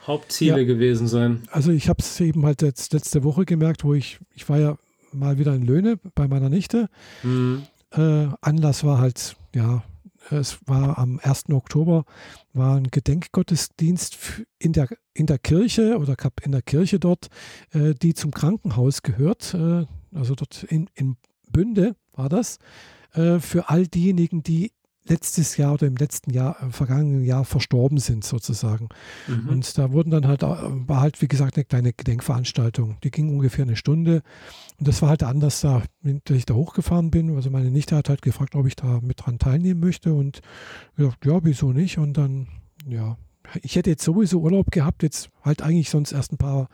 Hauptziele 0.06 0.58
Ja. 0.60 0.64
gewesen 0.64 1.08
sein. 1.08 1.42
Also 1.50 1.72
ich 1.72 1.88
habe 1.88 1.98
es 2.00 2.20
eben 2.20 2.44
halt 2.46 2.62
jetzt 2.62 2.92
letzte 2.92 3.24
Woche 3.24 3.44
gemerkt, 3.44 3.82
wo 3.82 3.94
ich, 3.94 4.18
ich 4.34 4.48
war 4.48 4.58
ja 4.60 4.76
mal 5.12 5.38
wieder 5.38 5.54
in 5.54 5.64
Löhne 5.66 5.98
bei 6.14 6.28
meiner 6.28 6.48
Nichte. 6.50 6.88
Mhm. 7.24 7.62
Äh, 7.92 8.28
Anlass 8.40 8.84
war 8.84 8.98
halt, 8.98 9.36
ja, 9.54 9.82
es 10.30 10.58
war 10.66 10.98
am 10.98 11.20
1. 11.22 11.50
Oktober, 11.50 12.04
war 12.52 12.76
ein 12.76 12.88
Gedenkgottesdienst 12.90 14.16
in 14.58 14.72
der, 14.72 14.88
in 15.14 15.26
der 15.26 15.38
Kirche 15.38 15.98
oder 15.98 16.16
in 16.42 16.52
der 16.52 16.62
Kirche 16.62 16.98
dort, 16.98 17.28
äh, 17.72 17.94
die 17.94 18.14
zum 18.14 18.30
Krankenhaus 18.30 19.02
gehört, 19.02 19.54
äh, 19.54 19.86
also 20.14 20.34
dort 20.34 20.62
in, 20.64 20.88
in 20.94 21.16
Bünde 21.50 21.96
war 22.12 22.28
das, 22.28 22.58
äh, 23.14 23.38
für 23.38 23.68
all 23.68 23.86
diejenigen, 23.86 24.42
die 24.42 24.72
letztes 25.04 25.56
Jahr 25.56 25.74
oder 25.74 25.86
im 25.86 25.96
letzten 25.96 26.32
Jahr, 26.32 26.62
äh, 26.62 26.70
vergangenen 26.70 27.24
Jahr 27.24 27.44
verstorben 27.44 27.98
sind 27.98 28.24
sozusagen. 28.24 28.88
Mhm. 29.26 29.48
Und 29.48 29.78
da 29.78 29.92
wurden 29.92 30.10
dann 30.10 30.26
halt, 30.26 30.42
äh, 30.42 30.46
war 30.46 31.00
halt 31.00 31.20
wie 31.20 31.28
gesagt 31.28 31.56
eine 31.56 31.64
kleine 31.64 31.92
Gedenkveranstaltung. 31.92 32.96
Die 33.02 33.10
ging 33.10 33.28
ungefähr 33.30 33.64
eine 33.64 33.76
Stunde. 33.76 34.22
Und 34.78 34.88
das 34.88 35.02
war 35.02 35.08
halt 35.08 35.22
anders 35.22 35.60
da, 35.60 35.82
dass 36.02 36.36
ich 36.36 36.46
da 36.46 36.54
hochgefahren 36.54 37.10
bin. 37.10 37.34
Also 37.34 37.50
meine 37.50 37.70
Nichte 37.70 37.96
hat 37.96 38.08
halt 38.08 38.22
gefragt, 38.22 38.54
ob 38.54 38.66
ich 38.66 38.76
da 38.76 39.00
mit 39.02 39.24
dran 39.24 39.38
teilnehmen 39.38 39.80
möchte. 39.80 40.14
Und 40.14 40.40
gesagt, 40.96 41.24
ja, 41.26 41.44
wieso 41.44 41.72
nicht? 41.72 41.98
Und 41.98 42.16
dann, 42.16 42.46
ja, 42.88 43.16
ich 43.62 43.76
hätte 43.76 43.90
jetzt 43.90 44.04
sowieso 44.04 44.40
Urlaub 44.40 44.70
gehabt, 44.70 45.02
jetzt 45.02 45.30
halt 45.42 45.62
eigentlich 45.62 45.90
sonst 45.90 46.12
erst 46.12 46.32
ein 46.32 46.38
paar, 46.38 46.68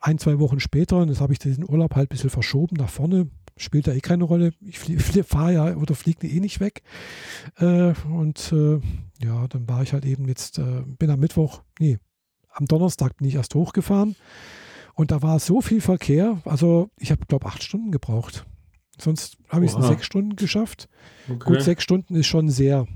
ein, 0.00 0.18
zwei 0.18 0.40
Wochen 0.40 0.58
später. 0.58 0.98
Und 0.98 1.08
jetzt 1.08 1.20
habe 1.20 1.32
ich 1.32 1.38
den 1.38 1.64
Urlaub 1.68 1.94
halt 1.94 2.08
ein 2.08 2.14
bisschen 2.14 2.30
verschoben 2.30 2.76
nach 2.76 2.90
vorne 2.90 3.28
spielt 3.56 3.86
da 3.86 3.92
eh 3.92 4.00
keine 4.00 4.24
Rolle. 4.24 4.52
Ich 4.60 4.78
fahre 5.26 5.52
ja 5.52 5.76
oder 5.76 5.94
fliege 5.94 6.26
eh 6.26 6.40
nicht 6.40 6.60
weg. 6.60 6.82
Äh, 7.56 7.94
und 8.10 8.52
äh, 8.52 8.80
ja, 9.24 9.46
dann 9.48 9.68
war 9.68 9.82
ich 9.82 9.92
halt 9.92 10.04
eben 10.04 10.28
jetzt, 10.28 10.58
äh, 10.58 10.82
bin 10.98 11.10
am 11.10 11.20
Mittwoch, 11.20 11.62
nee, 11.78 11.98
am 12.50 12.66
Donnerstag 12.66 13.16
bin 13.16 13.28
ich 13.28 13.34
erst 13.34 13.54
hochgefahren. 13.54 14.16
Und 14.94 15.10
da 15.10 15.22
war 15.22 15.38
so 15.38 15.60
viel 15.60 15.80
Verkehr, 15.80 16.40
also 16.44 16.90
ich 16.98 17.10
habe, 17.10 17.24
glaube 17.26 17.46
acht 17.46 17.62
Stunden 17.62 17.90
gebraucht. 17.90 18.44
Sonst 18.98 19.38
habe 19.48 19.64
ich 19.64 19.70
es 19.70 19.76
in 19.76 19.82
sechs 19.82 20.04
Stunden 20.04 20.36
geschafft. 20.36 20.88
Okay. 21.28 21.44
Gut, 21.44 21.62
sechs 21.62 21.82
Stunden 21.82 22.14
ist 22.14 22.26
schon 22.26 22.50
sehr 22.50 22.86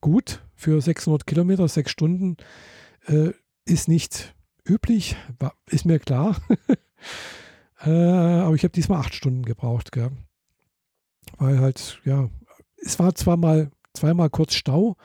gut 0.00 0.42
für 0.54 0.80
600 0.80 1.26
Kilometer. 1.26 1.68
Sechs 1.68 1.92
Stunden 1.92 2.36
äh, 3.06 3.30
ist 3.64 3.88
nicht 3.88 4.34
üblich, 4.68 5.16
ist 5.70 5.84
mir 5.86 5.98
klar. 5.98 6.36
Äh, 7.80 7.90
aber 7.90 8.54
ich 8.54 8.64
habe 8.64 8.72
diesmal 8.72 9.00
acht 9.00 9.14
Stunden 9.14 9.42
gebraucht, 9.44 9.92
gell? 9.92 10.10
Weil 11.38 11.60
halt, 11.60 12.00
ja, 12.04 12.30
es 12.78 12.98
war 12.98 13.14
zwar 13.14 13.36
mal 13.36 13.70
zweimal 13.94 14.30
kurz 14.30 14.54
Stau, 14.54 14.96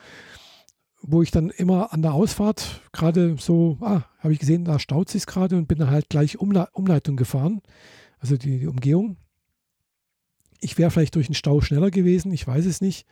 wo 1.01 1.21
ich 1.21 1.31
dann 1.31 1.49
immer 1.49 1.93
an 1.93 2.01
der 2.01 2.13
Ausfahrt 2.13 2.81
gerade 2.91 3.35
so, 3.39 3.77
ah, 3.81 4.03
habe 4.19 4.33
ich 4.33 4.39
gesehen, 4.39 4.65
da 4.65 4.79
staut 4.79 5.09
sich 5.09 5.25
gerade 5.25 5.57
und 5.57 5.67
bin 5.67 5.79
dann 5.79 5.89
halt 5.89 6.09
gleich 6.09 6.39
Umle 6.39 6.67
Umleitung 6.73 7.17
gefahren, 7.17 7.61
also 8.19 8.37
die, 8.37 8.59
die 8.59 8.67
Umgehung. 8.67 9.17
Ich 10.59 10.77
wäre 10.77 10.91
vielleicht 10.91 11.15
durch 11.15 11.25
den 11.25 11.35
Stau 11.35 11.61
schneller 11.61 11.89
gewesen, 11.89 12.31
ich 12.31 12.45
weiß 12.45 12.65
es 12.65 12.81
nicht. 12.81 13.07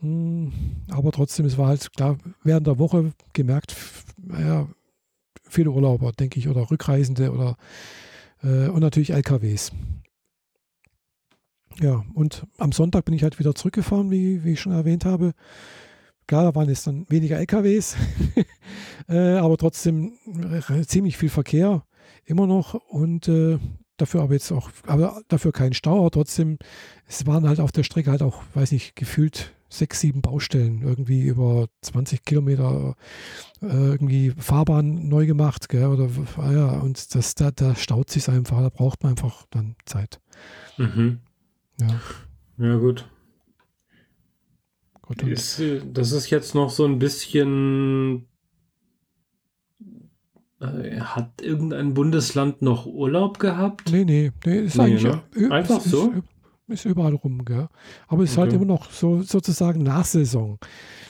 Hm, 0.00 0.52
aber 0.90 1.12
trotzdem, 1.12 1.46
es 1.46 1.58
war 1.58 1.68
halt 1.68 1.92
klar, 1.92 2.18
während 2.42 2.66
der 2.66 2.78
Woche 2.78 3.12
gemerkt, 3.34 3.76
naja, 4.16 4.68
viele 5.44 5.70
Urlauber, 5.70 6.12
denke 6.12 6.40
ich, 6.40 6.48
oder 6.48 6.70
Rückreisende 6.70 7.30
oder 7.32 7.56
äh, 8.42 8.68
und 8.68 8.80
natürlich 8.80 9.10
LKWs. 9.10 9.72
Ja, 11.80 12.04
und 12.14 12.46
am 12.58 12.72
Sonntag 12.72 13.04
bin 13.04 13.14
ich 13.14 13.22
halt 13.22 13.38
wieder 13.38 13.54
zurückgefahren, 13.54 14.10
wie, 14.10 14.44
wie 14.44 14.52
ich 14.52 14.60
schon 14.60 14.72
erwähnt 14.72 15.04
habe. 15.04 15.32
Klar, 16.26 16.44
da 16.44 16.54
waren 16.54 16.68
jetzt 16.68 16.86
dann 16.86 17.06
weniger 17.08 17.38
LKWs, 17.38 17.96
äh, 19.08 19.36
aber 19.36 19.56
trotzdem 19.56 20.12
ziemlich 20.86 21.16
viel 21.16 21.28
Verkehr 21.28 21.84
immer 22.24 22.46
noch 22.46 22.74
und 22.74 23.28
äh, 23.28 23.58
dafür 23.96 24.22
aber 24.22 24.34
jetzt 24.34 24.52
auch, 24.52 24.70
aber 24.86 25.22
dafür 25.28 25.52
kein 25.52 25.72
Stau, 25.72 25.98
aber 25.98 26.10
trotzdem, 26.10 26.58
es 27.06 27.26
waren 27.26 27.48
halt 27.48 27.60
auf 27.60 27.72
der 27.72 27.82
Strecke 27.82 28.10
halt 28.10 28.22
auch, 28.22 28.42
weiß 28.54 28.72
nicht, 28.72 28.94
gefühlt 28.96 29.52
sechs, 29.70 30.00
sieben 30.00 30.20
Baustellen, 30.20 30.82
irgendwie 30.82 31.22
über 31.22 31.68
20 31.82 32.24
Kilometer 32.24 32.96
äh, 33.62 33.66
irgendwie 33.66 34.32
Fahrbahn 34.36 35.08
neu 35.08 35.26
gemacht, 35.26 35.68
gell, 35.68 35.86
oder 35.86 36.08
ah 36.36 36.52
ja, 36.52 36.68
und 36.80 37.14
das, 37.14 37.34
da, 37.34 37.50
da 37.50 37.74
staut 37.74 38.10
sich 38.10 38.28
einfach, 38.28 38.60
da 38.60 38.68
braucht 38.68 39.02
man 39.02 39.10
einfach 39.10 39.46
dann 39.50 39.76
Zeit. 39.86 40.20
Mhm. 40.76 41.20
Ja. 41.80 42.00
Ja, 42.58 42.76
gut. 42.76 43.08
gut 45.00 45.22
ist, 45.22 45.62
das 45.92 46.12
ist 46.12 46.30
jetzt 46.30 46.54
noch 46.54 46.70
so 46.70 46.84
ein 46.84 46.98
bisschen. 46.98 48.26
Äh, 50.60 51.00
hat 51.00 51.40
irgendein 51.40 51.94
Bundesland 51.94 52.60
noch 52.60 52.84
Urlaub 52.84 53.38
gehabt? 53.38 53.90
Nee, 53.90 54.04
nee, 54.04 54.30
nee, 54.44 54.58
ist 54.58 54.76
nee, 54.76 54.82
eigentlich 54.82 55.04
ne? 55.04 55.50
einfach 55.50 55.80
so. 55.80 56.12
Ist, 56.70 56.84
überall 56.84 57.14
rum, 57.14 57.44
gell? 57.44 57.68
Aber 58.08 58.22
es 58.22 58.32
ist 58.32 58.38
halt 58.38 58.48
okay. 58.48 58.58
halt 58.58 58.62
immer 58.62 58.74
noch 58.74 58.90
so 58.90 59.22
sozusagen 59.22 59.82
Nachsaison. 59.82 60.58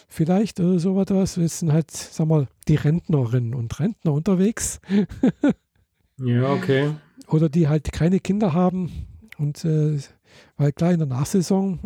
Vielleicht 0.08 0.58
äh, 0.60 0.78
so 0.78 0.96
was, 0.96 1.36
jetzt 1.36 1.60
sind 1.60 1.72
halt, 1.72 1.90
sag 1.90 2.26
mal, 2.26 2.48
die 2.68 2.76
Rentnerinnen 2.76 3.54
und 3.54 3.78
Rentner 3.78 4.12
unterwegs. 4.12 4.80
ja, 6.18 6.52
okay. 6.52 6.94
Oder 7.28 7.48
die 7.48 7.68
halt 7.68 7.92
keine 7.92 8.20
Kinder 8.20 8.52
haben. 8.52 9.06
Und 9.38 9.64
äh, 9.64 9.98
weil 10.56 10.72
klar, 10.72 10.92
in 10.92 10.98
der 10.98 11.08
Nachsaison 11.08 11.78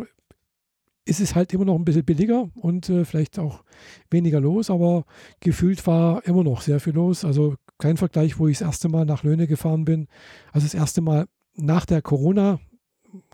ist 1.05 1.19
es 1.19 1.35
halt 1.35 1.53
immer 1.53 1.65
noch 1.65 1.75
ein 1.75 1.85
bisschen 1.85 2.03
billiger 2.03 2.49
und 2.55 2.89
äh, 2.89 3.05
vielleicht 3.05 3.37
auch 3.37 3.63
weniger 4.09 4.39
los, 4.39 4.71
aber 4.71 5.05
gefühlt 5.39 5.85
war 5.85 6.25
immer 6.25 6.43
noch 6.43 6.61
sehr 6.61 6.79
viel 6.79 6.93
los. 6.93 7.23
Also 7.23 7.55
kein 7.77 7.97
Vergleich, 7.97 8.39
wo 8.39 8.47
ich 8.47 8.57
das 8.57 8.67
erste 8.67 8.89
Mal 8.89 9.05
nach 9.05 9.23
Löhne 9.23 9.47
gefahren 9.47 9.85
bin. 9.85 10.07
Also 10.51 10.65
das 10.65 10.73
erste 10.73 11.01
Mal 11.01 11.27
nach 11.55 11.85
der 11.85 12.01
Corona 12.01 12.59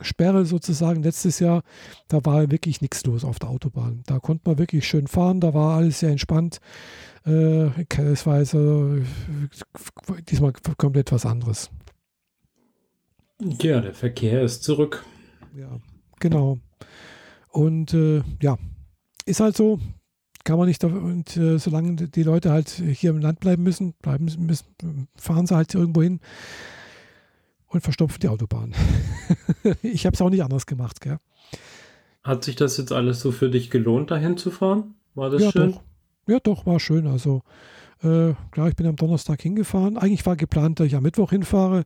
Sperre 0.01 0.45
sozusagen 0.45 1.03
letztes 1.03 1.39
Jahr, 1.39 1.63
da 2.07 2.23
war 2.25 2.51
wirklich 2.51 2.81
nichts 2.81 3.05
los 3.05 3.23
auf 3.23 3.39
der 3.39 3.49
Autobahn. 3.49 4.03
Da 4.05 4.19
konnte 4.19 4.49
man 4.49 4.57
wirklich 4.57 4.87
schön 4.87 5.07
fahren, 5.07 5.39
da 5.39 5.53
war 5.53 5.77
alles 5.77 5.99
sehr 5.99 6.09
entspannt. 6.09 6.59
Äh, 7.25 7.69
es 7.97 8.25
war 8.25 8.35
also 8.35 8.97
diesmal 10.29 10.53
komplett 10.77 11.11
was 11.11 11.25
anderes. 11.25 11.69
Ja, 13.39 13.81
der 13.81 13.93
Verkehr 13.93 14.43
ist 14.43 14.63
zurück. 14.63 15.03
Ja, 15.55 15.79
genau. 16.19 16.59
Und 17.49 17.93
äh, 17.93 18.21
ja, 18.41 18.57
ist 19.25 19.39
halt 19.39 19.57
so, 19.57 19.79
kann 20.43 20.57
man 20.57 20.67
nicht, 20.67 20.83
und 20.83 21.37
äh, 21.37 21.57
solange 21.57 21.95
die 21.95 22.23
Leute 22.23 22.51
halt 22.51 22.69
hier 22.69 23.09
im 23.11 23.19
Land 23.19 23.39
bleiben 23.39 23.63
müssen, 23.63 23.93
bleiben 24.01 24.25
müssen, 24.39 25.07
fahren 25.15 25.47
sie 25.47 25.55
halt 25.55 25.73
irgendwo 25.75 26.01
hin 26.01 26.19
und 27.71 27.81
verstopfen 27.81 28.19
die 28.21 28.27
Autobahn. 28.27 28.73
ich 29.81 30.05
habe 30.05 30.13
es 30.13 30.21
auch 30.21 30.29
nicht 30.29 30.43
anders 30.43 30.65
gemacht, 30.65 31.01
gell? 31.01 31.17
Hat 32.23 32.43
sich 32.43 32.55
das 32.55 32.77
jetzt 32.77 32.91
alles 32.91 33.19
so 33.21 33.31
für 33.31 33.49
dich 33.49 33.71
gelohnt, 33.71 34.11
dahin 34.11 34.37
zu 34.37 34.51
fahren? 34.51 34.95
War 35.15 35.29
das 35.29 35.41
ja, 35.41 35.51
schön? 35.51 35.71
Doch. 35.71 35.81
Ja, 36.27 36.39
doch, 36.39 36.65
war 36.65 36.79
schön. 36.79 37.07
Also, 37.07 37.41
äh, 38.03 38.33
klar, 38.51 38.67
ich 38.67 38.75
bin 38.75 38.85
am 38.85 38.95
Donnerstag 38.95 39.41
hingefahren. 39.41 39.97
Eigentlich 39.97 40.25
war 40.25 40.35
geplant, 40.35 40.79
dass 40.79 40.87
ich 40.87 40.95
am 40.95 41.03
Mittwoch 41.03 41.31
hinfahre. 41.31 41.83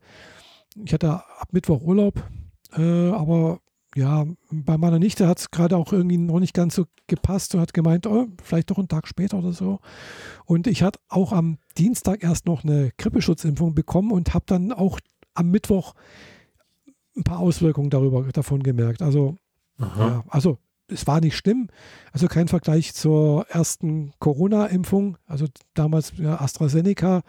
Ich 0.83 0.93
hatte 0.93 1.13
ab 1.13 1.49
Mittwoch 1.51 1.81
Urlaub, 1.81 2.21
äh, 2.75 3.09
aber 3.09 3.61
ja, 3.95 4.25
bei 4.51 4.77
meiner 4.77 4.99
Nichte 4.99 5.25
hat 5.25 5.39
es 5.39 5.51
gerade 5.51 5.77
auch 5.77 5.93
irgendwie 5.93 6.17
noch 6.17 6.41
nicht 6.41 6.53
ganz 6.53 6.75
so 6.75 6.85
gepasst 7.07 7.55
und 7.55 7.61
hat 7.61 7.73
gemeint, 7.73 8.05
oh, 8.07 8.27
vielleicht 8.43 8.69
doch 8.69 8.77
einen 8.77 8.89
Tag 8.89 9.07
später 9.07 9.37
oder 9.37 9.53
so. 9.53 9.79
Und 10.43 10.67
ich 10.67 10.83
hatte 10.83 10.99
auch 11.07 11.31
am 11.31 11.59
Dienstag 11.77 12.21
erst 12.21 12.45
noch 12.45 12.65
eine 12.65 12.91
Grippeschutzimpfung 12.97 13.73
bekommen 13.73 14.11
und 14.11 14.33
habe 14.33 14.43
dann 14.47 14.73
auch 14.73 14.99
am 15.35 15.51
Mittwoch 15.51 15.93
ein 17.15 17.23
paar 17.23 17.39
Auswirkungen 17.39 17.89
darüber 17.89 18.23
davon 18.33 18.63
gemerkt. 18.63 19.01
Also, 19.01 19.37
ja, 19.79 20.23
also 20.27 20.57
es 20.87 21.07
war 21.07 21.21
nicht 21.21 21.35
schlimm. 21.35 21.67
Also 22.11 22.27
kein 22.27 22.47
Vergleich 22.47 22.93
zur 22.93 23.45
ersten 23.49 24.13
Corona-Impfung, 24.19 25.17
also 25.25 25.47
damals 25.73 26.13
ja, 26.17 26.39
AstraZeneca. 26.39 27.23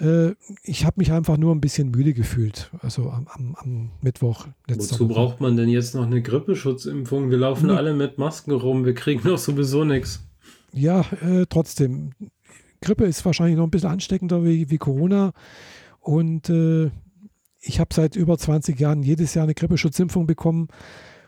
Äh, 0.00 0.32
ich 0.62 0.84
habe 0.84 0.94
mich 0.98 1.12
einfach 1.12 1.36
nur 1.36 1.54
ein 1.54 1.60
bisschen 1.60 1.90
müde 1.90 2.14
gefühlt, 2.14 2.70
also 2.80 3.10
am, 3.10 3.28
am, 3.28 3.56
am 3.56 3.90
Mittwoch. 4.00 4.48
Wozu 4.68 5.00
Woche. 5.00 5.14
braucht 5.14 5.40
man 5.40 5.56
denn 5.56 5.68
jetzt 5.68 5.94
noch 5.94 6.06
eine 6.06 6.22
Grippeschutzimpfung? 6.22 7.30
Wir 7.30 7.38
laufen 7.38 7.68
nee. 7.68 7.74
alle 7.74 7.94
mit 7.94 8.18
Masken 8.18 8.52
rum, 8.52 8.84
wir 8.84 8.94
kriegen 8.94 9.22
doch 9.24 9.38
sowieso 9.38 9.84
nichts. 9.84 10.24
Ja, 10.72 11.04
äh, 11.20 11.46
trotzdem. 11.48 12.12
Grippe 12.80 13.04
ist 13.04 13.24
wahrscheinlich 13.24 13.56
noch 13.56 13.64
ein 13.64 13.70
bisschen 13.70 13.90
ansteckender 13.90 14.44
wie, 14.44 14.70
wie 14.70 14.78
Corona. 14.78 15.32
Und 16.00 16.50
äh, 16.50 16.90
ich 17.62 17.80
habe 17.80 17.94
seit 17.94 18.16
über 18.16 18.36
20 18.36 18.78
Jahren 18.78 19.02
jedes 19.02 19.34
Jahr 19.34 19.44
eine 19.44 19.54
Grippeschutzimpfung 19.54 20.26
bekommen. 20.26 20.68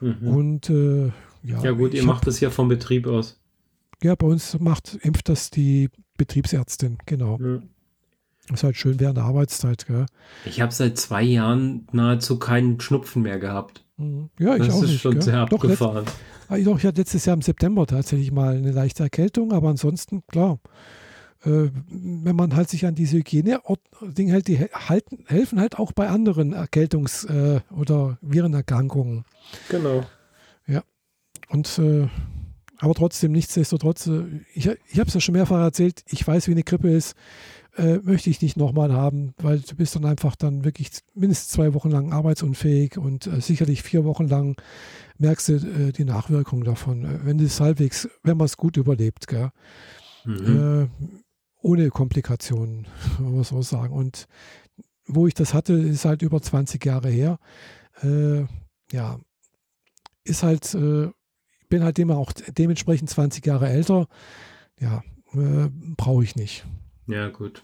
Mhm. 0.00 0.28
Und 0.28 0.70
äh, 0.70 1.06
ja. 1.42 1.62
Ja, 1.62 1.70
gut, 1.72 1.94
ihr 1.94 2.04
macht 2.04 2.26
das 2.26 2.40
ja 2.40 2.50
vom 2.50 2.68
Betrieb 2.68 3.06
aus. 3.06 3.40
Ja, 4.02 4.14
bei 4.14 4.26
uns 4.26 4.58
macht, 4.58 4.98
impft 5.02 5.28
das 5.28 5.50
die 5.50 5.88
Betriebsärztin, 6.16 6.98
genau. 7.06 7.38
Mhm. 7.38 7.70
Das 8.48 8.60
ist 8.60 8.64
halt 8.64 8.76
schön 8.76 9.00
während 9.00 9.16
der 9.16 9.24
Arbeitszeit. 9.24 9.86
Gell? 9.86 10.06
Ich 10.44 10.60
habe 10.60 10.72
seit 10.72 10.98
zwei 10.98 11.22
Jahren 11.22 11.86
nahezu 11.92 12.38
keinen 12.38 12.78
Schnupfen 12.80 13.22
mehr 13.22 13.38
gehabt. 13.38 13.84
Mhm. 13.96 14.28
Ja, 14.38 14.56
ich 14.56 14.66
das 14.66 14.74
auch 14.74 14.82
ist 14.82 14.90
nicht, 14.90 15.00
schon 15.00 15.14
gell? 15.14 15.22
sehr 15.22 15.38
abgefahren. 15.38 16.04
Doch, 16.04 16.50
letzt, 16.50 16.66
doch, 16.66 16.78
ich 16.78 16.84
hatte 16.84 17.00
letztes 17.00 17.24
Jahr 17.24 17.36
im 17.36 17.42
September 17.42 17.86
tatsächlich 17.86 18.32
mal 18.32 18.56
eine 18.56 18.72
leichte 18.72 19.02
Erkältung, 19.02 19.52
aber 19.52 19.68
ansonsten, 19.68 20.22
klar, 20.26 20.58
wenn 21.44 22.36
man 22.36 22.56
halt 22.56 22.68
sich 22.70 22.86
an 22.86 22.94
diese 22.94 23.18
Hygiene-Dinge 23.18 24.32
hält, 24.32 24.48
die 24.48 24.58
halten, 24.58 25.24
helfen 25.26 25.60
halt 25.60 25.78
auch 25.78 25.92
bei 25.92 26.08
anderen 26.08 26.54
Erkältungs- 26.54 27.26
äh, 27.28 27.60
oder 27.70 28.18
Virenerkrankungen. 28.22 29.24
Genau. 29.68 30.04
Ja. 30.66 30.82
Und 31.48 31.78
äh, 31.78 32.08
aber 32.78 32.94
trotzdem, 32.94 33.32
nichtsdestotrotz, 33.32 34.06
äh, 34.06 34.24
ich, 34.54 34.66
ich 34.66 34.98
habe 34.98 35.08
es 35.08 35.14
ja 35.14 35.20
schon 35.20 35.34
mehrfach 35.34 35.60
erzählt, 35.60 36.02
ich 36.08 36.26
weiß, 36.26 36.48
wie 36.48 36.52
eine 36.52 36.64
Grippe 36.64 36.90
ist. 36.90 37.14
äh, 37.76 37.98
möchte 38.02 38.30
ich 38.30 38.40
nicht 38.40 38.56
nochmal 38.56 38.92
haben, 38.92 39.34
weil 39.38 39.60
du 39.60 39.74
bist 39.74 39.96
dann 39.96 40.04
einfach 40.04 40.36
dann 40.36 40.64
wirklich 40.64 40.90
mindestens 41.14 41.48
zwei 41.52 41.74
Wochen 41.74 41.90
lang 41.90 42.12
arbeitsunfähig 42.12 42.98
und 42.98 43.26
äh, 43.26 43.40
sicherlich 43.40 43.82
vier 43.82 44.04
Wochen 44.04 44.28
lang 44.28 44.56
merkst 45.18 45.48
du 45.48 45.52
äh, 45.54 45.92
die 45.92 46.04
Nachwirkungen 46.04 46.64
davon, 46.64 47.04
äh, 47.04 47.18
wenn 47.24 47.38
es 47.40 47.60
halbwegs, 47.60 48.08
wenn 48.22 48.36
man 48.36 48.46
es 48.46 48.56
gut 48.56 48.76
überlebt, 48.76 49.26
gell? 49.26 49.50
Mhm. 50.24 50.88
Äh, 51.64 51.66
ohne 51.66 51.90
Komplikationen, 51.90 52.86
wenn 53.18 53.34
man 53.34 53.44
so 53.44 53.62
sagen. 53.62 53.94
Und 53.94 54.26
wo 55.06 55.26
ich 55.26 55.34
das 55.34 55.54
hatte, 55.54 55.72
ist 55.74 56.04
halt 56.04 56.22
über 56.22 56.40
20 56.40 56.84
Jahre 56.84 57.08
her. 57.08 57.38
Äh, 58.02 58.44
ja, 58.92 59.18
ist 60.24 60.42
halt, 60.42 60.72
bin 60.72 61.82
halt 61.82 61.98
immer 61.98 62.16
auch 62.16 62.32
dementsprechend 62.32 63.10
20 63.10 63.44
Jahre 63.44 63.68
älter. 63.68 64.08
Ja, 64.80 65.02
brauche 65.96 66.24
ich 66.24 66.34
nicht. 66.34 66.64
Ja, 67.06 67.28
gut. 67.28 67.62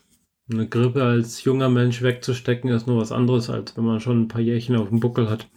Eine 0.53 0.68
Grippe 0.68 1.03
als 1.03 1.44
junger 1.44 1.70
Mensch 1.70 2.03
wegzustecken, 2.03 2.70
ist 2.70 2.86
nur 2.86 3.01
was 3.01 3.12
anderes, 3.12 3.48
als 3.48 3.76
wenn 3.76 3.84
man 3.84 4.01
schon 4.01 4.22
ein 4.22 4.28
paar 4.28 4.40
Jährchen 4.42 4.76
auf 4.76 4.88
dem 4.88 5.01
Buckel 5.01 5.30
hat. 5.30 5.48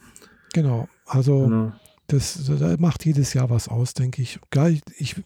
Genau, 0.54 0.88
also 1.06 1.44
genau. 1.44 1.72
Das, 2.06 2.44
das 2.46 2.78
macht 2.78 3.04
jedes 3.04 3.34
Jahr 3.34 3.50
was 3.50 3.68
aus, 3.68 3.94
denke 3.94 4.22
ich. 4.22 4.38
Klar, 4.50 4.70
ich, 4.70 5.16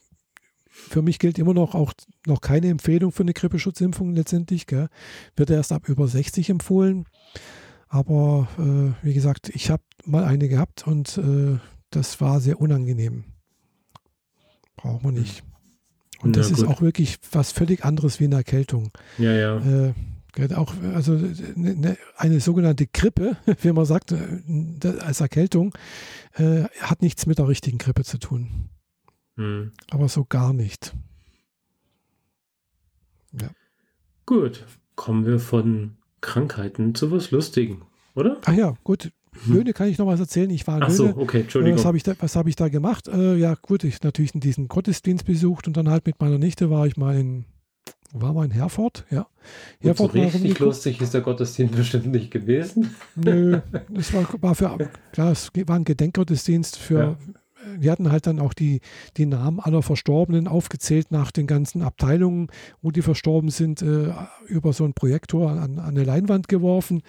für 0.89 1.03
mich 1.03 1.18
gilt 1.18 1.39
immer 1.39 1.55
noch 1.55 1.74
auch 1.74 1.93
noch 2.26 2.41
keine 2.41 2.68
Empfehlung 2.68 3.12
für 3.12 3.22
eine 3.22 3.34
Grippeschutzimpfung 3.34 4.14
letztendlich. 4.14 4.66
Gell. 4.66 4.89
Wird 5.36 5.51
erst 5.51 5.72
ab 5.72 5.89
über 5.89 6.09
60 6.09 6.51
empfohlen. 6.51 7.05
Aber 7.89 8.49
äh, 8.59 9.07
wie 9.07 9.14
gesagt, 9.14 9.49
ich 9.51 9.70
habe 9.70 9.82
mal 10.05 10.24
eine 10.24 10.49
gehabt 10.49 10.86
und 10.86 11.18
äh, 11.18 11.59
das 11.91 12.20
war 12.20 12.41
sehr 12.41 12.61
unangenehm. 12.61 13.24
Braucht 14.76 15.03
man 15.03 15.14
nicht. 15.14 15.43
Und 16.20 16.36
das 16.36 16.51
ist 16.51 16.64
auch 16.64 16.82
wirklich 16.82 17.18
was 17.32 17.53
völlig 17.53 17.84
anderes 17.84 18.20
wie 18.20 18.24
eine 18.24 18.36
Erkältung. 18.36 18.91
Ja, 19.18 19.32
ja. 19.32 19.57
Äh, 19.59 19.95
auch, 20.55 20.74
also 20.95 21.14
eine, 21.14 21.74
ne, 21.74 21.97
eine, 22.16 22.41
sogenannte 22.41 22.86
Grippe, 22.86 23.36
wie 23.62 23.72
man 23.72 23.84
sagt, 23.84 24.12
äh, 24.12 24.89
als 25.01 25.20
Erkältung, 25.20 25.74
äh, 26.34 26.64
hat 26.80 27.03
nichts 27.03 27.26
mit 27.26 27.39
der 27.39 27.49
richtigen 27.49 27.78
Grippe 27.78 28.05
zu 28.05 28.18
tun. 28.18 28.68
Hm. 29.39 29.70
Aber 29.91 30.09
so 30.09 30.26
gar 30.28 30.53
nicht. 30.53 30.93
Ja. 33.41 33.49
Gut, 34.26 34.66
kommen 34.97 35.24
wir 35.24 35.39
von 35.39 35.97
Krankheiten 36.20 36.95
zu 36.95 37.12
was 37.12 37.30
Lustigen, 37.30 37.82
oder? 38.14 38.41
Ach 38.45 38.53
ja, 38.53 38.74
gut. 38.82 39.12
Hm. 39.45 39.55
Löhne 39.55 39.72
kann 39.72 39.89
ich 39.89 39.99
noch 39.99 40.07
was 40.07 40.18
erzählen. 40.18 40.51
Ich 40.51 40.66
war 40.66 40.78
in 40.78 40.82
Ach 40.82 40.91
so, 40.91 41.16
okay, 41.16 41.43
Entschuldigung. 41.43 41.78
Was 41.78 41.84
habe 41.84 41.97
ich, 41.97 42.03
da, 42.03 42.14
hab 42.20 42.47
ich 42.49 42.57
da 42.57 42.68
gemacht? 42.68 43.07
Äh, 43.07 43.36
ja, 43.36 43.55
gut, 43.55 43.84
ich 43.84 44.03
natürlich 44.03 44.32
diesen 44.34 44.66
Gottesdienst 44.66 45.24
besucht 45.24 45.68
und 45.68 45.76
dann 45.76 45.89
halt 45.89 46.05
mit 46.05 46.20
meiner 46.20 46.39
Nichte 46.39 46.68
war 46.68 46.89
ich 46.89 46.97
mal 46.97 47.16
in, 47.16 47.45
war 48.12 48.32
mal 48.32 48.45
in 48.45 48.51
Herford, 48.51 49.07
ja. 49.11 49.28
Herford 49.78 50.12
so 50.12 50.18
richtig 50.18 50.59
lustig 50.59 51.01
ist 51.01 51.14
der 51.14 51.20
Gottesdienst 51.20 51.76
bestimmt 51.76 52.07
nicht 52.07 52.32
gewesen. 52.32 52.97
Nö, 53.14 53.61
es 53.95 54.12
war, 54.12 54.26
war 54.41 54.57
für, 54.57 54.91
klar, 55.12 55.30
es 55.30 55.53
war 55.55 55.76
ein 55.76 55.84
Gedenkgottesdienst 55.84 56.76
für, 56.76 56.99
ja. 56.99 57.16
Wir 57.78 57.90
hatten 57.90 58.11
halt 58.11 58.26
dann 58.26 58.40
auch 58.40 58.54
die, 58.54 58.80
die 59.16 59.26
Namen 59.26 59.61
aller 59.61 59.82
Verstorbenen 59.82 60.48
aufgezählt 60.48 61.11
nach 61.11 61.30
den 61.30 61.46
ganzen 61.46 61.82
Abteilungen, 61.82 62.48
wo 62.82 62.90
die 62.90 63.02
verstorben 63.02 63.50
sind, 63.50 63.82
äh, 63.82 64.12
über 64.46 64.72
so 64.72 64.84
einen 64.84 64.94
Projektor 64.94 65.50
an, 65.50 65.78
an 65.78 65.80
eine 65.80 66.04
Leinwand 66.04 66.48
geworfen. 66.48 67.02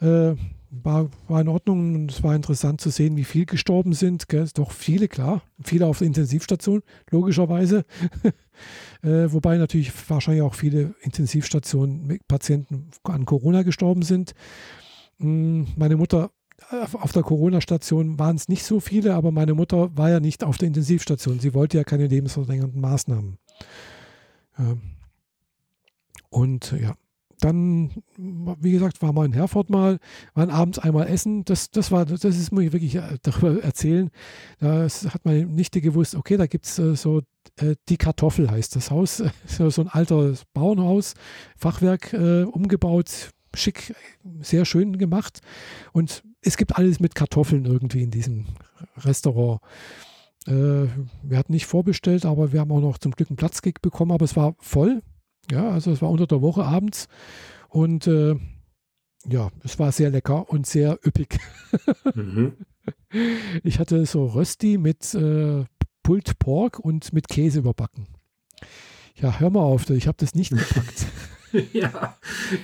Äh, 0.00 0.34
war, 0.70 1.08
war 1.28 1.40
in 1.40 1.48
Ordnung 1.48 1.94
und 1.94 2.10
es 2.10 2.22
war 2.22 2.34
interessant 2.34 2.80
zu 2.80 2.90
sehen, 2.90 3.16
wie 3.16 3.24
viele 3.24 3.46
gestorben 3.46 3.92
sind. 3.92 4.28
Gell? 4.28 4.48
Doch 4.54 4.72
viele, 4.72 5.08
klar. 5.08 5.42
Viele 5.62 5.86
auf 5.86 5.98
der 5.98 6.08
Intensivstation, 6.08 6.82
logischerweise. 7.10 7.84
äh, 9.02 9.32
wobei 9.32 9.56
natürlich 9.58 9.92
wahrscheinlich 10.08 10.42
auch 10.42 10.54
viele 10.54 10.94
Intensivstationen 11.00 12.06
mit 12.06 12.26
Patienten 12.28 12.90
an 13.04 13.24
Corona 13.24 13.62
gestorben 13.62 14.02
sind. 14.02 14.34
Hm, 15.18 15.66
meine 15.76 15.96
Mutter 15.96 16.30
auf 16.70 17.12
der 17.12 17.22
Corona-Station 17.22 18.18
waren 18.18 18.36
es 18.36 18.48
nicht 18.48 18.64
so 18.64 18.80
viele, 18.80 19.14
aber 19.14 19.30
meine 19.30 19.54
Mutter 19.54 19.96
war 19.96 20.10
ja 20.10 20.20
nicht 20.20 20.42
auf 20.42 20.58
der 20.58 20.68
Intensivstation. 20.68 21.38
Sie 21.38 21.54
wollte 21.54 21.76
ja 21.76 21.84
keine 21.84 22.06
lebensverlängernden 22.06 22.80
Maßnahmen. 22.80 23.38
Ähm, 24.58 24.80
und 26.30 26.72
ja, 26.80 26.94
dann, 27.40 27.90
wie 28.16 28.72
gesagt, 28.72 29.02
war 29.02 29.12
mal 29.12 29.26
in 29.26 29.32
Herford 29.32 29.68
mal, 29.70 29.98
waren 30.34 30.50
abends 30.50 30.78
einmal 30.78 31.06
essen. 31.08 31.44
Das, 31.44 31.70
das 31.70 31.92
war, 31.92 32.06
das 32.06 32.24
ist, 32.24 32.50
muss 32.50 32.64
ich 32.64 32.72
wirklich 32.72 32.96
äh, 32.96 33.18
darüber 33.22 33.62
erzählen. 33.62 34.10
Da 34.58 34.88
hat 34.88 35.24
meine 35.24 35.46
Nichte 35.46 35.80
gewusst, 35.80 36.14
okay, 36.14 36.36
da 36.36 36.46
gibt 36.46 36.66
es 36.66 36.78
äh, 36.78 36.96
so 36.96 37.22
äh, 37.58 37.76
die 37.88 37.98
Kartoffel 37.98 38.50
heißt 38.50 38.74
das 38.76 38.90
Haus. 38.90 39.22
so 39.46 39.80
ein 39.80 39.88
altes 39.88 40.44
Bauernhaus, 40.52 41.14
Fachwerk 41.56 42.12
äh, 42.12 42.44
umgebaut, 42.44 43.30
schick, 43.54 43.94
sehr 44.40 44.64
schön 44.64 44.98
gemacht. 44.98 45.40
Und 45.92 46.22
es 46.46 46.56
gibt 46.56 46.76
alles 46.76 47.00
mit 47.00 47.14
Kartoffeln 47.14 47.64
irgendwie 47.64 48.02
in 48.02 48.10
diesem 48.10 48.46
Restaurant. 48.98 49.60
Äh, 50.46 50.86
wir 51.22 51.38
hatten 51.38 51.52
nicht 51.52 51.66
vorbestellt, 51.66 52.24
aber 52.24 52.52
wir 52.52 52.60
haben 52.60 52.70
auch 52.70 52.80
noch 52.80 52.98
zum 52.98 53.12
Glück 53.12 53.30
einen 53.30 53.36
Platzkick 53.36 53.82
bekommen, 53.82 54.12
aber 54.12 54.24
es 54.24 54.36
war 54.36 54.54
voll. 54.60 55.02
Ja, 55.50 55.70
also 55.70 55.90
es 55.90 56.02
war 56.02 56.10
unter 56.10 56.26
der 56.26 56.42
Woche 56.42 56.64
abends 56.64 57.08
und 57.68 58.06
äh, 58.06 58.36
ja, 59.28 59.50
es 59.64 59.78
war 59.78 59.90
sehr 59.90 60.10
lecker 60.10 60.48
und 60.48 60.66
sehr 60.66 60.98
üppig. 61.04 61.38
Mhm. 62.14 62.52
Ich 63.64 63.80
hatte 63.80 64.06
so 64.06 64.26
Rösti 64.26 64.78
mit 64.78 65.12
äh, 65.14 65.64
Pulled 66.04 66.38
Pork 66.38 66.78
und 66.78 67.12
mit 67.12 67.26
Käse 67.28 67.58
überbacken. 67.58 68.06
Ja, 69.16 69.40
hör 69.40 69.50
mal 69.50 69.62
auf, 69.62 69.90
ich 69.90 70.06
habe 70.06 70.18
das 70.20 70.36
nicht 70.36 70.50
gepackt. 70.50 71.06
ja, 71.72 72.16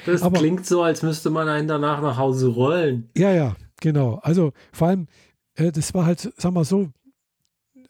das 0.07 0.23
Aber, 0.23 0.39
klingt 0.39 0.65
so, 0.65 0.83
als 0.83 1.03
müsste 1.03 1.31
man 1.31 1.49
einen 1.49 1.67
danach 1.67 2.01
nach 2.03 2.19
Hause 2.19 2.49
rollen. 2.49 3.11
Ja, 3.17 3.33
ja, 3.33 3.57
genau. 3.83 4.15
Also 4.23 4.53
vor 4.73 4.89
allem, 4.89 5.09
äh, 5.55 5.71
das 5.71 5.93
war 5.93 6.07
halt, 6.07 6.33
sag 6.39 6.53
mal 6.55 6.65
so, 6.65 6.89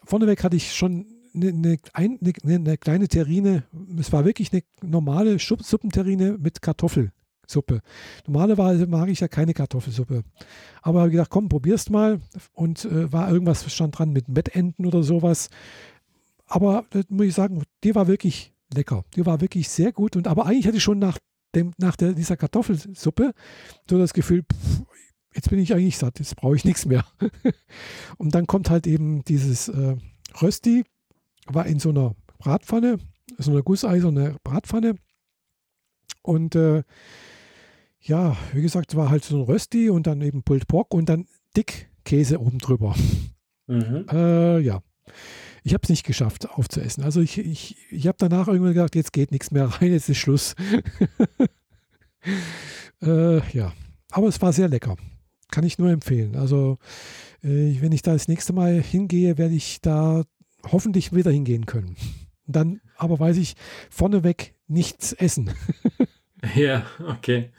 vorneweg 0.05 0.43
hatte 0.43 0.57
ich 0.57 0.74
schon 0.74 1.07
eine, 1.34 1.78
eine, 1.93 2.22
eine, 2.45 2.76
kleine 2.76 3.09
Terrine, 3.09 3.64
es 3.99 4.12
war 4.12 4.24
wirklich 4.24 4.53
eine 4.53 4.62
normale 4.82 5.38
Suppenterrine 5.38 6.36
mit 6.38 6.61
Kartoffelsuppe. 6.61 7.80
Normalerweise 8.26 8.86
mag 8.86 9.09
ich 9.09 9.20
ja 9.20 9.28
keine 9.28 9.55
Kartoffelsuppe. 9.55 10.24
Aber 10.82 11.01
habe 11.01 11.11
gedacht, 11.11 11.30
komm, 11.30 11.49
probierst 11.49 11.90
mal. 11.90 12.20
Und 12.53 12.84
äh, 12.84 13.12
war 13.12 13.30
irgendwas 13.30 13.70
stand 13.72 13.99
dran 13.99 14.11
mit 14.11 14.28
Mettenten 14.28 14.84
oder 14.84 15.03
sowas. 15.03 15.49
Aber 16.47 16.84
das 16.90 17.05
muss 17.09 17.26
ich 17.26 17.34
sagen, 17.34 17.62
die 17.84 17.95
war 17.95 18.09
wirklich 18.09 18.53
lecker. 18.74 19.05
Die 19.16 19.24
war 19.24 19.40
wirklich 19.40 19.68
sehr 19.68 19.93
gut. 19.93 20.16
Und 20.16 20.28
aber 20.28 20.47
eigentlich 20.47 20.66
hatte 20.66 20.76
ich 20.76 20.82
schon 20.82 20.99
nach, 20.99 21.18
dem, 21.55 21.72
nach 21.78 21.97
der, 21.97 22.12
dieser 22.12 22.36
Kartoffelsuppe 22.36 23.32
so 23.88 23.99
das 23.99 24.12
Gefühl, 24.12 24.43
pff, 24.43 24.82
jetzt 25.35 25.51
bin 25.51 25.59
ich 25.59 25.72
eigentlich 25.72 25.99
satt, 25.99 26.18
jetzt 26.18 26.37
brauche 26.37 26.57
ich 26.57 26.64
nichts 26.64 26.87
mehr. 26.87 27.05
und 28.18 28.35
dann 28.35 28.47
kommt 28.47 28.70
halt 28.70 28.87
eben 28.87 29.24
dieses 29.24 29.68
äh, 29.68 29.97
Rösti 30.41 30.85
war 31.47 31.66
in 31.66 31.78
so 31.78 31.91
einer 31.91 32.14
Bratpfanne, 32.39 32.99
so 33.39 33.51
einer 33.51 33.62
gusseiserne 33.62 34.37
Bratpfanne. 34.45 34.97
Und 36.22 36.55
äh, 36.55 36.83
ja, 38.01 38.37
wie 38.53 38.62
gesagt, 38.62 38.97
war 38.97 39.11
halt 39.11 39.24
so 39.24 39.37
ein 39.37 39.43
Rösti 39.43 39.91
und 39.91 40.07
dann 40.07 40.20
eben 40.22 40.43
Pulled 40.43 40.66
Pork 40.66 40.95
und 40.95 41.09
dann 41.09 41.26
dick 41.57 41.89
Käse 42.05 42.41
oben 42.41 42.59
drüber. 42.59 42.94
Mhm. 43.66 44.06
Äh, 44.11 44.59
ja. 44.61 44.82
Ich 45.65 45.74
habe 45.74 45.82
es 45.85 45.89
nicht 45.89 46.05
geschafft 46.05 46.51
aufzuessen. 46.51 47.05
Also 47.05 47.20
ich, 47.20 47.39
ich, 47.39 47.77
ich 47.90 48.09
habe 48.09 48.16
danach 48.19 48.48
irgendwann 48.48 48.74
gedacht, 48.74 48.97
jetzt 48.97 49.12
geht 49.12 49.31
nichts 49.31 49.52
mehr 49.52 49.66
rein, 49.66 49.93
jetzt 49.93 50.09
ist 50.09 50.19
Schluss. 50.19 50.55
äh, 53.02 53.56
ja, 53.56 53.73
aber 54.11 54.28
es 54.28 54.43
war 54.43 54.52
sehr 54.52 54.69
lecker. 54.69 54.97
Kann 55.53 55.65
ich 55.65 55.79
nur 55.79 55.91
empfehlen. 55.91 56.35
Also 56.35 56.79
äh, 57.45 57.77
wenn 57.81 57.93
ich 57.93 58.03
da 58.03 58.15
das 58.15 58.27
nächste 58.27 58.55
Mal 58.55 58.81
hingehe, 58.81 59.37
werde 59.37 59.55
ich 59.55 59.81
da 59.83 60.24
hoffentlich 60.73 61.15
wieder 61.15 61.31
hingehen 61.31 61.66
können. 61.66 61.95
Dann 62.47 62.81
aber 62.97 63.20
weiß 63.20 63.37
ich 63.37 63.55
vorneweg 63.91 64.55
nichts 64.66 65.12
essen. 65.12 65.51
ja, 66.57 66.87
okay. 67.07 67.51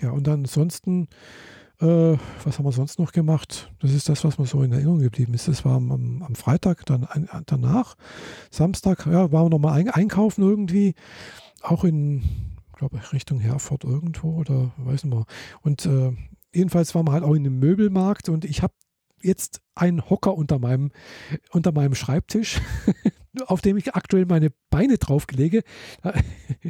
Ja, 0.00 0.10
und 0.10 0.26
ansonsten, 0.28 1.08
äh, 1.80 1.86
was 1.86 2.58
haben 2.58 2.64
wir 2.64 2.72
sonst 2.72 2.98
noch 2.98 3.12
gemacht? 3.12 3.72
Das 3.78 3.92
ist 3.92 4.08
das, 4.08 4.24
was 4.24 4.38
mir 4.38 4.46
so 4.46 4.60
in 4.62 4.72
Erinnerung 4.72 4.98
geblieben 4.98 5.34
ist. 5.34 5.46
Das 5.46 5.64
war 5.64 5.76
am, 5.76 6.20
am 6.22 6.34
Freitag, 6.34 6.84
dann 6.86 7.04
ein, 7.04 7.28
danach, 7.46 7.94
Samstag, 8.50 9.06
ja, 9.06 9.30
waren 9.30 9.46
wir 9.46 9.50
nochmal 9.50 9.78
ein, 9.78 9.88
einkaufen 9.88 10.42
irgendwie, 10.42 10.94
auch 11.62 11.84
in, 11.84 12.24
glaube 12.88 13.02
ich, 13.02 13.12
Richtung 13.14 13.40
Herford 13.40 13.84
irgendwo 13.84 14.34
oder 14.34 14.72
weiß 14.76 15.04
nicht 15.04 15.14
mal. 15.14 15.24
Und 15.62 15.86
äh, 15.86 16.12
jedenfalls 16.52 16.94
waren 16.94 17.06
wir 17.06 17.12
halt 17.12 17.24
auch 17.24 17.32
in 17.32 17.46
einem 17.46 17.58
Möbelmarkt 17.58 18.28
und 18.28 18.44
ich 18.44 18.62
habe 18.62 18.74
jetzt 19.22 19.62
einen 19.74 20.10
Hocker 20.10 20.34
unter 20.34 20.58
meinem, 20.58 20.92
unter 21.50 21.72
meinem 21.72 21.94
Schreibtisch, 21.94 22.60
auf 23.46 23.62
dem 23.62 23.78
ich 23.78 23.94
aktuell 23.94 24.26
meine 24.26 24.50
Beine 24.68 24.98
drauf 24.98 25.24
lege. 25.32 25.62
Da, 26.02 26.12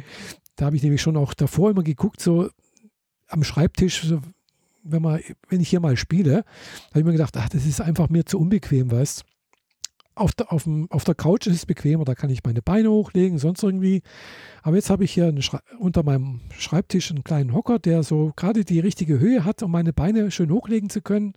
da 0.55 0.65
habe 0.67 0.77
ich 0.77 0.83
nämlich 0.83 1.01
schon 1.01 1.17
auch 1.17 1.33
davor 1.33 1.69
immer 1.69 1.83
geguckt, 1.83 2.21
so 2.21 2.49
am 3.27 3.43
Schreibtisch, 3.43 4.03
so, 4.03 4.21
wenn, 4.83 5.01
man, 5.01 5.19
wenn 5.49 5.59
ich 5.59 5.67
hier 5.67 5.81
mal 5.81 5.97
spiele, 5.97 6.45
habe 6.91 6.99
ich 6.99 7.05
mir 7.05 7.11
gedacht, 7.11 7.35
ach, 7.35 7.49
das 7.49 7.65
ist 7.65 7.81
einfach 7.81 8.07
mir 8.07 8.25
zu 8.25 8.39
unbequem, 8.39 8.89
weißt 8.89 9.25
auf 10.15 10.33
der, 10.33 10.51
auf, 10.51 10.63
dem, 10.63 10.89
auf 10.91 11.03
der 11.03 11.15
Couch 11.15 11.45
ist 11.47 11.55
es 11.55 11.65
bequemer, 11.65 12.05
da 12.05 12.15
kann 12.15 12.29
ich 12.29 12.43
meine 12.43 12.61
Beine 12.61 12.89
hochlegen, 12.89 13.37
sonst 13.37 13.63
irgendwie. 13.63 14.01
Aber 14.63 14.77
jetzt 14.77 14.89
habe 14.89 15.03
ich 15.03 15.11
hier 15.11 15.33
unter 15.79 16.03
meinem 16.03 16.41
Schreibtisch 16.57 17.11
einen 17.11 17.23
kleinen 17.23 17.53
Hocker, 17.53 17.79
der 17.79 18.03
so 18.03 18.31
gerade 18.35 18.63
die 18.63 18.79
richtige 18.79 19.19
Höhe 19.19 19.43
hat, 19.43 19.61
um 19.61 19.71
meine 19.71 19.93
Beine 19.93 20.31
schön 20.31 20.51
hochlegen 20.51 20.89
zu 20.89 21.01
können. 21.01 21.33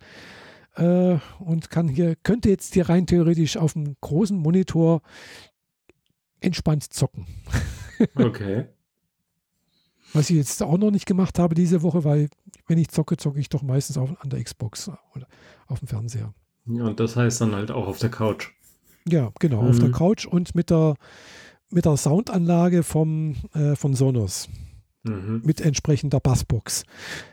Äh, 0.76 1.18
und 1.40 1.70
kann 1.70 1.88
hier, 1.88 2.14
könnte 2.16 2.48
jetzt 2.50 2.74
hier 2.74 2.88
rein 2.88 3.06
theoretisch 3.06 3.56
auf 3.56 3.74
einem 3.74 3.96
großen 4.00 4.38
Monitor 4.38 5.02
entspannt 6.40 6.84
zocken. 6.92 7.26
Okay. 8.14 8.66
Was 10.12 10.30
ich 10.30 10.36
jetzt 10.36 10.62
auch 10.62 10.78
noch 10.78 10.92
nicht 10.92 11.05
gemacht 11.05 11.40
habe 11.40 11.56
diese 11.56 11.82
Woche, 11.82 12.05
weil 12.05 12.28
wenn 12.68 12.78
ich 12.78 12.90
zocke, 12.90 13.16
zocke 13.16 13.40
ich 13.40 13.48
doch 13.48 13.62
meistens 13.62 13.98
auf, 13.98 14.14
an 14.22 14.30
der 14.30 14.40
Xbox 14.40 14.88
oder 15.16 15.26
auf 15.66 15.80
dem 15.80 15.88
Fernseher. 15.88 16.32
Ja, 16.66 16.84
und 16.84 17.00
das 17.00 17.16
heißt 17.16 17.40
dann 17.40 17.56
halt 17.56 17.72
auch 17.72 17.88
auf 17.88 17.98
der 17.98 18.10
Couch. 18.10 18.52
Ja, 19.10 19.32
genau, 19.39 19.62
mhm. 19.62 19.68
auf 19.68 19.78
der 19.78 19.89
mhm. 19.89 19.93
Couch 19.93 20.26
und 20.26 20.55
mit 20.55 20.70
der, 20.70 20.94
mit 21.70 21.85
der 21.85 21.97
Soundanlage 21.97 22.82
vom, 22.82 23.36
äh, 23.55 23.74
von 23.76 23.94
Sonos. 23.94 24.48
Mhm. 25.05 25.43
Mit 25.44 25.60
entsprechender 25.60 26.20
Bassbox. 26.20 26.85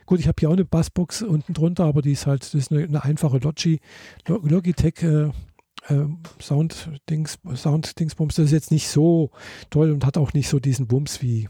Gut, 0.05 0.19
ich 0.19 0.27
habe 0.27 0.35
hier 0.39 0.49
auch 0.49 0.53
eine 0.53 0.65
Bassbox 0.65 1.23
unten 1.23 1.53
drunter, 1.53 1.85
aber 1.85 2.01
die 2.01 2.11
ist 2.11 2.27
halt, 2.27 2.41
das 2.43 2.53
ist 2.53 2.71
eine, 2.71 2.83
eine 2.83 3.03
einfache 3.03 3.39
Logi, 3.39 3.79
Logitech 4.27 5.01
äh, 5.03 5.29
äh, 5.87 6.05
Sound-Dings, 6.41 7.39
Sound-Dingsbums. 7.53 8.35
Das 8.35 8.45
ist 8.45 8.51
jetzt 8.51 8.71
nicht 8.71 8.87
so 8.87 9.31
toll 9.69 9.91
und 9.91 10.05
hat 10.05 10.17
auch 10.17 10.33
nicht 10.33 10.49
so 10.49 10.59
diesen 10.59 10.87
Bums 10.87 11.21
wie 11.21 11.47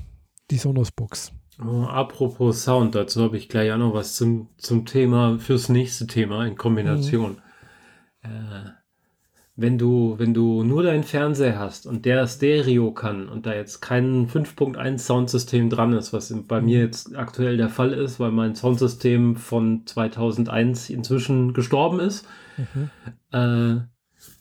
die 0.52 0.58
Sonos-Box. 0.58 1.32
Oh, 1.64 1.84
apropos 1.84 2.64
Sound, 2.64 2.96
dazu 2.96 3.24
habe 3.24 3.38
ich 3.38 3.48
gleich 3.48 3.72
auch 3.72 3.78
noch 3.78 3.94
was 3.94 4.16
zum, 4.16 4.50
zum 4.58 4.86
Thema, 4.86 5.40
fürs 5.40 5.70
nächste 5.70 6.06
Thema 6.06 6.46
in 6.46 6.56
Kombination. 6.56 7.38
Mhm. 8.24 8.30
Äh, 8.30 8.70
wenn 9.58 9.78
du, 9.78 10.16
wenn 10.18 10.34
du 10.34 10.64
nur 10.64 10.84
deinen 10.84 11.04
Fernseher 11.04 11.58
hast 11.58 11.88
und 11.88 12.06
der 12.06 12.28
Stereo 12.28 12.92
kann 12.92 13.30
und 13.30 13.46
da 13.46 13.54
jetzt 13.54 13.80
kein 13.80 14.28
5.1 14.28 14.98
Soundsystem 15.00 15.70
dran 15.70 15.94
ist, 15.94 16.12
was 16.12 16.34
bei 16.48 16.60
mir 16.60 16.80
jetzt 16.80 17.16
aktuell 17.16 17.56
der 17.56 17.70
Fall 17.70 17.94
ist, 17.94 18.20
weil 18.20 18.32
mein 18.32 18.56
Soundsystem 18.56 19.38
von 19.38 19.84
2001 19.86 20.90
inzwischen 20.90 21.54
gestorben 21.54 22.02
ist, 22.02 22.28
mhm. 22.58 22.90
äh, 23.32 23.82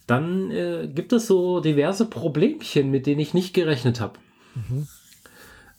dann 0.07 0.51
äh, 0.51 0.89
gibt 0.93 1.12
es 1.12 1.28
so 1.28 1.61
diverse 1.61 2.07
Problemchen, 2.07 2.91
mit 2.91 3.07
denen 3.07 3.20
ich 3.20 3.35
nicht 3.35 3.55
gerechnet 3.55 4.01
habe. 4.01 4.19
Mhm. 4.55 4.89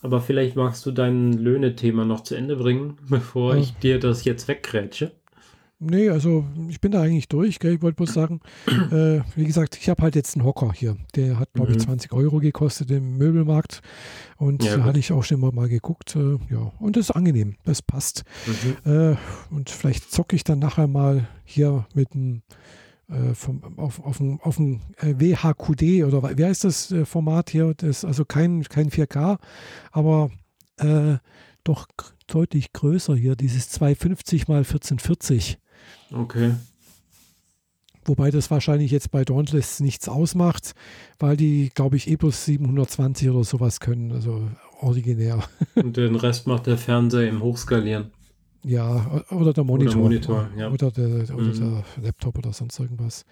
Aber 0.02 0.22
vielleicht 0.22 0.56
magst 0.56 0.86
du 0.86 0.92
dein 0.92 1.34
Löhne-Thema 1.34 2.06
noch 2.06 2.22
zu 2.22 2.36
Ende 2.36 2.56
bringen, 2.56 2.98
bevor 3.10 3.56
ja. 3.56 3.62
ich 3.62 3.74
dir 3.74 4.00
das 4.00 4.24
jetzt 4.24 4.48
weggrätsche. 4.48 5.12
Nee, 5.80 6.10
also 6.10 6.46
ich 6.70 6.80
bin 6.80 6.92
da 6.92 7.02
eigentlich 7.02 7.28
durch. 7.28 7.60
Gell? 7.60 7.76
Ich 7.76 7.82
wollte 7.82 7.98
bloß 7.98 8.14
sagen, 8.14 8.40
äh, 8.92 9.20
wie 9.36 9.44
gesagt, 9.44 9.78
ich 9.78 9.90
habe 9.90 10.02
halt 10.04 10.16
jetzt 10.16 10.36
einen 10.36 10.46
Hocker 10.46 10.72
hier. 10.74 10.96
Der 11.16 11.38
hat, 11.38 11.52
glaube 11.54 11.74
ich, 11.74 11.80
20 11.80 12.12
mhm. 12.12 12.18
Euro 12.18 12.40
gekostet 12.40 12.92
im 12.92 13.18
Möbelmarkt. 13.18 13.82
Und 14.38 14.64
ja, 14.64 14.78
da 14.78 14.84
hatte 14.86 15.00
ich 15.00 15.12
auch 15.12 15.24
schon 15.24 15.42
mal, 15.42 15.52
mal 15.52 15.68
geguckt. 15.68 16.16
Äh, 16.16 16.38
ja, 16.50 16.72
und 16.80 16.96
das 16.96 17.10
ist 17.10 17.12
angenehm. 17.12 17.56
Das 17.66 17.82
passt. 17.82 18.24
Mhm. 18.86 18.92
Äh, 18.92 19.16
und 19.52 19.70
vielleicht 19.70 20.12
zocke 20.12 20.36
ich 20.36 20.46
dann 20.46 20.60
nachher 20.60 20.88
mal 20.88 21.28
hier 21.44 21.86
mit 21.94 22.14
einem 22.14 22.42
äh, 23.10 23.34
vom, 23.34 23.78
auf, 23.78 24.04
auf, 24.04 24.18
dem, 24.18 24.40
auf 24.42 24.56
dem 24.56 24.80
äh, 24.98 25.14
WHQD 25.18 26.06
oder 26.06 26.38
wie 26.38 26.46
heißt 26.46 26.64
das 26.64 26.92
äh, 26.92 27.06
Format 27.06 27.50
hier? 27.50 27.74
Das 27.76 27.90
ist 27.90 28.06
also 28.06 28.24
kein, 28.24 28.64
kein 28.64 28.90
4K, 28.90 29.38
aber 29.92 30.30
doch 31.64 31.88
deutlich 32.28 32.74
größer 32.74 33.16
hier, 33.16 33.38
dieses 33.38 33.70
250 33.70 34.50
mal 34.50 34.58
1440. 34.58 35.58
Okay. 36.12 36.54
Wobei 38.06 38.30
das 38.30 38.52
wahrscheinlich 38.52 38.92
jetzt 38.92 39.10
bei 39.10 39.26
Dauntless 39.26 39.80
nichts 39.80 40.08
ausmacht, 40.08 40.76
weil 41.18 41.36
die, 41.36 41.72
glaube 41.74 41.98
ich, 41.98 42.08
eh 42.08 42.16
bloß 42.16 42.46
720 42.46 43.30
oder 43.30 43.44
sowas 43.44 43.80
können, 43.80 44.12
also 44.12 44.48
originär. 44.80 45.44
Und 45.76 45.98
den 45.98 46.16
Rest 46.16 46.46
macht 46.46 46.68
der 46.68 46.78
Fernseher 46.78 47.28
im 47.28 47.42
Hochskalieren. 47.42 48.12
Ja, 48.64 49.24
oder 49.30 49.54
der 49.54 49.64
Monitor. 49.64 49.94
Oder, 49.94 50.04
Monitor, 50.04 50.50
ja. 50.58 50.72
oder, 50.72 50.90
der, 50.90 51.36
oder 51.36 51.44
mhm. 51.44 51.84
der, 51.98 52.04
Laptop 52.04 52.38
oder 52.40 52.52
sonst 52.52 52.80
irgendwas. 52.80 53.24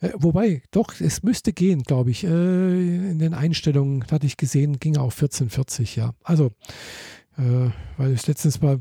Äh, 0.00 0.10
wobei, 0.16 0.62
doch, 0.72 1.00
es 1.00 1.22
müsste 1.22 1.54
gehen, 1.54 1.82
glaube 1.82 2.10
ich. 2.10 2.24
Äh, 2.24 2.28
in 2.28 3.18
den 3.18 3.32
Einstellungen 3.32 4.04
hatte 4.10 4.26
ich 4.26 4.36
gesehen, 4.36 4.78
ging 4.78 4.98
auf 4.98 5.14
1440, 5.14 5.96
ja. 5.96 6.12
Also, 6.22 6.50
äh, 7.38 7.70
weil 7.96 8.12
ich 8.12 8.26
letztens 8.26 8.60
mal 8.60 8.78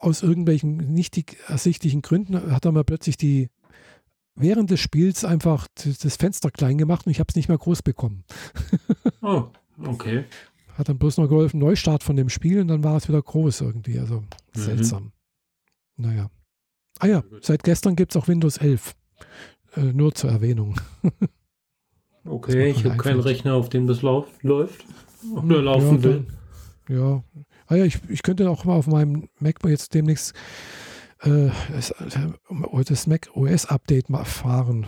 aus 0.00 0.22
irgendwelchen 0.22 0.76
nicht 0.92 1.16
ersichtlichen 1.48 2.02
Gründen 2.02 2.50
hat 2.50 2.64
er 2.64 2.72
mal 2.72 2.84
plötzlich 2.84 3.16
die 3.16 3.48
während 4.34 4.70
des 4.70 4.80
Spiels 4.80 5.24
einfach 5.24 5.68
das 5.74 6.16
Fenster 6.16 6.50
klein 6.50 6.78
gemacht 6.78 7.06
und 7.06 7.12
ich 7.12 7.20
habe 7.20 7.28
es 7.28 7.36
nicht 7.36 7.48
mehr 7.48 7.58
groß 7.58 7.82
bekommen. 7.82 8.24
oh, 9.22 9.44
okay. 9.84 10.24
Hat 10.74 10.88
dann 10.88 10.98
bloß 10.98 11.18
noch 11.18 11.28
geholfen, 11.28 11.60
Neustart 11.60 12.02
von 12.02 12.16
dem 12.16 12.30
Spiel 12.30 12.60
und 12.60 12.68
dann 12.68 12.82
war 12.82 12.96
es 12.96 13.08
wieder 13.08 13.20
groß 13.20 13.60
irgendwie. 13.60 13.98
Also 13.98 14.20
mhm. 14.20 14.26
seltsam. 14.54 15.12
Naja. 15.96 16.30
Ah 16.98 17.06
ja, 17.06 17.22
seit 17.42 17.62
gestern 17.62 17.96
gibt 17.96 18.14
es 18.14 18.20
auch 18.20 18.28
Windows 18.28 18.56
11. 18.56 18.94
Äh, 19.76 19.92
nur 19.92 20.14
zur 20.14 20.30
Erwähnung. 20.30 20.76
okay, 22.24 22.70
ich 22.70 22.84
habe 22.84 22.96
keinen 22.96 23.20
Rechner, 23.20 23.54
auf 23.54 23.68
dem 23.68 23.86
das 23.86 24.02
läuft, 24.02 24.42
läuft 24.42 24.84
oder 25.32 25.62
laufen 25.62 25.96
ja, 25.96 26.02
will. 26.02 26.26
Ja, 26.88 27.24
ah 27.70 27.76
ja 27.76 27.84
ich, 27.84 27.98
ich 28.08 28.22
könnte 28.22 28.50
auch 28.50 28.64
mal 28.64 28.74
auf 28.74 28.86
meinem 28.86 29.28
MacBook 29.38 29.70
jetzt 29.70 29.94
demnächst 29.94 30.34
äh, 31.22 31.48
das, 31.72 31.90
äh, 31.92 32.84
das 32.84 33.06
Mac 33.06 33.30
OS 33.34 33.66
Update 33.66 34.10
mal 34.10 34.24
fahren. 34.24 34.86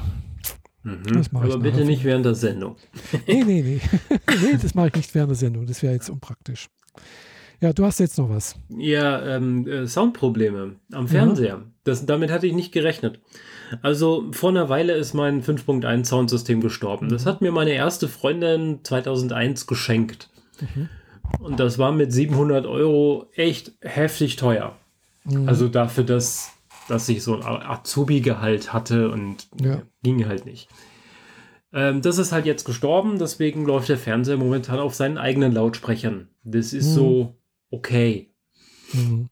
Mhm. 0.82 1.22
Aber 1.32 1.58
bitte 1.58 1.84
nicht 1.84 2.04
während 2.04 2.26
der 2.26 2.34
Sendung. 2.34 2.76
nee, 3.26 3.44
nee, 3.44 3.62
nee. 3.62 3.80
nee, 4.42 4.58
das 4.60 4.74
mache 4.74 4.88
ich 4.88 4.94
nicht 4.94 5.14
während 5.14 5.30
der 5.30 5.36
Sendung. 5.36 5.66
Das 5.66 5.82
wäre 5.82 5.94
jetzt 5.94 6.10
unpraktisch. 6.10 6.68
Ja, 7.60 7.72
du 7.72 7.84
hast 7.84 8.00
jetzt 8.00 8.18
noch 8.18 8.28
was. 8.28 8.56
Ja, 8.76 9.36
ähm, 9.36 9.68
äh, 9.68 9.86
Soundprobleme 9.86 10.74
am 10.90 11.06
Fernseher. 11.06 11.46
Ja. 11.46 11.62
Das, 11.84 12.04
damit 12.06 12.32
hatte 12.32 12.48
ich 12.48 12.54
nicht 12.54 12.72
gerechnet. 12.72 13.20
Also 13.82 14.26
vor 14.32 14.50
einer 14.50 14.68
Weile 14.68 14.94
ist 14.94 15.14
mein 15.14 15.42
5.1 15.42 16.04
Soundsystem 16.04 16.60
gestorben. 16.60 17.08
Das 17.08 17.24
hat 17.24 17.40
mir 17.40 17.52
meine 17.52 17.70
erste 17.70 18.08
Freundin 18.08 18.80
2001 18.82 19.68
geschenkt. 19.68 20.28
Mhm. 20.60 20.88
Und 21.40 21.58
das 21.58 21.78
war 21.78 21.92
mit 21.92 22.12
700 22.12 22.66
Euro 22.66 23.26
echt 23.34 23.72
heftig 23.80 24.36
teuer. 24.36 24.76
Mhm. 25.24 25.48
Also 25.48 25.68
dafür, 25.68 26.04
dass, 26.04 26.52
dass 26.88 27.08
ich 27.08 27.22
so 27.22 27.36
ein 27.36 27.42
Azubi-Gehalt 27.42 28.72
hatte 28.72 29.10
und 29.10 29.48
ja. 29.60 29.82
ging 30.02 30.26
halt 30.26 30.46
nicht. 30.46 30.68
Ähm, 31.72 32.02
das 32.02 32.18
ist 32.18 32.32
halt 32.32 32.46
jetzt 32.46 32.64
gestorben, 32.64 33.18
deswegen 33.18 33.64
läuft 33.64 33.88
der 33.88 33.98
Fernseher 33.98 34.36
momentan 34.36 34.78
auf 34.78 34.94
seinen 34.94 35.18
eigenen 35.18 35.52
Lautsprechern. 35.52 36.28
Das 36.44 36.72
ist 36.72 36.90
mhm. 36.90 36.94
so 36.94 37.36
okay. 37.70 38.30
Mhm. 38.92 39.28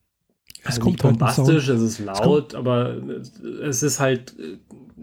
Es 0.63 0.67
also 0.67 0.83
kommt 0.83 1.05
halt 1.05 1.19
bombastisch, 1.19 1.69
es 1.69 1.81
ist 1.81 1.99
laut, 2.01 2.55
aber 2.55 2.97
es 3.63 3.83
ist 3.83 3.99
halt, 3.99 4.35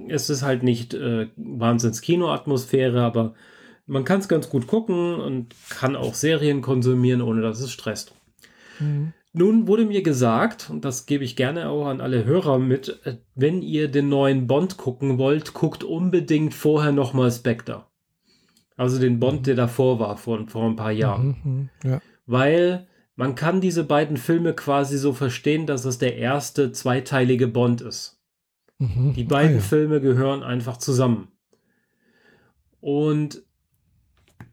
es 0.08 0.30
ist 0.30 0.44
halt 0.44 0.64
nicht 0.64 0.94
äh, 0.94 1.30
Wahnsinns 1.36 2.02
Kinoatmosphäre, 2.02 3.02
aber 3.02 3.34
man 3.88 4.04
kann 4.04 4.20
es 4.20 4.28
ganz 4.28 4.50
gut 4.50 4.68
gucken 4.68 5.16
und 5.16 5.56
kann 5.70 5.96
auch 5.96 6.14
Serien 6.14 6.62
konsumieren, 6.62 7.22
ohne 7.22 7.42
dass 7.42 7.62
es 7.62 7.72
stresst. 7.72 8.14
Mhm. 8.80 9.14
Nun 9.34 9.68
wurde 9.68 9.86
mir 9.86 10.02
gesagt, 10.02 10.70
und 10.70 10.84
das 10.84 11.06
gebe 11.06 11.24
ich 11.24 11.36
gerne 11.36 11.70
auch 11.70 11.88
an 11.88 12.02
alle 12.02 12.26
Hörer 12.26 12.60
mit, 12.60 13.00
äh, 13.06 13.18
wenn 13.36 13.62
ihr 13.62 13.88
den 13.88 14.10
neuen 14.10 14.48
Bond 14.48 14.78
gucken 14.78 15.18
wollt, 15.18 15.54
guckt 15.54 15.84
unbedingt 15.84 16.54
vorher 16.54 16.92
nochmal 16.92 17.32
Spectre. 17.32 17.86
Also 18.76 19.00
den 19.00 19.20
Bond, 19.20 19.42
mhm. 19.42 19.44
der 19.44 19.56
davor 19.56 20.00
war, 20.00 20.18
vor, 20.18 20.48
vor 20.48 20.66
ein 20.66 20.76
paar 20.76 20.92
Jahren. 20.92 21.38
Mhm, 21.44 21.52
mhm, 21.52 21.70
ja. 21.84 22.02
Weil 22.26 22.88
man 23.16 23.36
kann 23.36 23.62
diese 23.62 23.84
beiden 23.84 24.18
Filme 24.18 24.54
quasi 24.54 24.98
so 24.98 25.14
verstehen, 25.14 25.66
dass 25.66 25.86
es 25.86 25.98
der 25.98 26.18
erste 26.18 26.72
zweiteilige 26.72 27.48
Bond 27.48 27.82
ist. 27.82 28.22
Mhm. 28.80 29.14
Die 29.14 29.24
beiden 29.24 29.58
ah, 29.58 29.60
ja. 29.60 29.64
Filme 29.64 30.02
gehören 30.02 30.44
einfach 30.44 30.78
zusammen. 30.78 31.30
Und 32.80 33.44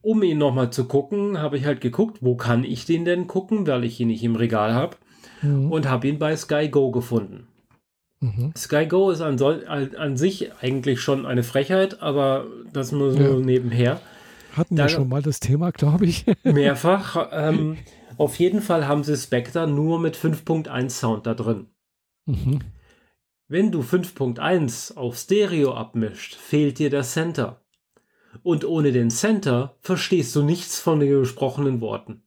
um 0.05 0.23
ihn 0.23 0.39
nochmal 0.39 0.71
zu 0.71 0.87
gucken, 0.87 1.39
habe 1.39 1.57
ich 1.57 1.65
halt 1.65 1.81
geguckt, 1.81 2.19
wo 2.21 2.37
kann 2.37 2.65
ich 2.65 2.85
den 2.85 3.05
denn 3.05 3.27
gucken, 3.27 3.67
weil 3.67 3.85
ich 3.85 3.99
ihn 3.99 4.09
nicht 4.09 4.23
im 4.23 4.37
Regal 4.37 4.75
habe. 4.75 4.97
Mhm. 5.43 5.73
Und 5.73 5.89
habe 5.89 6.07
ihn 6.09 6.19
bei 6.19 6.37
Sky 6.37 6.69
Go 6.69 6.91
gefunden. 6.91 7.49
Mhm. 8.21 8.53
Sky 8.57 8.87
Go 8.87 9.11
ist 9.11 9.21
an, 9.21 9.41
an, 9.43 10.17
sich 10.17 10.53
eigentlich 10.61 11.01
schon 11.01 11.27
eine 11.27 11.43
Frechheit, 11.43 12.03
aber 12.03 12.47
das 12.73 12.93
nur 12.93 13.13
so 13.13 13.23
ja. 13.23 13.37
nebenher. 13.37 14.01
Hatten 14.57 14.77
da, 14.77 14.85
wir 14.85 14.89
schon 14.89 15.09
mal 15.09 15.23
das 15.23 15.41
Thema, 15.41 15.73
glaube 15.73 16.07
ich. 16.07 16.25
mehrfach. 16.45 17.29
Ähm, 17.33 17.79
auf 18.17 18.39
jeden 18.39 18.61
Fall 18.61 18.87
haben 18.87 19.05
sie 19.05 19.17
Spectre 19.17 19.67
nur 19.67 19.99
mit 19.99 20.17
5.1 20.17 20.91
Sound 20.91 21.27
da 21.27 21.35
drin. 21.35 21.67
Mhm. 22.27 22.61
Wenn 23.49 23.73
du 23.73 23.81
5.1 23.81 24.97
auf 24.97 25.17
Stereo 25.17 25.75
abmischt, 25.75 26.35
fehlt 26.35 26.79
dir 26.79 26.89
der 26.89 27.03
Center. 27.03 27.64
Und 28.43 28.65
ohne 28.65 28.93
den 28.93 29.11
Center 29.11 29.77
verstehst 29.81 30.35
du 30.37 30.43
nichts 30.43 30.81
von 30.81 31.01
den 31.01 31.11
gesprochenen 31.11 31.81
Worten. 31.81 32.23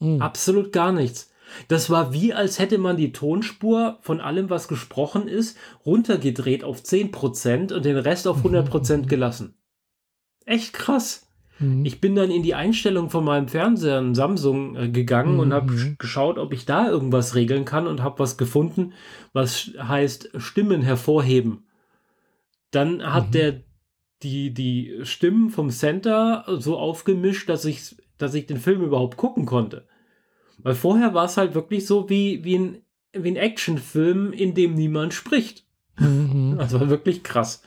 Mhm. 0.00 0.20
Absolut 0.22 0.72
gar 0.72 0.92
nichts. 0.92 1.30
Das 1.68 1.90
war 1.90 2.12
wie, 2.12 2.32
als 2.32 2.58
hätte 2.58 2.78
man 2.78 2.96
die 2.96 3.12
Tonspur 3.12 3.98
von 4.02 4.20
allem, 4.20 4.50
was 4.50 4.68
gesprochen 4.68 5.28
ist, 5.28 5.56
runtergedreht 5.84 6.64
auf 6.64 6.80
10% 6.80 7.72
und 7.72 7.84
den 7.84 7.96
Rest 7.96 8.26
auf 8.28 8.44
100% 8.44 9.06
gelassen. 9.08 9.54
echt 10.46 10.72
krass. 10.72 11.26
Mhm. 11.58 11.84
Ich 11.84 12.00
bin 12.00 12.14
dann 12.14 12.30
in 12.30 12.42
die 12.42 12.54
Einstellung 12.54 13.10
von 13.10 13.24
meinem 13.24 13.48
Fernseher, 13.48 13.98
einem 13.98 14.14
Samsung, 14.14 14.76
äh, 14.76 14.88
gegangen 14.88 15.34
mhm. 15.34 15.40
und 15.40 15.52
habe 15.52 15.96
geschaut, 15.98 16.38
ob 16.38 16.52
ich 16.52 16.64
da 16.64 16.88
irgendwas 16.88 17.34
regeln 17.34 17.64
kann 17.64 17.86
und 17.86 18.02
habe 18.02 18.18
was 18.18 18.36
gefunden, 18.36 18.92
was 19.32 19.70
heißt 19.78 20.30
Stimmen 20.38 20.82
hervorheben. 20.82 21.64
Dann 22.70 23.02
hat 23.02 23.28
mhm. 23.28 23.32
der 23.32 23.60
die, 24.22 24.52
die 24.52 25.00
Stimmen 25.02 25.50
vom 25.50 25.70
Center 25.70 26.44
so 26.58 26.78
aufgemischt, 26.78 27.48
dass 27.48 27.64
ich, 27.64 27.96
dass 28.18 28.34
ich 28.34 28.46
den 28.46 28.58
Film 28.58 28.82
überhaupt 28.82 29.16
gucken 29.16 29.46
konnte. 29.46 29.86
Weil 30.58 30.74
vorher 30.74 31.14
war 31.14 31.24
es 31.24 31.36
halt 31.36 31.54
wirklich 31.54 31.86
so 31.86 32.10
wie, 32.10 32.44
wie 32.44 32.58
ein, 32.58 32.82
wie 33.12 33.30
ein 33.30 33.36
Actionfilm, 33.36 34.32
in 34.32 34.54
dem 34.54 34.74
niemand 34.74 35.14
spricht. 35.14 35.64
Mhm. 35.98 36.56
Das 36.58 36.72
war 36.72 36.88
wirklich 36.90 37.22
krass. 37.22 37.62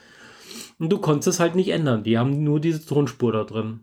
Und 0.80 0.90
du 0.90 1.00
konntest 1.00 1.28
es 1.28 1.40
halt 1.40 1.56
nicht 1.56 1.70
ändern. 1.70 2.04
Die 2.04 2.18
haben 2.18 2.44
nur 2.44 2.60
diese 2.60 2.86
Tonspur 2.86 3.32
da 3.32 3.44
drin. 3.44 3.82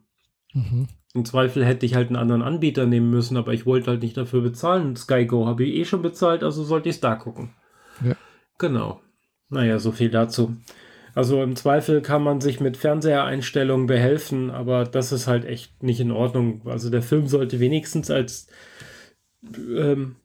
Mhm. 0.53 0.89
Im 1.13 1.25
Zweifel 1.25 1.65
hätte 1.65 1.87
ich 1.87 1.95
halt 1.95 2.09
einen 2.09 2.17
anderen 2.17 2.43
Anbieter 2.43 2.87
nehmen 2.87 3.11
müssen, 3.11 3.37
aber 3.37 3.53
ich 3.53 3.67
wollte 3.67 3.91
halt 3.91 4.03
nicht 4.03 4.17
dafür 4.17 4.43
bezahlen. 4.43 4.95
SkyGo 4.95 5.47
habe 5.47 5.65
ich 5.65 5.75
eh 5.75 5.85
schon 5.85 6.03
bezahlt, 6.03 6.45
also 6.45 6.63
sollte 6.63 6.89
ich 6.89 6.97
es 6.97 7.01
da 7.01 7.17
gucken. 7.17 7.51
Ja. 8.05 8.15
Genau. 8.59 9.01
Naja, 9.49 9.81
so 9.81 9.91
viel 9.91 10.11
dazu. 10.11 10.57
Also 11.15 11.43
im 11.43 11.57
Zweifel 11.57 12.03
kann 12.03 12.23
man 12.23 12.41
sich 12.41 12.61
mit 12.61 12.77
Fernsehereinstellungen 12.77 13.87
behelfen, 13.87 14.51
aber 14.51 14.85
das 14.85 15.13
ist 15.13 15.27
halt 15.27 15.45
echt 15.45 15.83
nicht 15.83 16.01
in 16.01 16.11
Ordnung. 16.11 16.63
Also 16.67 16.91
der 16.91 17.03
Film 17.03 17.27
sollte 17.27 17.61
wenigstens 17.61 18.11
als 18.11 18.47
ähm, 19.45 20.17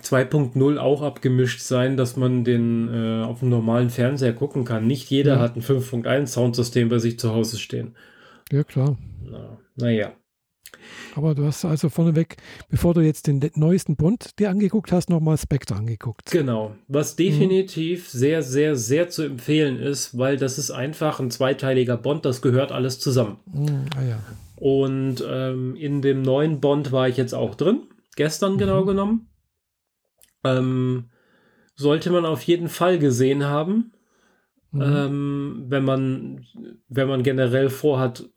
2.0 0.00 0.78
auch 0.78 1.02
abgemischt 1.02 1.60
sein, 1.60 1.96
dass 1.96 2.16
man 2.16 2.44
den 2.44 2.88
äh, 2.88 3.24
auf 3.24 3.40
dem 3.40 3.50
normalen 3.50 3.90
Fernseher 3.90 4.32
gucken 4.32 4.64
kann. 4.64 4.86
Nicht 4.86 5.10
jeder 5.10 5.34
ja. 5.34 5.40
hat 5.40 5.56
ein 5.56 5.62
5.1 5.62 6.26
Soundsystem 6.26 6.88
bei 6.88 6.98
sich 6.98 7.18
zu 7.18 7.32
Hause 7.32 7.58
stehen. 7.58 7.94
Ja, 8.50 8.64
klar. 8.64 8.96
Na, 9.22 9.58
naja. 9.76 10.12
Aber 11.14 11.34
du 11.34 11.44
hast 11.44 11.64
also 11.64 11.88
vorneweg, 11.88 12.36
bevor 12.70 12.94
du 12.94 13.00
jetzt 13.00 13.26
den 13.26 13.50
neuesten 13.54 13.96
Bond 13.96 14.38
dir 14.38 14.50
angeguckt 14.50 14.92
hast, 14.92 15.10
nochmal 15.10 15.36
Spectre 15.36 15.74
angeguckt. 15.74 16.30
Genau. 16.30 16.74
Was 16.88 17.16
definitiv 17.16 18.12
mhm. 18.12 18.18
sehr, 18.18 18.42
sehr, 18.42 18.76
sehr 18.76 19.08
zu 19.08 19.22
empfehlen 19.22 19.78
ist, 19.78 20.16
weil 20.16 20.36
das 20.36 20.58
ist 20.58 20.70
einfach 20.70 21.20
ein 21.20 21.30
zweiteiliger 21.30 21.96
Bond, 21.96 22.24
das 22.24 22.42
gehört 22.42 22.72
alles 22.72 22.98
zusammen. 22.98 23.38
Mhm. 23.52 23.84
Ah, 23.96 24.02
ja. 24.02 24.18
Und 24.56 25.24
ähm, 25.28 25.74
in 25.76 26.02
dem 26.02 26.22
neuen 26.22 26.60
Bond 26.60 26.92
war 26.92 27.08
ich 27.08 27.16
jetzt 27.16 27.34
auch 27.34 27.54
drin, 27.54 27.82
gestern 28.16 28.58
genau 28.58 28.82
mhm. 28.82 28.86
genommen. 28.86 29.28
Ähm, 30.44 31.10
sollte 31.74 32.10
man 32.10 32.24
auf 32.24 32.42
jeden 32.42 32.68
Fall 32.68 32.98
gesehen 32.98 33.44
haben, 33.44 33.92
mhm. 34.70 34.82
ähm, 34.82 35.64
wenn 35.68 35.84
man, 35.84 36.46
wenn 36.88 37.08
man 37.08 37.22
generell 37.22 37.70
vorhat, 37.70 38.28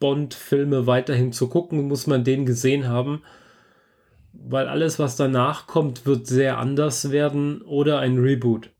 Bond-Filme 0.00 0.86
weiterhin 0.86 1.32
zu 1.32 1.48
gucken, 1.48 1.86
muss 1.86 2.06
man 2.06 2.24
den 2.24 2.46
gesehen 2.46 2.88
haben. 2.88 3.22
Weil 4.32 4.68
alles, 4.68 4.98
was 4.98 5.16
danach 5.16 5.66
kommt, 5.66 6.06
wird 6.06 6.26
sehr 6.26 6.58
anders 6.58 7.10
werden 7.10 7.62
oder 7.62 8.00
ein 8.00 8.18
Reboot. 8.18 8.70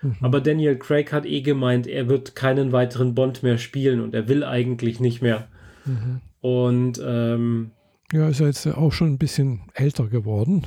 Mhm. 0.00 0.16
Aber 0.20 0.40
Daniel 0.40 0.76
Craig 0.76 1.12
hat 1.12 1.26
eh 1.26 1.42
gemeint, 1.42 1.86
er 1.86 2.08
wird 2.08 2.34
keinen 2.34 2.72
weiteren 2.72 3.14
Bond 3.14 3.42
mehr 3.42 3.58
spielen 3.58 4.00
und 4.00 4.14
er 4.14 4.28
will 4.28 4.42
eigentlich 4.42 5.00
nicht 5.00 5.22
mehr. 5.22 5.48
Mhm. 5.84 6.20
Und 6.40 7.00
ähm, 7.04 7.70
ja, 8.12 8.28
ist 8.28 8.40
er 8.40 8.48
jetzt 8.48 8.66
auch 8.66 8.92
schon 8.92 9.14
ein 9.14 9.18
bisschen 9.18 9.60
älter 9.74 10.08
geworden. 10.08 10.66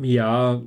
ja, 0.00 0.62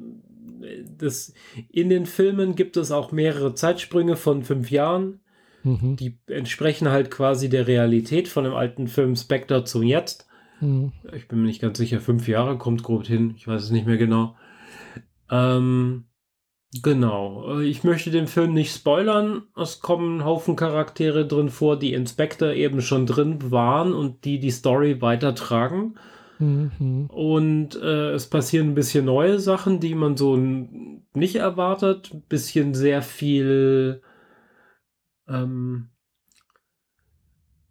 das, 0.98 1.34
in 1.72 1.90
den 1.90 2.06
Filmen 2.06 2.56
gibt 2.56 2.78
es 2.78 2.92
auch 2.92 3.12
mehrere 3.12 3.54
Zeitsprünge 3.54 4.16
von 4.16 4.44
fünf 4.44 4.72
Jahren. 4.72 5.20
Mhm. 5.66 5.96
Die 5.98 6.20
entsprechen 6.28 6.90
halt 6.90 7.12
quasi 7.12 7.50
der 7.50 7.68
Realität 7.68 8.28
von 8.28 8.44
dem 8.44 8.54
alten 8.54 8.88
Film 8.88 9.16
Spectre 9.16 9.64
zum 9.64 9.84
Jetzt. 9.84 10.28
Mhm. 10.62 10.94
Ich 11.14 11.28
bin 11.28 11.42
mir 11.42 11.48
nicht 11.48 11.62
ganz 11.62 11.78
sicher, 11.78 12.00
fünf 12.00 12.28
Jahre 12.28 12.58
kommt 12.58 12.84
grob 12.84 13.06
hin. 13.06 13.34
Ich 13.36 13.48
weiß 13.48 13.64
es 13.64 13.72
nicht 13.72 13.88
mehr 13.88 13.98
genau. 13.98 14.36
Ähm, 15.30 16.06
genau. 16.84 17.60
Ich 17.60 17.84
möchte 17.84 18.12
den 18.12 18.28
Film 18.28 18.54
nicht 18.54 18.74
spoilern. 18.74 19.44
Es 19.58 19.80
kommen 19.80 20.20
ein 20.20 20.26
Haufen 20.26 20.56
Charaktere 20.56 21.26
drin 21.26 21.50
vor, 21.50 21.78
die 21.78 21.94
in 21.94 22.06
Spectre 22.06 22.56
eben 22.56 22.82
schon 22.82 23.08
drin 23.08 23.52
waren 23.52 23.94
und 23.94 24.24
die 24.24 24.40
die 24.40 24.52
Story 24.52 25.02
weitertragen. 25.02 25.98
Mhm. 26.38 27.08
Und 27.08 27.76
äh, 27.82 28.12
es 28.12 28.28
passieren 28.28 28.70
ein 28.70 28.76
bisschen 28.76 29.06
neue 29.06 29.40
Sachen, 29.40 29.80
die 29.80 29.96
man 29.96 30.16
so 30.16 30.38
nicht 30.38 31.38
erwartet. 31.38 32.12
Ein 32.14 32.22
bisschen 32.30 32.76
sehr 32.76 33.02
viel 33.02 34.02
ähm, 35.28 35.90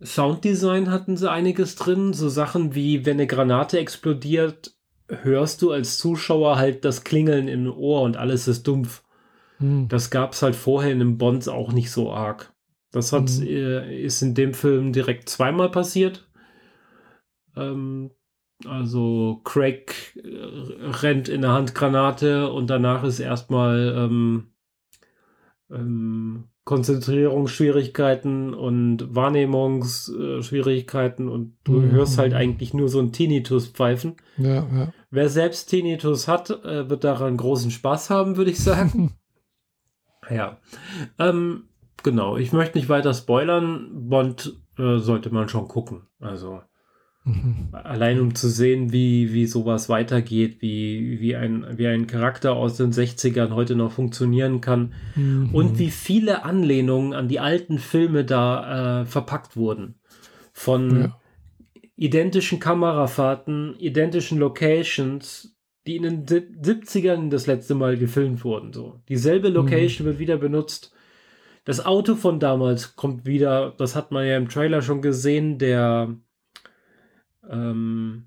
Sounddesign 0.03 0.91
hatten 0.91 1.17
sie 1.17 1.31
einiges 1.31 1.77
drin. 1.77 2.13
So 2.13 2.29
Sachen 2.29 2.75
wie, 2.75 3.07
wenn 3.07 3.17
eine 3.17 3.27
Granate 3.27 3.79
explodiert, 3.79 4.75
hörst 5.09 5.63
du 5.63 5.71
als 5.71 5.99
Zuschauer 5.99 6.57
halt 6.57 6.85
das 6.85 7.05
Klingeln 7.05 7.49
im 7.49 7.71
Ohr 7.73 8.03
und 8.03 8.17
alles 8.17 8.49
ist 8.49 8.67
dumpf. 8.67 9.03
Mhm. 9.59 9.89
Das 9.89 10.11
gab 10.11 10.33
es 10.33 10.43
halt 10.43 10.57
vorher 10.57 10.93
in 10.93 10.99
dem 10.99 11.19
Bonds 11.19 11.49
auch 11.49 11.73
nicht 11.73 11.91
so 11.91 12.13
arg. 12.13 12.53
Das 12.91 13.13
hat, 13.13 13.31
mhm. 13.31 13.47
äh, 13.47 14.03
ist 14.03 14.23
in 14.23 14.35
dem 14.35 14.55
Film 14.55 14.93
direkt 14.93 15.29
zweimal 15.29 15.71
passiert. 15.71 16.29
Ähm, 17.57 18.11
also 18.67 19.41
Craig 19.45 20.17
äh, 20.17 20.91
rennt 21.03 21.29
in 21.29 21.43
der 21.43 21.53
Handgranate 21.53 22.51
und 22.53 22.69
danach 22.69 23.05
ist 23.05 23.21
erstmal 23.21 23.95
ähm, 23.97 24.53
ähm, 25.71 26.49
Konzentrierungsschwierigkeiten 26.65 28.55
und 28.55 29.15
Wahrnehmungsschwierigkeiten 29.15 31.29
und 31.29 31.59
du 31.65 31.73
mhm. 31.73 31.91
hörst 31.93 32.17
halt 32.17 32.33
eigentlich 32.33 32.73
nur 32.73 32.89
so 32.89 33.01
ein 33.01 33.13
Tinnitus 33.13 33.69
pfeifen. 33.69 34.17
Ja, 34.39 34.67
ja. 34.67 34.91
Wer 35.11 35.29
selbst 35.29 35.67
Tinnitus 35.67 36.27
hat, 36.27 36.49
äh, 36.65 36.89
wird 36.89 37.05
daran 37.05 37.37
großen 37.37 37.71
Spaß 37.71 38.09
haben, 38.09 38.39
würde 38.39 38.51
ich 38.51 38.61
sagen. 38.61 39.13
ja. 40.31 40.57
Ähm, 41.19 41.65
genau, 42.03 42.39
ich 42.39 42.55
möchte 42.55 42.79
nicht 42.79 42.89
weiter 42.89 43.13
spoilern. 43.13 44.09
Bond 44.09 44.59
äh, 44.79 44.97
sollte 44.99 45.29
man 45.31 45.51
schon 45.51 45.69
gucken. 45.69 46.07
Also 46.19 46.63
Mhm. 47.25 47.69
Allein 47.73 48.21
um 48.21 48.35
zu 48.35 48.49
sehen, 48.49 48.93
wie, 48.93 49.33
wie 49.33 49.47
sowas 49.47 49.89
weitergeht, 49.89 50.61
wie, 50.61 51.21
wie, 51.21 51.35
ein, 51.35 51.67
wie 51.79 51.87
ein 51.87 52.07
Charakter 52.07 52.53
aus 52.53 52.77
den 52.77 52.93
60ern 52.93 53.55
heute 53.55 53.77
noch 53.77 53.93
funktionieren 53.93 54.61
kann 54.61 54.93
mhm. 55.15 55.49
und 55.55 55.79
wie 55.79 55.91
viele 55.91 56.45
Anlehnungen 56.45 57.15
an 57.15 57.29
die 57.29 57.41
alten 57.41 57.79
Filme 57.79 58.25
da 58.25 59.01
äh, 59.01 59.07
verpackt 59.07 59.57
wurden. 59.57 59.95
Von 60.53 61.01
ja. 61.01 61.21
identischen 61.97 62.61
Kamerafahrten, 62.61 63.75
identischen 63.79 64.39
Locations, 64.39 65.57
die 65.87 65.97
in 65.97 66.03
den 66.03 66.27
70ern 66.27 67.31
das 67.31 67.47
letzte 67.47 67.75
Mal 67.75 67.97
gefilmt 67.97 68.45
wurden. 68.45 68.75
So. 68.75 69.01
Dieselbe 69.09 69.49
mhm. 69.49 69.55
Location 69.55 70.07
mhm. 70.07 70.11
wird 70.11 70.19
wieder 70.19 70.37
benutzt. 70.37 70.93
Das 71.65 71.87
Auto 71.87 72.17
von 72.17 72.39
damals 72.39 72.97
kommt 72.97 73.25
wieder, 73.25 73.73
das 73.79 73.97
hat 73.97 74.11
man 74.11 74.27
ja 74.27 74.37
im 74.37 74.51
Trailer 74.51 74.83
schon 74.83 75.01
gesehen, 75.01 75.57
der 75.57 76.15
ähm, 77.51 78.27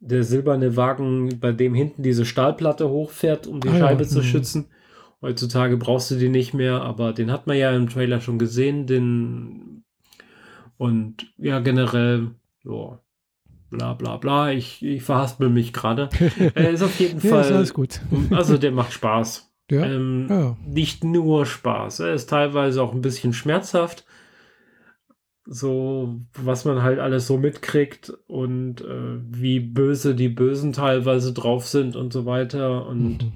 der 0.00 0.22
silberne 0.22 0.76
Wagen, 0.76 1.40
bei 1.40 1.52
dem 1.52 1.74
hinten 1.74 2.02
diese 2.02 2.24
Stahlplatte 2.24 2.88
hochfährt, 2.88 3.46
um 3.46 3.60
die 3.60 3.68
ah, 3.68 3.78
Scheibe 3.78 4.02
ja. 4.02 4.08
zu 4.08 4.18
mhm. 4.18 4.24
schützen. 4.24 4.66
Heutzutage 5.22 5.78
brauchst 5.78 6.10
du 6.10 6.16
die 6.16 6.28
nicht 6.28 6.52
mehr, 6.52 6.82
aber 6.82 7.14
den 7.14 7.32
hat 7.32 7.46
man 7.46 7.56
ja 7.56 7.74
im 7.74 7.88
Trailer 7.88 8.20
schon 8.20 8.38
gesehen, 8.38 8.86
den 8.86 9.84
und 10.76 11.32
ja, 11.38 11.60
generell, 11.60 12.32
ja, 12.64 12.98
bla 13.70 13.94
bla 13.94 14.16
bla. 14.18 14.52
Ich, 14.52 14.84
ich 14.84 15.02
verhaspel 15.02 15.48
mich 15.48 15.72
gerade. 15.72 16.10
Er 16.54 16.70
ist 16.72 16.82
auf 16.82 16.98
jeden 17.00 17.20
Fall. 17.20 17.48
ja, 17.48 17.56
alles 17.56 17.72
gut. 17.72 18.00
also 18.30 18.58
der 18.58 18.72
macht 18.72 18.92
Spaß. 18.92 19.50
Ja, 19.70 19.86
ähm, 19.86 20.26
ja. 20.28 20.56
Nicht 20.66 21.04
nur 21.04 21.46
Spaß. 21.46 22.00
Er 22.00 22.12
ist 22.12 22.28
teilweise 22.28 22.82
auch 22.82 22.92
ein 22.92 23.00
bisschen 23.00 23.32
schmerzhaft 23.32 24.04
so 25.46 26.20
was 26.34 26.64
man 26.64 26.82
halt 26.82 26.98
alles 26.98 27.26
so 27.26 27.36
mitkriegt 27.36 28.12
und 28.26 28.80
äh, 28.80 29.18
wie 29.20 29.60
böse 29.60 30.14
die 30.14 30.28
Bösen 30.30 30.72
teilweise 30.72 31.32
drauf 31.32 31.66
sind 31.66 31.96
und 31.96 32.12
so 32.12 32.24
weiter 32.24 32.86
und 32.86 33.32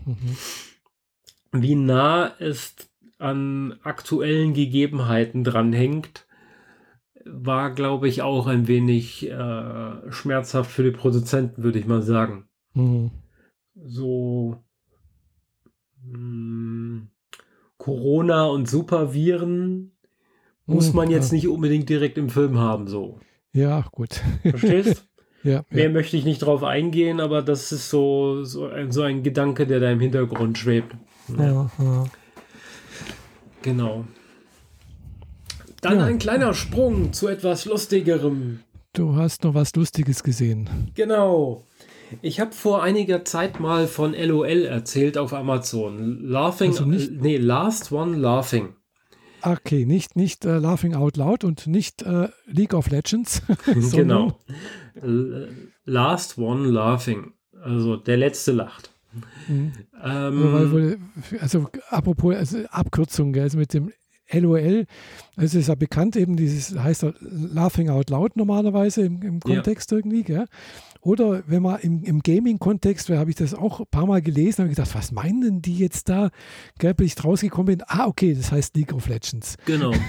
wie 1.52 1.74
nah 1.74 2.32
es 2.38 2.76
an 3.18 3.78
aktuellen 3.82 4.54
Gegebenheiten 4.54 5.44
dranhängt, 5.44 6.26
war, 7.24 7.74
glaube 7.74 8.08
ich, 8.08 8.22
auch 8.22 8.46
ein 8.46 8.68
wenig 8.68 9.28
äh, 9.28 10.12
schmerzhaft 10.12 10.70
für 10.70 10.84
die 10.84 10.92
Produzenten, 10.92 11.62
würde 11.62 11.78
ich 11.78 11.86
mal 11.86 12.02
sagen. 12.02 12.48
Mhm. 12.74 13.10
So 13.74 14.62
mh, 16.04 16.16
hm, 16.16 17.08
Corona 17.76 18.46
und 18.46 18.68
Superviren 18.68 19.97
muss 20.68 20.88
hm, 20.88 20.96
man 20.96 21.10
jetzt 21.10 21.32
ja. 21.32 21.36
nicht 21.36 21.48
unbedingt 21.48 21.88
direkt 21.88 22.18
im 22.18 22.28
Film 22.28 22.58
haben, 22.58 22.86
so. 22.86 23.18
Ja, 23.52 23.84
gut. 23.90 24.20
Verstehst? 24.42 25.06
ja, 25.42 25.64
Mehr 25.70 25.84
ja. 25.84 25.90
möchte 25.90 26.16
ich 26.16 26.24
nicht 26.24 26.40
drauf 26.40 26.62
eingehen, 26.62 27.20
aber 27.20 27.42
das 27.42 27.72
ist 27.72 27.90
so, 27.90 28.44
so, 28.44 28.66
ein, 28.66 28.92
so 28.92 29.02
ein 29.02 29.22
Gedanke, 29.22 29.66
der 29.66 29.80
da 29.80 29.90
im 29.90 30.00
Hintergrund 30.00 30.58
schwebt. 30.58 30.94
Ja. 31.36 31.70
ja. 31.78 32.04
Genau. 33.62 34.04
Dann 35.80 36.00
ein 36.00 36.18
kleiner 36.18 36.54
Sprung 36.54 37.12
zu 37.12 37.28
etwas 37.28 37.64
Lustigerem. 37.64 38.60
Du 38.92 39.16
hast 39.16 39.44
noch 39.44 39.54
was 39.54 39.74
Lustiges 39.74 40.22
gesehen. 40.22 40.90
Genau. 40.94 41.62
Ich 42.22 42.40
habe 42.40 42.52
vor 42.52 42.82
einiger 42.82 43.24
Zeit 43.24 43.60
mal 43.60 43.86
von 43.86 44.14
LOL 44.14 44.64
erzählt 44.64 45.18
auf 45.18 45.32
Amazon. 45.32 46.20
Laughing, 46.22 46.70
also 46.70 46.84
nee, 46.84 47.36
Last 47.36 47.92
One 47.92 48.16
Laughing. 48.16 48.74
Okay, 49.42 49.84
nicht, 49.84 50.16
nicht 50.16 50.44
uh, 50.44 50.58
Laughing 50.58 50.94
Out 50.94 51.16
Loud 51.16 51.44
und 51.44 51.66
nicht 51.66 52.04
uh, 52.06 52.28
League 52.46 52.74
of 52.74 52.90
Legends. 52.90 53.42
genau. 53.92 54.38
Last 55.84 56.38
One 56.38 56.68
Laughing. 56.68 57.32
Also 57.62 57.96
der 57.96 58.16
letzte 58.16 58.52
lacht. 58.52 58.90
Mhm. 59.48 59.72
Ähm, 60.02 60.54
also, 60.54 60.96
also, 61.40 61.68
apropos 61.90 62.34
also 62.36 62.58
Abkürzung, 62.70 63.34
also 63.36 63.58
mit 63.58 63.72
dem 63.74 63.92
LOL, 64.30 64.84
es 65.36 65.54
ist 65.54 65.68
ja 65.68 65.74
bekannt, 65.74 66.14
eben 66.16 66.36
dieses 66.36 66.78
heißt 66.78 67.02
ja 67.02 67.12
Laughing 67.20 67.88
Out 67.88 68.10
Loud 68.10 68.36
normalerweise 68.36 69.02
im, 69.02 69.22
im 69.22 69.40
Kontext 69.40 69.90
ja. 69.90 69.96
irgendwie, 69.96 70.22
gell? 70.22 70.46
Oder 71.00 71.42
wenn 71.46 71.62
man 71.62 71.80
im, 71.80 72.02
im 72.02 72.20
Gaming-Kontext, 72.20 73.08
da 73.08 73.18
habe 73.18 73.30
ich 73.30 73.36
das 73.36 73.54
auch 73.54 73.80
ein 73.80 73.86
paar 73.90 74.06
Mal 74.06 74.20
gelesen, 74.20 74.62
habe 74.62 74.70
ich 74.70 74.76
gedacht, 74.76 74.94
was 74.94 75.12
meinen 75.12 75.40
denn 75.40 75.62
die 75.62 75.76
jetzt 75.76 76.08
da? 76.08 76.30
Gell, 76.78 76.94
bis 76.94 77.08
ich 77.08 77.14
draus 77.14 77.40
gekommen 77.40 77.66
bin, 77.66 77.82
ah, 77.86 78.06
okay, 78.06 78.34
das 78.34 78.50
heißt 78.52 78.76
League 78.76 78.92
of 78.92 79.08
Legends. 79.08 79.56
Genau. 79.64 79.92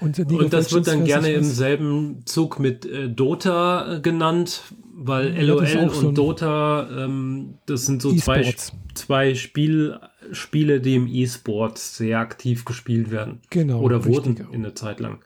Und, 0.00 0.18
und 0.18 0.52
das 0.52 0.72
wird 0.72 0.86
dann 0.86 1.04
gerne 1.04 1.30
im 1.32 1.44
selben 1.44 2.22
Zug 2.24 2.58
mit 2.58 2.86
äh, 2.86 3.10
Dota 3.10 3.96
äh, 3.96 4.00
genannt, 4.00 4.62
weil 4.94 5.34
ja, 5.36 5.42
LOL 5.42 5.66
und 5.82 5.92
so 5.92 6.12
Dota, 6.12 6.88
ähm, 7.04 7.58
das 7.66 7.84
sind 7.84 8.00
so 8.00 8.10
e 8.10 8.16
zwei, 8.16 8.54
zwei 8.94 9.34
Spiel, 9.34 9.98
Spiele, 10.32 10.80
die 10.80 10.94
im 10.94 11.06
E-Sport 11.06 11.78
sehr 11.78 12.18
aktiv 12.18 12.64
gespielt 12.64 13.10
werden. 13.10 13.40
Genau. 13.50 13.80
Oder 13.80 13.98
richtig. 13.98 14.14
wurden 14.14 14.36
in 14.52 14.62
der 14.62 14.74
Zeit 14.74 15.00
lang. 15.00 15.18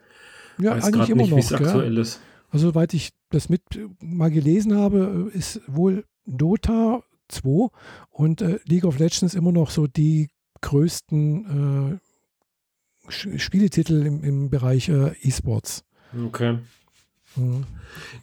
Ja, 0.58 0.72
Weiß 0.72 0.84
eigentlich 0.86 1.08
immer 1.08 1.22
nicht, 1.22 1.50
noch. 1.52 1.60
aktuell 1.60 1.96
ist. 1.96 2.20
Also, 2.54 2.68
soweit 2.68 2.94
ich 2.94 3.10
das 3.30 3.48
mit 3.48 3.62
mal 4.00 4.30
gelesen 4.30 4.76
habe, 4.76 5.28
ist 5.34 5.60
wohl 5.66 6.04
Dota 6.24 7.02
2 7.26 7.68
und 8.10 8.42
äh, 8.42 8.60
League 8.64 8.84
of 8.84 9.00
Legends 9.00 9.34
immer 9.34 9.50
noch 9.50 9.70
so 9.70 9.88
die 9.88 10.28
größten 10.60 11.98
äh, 13.10 13.38
Spieletitel 13.38 14.06
im, 14.06 14.22
im 14.22 14.50
Bereich 14.50 14.88
äh, 14.88 15.16
E-Sports. 15.20 15.84
Okay. 16.26 16.60
Mhm. 17.34 17.64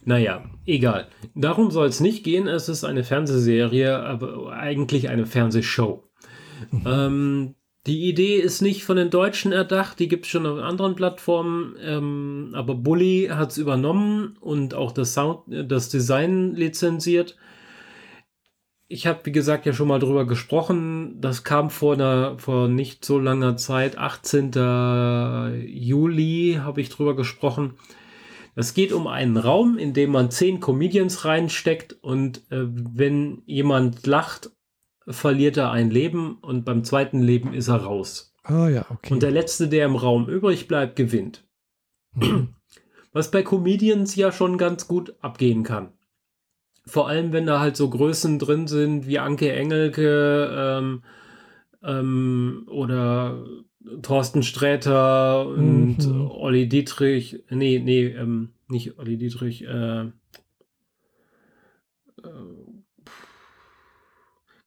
Naja, 0.06 0.46
egal. 0.64 1.08
Darum 1.34 1.70
soll 1.70 1.88
es 1.88 2.00
nicht 2.00 2.24
gehen. 2.24 2.48
Es 2.48 2.70
ist 2.70 2.84
eine 2.84 3.04
Fernsehserie, 3.04 3.98
aber 3.98 4.50
eigentlich 4.54 5.10
eine 5.10 5.26
Fernsehshow. 5.26 6.08
Mhm. 6.70 6.82
Ähm, 6.86 7.54
die 7.86 8.08
Idee 8.08 8.36
ist 8.36 8.62
nicht 8.62 8.84
von 8.84 8.96
den 8.96 9.10
Deutschen 9.10 9.50
erdacht, 9.50 9.98
die 9.98 10.06
gibt 10.06 10.24
es 10.24 10.30
schon 10.30 10.46
auf 10.46 10.58
anderen 10.58 10.94
Plattformen, 10.94 11.74
ähm, 11.82 12.50
aber 12.54 12.76
Bully 12.76 13.28
hat 13.32 13.50
es 13.50 13.58
übernommen 13.58 14.36
und 14.40 14.74
auch 14.74 14.92
das 14.92 15.14
Sound, 15.14 15.40
das 15.48 15.88
Design 15.88 16.54
lizenziert. 16.54 17.36
Ich 18.86 19.06
habe, 19.06 19.20
wie 19.24 19.32
gesagt, 19.32 19.66
ja 19.66 19.72
schon 19.72 19.88
mal 19.88 19.98
drüber 19.98 20.26
gesprochen. 20.26 21.20
Das 21.20 21.44
kam 21.44 21.70
vor 21.70 21.94
einer, 21.94 22.38
vor 22.38 22.68
nicht 22.68 23.04
so 23.04 23.18
langer 23.18 23.56
Zeit, 23.56 23.96
18. 23.96 24.52
Juli, 25.66 26.58
habe 26.62 26.82
ich 26.82 26.90
drüber 26.90 27.16
gesprochen. 27.16 27.74
Es 28.54 28.74
geht 28.74 28.92
um 28.92 29.06
einen 29.06 29.38
Raum, 29.38 29.78
in 29.78 29.94
dem 29.94 30.10
man 30.10 30.30
zehn 30.30 30.60
Comedians 30.60 31.24
reinsteckt 31.24 31.96
und 32.02 32.42
äh, 32.50 32.66
wenn 32.68 33.42
jemand 33.46 34.06
lacht, 34.06 34.50
verliert 35.08 35.56
er 35.56 35.70
ein 35.70 35.90
Leben 35.90 36.38
und 36.40 36.64
beim 36.64 36.84
zweiten 36.84 37.20
Leben 37.20 37.52
ist 37.52 37.68
er 37.68 37.76
raus. 37.76 38.34
Ah 38.44 38.68
ja, 38.68 38.86
okay. 38.90 39.14
Und 39.14 39.22
der 39.22 39.30
letzte, 39.30 39.68
der 39.68 39.86
im 39.86 39.96
Raum 39.96 40.28
übrig 40.28 40.68
bleibt, 40.68 40.96
gewinnt. 40.96 41.44
Mhm. 42.14 42.54
Was 43.12 43.30
bei 43.30 43.42
Comedians 43.42 44.16
ja 44.16 44.32
schon 44.32 44.56
ganz 44.56 44.88
gut 44.88 45.14
abgehen 45.20 45.64
kann. 45.64 45.92
Vor 46.86 47.08
allem, 47.08 47.32
wenn 47.32 47.46
da 47.46 47.60
halt 47.60 47.76
so 47.76 47.90
Größen 47.90 48.38
drin 48.38 48.66
sind 48.66 49.06
wie 49.06 49.18
Anke 49.18 49.52
Engelke 49.52 50.50
ähm, 50.56 51.02
ähm, 51.82 52.64
oder 52.68 53.44
Thorsten 54.02 54.42
Sträter 54.42 55.46
und 55.46 55.98
mhm. 55.98 56.30
Olli 56.30 56.68
Dietrich. 56.68 57.44
Nee, 57.50 57.80
nee, 57.84 58.06
ähm, 58.06 58.50
nicht 58.68 58.98
Olli 58.98 59.16
Dietrich. 59.18 59.64
Äh, 59.64 60.02
äh, 60.02 60.10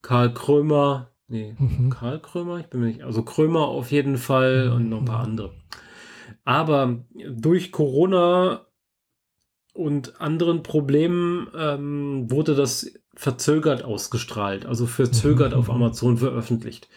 Karl 0.06 0.36
Krömer. 0.36 1.10
Nee, 1.27 1.56
mhm. 1.57 1.90
Karl 1.90 2.19
Krömer, 2.19 2.60
ich 2.60 2.68
bin 2.68 2.82
mir 2.82 2.88
nicht. 2.88 3.03
Also 3.03 3.23
Krömer 3.23 3.68
auf 3.68 3.91
jeden 3.91 4.18
Fall 4.18 4.72
und 4.72 4.88
noch 4.88 4.99
ein 4.99 5.06
paar 5.06 5.23
mhm. 5.23 5.32
andere. 5.32 5.53
Aber 6.44 7.03
durch 7.27 7.72
Corona 7.72 8.68
und 9.73 10.22
anderen 10.22 10.61
Problemen 10.61 11.48
ähm, 11.57 12.30
wurde 12.30 12.53
das 12.53 12.94
verzögert 13.15 13.84
ausgestrahlt, 13.84 14.68
also 14.68 14.86
verzögert 14.86 15.53
mhm. 15.53 15.57
auf 15.57 15.72
Amazon 15.72 16.18
veröffentlicht. 16.18 16.88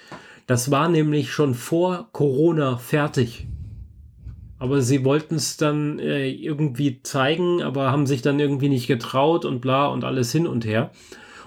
Das 0.46 0.70
war 0.70 0.90
nämlich 0.90 1.32
schon 1.32 1.54
vor 1.54 2.10
Corona 2.12 2.76
fertig. 2.76 3.46
Aber 4.58 4.82
sie 4.82 5.02
wollten 5.04 5.36
es 5.36 5.56
dann 5.56 5.98
äh, 5.98 6.28
irgendwie 6.28 7.02
zeigen, 7.02 7.62
aber 7.62 7.90
haben 7.90 8.06
sich 8.06 8.20
dann 8.20 8.38
irgendwie 8.38 8.68
nicht 8.68 8.86
getraut 8.86 9.46
und 9.46 9.60
bla 9.60 9.86
und 9.86 10.04
alles 10.04 10.30
hin 10.30 10.46
und 10.46 10.66
her. 10.66 10.90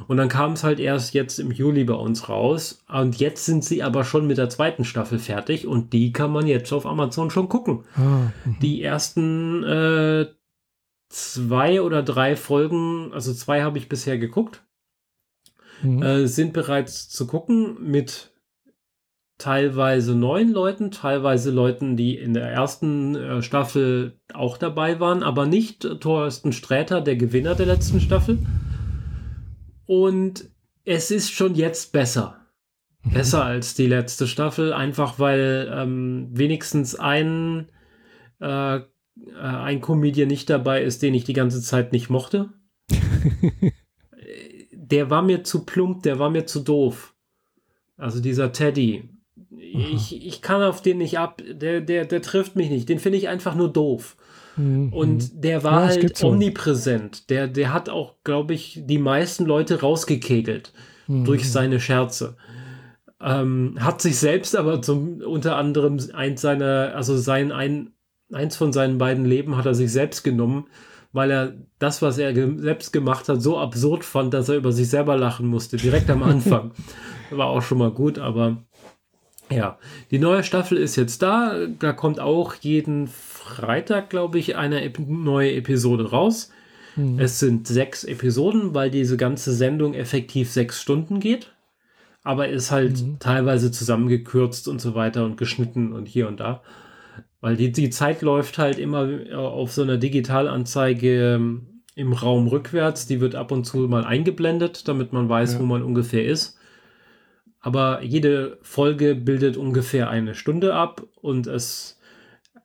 Und 0.07 0.18
dann 0.18 0.30
kam 0.30 0.53
es 0.53 0.64
halt 0.64 0.80
erst 0.80 1.14
jetzt 1.14 1.40
im 1.40 1.52
Juli 1.52 1.84
bei 1.84 1.94
uns 1.94 2.30
raus. 2.30 2.84
Und 2.88 3.19
jetzt 3.19 3.45
sind 3.45 3.64
sie 3.64 3.84
aber 3.84 4.03
schon 4.03 4.28
mit 4.28 4.38
der 4.38 4.49
zweiten 4.49 4.84
Staffel 4.84 5.19
fertig 5.19 5.68
und 5.68 5.94
die 5.94 6.11
kann 6.11 6.32
man 6.32 6.48
jetzt 6.48 6.72
auf 6.73 6.86
Amazon 6.86 7.30
schon 7.30 7.49
gucken. 7.49 7.84
Ah, 7.95 8.32
mhm. 8.45 8.57
die 8.61 8.82
ersten 8.82 9.64
äh, 9.64 10.28
zwei 11.10 11.82
oder 11.82 12.03
drei 12.03 12.36
Folgen, 12.36 13.11
also 13.14 13.34
zwei 13.34 13.64
habe 13.64 13.78
ich 13.78 13.90
bisher 13.90 14.18
geguckt, 14.18 14.64
mhm. 15.84 16.02
äh, 16.02 16.28
sind 16.28 16.53
bereits 16.53 17.10
zu 17.10 17.28
gucken 17.28 17.78
mit 17.80 18.32
teilweise 19.38 20.14
neuen 20.15 20.53
Leuten, 20.53 20.91
teilweise 20.91 21.49
Leuten, 21.49 21.98
die 21.98 22.15
in 22.15 22.36
der 22.36 22.48
ersten 22.48 23.15
äh, 23.15 23.41
Staffel 23.41 24.19
auch 24.34 24.57
dabei 24.57 24.99
waren, 24.99 25.23
aber 25.23 25.48
nicht 25.48 25.82
Thorsten 25.99 26.53
Sträter, 26.53 27.02
der 27.02 27.15
Gewinner 27.15 27.56
der 27.56 27.65
letzten 27.65 27.99
Staffel. 27.99 28.38
Und 29.91 30.49
es 30.85 31.11
ist 31.11 31.31
schon 31.31 31.53
jetzt 31.53 31.91
besser. 31.91 32.47
Mhm. 33.03 33.11
Besser 33.11 33.43
als 33.43 33.76
die 33.76 33.88
letzte 33.88 34.26
Staffel, 34.26 34.72
einfach 34.72 35.19
weil 35.19 35.69
ähm, 35.69 36.30
wenigstens 36.31 36.95
ein, 36.95 37.68
äh, 38.39 38.77
äh 38.77 38.84
ein 39.41 39.81
Comedian 39.81 40.30
nicht 40.30 40.49
dabei 40.49 40.81
ist, 40.81 41.01
den 41.01 41.13
ich 41.13 41.26
die 41.26 41.34
ganze 41.34 41.61
Zeit 41.61 41.91
nicht 41.91 42.09
mochte. 42.09 42.53
der 44.72 45.09
war 45.09 45.23
mir 45.23 45.43
zu 45.43 45.65
plump, 45.65 46.03
der 46.03 46.19
war 46.19 46.30
mir 46.30 46.45
zu 46.45 46.61
doof. 46.61 47.13
Also 47.97 48.22
dieser 48.22 48.53
Teddy, 48.53 49.09
ich, 49.57 50.26
ich 50.26 50.41
kann 50.41 50.63
auf 50.63 50.81
den 50.81 50.99
nicht 50.99 51.19
ab, 51.19 51.41
der, 51.45 51.81
der, 51.81 52.05
der 52.05 52.22
trifft 52.22 52.55
mich 52.55 52.69
nicht. 52.69 52.88
Den 52.88 52.99
finde 52.99 53.18
ich 53.18 53.27
einfach 53.27 53.55
nur 53.55 53.68
doof. 53.68 54.15
Mhm. 54.57 54.94
Und 54.94 55.44
der 55.44 55.64
war 55.64 55.82
ja, 55.82 55.88
halt 55.88 56.18
so. 56.18 56.30
omnipräsent. 56.30 57.30
Der, 57.30 57.48
der 57.48 57.73
hat 57.73 57.90
auch, 57.90 58.15
glaube 58.23 58.53
ich, 58.53 58.82
die 58.84 58.98
meisten 58.98 59.45
Leute 59.45 59.82
rausgekegelt 59.82 60.73
mhm. 61.07 61.26
durch 61.26 61.52
seine 61.52 61.80
Scherze. 61.80 62.36
Ähm, 63.22 63.78
hat 63.80 64.02
sich 64.02 64.18
selbst 64.18 64.56
aber 64.56 64.82
zum, 64.82 65.22
unter 65.22 65.56
anderem 65.56 65.99
eins 66.14 66.41
seiner, 66.41 66.94
also 66.95 67.18
sein, 67.18 67.52
ein, 67.52 67.91
eins 68.34 68.56
von 68.57 68.73
seinen 68.73 68.98
beiden 68.98 69.26
Leben 69.26 69.57
hat 69.57 69.65
er 69.65 69.76
sich 69.76 69.91
selbst 69.91 70.23
genommen, 70.23 70.68
weil 71.14 71.30
er 71.30 71.53
das, 71.78 72.02
was 72.02 72.18
er 72.18 72.34
ge 72.34 72.57
selbst 72.57 72.94
gemacht 72.94 73.30
hat, 73.30 73.41
so 73.41 73.60
absurd 73.60 74.03
fand, 74.06 74.34
dass 74.34 74.49
er 74.49 74.56
über 74.56 74.72
sich 74.72 74.90
selber 74.90 75.18
lachen 75.18 75.48
musste, 75.48 75.78
direkt 75.78 76.10
am 76.10 76.23
Anfang. 76.23 76.72
War 77.30 77.48
auch 77.48 77.61
schon 77.61 77.78
mal 77.78 77.91
gut, 77.91 78.18
aber 78.18 78.57
ja, 79.52 79.78
die 80.10 80.19
neue 80.19 80.44
Staffel 80.44 80.78
ist 80.78 80.95
jetzt 80.95 81.22
da. 81.22 81.68
Da 81.80 81.94
kommt 81.94 82.19
auch 82.19 82.56
jeden 82.56 83.07
Freitag, 83.41 84.09
glaube 84.09 84.38
ich, 84.38 84.55
eine 84.55 84.84
Ep 84.84 84.99
neue 84.99 85.53
Episode 85.53 86.11
raus. 86.11 86.51
Mhm. 86.95 87.19
Es 87.19 87.39
sind 87.39 87.68
sechs 87.68 88.03
Episoden, 88.03 88.73
weil 88.76 88.91
diese 88.91 89.18
ganze 89.18 89.51
Sendung 89.53 89.93
effektiv 89.93 90.51
sechs 90.51 90.80
Stunden 90.80 91.19
geht. 91.19 91.51
Aber 92.23 92.49
ist 92.49 92.69
halt 92.69 93.01
mhm. 93.01 93.18
teilweise 93.19 93.72
zusammengekürzt 93.72 94.68
und 94.68 94.80
so 94.80 94.93
weiter 94.93 95.26
und 95.26 95.38
geschnitten 95.38 95.91
und 95.91 96.07
hier 96.07 96.27
und 96.27 96.39
da. 96.39 96.61
Weil 97.39 97.55
die, 97.55 97.72
die 97.72 97.89
Zeit 97.89 98.22
läuft 98.22 98.59
halt 98.59 98.77
immer 98.77 99.09
auf 99.35 99.72
so 99.72 99.81
einer 99.81 99.97
Digitalanzeige 99.97 101.34
ähm, 101.35 101.81
im 101.95 102.13
Raum 102.13 102.47
rückwärts. 102.47 103.07
Die 103.07 103.22
wird 103.22 103.34
ab 103.34 103.51
und 103.51 103.63
zu 103.65 103.77
mal 103.80 104.05
eingeblendet, 104.05 104.88
damit 104.88 105.13
man 105.13 105.27
weiß, 105.27 105.53
ja. 105.53 105.59
wo 105.59 105.63
man 105.63 105.81
ungefähr 105.81 106.26
ist. 106.26 106.59
Aber 107.59 108.03
jede 108.03 108.59
Folge 108.61 109.15
bildet 109.15 109.57
ungefähr 109.57 110.11
eine 110.11 110.35
Stunde 110.35 110.76
ab 110.76 111.03
und 111.22 111.47
es 111.47 111.99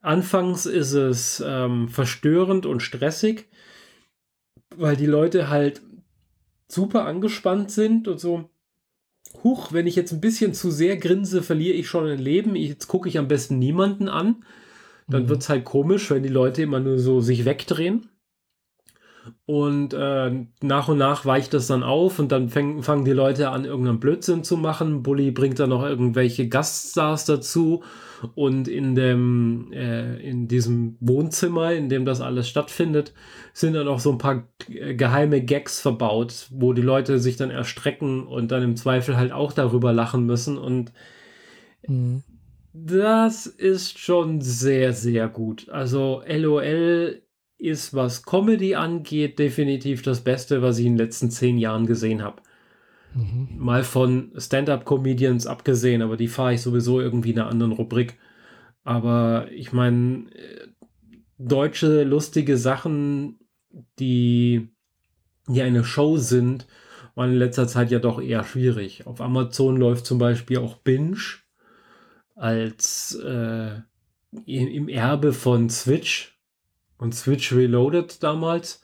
anfangs 0.07 0.65
ist 0.65 0.93
es 0.93 1.43
ähm, 1.45 1.89
verstörend 1.89 2.65
und 2.65 2.81
stressig, 2.81 3.47
weil 4.75 4.95
die 4.95 5.05
Leute 5.05 5.49
halt 5.49 5.81
super 6.67 7.05
angespannt 7.05 7.71
sind 7.71 8.07
und 8.07 8.19
so. 8.19 8.49
Huch, 9.43 9.71
wenn 9.73 9.87
ich 9.87 9.95
jetzt 9.95 10.13
ein 10.13 10.21
bisschen 10.21 10.53
zu 10.53 10.71
sehr 10.71 10.97
grinse, 10.97 11.43
verliere 11.43 11.75
ich 11.75 11.87
schon 11.87 12.07
ein 12.07 12.19
Leben. 12.19 12.55
Jetzt 12.55 12.87
gucke 12.87 13.09
ich 13.09 13.17
am 13.17 13.27
besten 13.27 13.59
niemanden 13.59 14.09
an. 14.09 14.43
dann 15.09 15.23
Mhm. 15.23 15.29
wird 15.29 15.41
es 15.41 15.49
halt 15.49 15.63
komisch, 15.63 16.09
wenn 16.11 16.23
die 16.23 16.29
Leute 16.29 16.63
immer 16.63 16.79
nur 16.79 16.99
so 16.99 17.21
sich 17.21 17.45
wegdrehen. 17.45 18.09
Und 19.45 19.93
äh, 19.93 20.45
nach 20.61 20.87
und 20.89 20.97
nach 20.97 21.25
weicht 21.25 21.53
das 21.53 21.67
dann 21.67 21.83
auf 21.83 22.19
und 22.19 22.31
dann 22.31 22.49
fäng, 22.49 22.83
fangen 22.83 23.05
die 23.05 23.11
Leute 23.11 23.49
an, 23.49 23.65
irgendeinen 23.65 23.99
Blödsinn 23.99 24.43
zu 24.43 24.57
machen. 24.57 25.03
Bully 25.03 25.31
bringt 25.31 25.59
dann 25.59 25.69
noch 25.69 25.83
irgendwelche 25.83 26.47
Gaststars 26.47 27.25
dazu. 27.25 27.83
Und 28.35 28.67
in 28.67 28.95
dem, 28.95 29.71
äh, 29.73 30.17
in 30.21 30.47
diesem 30.47 30.97
Wohnzimmer, 30.99 31.73
in 31.73 31.89
dem 31.89 32.05
das 32.05 32.21
alles 32.21 32.49
stattfindet, 32.49 33.13
sind 33.53 33.73
dann 33.73 33.87
auch 33.87 33.99
so 33.99 34.11
ein 34.11 34.17
paar 34.17 34.47
äh, 34.69 34.95
geheime 34.95 35.43
Gags 35.43 35.81
verbaut, 35.81 36.47
wo 36.51 36.73
die 36.73 36.81
Leute 36.81 37.19
sich 37.19 37.35
dann 37.37 37.51
erstrecken 37.51 38.25
und 38.25 38.51
dann 38.51 38.63
im 38.63 38.75
Zweifel 38.75 39.17
halt 39.17 39.31
auch 39.31 39.53
darüber 39.53 39.93
lachen 39.93 40.25
müssen. 40.25 40.57
Und 40.57 40.91
Mhm. 41.87 42.23
das 42.73 43.45
ist 43.45 43.99
schon 43.99 44.41
sehr, 44.41 44.93
sehr 44.93 45.27
gut. 45.27 45.69
Also 45.69 46.21
LOL 46.27 47.21
ist, 47.57 47.93
was 47.93 48.23
Comedy 48.23 48.75
angeht, 48.75 49.39
definitiv 49.39 50.01
das 50.01 50.21
Beste, 50.23 50.61
was 50.61 50.77
ich 50.79 50.85
in 50.85 50.93
den 50.93 51.05
letzten 51.05 51.31
zehn 51.31 51.57
Jahren 51.57 51.85
gesehen 51.87 52.21
habe. 52.23 52.41
Mhm. 53.13 53.49
Mal 53.57 53.83
von 53.83 54.31
Stand-up-Comedians 54.37 55.47
abgesehen, 55.47 56.01
aber 56.01 56.17
die 56.17 56.27
fahre 56.27 56.53
ich 56.53 56.61
sowieso 56.61 57.01
irgendwie 57.01 57.31
in 57.31 57.39
einer 57.39 57.49
anderen 57.49 57.71
Rubrik. 57.71 58.17
Aber 58.83 59.47
ich 59.51 59.73
meine, 59.73 60.29
äh, 60.33 60.67
deutsche 61.37 62.03
lustige 62.03 62.57
Sachen, 62.57 63.39
die, 63.99 64.69
die 65.47 65.61
eine 65.61 65.83
Show 65.83 66.17
sind, 66.17 66.67
waren 67.15 67.31
in 67.31 67.37
letzter 67.37 67.67
Zeit 67.67 67.91
ja 67.91 67.99
doch 67.99 68.21
eher 68.21 68.43
schwierig. 68.43 69.07
Auf 69.07 69.21
Amazon 69.21 69.77
läuft 69.77 70.05
zum 70.05 70.19
Beispiel 70.19 70.59
auch 70.59 70.75
Binge 70.75 71.17
als 72.35 73.15
äh, 73.15 73.81
im 74.45 74.67
im 74.67 74.87
Erbe 74.87 75.33
von 75.33 75.69
Switch 75.69 76.39
und 76.97 77.15
Switch 77.15 77.51
Reloaded 77.53 78.21
damals. 78.21 78.83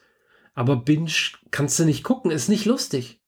Aber 0.54 0.76
Binge 0.76 1.12
kannst 1.50 1.78
du 1.78 1.84
nicht 1.84 2.02
gucken, 2.02 2.30
ist 2.30 2.48
nicht 2.48 2.64
lustig. 2.64 3.20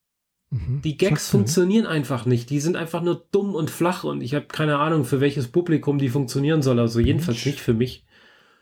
Mhm. 0.56 0.82
Die 0.82 0.96
Gags 0.96 1.28
funktionieren 1.28 1.86
einfach 1.86 2.26
nicht. 2.26 2.50
Die 2.50 2.60
sind 2.60 2.76
einfach 2.76 3.02
nur 3.02 3.26
dumm 3.32 3.54
und 3.54 3.70
flach 3.70 4.04
und 4.04 4.20
ich 4.20 4.34
habe 4.34 4.46
keine 4.46 4.78
Ahnung, 4.78 5.04
für 5.04 5.20
welches 5.20 5.48
Publikum 5.48 5.98
die 5.98 6.08
funktionieren 6.08 6.62
soll. 6.62 6.78
Also 6.80 7.00
jedenfalls 7.00 7.42
Binge. 7.42 7.52
nicht 7.54 7.62
für 7.62 7.74
mich. 7.74 8.04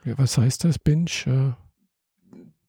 Ja, 0.04 0.14
was 0.18 0.36
heißt 0.38 0.64
das, 0.64 0.78
Binge? 0.78 1.10
Äh, 1.26 1.52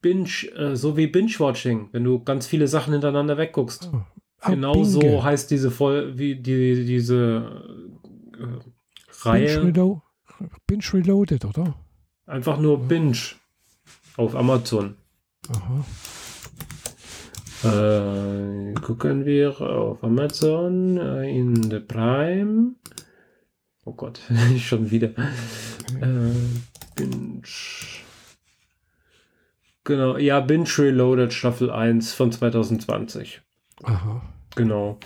Binge, 0.01 0.29
äh, 0.55 0.75
so 0.75 0.95
wie 0.97 1.07
Binge-Watching, 1.07 1.89
wenn 1.91 2.03
du 2.03 2.23
ganz 2.23 2.47
viele 2.47 2.67
Sachen 2.67 2.93
hintereinander 2.93 3.37
wegguckst. 3.37 3.89
oh. 3.93 4.01
Ah, 4.41 4.51
genau 4.51 4.83
so 4.83 4.99
Binge. 4.99 5.23
heißt 5.23 5.49
diese 5.49 5.71
voll 5.71 6.17
wie 6.17 6.35
die 6.35 6.85
diese 6.85 7.63
äh, 8.33 8.37
Binge, 8.37 8.61
Reihe. 9.21 9.63
Relo 9.63 10.03
Binge 10.67 10.83
Reloaded, 10.93 11.45
oder? 11.45 11.75
Einfach 12.25 12.59
nur 12.59 12.79
Binge 12.79 13.17
auf 14.17 14.35
Amazon. 14.35 14.95
Aha. 15.49 15.85
Äh, 17.65 18.73
gucken 18.81 19.25
wir 19.25 19.59
auf 19.59 20.03
Amazon 20.03 20.97
äh, 20.97 21.29
in 21.29 21.69
the 21.71 21.79
Prime. 21.79 22.73
Oh 23.85 23.93
Gott, 23.93 24.19
schon 24.59 24.91
wieder. 24.91 25.09
Äh, 25.99 26.31
Binge. 26.95 27.41
Genau, 29.83 30.17
ja, 30.17 30.39
Binge 30.41 30.69
Reloaded 30.77 31.33
Staffel 31.33 31.69
1 31.71 32.13
von 32.13 32.31
2020. 32.31 33.41
Aha. 33.83 34.21
Genau. 34.55 34.99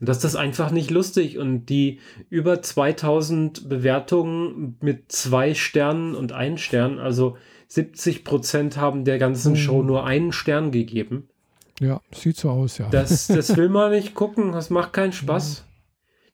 Und 0.00 0.08
das 0.08 0.24
ist 0.24 0.36
einfach 0.36 0.70
nicht 0.70 0.90
lustig. 0.90 1.38
Und 1.38 1.66
die 1.66 2.00
über 2.30 2.62
2000 2.62 3.68
Bewertungen 3.68 4.76
mit 4.80 5.10
zwei 5.10 5.54
Sternen 5.54 6.14
und 6.14 6.32
ein 6.32 6.58
Stern, 6.58 6.98
also 6.98 7.36
70 7.68 8.24
Prozent 8.24 8.76
haben 8.76 9.04
der 9.04 9.18
ganzen 9.18 9.52
Mhm. 9.52 9.56
Show 9.56 9.82
nur 9.82 10.04
einen 10.04 10.32
Stern 10.32 10.70
gegeben. 10.70 11.28
Ja, 11.80 12.00
sieht 12.12 12.36
so 12.36 12.50
aus, 12.50 12.78
ja. 12.78 12.88
Das, 12.90 13.26
das 13.28 13.56
will 13.56 13.68
man 13.68 13.90
nicht 13.90 14.14
gucken, 14.14 14.52
das 14.52 14.70
macht 14.70 14.92
keinen 14.92 15.12
Spaß. 15.12 15.64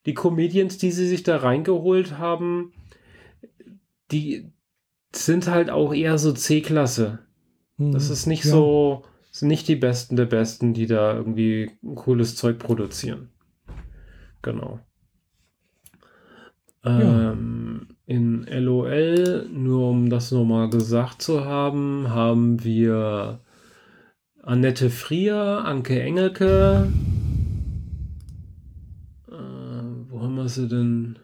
Die 0.07 0.15
Comedians, 0.15 0.79
die 0.79 0.91
sie 0.91 1.07
sich 1.07 1.23
da 1.23 1.37
reingeholt 1.37 2.19
haben, 2.19 2.73
die 4.11 4.51
sind 5.13 5.49
halt 5.49 5.71
auch 5.71 5.93
eher 5.95 6.19
so 6.19 6.33
C-Klasse. 6.33 7.21
Mhm. 7.77 7.93
Das 7.93 8.11
ist 8.11 8.27
nicht 8.27 8.45
ja. 8.45 8.53
so, 8.53 9.05
sind 9.31 9.49
nicht 9.49 9.69
die 9.69 9.77
Besten 9.77 10.17
der 10.17 10.27
Besten, 10.27 10.75
die 10.75 10.87
da 10.87 11.15
irgendwie 11.15 11.71
cooles 11.95 12.37
Zeug 12.37 12.59
produzieren. 12.59 13.31
Genau. 14.43 14.81
Ja. 16.85 17.33
Ähm, 17.33 17.89
in 18.07 18.45
LOL, 18.45 19.49
nur 19.53 19.91
um 19.91 20.09
das 20.11 20.33
nochmal 20.33 20.71
gesagt 20.71 21.23
zu 21.23 21.45
haben, 21.45 22.09
haben 22.09 22.65
wir 22.65 23.41
Annette 24.43 24.91
Frier, 24.91 25.65
Anke 25.65 26.01
Engelke. 26.03 26.91
Äh, 29.29 29.33
wo 29.33 30.21
haben 30.23 30.35
wir 30.37 30.49
sie 30.49 30.69
denn? 30.69 31.19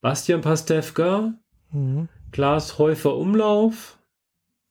Bastian 0.00 0.40
Pastewka, 0.40 1.34
Mhm. 1.72 2.08
Klaas 2.32 2.78
Häufer 2.78 3.16
Umlauf. 3.16 3.98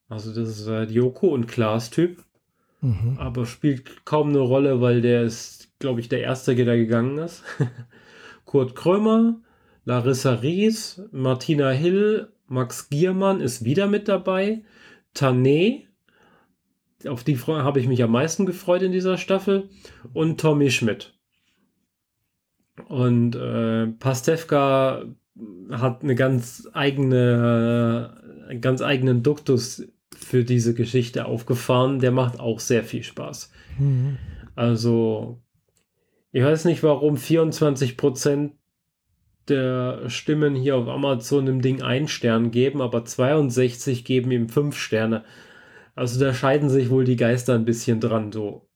Also 0.08 0.34
das 0.34 0.60
ist 0.60 0.68
halt 0.68 0.92
Joko 0.92 1.28
und 1.28 1.48
Klaas 1.48 1.90
Typ, 1.90 2.24
Mhm. 2.82 3.18
aber 3.20 3.46
spielt 3.46 4.06
kaum 4.06 4.30
eine 4.30 4.40
Rolle, 4.40 4.82
weil 4.82 5.02
der 5.02 5.24
ist, 5.24 5.70
glaube 5.80 6.00
ich, 6.00 6.10
der 6.10 6.22
Erste, 6.22 6.56
der 6.56 6.78
gegangen 6.78 7.18
ist. 7.18 7.44
Kurt 8.46 8.76
Krömer, 8.76 9.42
Larissa 9.84 10.34
Ries, 10.36 11.02
Martina 11.12 11.70
Hill, 11.72 12.30
Max 12.48 12.90
Giermann 12.90 13.42
ist 13.42 13.66
wieder 13.66 13.88
mit 13.88 14.08
dabei. 14.08 14.64
Tané, 15.16 15.86
auf 17.08 17.24
die 17.24 17.38
habe 17.38 17.80
ich 17.80 17.88
mich 17.88 18.04
am 18.04 18.12
meisten 18.12 18.46
gefreut 18.46 18.82
in 18.82 18.92
dieser 18.92 19.18
Staffel. 19.18 19.70
Und 20.14 20.40
Tommy 20.40 20.72
Schmidt. 20.72 21.14
Und 22.88 23.36
äh, 23.36 23.88
Pastewka 23.88 25.06
hat 25.72 26.04
eine 26.04 26.16
ganz 26.16 26.68
eigene, 26.74 28.22
einen 28.48 28.62
ganz 28.62 28.82
eigenen 28.82 29.24
Duktus 29.24 29.88
für 30.16 30.44
diese 30.44 30.74
Geschichte 30.74 31.26
aufgefahren. 31.26 32.00
Der 32.00 32.12
macht 32.12 32.40
auch 32.40 32.60
sehr 32.60 32.84
viel 32.84 33.04
Spaß. 33.04 33.52
Mhm. 33.78 34.18
Also, 34.56 35.42
ich 36.32 36.44
weiß 36.44 36.66
nicht, 36.66 36.84
warum 36.84 37.16
24% 37.16 38.52
der 39.48 40.10
Stimmen 40.10 40.56
hier 40.56 40.76
auf 40.76 40.88
Amazon 40.88 41.46
dem 41.46 41.62
Ding 41.62 41.82
einen 41.82 42.08
Stern 42.08 42.52
geben, 42.52 42.82
aber 42.82 43.06
62 43.06 44.06
geben 44.06 44.32
ihm 44.32 44.50
fünf 44.50 44.78
Sterne. 44.78 45.24
Also 45.96 46.20
da 46.20 46.34
scheiden 46.34 46.70
sich 46.70 46.90
wohl 46.90 47.06
die 47.06 47.16
Geister 47.16 47.56
ein 47.56 47.66
bisschen 47.66 48.02
dran. 48.02 48.32
So 48.32 48.68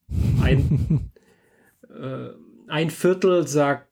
ein, 0.41 1.11
äh, 1.89 2.29
ein 2.67 2.89
Viertel 2.89 3.47
sagt, 3.47 3.89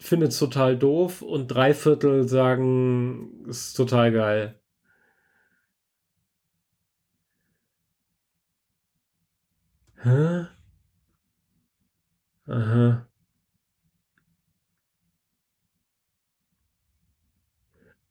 findet 0.00 0.30
es 0.32 0.38
total 0.38 0.76
doof 0.78 1.22
und 1.22 1.48
drei 1.48 1.74
Viertel 1.74 2.26
sagen, 2.28 3.44
ist 3.46 3.74
total 3.74 4.12
geil. 4.12 4.58
Hä? 10.02 10.46
Aha. 12.46 13.06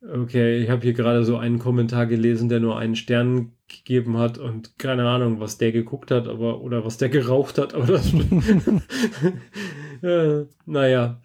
Okay, 0.03 0.57
ich 0.63 0.69
habe 0.69 0.81
hier 0.81 0.93
gerade 0.93 1.23
so 1.23 1.37
einen 1.37 1.59
Kommentar 1.59 2.07
gelesen, 2.07 2.49
der 2.49 2.59
nur 2.59 2.77
einen 2.79 2.95
Stern 2.95 3.53
gegeben 3.71 4.17
hat 4.17 4.37
und 4.37 4.77
keine 4.77 5.07
Ahnung, 5.07 5.39
was 5.39 5.57
der 5.57 5.71
geguckt 5.71 6.11
hat, 6.11 6.27
aber 6.27 6.61
oder 6.61 6.85
was 6.85 6.97
der 6.97 7.09
geraucht 7.09 7.57
hat, 7.57 7.73
aber 7.73 7.87
das. 7.87 8.13
äh, 10.01 10.45
naja, 10.65 11.21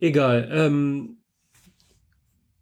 egal. 0.00 0.48
Ähm, 0.52 1.16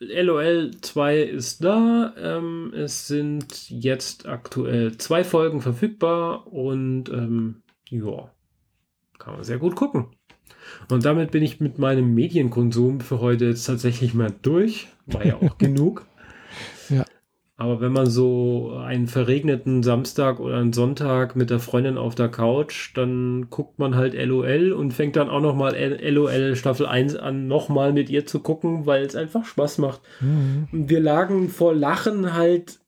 LOL 0.00 0.70
2 0.80 1.18
ist 1.22 1.64
da. 1.64 2.14
Ähm, 2.16 2.72
es 2.74 3.08
sind 3.08 3.68
jetzt 3.68 4.26
aktuell 4.26 4.96
zwei 4.96 5.24
Folgen 5.24 5.60
verfügbar 5.60 6.46
und 6.52 7.08
ähm, 7.08 7.62
ja, 7.90 8.30
kann 9.18 9.34
man 9.34 9.44
sehr 9.44 9.58
gut 9.58 9.74
gucken. 9.74 10.06
Und 10.88 11.04
damit 11.04 11.30
bin 11.30 11.42
ich 11.42 11.60
mit 11.60 11.78
meinem 11.78 12.14
Medienkonsum 12.14 13.00
für 13.00 13.20
heute 13.20 13.46
jetzt 13.46 13.64
tatsächlich 13.64 14.14
mal 14.14 14.32
durch. 14.42 14.88
War 15.06 15.24
ja 15.24 15.36
auch 15.36 15.58
genug. 15.58 16.06
Aber 17.60 17.80
wenn 17.80 17.92
man 17.92 18.06
so 18.08 18.80
einen 18.84 19.08
verregneten 19.08 19.82
Samstag 19.82 20.38
oder 20.38 20.58
einen 20.58 20.72
Sonntag 20.72 21.34
mit 21.34 21.50
der 21.50 21.58
Freundin 21.58 21.98
auf 21.98 22.14
der 22.14 22.28
Couch, 22.28 22.92
dann 22.96 23.48
guckt 23.50 23.80
man 23.80 23.96
halt 23.96 24.14
LOL 24.14 24.70
und 24.72 24.92
fängt 24.92 25.16
dann 25.16 25.28
auch 25.28 25.40
nochmal 25.40 25.74
LOL 25.74 26.54
Staffel 26.54 26.86
1 26.86 27.16
an, 27.16 27.48
nochmal 27.48 27.92
mit 27.92 28.10
ihr 28.10 28.24
zu 28.26 28.38
gucken, 28.38 28.86
weil 28.86 29.02
es 29.04 29.16
einfach 29.16 29.44
Spaß 29.44 29.78
macht. 29.78 30.00
Mhm. 30.20 30.68
Und 30.70 30.88
wir 30.88 31.00
lagen 31.00 31.48
vor 31.48 31.74
Lachen 31.74 32.32
halt 32.34 32.78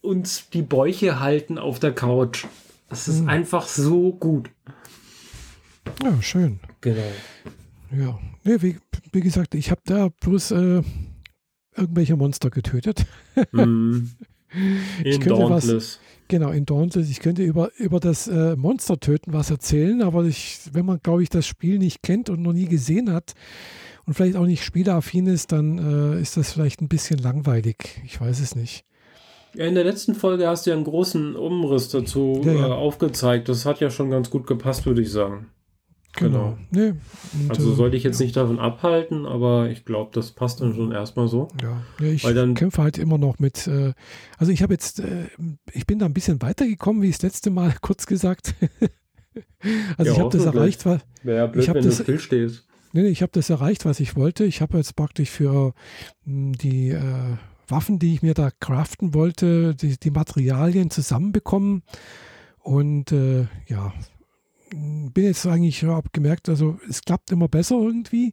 uns 0.00 0.48
die 0.50 0.62
Bäuche 0.62 1.18
halten 1.18 1.58
auf 1.58 1.80
der 1.80 1.92
Couch. 1.92 2.46
Es 2.88 3.08
ist 3.08 3.22
Mhm. 3.22 3.28
einfach 3.30 3.66
so 3.66 4.12
gut. 4.12 4.48
Ja, 6.04 6.22
schön. 6.22 6.60
Genau. 6.82 7.02
Ja. 7.90 8.18
Nee, 8.44 8.58
wie, 8.60 8.76
wie 9.10 9.20
gesagt, 9.22 9.56
ich 9.56 9.72
habe 9.72 9.80
da 9.84 10.08
bloß 10.20 10.52
äh, 10.52 10.82
irgendwelche 11.76 12.16
Monster 12.16 12.50
getötet. 12.50 13.04
Ich 15.02 15.16
In 15.16 15.20
könnte 15.20 15.42
was- 15.50 15.66
Dauntless. 15.66 16.00
Genau, 16.28 16.50
in 16.52 16.64
Dauntless. 16.64 17.10
Ich 17.10 17.18
könnte 17.20 17.42
über, 17.42 17.70
über 17.76 17.98
das 18.00 18.28
äh, 18.28 18.54
Monster 18.56 18.98
töten 19.00 19.32
was 19.32 19.50
erzählen, 19.50 20.00
aber 20.00 20.24
ich, 20.24 20.60
wenn 20.72 20.86
man, 20.86 21.00
glaube 21.02 21.22
ich, 21.22 21.28
das 21.28 21.44
Spiel 21.46 21.78
nicht 21.78 22.02
kennt 22.02 22.30
und 22.30 22.40
noch 22.40 22.52
nie 22.52 22.66
gesehen 22.66 23.12
hat 23.12 23.34
und 24.06 24.14
vielleicht 24.14 24.36
auch 24.36 24.46
nicht 24.46 24.62
spieleaffin 24.64 25.26
ist, 25.26 25.50
dann 25.52 26.14
äh, 26.14 26.20
ist 26.20 26.36
das 26.36 26.52
vielleicht 26.52 26.80
ein 26.80 26.88
bisschen 26.88 27.18
langweilig. 27.18 28.00
Ich 28.06 28.20
weiß 28.20 28.40
es 28.40 28.54
nicht. 28.54 28.84
Ja, 29.56 29.66
in 29.66 29.74
der 29.74 29.84
letzten 29.84 30.14
Folge 30.14 30.46
hast 30.48 30.66
du 30.66 30.70
ja 30.70 30.76
einen 30.76 30.84
großen 30.84 31.36
Umriss 31.36 31.88
dazu 31.90 32.40
Ja, 32.44 32.52
ja. 32.52 32.68
Äh, 32.68 32.70
aufgezeigt. 32.72 33.48
Das 33.48 33.66
hat 33.66 33.80
ja 33.80 33.90
schon 33.90 34.08
ganz 34.10 34.30
gut 34.30 34.46
gepasst, 34.46 34.86
würde 34.86 35.02
ich 35.02 35.10
sagen. 35.10 35.48
Genau. 36.16 36.56
Nee, 36.70 36.90
und, 37.32 37.50
Also 37.50 37.72
äh, 37.72 37.74
sollte 37.74 37.96
ich 37.96 38.04
jetzt 38.04 38.20
ja. 38.20 38.24
nicht 38.26 38.36
davon 38.36 38.58
abhalten, 38.58 39.26
aber 39.26 39.68
ich 39.70 39.84
glaube, 39.84 40.10
das 40.14 40.30
passt 40.32 40.60
dann 40.60 40.74
schon 40.74 40.92
erstmal 40.92 41.26
so. 41.28 41.48
Ja, 41.60 41.82
ja 42.00 42.06
ich 42.12 42.22
Weil 42.24 42.34
dann- 42.34 42.54
kämpfe 42.54 42.82
halt 42.82 42.98
immer 42.98 43.18
noch 43.18 43.38
mit. 43.38 43.66
Äh, 43.66 43.92
also 44.38 44.52
ich 44.52 44.62
habe 44.62 44.74
jetzt, 44.74 45.00
äh, 45.00 45.26
ich 45.72 45.86
bin 45.86 45.98
da 45.98 46.06
ein 46.06 46.14
bisschen 46.14 46.40
weitergekommen, 46.40 47.02
wie 47.02 47.10
das 47.10 47.22
letzte 47.22 47.50
Mal 47.50 47.74
kurz 47.80 48.06
gesagt. 48.06 48.54
also 49.98 50.10
Ja, 50.10 50.12
ich 50.12 50.18
habe 50.20 50.36
das 50.36 50.44
erreicht, 50.46 50.86
was, 50.86 51.00
ja 51.24 51.46
blöd, 51.46 51.62
Ich 51.64 51.68
hab 51.68 51.76
wenn 51.76 51.82
du 51.82 51.88
das- 51.88 52.00
still 52.02 52.18
stehst. 52.20 52.66
nee, 52.92 53.02
nee, 53.02 53.08
ich 53.08 53.22
habe 53.22 53.32
das 53.32 53.50
erreicht, 53.50 53.84
was 53.84 53.98
ich 54.00 54.14
wollte. 54.16 54.44
Ich 54.44 54.60
habe 54.60 54.76
jetzt 54.76 54.94
praktisch 54.96 55.30
für 55.30 55.74
mh, 56.24 56.52
die 56.60 56.90
äh, 56.90 57.36
Waffen, 57.66 57.98
die 57.98 58.14
ich 58.14 58.22
mir 58.22 58.34
da 58.34 58.50
craften 58.60 59.14
wollte, 59.14 59.74
die, 59.74 59.98
die 59.98 60.10
Materialien 60.10 60.90
zusammenbekommen. 60.90 61.82
Und 62.60 63.10
äh, 63.12 63.46
ja, 63.66 63.92
bin 64.74 65.24
jetzt 65.24 65.46
eigentlich, 65.46 65.82
habe 65.84 66.08
gemerkt, 66.12 66.48
also 66.48 66.78
es 66.88 67.02
klappt 67.02 67.30
immer 67.30 67.48
besser 67.48 67.76
irgendwie. 67.76 68.32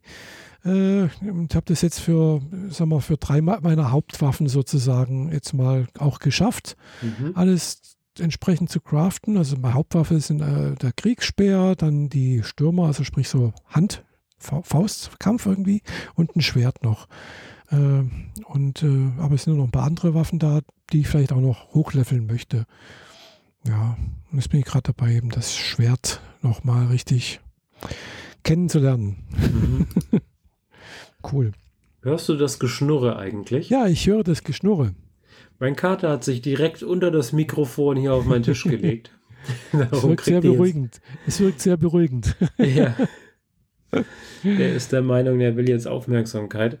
Äh, 0.64 1.08
und 1.28 1.54
habe 1.54 1.64
das 1.66 1.82
jetzt 1.82 1.98
für, 2.00 2.40
sag 2.68 2.86
mal, 2.86 3.00
für 3.00 3.16
drei 3.16 3.40
me- 3.40 3.58
meiner 3.62 3.90
Hauptwaffen 3.90 4.48
sozusagen 4.48 5.32
jetzt 5.32 5.52
mal 5.54 5.86
auch 5.98 6.18
geschafft, 6.20 6.76
Mhm. 7.02 7.32
alles 7.34 7.96
entsprechend 8.18 8.70
zu 8.70 8.80
craften. 8.80 9.36
Also 9.36 9.56
meine 9.56 9.74
Hauptwaffe 9.74 10.20
sind 10.20 10.40
äh, 10.40 10.74
der 10.76 10.92
Kriegsspeer, 10.92 11.74
dann 11.76 12.08
die 12.08 12.42
Stürmer, 12.44 12.86
also 12.86 13.02
sprich 13.04 13.28
so 13.28 13.52
Hand, 13.68 14.04
Fa- 14.38 14.62
Faustkampf 14.62 15.46
irgendwie 15.46 15.82
und 16.14 16.36
ein 16.36 16.42
Schwert 16.42 16.82
noch. 16.84 17.08
Äh, 17.70 18.02
und 18.44 18.82
äh, 18.82 19.08
aber 19.18 19.34
es 19.34 19.44
sind 19.44 19.56
noch 19.56 19.64
ein 19.64 19.70
paar 19.70 19.84
andere 19.86 20.14
Waffen 20.14 20.38
da, 20.38 20.60
die 20.92 21.00
ich 21.00 21.08
vielleicht 21.08 21.32
auch 21.32 21.40
noch 21.40 21.72
hochleveln 21.74 22.26
möchte. 22.26 22.66
Ja, 23.66 23.96
und 24.30 24.38
jetzt 24.38 24.50
bin 24.50 24.60
ich 24.60 24.66
gerade 24.66 24.92
dabei, 24.92 25.14
eben 25.14 25.30
das 25.30 25.56
Schwert 25.56 26.20
nochmal 26.42 26.86
richtig 26.86 27.40
kennenzulernen. 28.42 29.24
Mhm. 29.36 29.86
Cool. 31.30 31.52
Hörst 32.02 32.28
du 32.28 32.34
das 32.34 32.58
Geschnurre 32.58 33.16
eigentlich? 33.16 33.70
Ja, 33.70 33.86
ich 33.86 34.08
höre 34.08 34.24
das 34.24 34.42
Geschnurre. 34.42 34.92
Mein 35.60 35.76
Kater 35.76 36.10
hat 36.10 36.24
sich 36.24 36.42
direkt 36.42 36.82
unter 36.82 37.12
das 37.12 37.32
Mikrofon 37.32 37.96
hier 37.96 38.12
auf 38.12 38.24
meinen 38.24 38.42
Tisch 38.42 38.64
gelegt. 38.64 39.12
Es 39.72 40.02
wirkt 40.04 40.24
sehr 40.24 40.40
beruhigend. 40.40 41.00
Es 41.26 41.40
wirkt 41.40 41.60
sehr 41.60 41.76
beruhigend. 41.76 42.36
Ja. 42.58 42.96
Der 44.42 44.74
ist 44.74 44.92
der 44.92 45.02
Meinung, 45.02 45.38
der 45.38 45.56
will 45.56 45.68
jetzt 45.68 45.86
Aufmerksamkeit. 45.86 46.78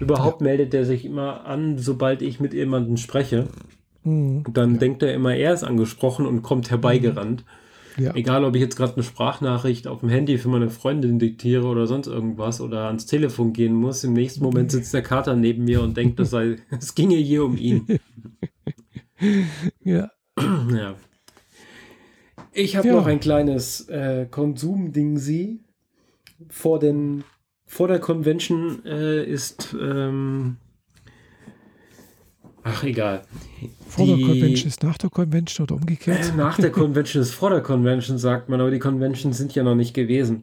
Überhaupt 0.00 0.40
meldet 0.40 0.72
er 0.74 0.84
sich 0.84 1.04
immer 1.04 1.44
an, 1.44 1.76
sobald 1.78 2.22
ich 2.22 2.40
mit 2.40 2.54
jemandem 2.54 2.96
spreche. 2.96 3.48
Mhm. 4.04 4.44
Und 4.46 4.56
dann 4.56 4.78
denkt 4.78 5.02
er 5.02 5.12
immer, 5.14 5.34
er 5.34 5.52
ist 5.54 5.64
angesprochen 5.64 6.26
und 6.26 6.42
kommt 6.42 6.70
herbeigerannt. 6.70 7.44
Ja. 7.96 8.14
Egal, 8.16 8.44
ob 8.44 8.56
ich 8.56 8.60
jetzt 8.60 8.76
gerade 8.76 8.94
eine 8.94 9.04
Sprachnachricht 9.04 9.86
auf 9.86 10.00
dem 10.00 10.08
Handy 10.08 10.36
für 10.38 10.48
meine 10.48 10.68
Freundin 10.68 11.20
diktiere 11.20 11.66
oder 11.66 11.86
sonst 11.86 12.08
irgendwas 12.08 12.60
oder 12.60 12.86
ans 12.86 13.06
Telefon 13.06 13.52
gehen 13.52 13.74
muss. 13.74 14.02
Im 14.02 14.14
nächsten 14.14 14.42
Moment 14.42 14.72
sitzt 14.72 14.92
der 14.94 15.02
Kater 15.02 15.36
neben 15.36 15.64
mir 15.64 15.80
und 15.80 15.96
denkt, 15.96 16.18
das 16.18 16.30
sei, 16.30 16.56
es 16.78 16.94
ginge 16.94 17.16
hier 17.16 17.44
um 17.44 17.56
ihn. 17.56 17.86
ja. 19.84 20.10
Ja. 20.74 20.94
Ich 22.52 22.76
habe 22.76 22.88
Ja. 22.88 22.94
noch 22.94 23.06
ein 23.06 23.20
kleines 23.20 23.88
äh, 23.88 24.26
Konsumding 24.30 25.18
sie. 25.18 25.60
Vor, 26.48 26.78
den, 26.80 27.22
vor 27.66 27.86
der 27.88 28.00
Convention 28.00 28.84
äh, 28.84 29.24
ist. 29.24 29.74
Ähm, 29.80 30.56
ach, 32.64 32.82
egal. 32.84 33.22
Vor 33.88 34.06
der 34.06 34.16
Die- 34.16 34.24
Convention 34.24 34.68
ist 34.68 34.82
nach 34.82 34.98
der 34.98 35.10
Convention 35.10 35.64
oder 35.66 35.76
umgekehrt. 35.76 36.32
Äh, 36.32 36.36
Nach 36.36 36.56
der 36.56 36.72
Convention 36.72 37.22
ist 37.22 37.32
vor 37.34 37.50
der 37.50 37.60
Convention, 37.62 38.18
sagt 38.18 38.48
man, 38.48 38.60
aber 38.60 38.70
die 38.72 38.78
Conventions 38.80 39.36
sind 39.38 39.54
ja 39.54 39.62
noch 39.62 39.74
nicht 39.76 39.94
gewesen. 39.94 40.42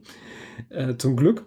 Äh, 0.70 0.96
zum 0.96 1.16
Glück. 1.16 1.46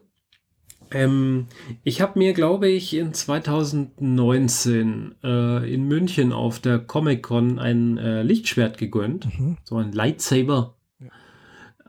Ähm, 0.91 1.47
ich 1.83 1.99
habe 2.01 2.19
mir, 2.19 2.33
glaube 2.33 2.67
ich, 2.67 2.93
in 2.95 3.11
2019 3.13 5.15
äh, 5.23 5.73
in 5.73 5.87
München 5.87 6.31
auf 6.31 6.59
der 6.59 6.77
Comic-Con 6.79 7.57
ein 7.59 7.97
äh, 7.97 8.21
Lichtschwert 8.23 8.77
gegönnt. 8.77 9.27
Mhm. 9.39 9.57
So 9.63 9.77
ein 9.77 9.91
Lightsaber. 9.91 10.75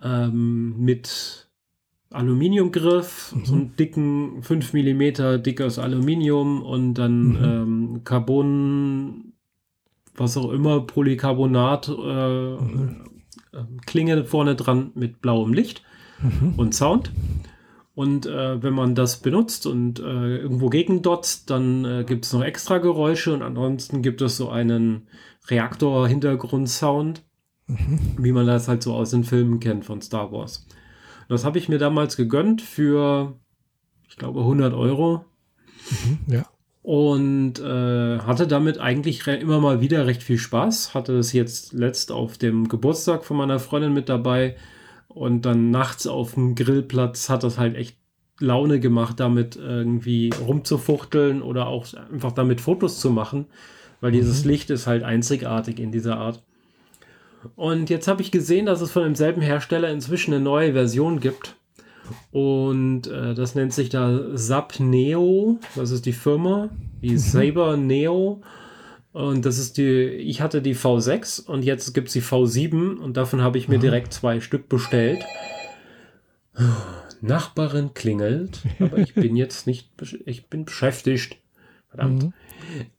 Ähm, 0.02 0.76
mit 0.78 1.45
Aluminiumgriff, 2.16 3.34
Mhm. 3.34 3.44
so 3.44 3.54
einen 3.54 3.76
dicken 3.76 4.42
5 4.42 4.72
mm 4.72 5.42
dickes 5.42 5.78
Aluminium 5.78 6.62
und 6.62 6.94
dann 6.94 7.28
Mhm. 7.28 7.36
ähm, 7.44 8.00
Carbon, 8.04 9.32
was 10.16 10.36
auch 10.36 10.50
immer, 10.52 10.80
Polycarbonat, 10.80 11.88
äh, 11.88 11.92
Mhm. 12.60 12.96
äh, 13.52 13.58
Klinge 13.86 14.24
vorne 14.24 14.54
dran 14.56 14.90
mit 14.94 15.20
blauem 15.20 15.52
Licht 15.52 15.82
Mhm. 16.22 16.54
und 16.56 16.74
Sound. 16.74 17.12
Und 17.94 18.26
äh, 18.26 18.62
wenn 18.62 18.74
man 18.74 18.94
das 18.94 19.20
benutzt 19.22 19.66
und 19.66 20.00
äh, 20.00 20.36
irgendwo 20.36 20.68
gegendotzt, 20.68 21.48
dann 21.48 21.84
äh, 21.86 22.04
gibt 22.06 22.26
es 22.26 22.32
noch 22.34 22.42
extra 22.42 22.76
Geräusche 22.76 23.32
und 23.32 23.40
ansonsten 23.42 24.02
gibt 24.02 24.20
es 24.20 24.36
so 24.36 24.50
einen 24.50 25.06
Reaktor-Hintergrund-Sound, 25.48 27.22
Mhm. 27.68 27.98
wie 28.18 28.32
man 28.32 28.46
das 28.46 28.68
halt 28.68 28.82
so 28.82 28.94
aus 28.94 29.10
den 29.10 29.24
Filmen 29.24 29.60
kennt 29.60 29.84
von 29.84 30.00
Star 30.00 30.30
Wars. 30.30 30.66
Das 31.28 31.44
habe 31.44 31.58
ich 31.58 31.68
mir 31.68 31.78
damals 31.78 32.16
gegönnt 32.16 32.62
für, 32.62 33.34
ich 34.08 34.16
glaube, 34.16 34.40
100 34.40 34.74
Euro 34.74 35.24
Mhm. 35.90 36.18
Ja. 36.34 36.44
und 36.82 37.60
äh, 37.60 38.18
hatte 38.20 38.46
damit 38.46 38.78
eigentlich 38.78 39.26
immer 39.26 39.60
mal 39.60 39.80
wieder 39.80 40.06
recht 40.06 40.22
viel 40.22 40.38
Spaß. 40.38 40.94
Hatte 40.94 41.16
das 41.16 41.32
jetzt 41.32 41.72
letzt 41.72 42.10
auf 42.12 42.38
dem 42.38 42.68
Geburtstag 42.68 43.24
von 43.24 43.36
meiner 43.36 43.58
Freundin 43.58 43.92
mit 43.92 44.08
dabei 44.08 44.56
und 45.08 45.42
dann 45.46 45.70
nachts 45.70 46.06
auf 46.06 46.34
dem 46.34 46.54
Grillplatz 46.54 47.28
hat 47.28 47.42
das 47.44 47.58
halt 47.58 47.76
echt 47.76 47.96
Laune 48.38 48.80
gemacht, 48.80 49.18
damit 49.20 49.56
irgendwie 49.56 50.30
rumzufuchteln 50.46 51.40
oder 51.42 51.68
auch 51.68 51.86
einfach 52.12 52.32
damit 52.32 52.60
Fotos 52.60 53.00
zu 53.00 53.10
machen, 53.10 53.46
weil 54.00 54.12
dieses 54.12 54.44
Mhm. 54.44 54.50
Licht 54.50 54.70
ist 54.70 54.86
halt 54.86 55.02
einzigartig 55.04 55.78
in 55.78 55.90
dieser 55.92 56.18
Art. 56.18 56.42
Und 57.54 57.90
jetzt 57.90 58.08
habe 58.08 58.22
ich 58.22 58.30
gesehen, 58.30 58.66
dass 58.66 58.80
es 58.80 58.90
von 58.90 59.02
demselben 59.02 59.42
Hersteller 59.42 59.90
inzwischen 59.90 60.34
eine 60.34 60.42
neue 60.42 60.72
Version 60.72 61.20
gibt. 61.20 61.56
Und 62.30 63.06
äh, 63.08 63.34
das 63.34 63.54
nennt 63.54 63.72
sich 63.72 63.88
da 63.88 64.34
Zap 64.34 64.78
Neo. 64.80 65.58
Das 65.74 65.90
ist 65.90 66.06
die 66.06 66.12
Firma. 66.12 66.70
Die 67.02 67.18
Saber 67.18 67.76
Neo. 67.76 68.42
Und 69.12 69.46
das 69.46 69.58
ist 69.58 69.78
die, 69.78 70.04
ich 70.08 70.42
hatte 70.42 70.60
die 70.60 70.76
V6 70.76 71.46
und 71.46 71.64
jetzt 71.64 71.94
gibt 71.94 72.08
es 72.08 72.12
die 72.12 72.22
V7 72.22 72.96
und 72.96 73.16
davon 73.16 73.40
habe 73.40 73.56
ich 73.56 73.66
mir 73.66 73.76
Aha. 73.76 73.80
direkt 73.80 74.12
zwei 74.12 74.40
Stück 74.40 74.68
bestellt. 74.68 75.24
Nachbarin 77.22 77.94
klingelt, 77.94 78.60
aber 78.78 78.98
ich 78.98 79.14
bin 79.14 79.34
jetzt 79.34 79.66
nicht, 79.66 79.90
ich 80.26 80.48
bin 80.48 80.66
beschäftigt. 80.66 81.38
Verdammt. 81.88 82.24
Mhm. 82.24 82.32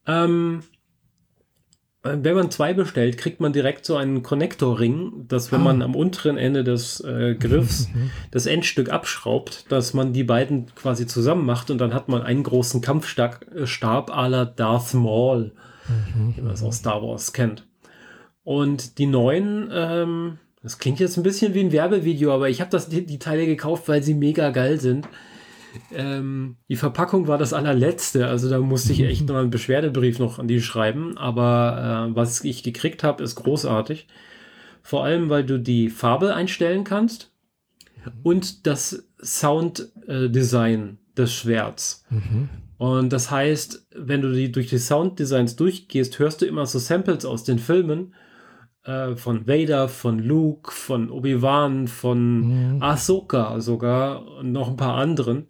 Ähm, 0.08 0.60
äh, 0.64 0.77
wenn 2.22 2.36
man 2.36 2.52
zwei 2.52 2.74
bestellt, 2.74 3.18
kriegt 3.18 3.40
man 3.40 3.54
direkt 3.54 3.86
so 3.86 3.96
einen 3.98 4.24
Konnektorring, 4.24 5.26
dass 5.28 5.52
wenn 5.52 5.62
Ah. 5.62 5.66
man 5.66 5.82
am 5.82 5.96
unteren 5.96 6.38
Ende 6.38 6.64
des 6.64 7.00
äh, 7.02 7.36
Griffs 7.36 7.90
Mhm. 7.94 8.12
das 8.32 8.46
Endstück 8.46 8.90
abschraubt, 8.90 9.66
dass 9.72 9.94
man 9.94 10.14
die 10.14 10.24
beiden 10.24 10.68
quasi 10.76 11.08
zusammen 11.08 11.46
macht 11.46 11.70
und 11.72 11.78
dann 11.80 11.94
hat 11.94 12.08
man 12.10 12.22
einen 12.22 12.44
großen 12.44 12.82
Kampfstab 12.82 13.46
äh, 13.56 13.66
Stab 13.68 14.12
à 14.12 14.28
la 14.28 14.46
Darth 14.46 14.94
Maul, 14.94 15.52
wie 16.36 16.42
man 16.42 16.54
es 16.54 16.64
aus 16.64 16.78
Star 16.78 17.02
Wars 17.02 17.34
kennt. 17.34 17.66
Und 18.44 18.98
die 18.98 19.06
neuen, 19.08 19.70
ähm, 19.74 20.38
das 20.64 20.80
klingt 20.80 21.00
jetzt 21.00 21.18
ein 21.18 21.24
bisschen 21.24 21.54
wie 21.54 21.60
ein 21.62 21.72
Werbevideo, 21.72 22.34
aber 22.34 22.50
ich 22.50 22.62
habe 22.62 22.72
das 22.72 22.90
die, 22.90 23.06
die 23.06 23.20
Teile 23.20 23.46
gekauft, 23.46 23.88
weil 23.88 24.04
sie 24.04 24.14
mega 24.14 24.50
geil 24.52 24.80
sind. 24.80 25.08
Ähm, 25.92 26.58
die 26.70 26.76
Verpackung 26.76 27.28
war 27.28 27.38
das 27.38 27.54
allerletzte, 27.54 28.28
also 28.28 28.50
da 28.50 28.60
musste 28.60 28.94
ich 28.94 29.02
echt 29.02 29.26
noch 29.28 29.36
einen 29.36 29.50
Beschwerdebrief 29.50 30.20
noch 30.20 30.40
an 30.40 30.48
die 30.48 30.62
schreiben, 30.62 31.18
aber 31.18 32.10
äh, 32.10 32.16
was 32.16 32.44
ich 32.44 32.64
gekriegt 32.64 33.04
habe, 33.04 33.24
ist 33.24 33.36
großartig. 33.36 34.08
Vor 34.82 35.04
allem, 35.04 35.30
weil 35.30 35.44
du 35.44 35.60
die 35.60 35.90
Farbe 35.90 36.34
einstellen 36.34 36.84
kannst 36.84 37.32
und 38.24 38.66
das 38.66 39.08
Sounddesign 39.22 40.98
des 41.18 41.34
Schwerts. 41.34 42.06
Mhm. 42.10 42.50
Und 42.78 43.12
das 43.12 43.32
heißt, 43.32 43.88
wenn 43.96 44.22
du 44.22 44.32
die 44.32 44.52
durch 44.52 44.68
die 44.68 44.78
Sounddesigns 44.78 45.56
durchgehst, 45.56 46.20
hörst 46.20 46.42
du 46.42 46.46
immer 46.46 46.66
so 46.66 46.80
Samples 46.80 47.26
aus 47.26 47.44
den 47.44 47.60
Filmen 47.60 48.14
äh, 48.88 49.16
von 49.16 49.48
Vader, 49.48 49.90
von 49.90 50.20
Luke, 50.20 50.72
von 50.72 51.12
Obi-Wan, 51.12 51.88
von 51.88 52.76
Mhm. 52.76 52.82
Ahsoka 52.82 53.60
sogar 53.60 54.26
und 54.38 54.52
noch 54.52 54.70
ein 54.70 54.78
paar 54.78 54.96
anderen. 54.96 55.48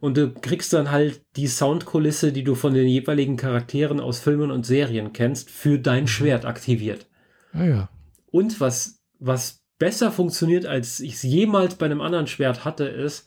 Und 0.00 0.16
du 0.16 0.32
kriegst 0.32 0.72
dann 0.72 0.90
halt 0.90 1.22
die 1.36 1.48
Soundkulisse, 1.48 2.32
die 2.32 2.44
du 2.44 2.54
von 2.54 2.72
den 2.72 2.86
jeweiligen 2.86 3.36
Charakteren 3.36 4.00
aus 4.00 4.20
Filmen 4.20 4.50
und 4.50 4.64
Serien 4.64 5.12
kennst, 5.12 5.50
für 5.50 5.78
dein 5.78 6.04
Mhm. 6.04 6.08
Schwert 6.08 6.44
aktiviert. 6.44 7.06
Ah 7.52 7.64
ja. 7.64 7.88
Und 8.30 8.60
was, 8.60 9.02
was 9.18 9.64
besser 9.78 10.10
funktioniert, 10.12 10.66
als 10.66 11.00
ich 11.00 11.14
es 11.14 11.22
jemals 11.22 11.74
bei 11.74 11.86
einem 11.86 12.00
anderen 12.00 12.26
Schwert 12.26 12.64
hatte, 12.64 12.84
ist, 12.84 13.26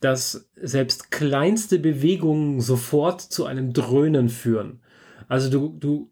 dass 0.00 0.50
selbst 0.56 1.10
kleinste 1.10 1.78
Bewegungen 1.78 2.60
sofort 2.60 3.20
zu 3.22 3.46
einem 3.46 3.72
Dröhnen 3.72 4.28
führen. 4.28 4.80
Also 5.28 5.48
du, 5.50 5.76
du, 5.78 6.10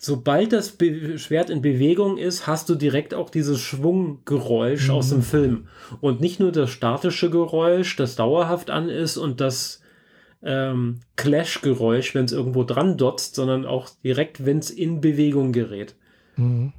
sobald 0.00 0.52
das 0.52 0.70
Be 0.72 1.18
Schwert 1.18 1.50
in 1.50 1.60
Bewegung 1.62 2.16
ist, 2.18 2.46
hast 2.46 2.68
du 2.68 2.74
direkt 2.74 3.14
auch 3.14 3.30
dieses 3.30 3.60
Schwunggeräusch 3.60 4.88
Mhm. 4.88 4.94
aus 4.94 5.10
dem 5.10 5.22
Film. 5.22 5.68
Und 6.00 6.20
nicht 6.20 6.40
nur 6.40 6.52
das 6.52 6.70
statische 6.70 7.30
Geräusch, 7.30 7.96
das 7.96 8.16
dauerhaft 8.16 8.70
an 8.70 8.88
ist 8.88 9.16
und 9.16 9.40
das 9.40 9.82
ähm, 10.42 11.00
Clash-Geräusch, 11.16 12.14
wenn 12.14 12.24
es 12.24 12.32
irgendwo 12.32 12.62
dran 12.62 12.96
dotzt, 12.96 13.34
sondern 13.34 13.66
auch 13.66 13.88
direkt, 14.04 14.46
wenn 14.46 14.58
es 14.58 14.70
in 14.70 15.00
Bewegung 15.00 15.52
gerät. 15.52 15.96
Mhm. 16.36 16.72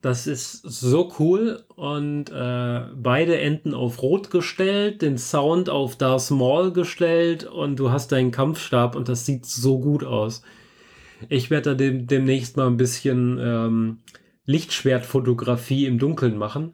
Das 0.00 0.26
ist 0.26 0.62
so 0.62 1.12
cool 1.18 1.62
und 1.76 2.30
äh, 2.30 2.80
beide 2.94 3.38
Enden 3.38 3.72
auf 3.72 4.02
Rot 4.02 4.30
gestellt, 4.30 5.00
den 5.00 5.16
Sound 5.16 5.70
auf 5.70 5.96
Darth 5.96 6.30
Maul 6.30 6.72
gestellt 6.72 7.44
und 7.44 7.76
du 7.76 7.90
hast 7.90 8.12
deinen 8.12 8.30
Kampfstab 8.30 8.96
und 8.96 9.08
das 9.08 9.24
sieht 9.24 9.46
so 9.46 9.78
gut 9.78 10.04
aus. 10.04 10.42
Ich 11.28 11.50
werde 11.50 11.70
da 11.70 11.74
dem, 11.74 12.06
demnächst 12.06 12.56
mal 12.56 12.66
ein 12.66 12.76
bisschen 12.76 13.38
ähm, 13.40 13.98
Lichtschwertfotografie 14.46 15.86
im 15.86 15.98
Dunkeln 15.98 16.36
machen. 16.36 16.72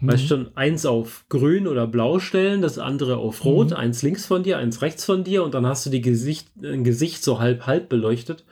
Mhm. 0.00 0.08
Weißt 0.12 0.28
schon, 0.28 0.56
eins 0.56 0.86
auf 0.86 1.24
grün 1.28 1.66
oder 1.66 1.86
blau 1.86 2.18
stellen, 2.18 2.62
das 2.62 2.78
andere 2.78 3.16
auf 3.16 3.44
rot, 3.44 3.70
Mhm. 3.70 3.76
eins 3.76 4.02
links 4.02 4.26
von 4.26 4.42
dir, 4.42 4.58
eins 4.58 4.82
rechts 4.82 5.04
von 5.04 5.24
dir 5.24 5.42
und 5.44 5.54
dann 5.54 5.66
hast 5.66 5.86
du 5.86 5.90
die 5.90 6.00
Gesicht, 6.00 6.48
ein 6.62 6.84
Gesicht 6.84 7.22
so 7.24 7.40
halb 7.40 7.66
halb 7.66 7.88
beleuchtet. 7.88 8.44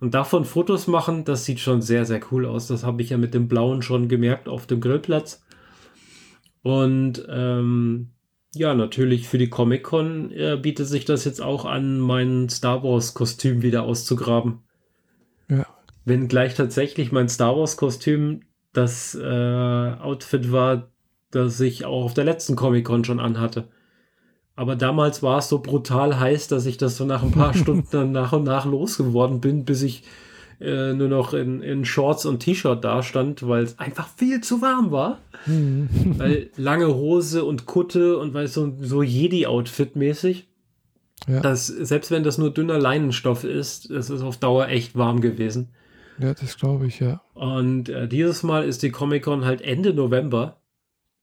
Und 0.00 0.14
davon 0.14 0.44
Fotos 0.44 0.86
machen, 0.86 1.24
das 1.24 1.44
sieht 1.44 1.60
schon 1.60 1.80
sehr, 1.80 2.04
sehr 2.04 2.20
cool 2.30 2.44
aus. 2.46 2.66
Das 2.66 2.84
habe 2.84 3.00
ich 3.00 3.10
ja 3.10 3.16
mit 3.16 3.32
dem 3.32 3.48
Blauen 3.48 3.80
schon 3.80 4.08
gemerkt 4.08 4.48
auf 4.48 4.66
dem 4.66 4.80
Grillplatz. 4.80 5.42
Und 6.62 7.24
ähm, 7.28 8.08
ja, 8.54 8.74
natürlich 8.74 9.28
für 9.28 9.38
die 9.38 9.50
Comic-Con 9.50 10.30
äh, 10.32 10.58
bietet 10.60 10.86
sich 10.86 11.04
das 11.04 11.24
jetzt 11.24 11.40
auch 11.40 11.64
an, 11.64 11.98
mein 11.98 12.48
Star 12.48 12.82
Wars-Kostüm 12.82 13.62
wieder 13.62 13.82
auszugraben. 13.82 14.60
Ja. 15.48 15.66
Wenn 16.04 16.28
gleich 16.28 16.54
tatsächlich 16.54 17.12
mein 17.12 17.28
Star 17.28 17.56
Wars-Kostüm 17.56 18.42
das 18.72 19.14
äh, 19.14 19.94
Outfit 20.00 20.52
war, 20.52 20.90
das 21.30 21.60
ich 21.60 21.84
auch 21.84 22.04
auf 22.04 22.14
der 22.14 22.24
letzten 22.24 22.56
Comic-Con 22.56 23.04
schon 23.04 23.20
anhatte. 23.20 23.68
Aber 24.56 24.76
damals 24.76 25.22
war 25.22 25.38
es 25.38 25.48
so 25.48 25.58
brutal 25.58 26.18
heiß, 26.18 26.48
dass 26.48 26.66
ich 26.66 26.76
das 26.76 26.96
so 26.96 27.04
nach 27.04 27.22
ein 27.22 27.32
paar 27.32 27.54
Stunden 27.54 27.88
dann 27.90 28.12
nach 28.12 28.32
und 28.32 28.44
nach 28.44 28.66
losgeworden 28.66 29.40
bin, 29.40 29.64
bis 29.64 29.82
ich 29.82 30.04
äh, 30.60 30.92
nur 30.92 31.08
noch 31.08 31.34
in, 31.34 31.62
in 31.62 31.84
Shorts 31.84 32.26
und 32.26 32.40
T-Shirt 32.40 32.84
dastand, 32.84 33.46
weil 33.46 33.64
es 33.64 33.78
einfach 33.78 34.08
viel 34.08 34.40
zu 34.40 34.62
warm 34.62 34.90
war. 34.90 35.18
Mhm. 35.46 35.88
Weil 36.16 36.50
lange 36.56 36.94
Hose 36.94 37.44
und 37.44 37.66
Kutte 37.66 38.18
und 38.18 38.34
weil 38.34 38.48
so, 38.48 38.72
so 38.80 39.02
Jedi-Outfit 39.02 39.96
mäßig. 39.96 40.48
Ja. 41.26 41.40
Das, 41.40 41.66
selbst 41.66 42.10
wenn 42.10 42.22
das 42.22 42.38
nur 42.38 42.52
dünner 42.52 42.78
Leinenstoff 42.78 43.44
ist, 43.44 43.90
es 43.90 44.10
ist 44.10 44.22
auf 44.22 44.36
Dauer 44.36 44.68
echt 44.68 44.96
warm 44.96 45.20
gewesen. 45.20 45.68
ja, 46.18 46.34
das 46.34 46.58
glaube 46.58 46.86
ich, 46.86 47.00
ja. 47.00 47.22
Und 47.34 47.88
äh, 47.88 48.08
dieses 48.08 48.42
Mal 48.42 48.64
ist 48.64 48.82
die 48.82 48.90
Comic-Con 48.90 49.44
halt 49.44 49.62
Ende 49.62 49.94
November. 49.94 50.58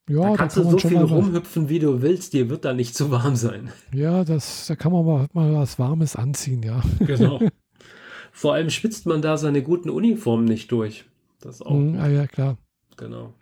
Ja, 0.09 0.31
da 0.31 0.35
kannst 0.35 0.57
du 0.57 0.61
kann 0.61 0.69
so 0.69 0.71
man 0.71 0.79
schon 0.79 0.89
viel 0.89 0.99
rumhüpfen, 0.99 1.69
wie 1.69 1.79
du 1.79 2.01
willst. 2.01 2.33
Dir 2.33 2.49
wird 2.49 2.65
da 2.65 2.73
nicht 2.73 2.95
zu 2.95 3.11
warm 3.11 3.35
sein. 3.35 3.69
Ja, 3.93 4.23
das, 4.23 4.67
da 4.67 4.75
kann 4.75 4.91
man 4.91 5.05
mal, 5.05 5.27
mal 5.33 5.53
was 5.53 5.77
Warmes 5.79 6.15
anziehen, 6.15 6.63
ja. 6.63 6.81
Genau. 6.99 7.39
Vor 8.31 8.53
allem 8.53 8.69
schwitzt 8.69 9.05
man 9.05 9.21
da 9.21 9.37
seine 9.37 9.61
guten 9.61 9.89
Uniformen 9.89 10.45
nicht 10.45 10.71
durch. 10.71 11.05
Das 11.41 11.61
auch. 11.61 11.73
Mhm, 11.73 11.99
ah, 11.99 12.07
ja, 12.07 12.27
klar. 12.27 12.57
Genau. 12.97 13.33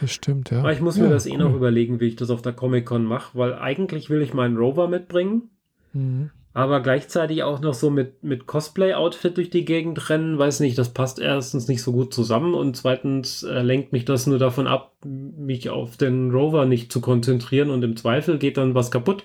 Das 0.00 0.10
stimmt, 0.12 0.50
ja. 0.50 0.60
Aber 0.60 0.72
ich 0.72 0.80
muss 0.80 0.96
ja, 0.96 1.04
mir 1.04 1.10
das 1.10 1.26
eh 1.26 1.32
cool. 1.32 1.38
noch 1.38 1.54
überlegen, 1.54 2.00
wie 2.00 2.06
ich 2.06 2.16
das 2.16 2.30
auf 2.30 2.42
der 2.42 2.52
Comic-Con 2.52 3.04
mache, 3.04 3.36
weil 3.38 3.54
eigentlich 3.54 4.08
will 4.10 4.22
ich 4.22 4.34
meinen 4.34 4.56
Rover 4.56 4.88
mitbringen, 4.88 5.50
Mhm. 5.94 6.30
aber 6.54 6.80
gleichzeitig 6.80 7.42
auch 7.42 7.60
noch 7.60 7.74
so 7.74 7.90
mit, 7.90 8.22
mit 8.24 8.46
Cosplay-Outfit 8.46 9.36
durch 9.36 9.50
die 9.50 9.64
Gegend 9.66 10.08
rennen. 10.08 10.38
Weiß 10.38 10.60
nicht, 10.60 10.78
das 10.78 10.88
passt 10.94 11.18
erstens 11.18 11.68
nicht 11.68 11.82
so 11.82 11.92
gut 11.92 12.14
zusammen 12.14 12.54
und 12.54 12.76
zweitens 12.76 13.42
äh, 13.42 13.60
lenkt 13.60 13.92
mich 13.92 14.06
das 14.06 14.26
nur 14.26 14.38
davon 14.38 14.66
ab, 14.66 14.94
mich 15.04 15.68
auf 15.68 15.98
den 15.98 16.30
Rover 16.30 16.64
nicht 16.64 16.90
zu 16.90 17.00
konzentrieren 17.02 17.68
und 17.70 17.82
im 17.82 17.96
Zweifel 17.96 18.38
geht 18.38 18.56
dann 18.56 18.74
was 18.74 18.90
kaputt. 18.90 19.24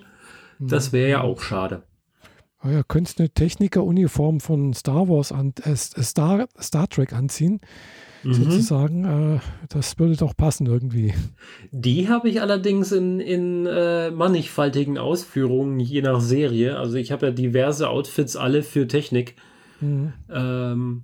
Das 0.59 0.91
wäre 0.91 1.09
ja 1.09 1.21
auch 1.21 1.39
schade. 1.41 1.83
Ah 2.59 2.71
ja, 2.71 2.83
könntest 2.83 3.19
eine 3.19 3.29
Technikeruniform 3.29 4.39
von 4.39 4.73
Star 4.73 5.07
Wars 5.09 5.31
an, 5.31 5.53
äh, 5.63 5.75
Star, 5.75 6.47
Star 6.59 6.87
Trek 6.89 7.13
anziehen, 7.13 7.61
Mhm. 8.23 8.33
sozusagen. 8.33 9.05
Äh, 9.35 9.39
das 9.69 9.99
würde 9.99 10.15
doch 10.15 10.35
passen 10.35 10.65
irgendwie. 10.65 11.13
Die 11.71 12.09
habe 12.09 12.29
ich 12.29 12.41
allerdings 12.41 12.91
in, 12.91 13.19
in 13.19 13.67
äh, 13.67 14.09
mannigfaltigen 14.09 14.97
Ausführungen, 14.97 15.79
je 15.79 16.01
nach 16.01 16.19
Serie. 16.19 16.77
Also 16.79 16.95
ich 16.95 17.11
habe 17.11 17.27
ja 17.27 17.31
diverse 17.31 17.89
Outfits, 17.89 18.35
alle 18.35 18.63
für 18.63 18.87
Technik. 18.87 19.35
Mhm. 19.79 20.13
Ähm, 20.29 21.03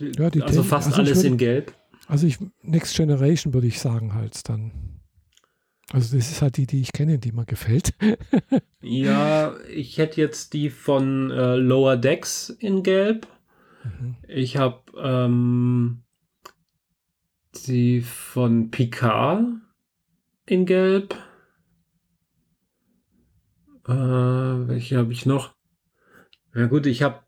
Ja, 0.00 0.24
also 0.26 0.38
Technik- 0.40 0.64
fast 0.66 0.88
also 0.88 1.00
alles 1.00 1.16
würde- 1.18 1.28
in 1.28 1.36
Gelb. 1.38 1.72
Also 2.08 2.26
ich, 2.26 2.38
Next 2.62 2.94
Generation 2.96 3.54
würde 3.54 3.68
ich 3.68 3.78
sagen 3.80 4.14
halt 4.14 4.48
dann. 4.48 4.72
Also 5.92 6.16
das 6.16 6.30
ist 6.30 6.40
halt 6.40 6.56
die, 6.56 6.66
die 6.66 6.80
ich 6.80 6.92
kenne, 6.92 7.18
die 7.18 7.32
mir 7.32 7.46
gefällt. 7.46 7.94
Ja, 8.82 9.56
ich 9.68 9.98
hätte 9.98 10.22
jetzt 10.22 10.54
die 10.54 10.70
von 10.70 11.30
äh, 11.30 11.56
Lower 11.56 11.98
Decks 11.98 12.48
in 12.48 12.82
Gelb. 12.82 13.26
Mhm. 13.84 14.16
Ich 14.26 14.56
habe 14.56 14.80
ähm, 14.98 16.02
die 17.66 18.00
von 18.00 18.70
Picard 18.70 19.44
in 20.46 20.64
Gelb. 20.64 21.14
Äh, 23.86 23.92
welche 23.92 24.96
habe 24.96 25.12
ich 25.12 25.26
noch? 25.26 25.54
Na 26.54 26.66
gut, 26.66 26.86
ich 26.86 27.02
habe 27.02 27.20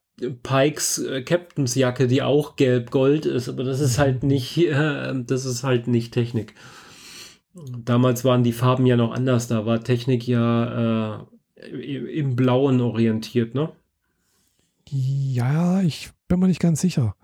Pikes 0.42 0.98
äh, 0.98 1.22
Captains 1.22 1.74
Jacke, 1.74 2.06
die 2.06 2.22
auch 2.22 2.56
gelb-gold 2.56 3.26
ist, 3.26 3.48
aber 3.48 3.64
das 3.64 3.80
ist 3.80 3.98
halt 3.98 4.22
nicht, 4.22 4.56
äh, 4.66 5.12
das 5.24 5.44
ist 5.44 5.64
halt 5.64 5.86
nicht 5.86 6.14
Technik. 6.14 6.54
Damals 7.54 8.24
waren 8.24 8.42
die 8.44 8.52
Farben 8.52 8.86
ja 8.86 8.96
noch 8.96 9.12
anders, 9.12 9.46
da 9.48 9.66
war 9.66 9.82
Technik 9.84 10.26
ja 10.26 11.18
äh, 11.60 12.18
im 12.18 12.34
Blauen 12.34 12.80
orientiert, 12.80 13.54
ne? 13.54 13.70
Ja, 14.88 15.80
ich 15.82 16.10
bin 16.28 16.40
mir 16.40 16.48
nicht 16.48 16.60
ganz 16.60 16.80
sicher. 16.80 17.14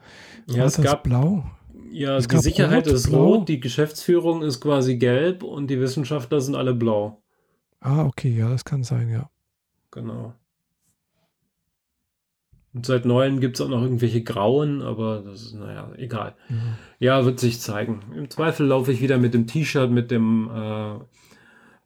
Ja, 0.46 0.58
War 0.58 0.66
es 0.66 0.74
das 0.76 0.84
gab 0.84 1.02
blau? 1.02 1.44
Ja, 1.90 2.16
Es 2.16 2.28
die 2.28 2.38
Sicherheit 2.38 2.86
Rot, 2.86 2.94
ist 2.94 3.08
Blau. 3.08 3.24
rot, 3.36 3.48
die 3.48 3.60
Geschäftsführung 3.60 4.42
ist 4.42 4.60
quasi 4.60 4.96
gelb 4.96 5.42
und 5.42 5.68
die 5.68 5.80
Wissenschaftler 5.80 6.40
sind 6.40 6.54
alle 6.54 6.74
blau. 6.74 7.22
Ah, 7.80 8.04
okay, 8.04 8.36
ja, 8.36 8.48
das 8.50 8.64
kann 8.64 8.84
sein, 8.84 9.08
ja. 9.08 9.30
Genau. 9.90 10.34
Und 12.78 12.86
seit 12.86 13.04
neuem 13.04 13.40
gibt 13.40 13.56
es 13.56 13.60
auch 13.60 13.68
noch 13.68 13.82
irgendwelche 13.82 14.22
grauen, 14.22 14.82
aber 14.82 15.20
das 15.26 15.42
ist, 15.42 15.54
naja, 15.54 15.90
egal. 15.96 16.36
Ja. 16.48 16.56
Ja, 17.00 17.24
wird 17.24 17.40
sich 17.40 17.60
zeigen. 17.60 18.02
Im 18.14 18.30
Zweifel 18.30 18.68
laufe 18.68 18.92
ich 18.92 19.00
wieder 19.00 19.18
mit 19.18 19.34
dem 19.34 19.48
T-Shirt 19.48 19.90
mit 19.90 20.12
dem 20.12 20.48
äh, 20.48 20.92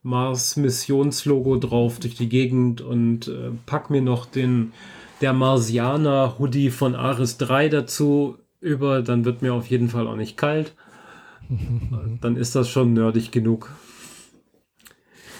Mars-Missionslogo 0.03 1.57
drauf 1.57 1.99
durch 1.99 2.13
die 2.13 2.29
Gegend 2.29 2.81
und 2.81 3.27
äh, 3.27 3.49
pack 3.65 3.89
mir 3.89 4.03
noch 4.03 4.27
den 4.27 4.71
der 5.21 5.33
Marsianer-Hoodie 5.33 6.69
von 6.69 6.93
Ares 6.93 7.39
3 7.39 7.69
dazu 7.69 8.37
über, 8.59 9.01
dann 9.01 9.25
wird 9.25 9.41
mir 9.41 9.55
auf 9.55 9.65
jeden 9.65 9.89
Fall 9.89 10.05
auch 10.05 10.15
nicht 10.15 10.37
kalt. 10.37 10.75
Dann 12.21 12.35
ist 12.35 12.55
das 12.55 12.69
schon 12.69 12.93
nerdig 12.93 13.31
genug. 13.31 13.71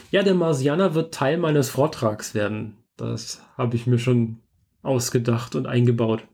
Ja, 0.10 0.24
der 0.24 0.34
Marsianer 0.34 0.96
wird 0.96 1.14
Teil 1.14 1.38
meines 1.38 1.70
Vortrags 1.70 2.34
werden. 2.34 2.78
Das 2.98 3.44
habe 3.56 3.76
ich 3.76 3.86
mir 3.86 4.00
schon 4.00 4.40
ausgedacht 4.84 5.56
und 5.56 5.66
eingebaut. 5.66 6.28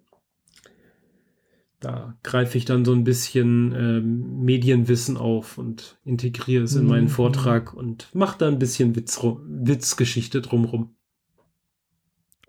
Da 1.80 2.18
greife 2.24 2.58
ich 2.58 2.66
dann 2.66 2.84
so 2.84 2.92
ein 2.92 3.06
bisschen 3.06 3.74
ähm, 3.74 4.44
Medienwissen 4.44 5.16
auf 5.16 5.58
und 5.58 5.98
integriere 6.04 6.66
es 6.66 6.76
in 6.76 6.86
meinen 6.86 7.06
Mhm. 7.06 7.10
Vortrag 7.10 7.74
und 7.74 8.14
mache 8.14 8.38
da 8.38 8.48
ein 8.50 8.60
bisschen 8.60 8.98
Witz, 8.98 9.18
Witzgeschichte 9.24 10.42
drumrum. 10.42 10.96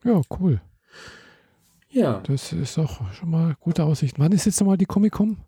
ja, 0.02 0.20
cool. 0.40 0.60
Ja, 1.92 2.20
Das 2.20 2.52
ist 2.52 2.76
doch 2.76 3.12
schon 3.12 3.30
mal 3.30 3.56
gute 3.60 3.84
Aussicht. 3.84 4.18
Wann 4.18 4.32
ist 4.32 4.46
jetzt 4.46 4.60
nochmal 4.60 4.78
die 4.78 4.86
Comic-Con? 4.86 5.38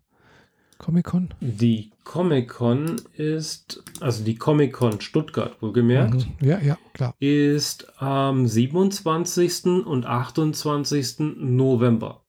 Comic-Con? 0.83 1.33
die 1.39 1.91
Comic-Con 2.03 2.97
ist, 3.15 3.81
also 4.01 4.23
die 4.23 4.35
Comic-Con 4.35 4.99
Stuttgart 4.99 5.61
wohlgemerkt, 5.61 6.27
Mhm. 6.41 6.47
Ja, 6.47 6.59
ja, 6.59 6.77
klar. 6.93 7.15
ist 7.19 7.87
am 8.01 8.45
27. 8.47 9.85
und 9.85 10.05
28. 10.05 11.35
November. 11.37 12.19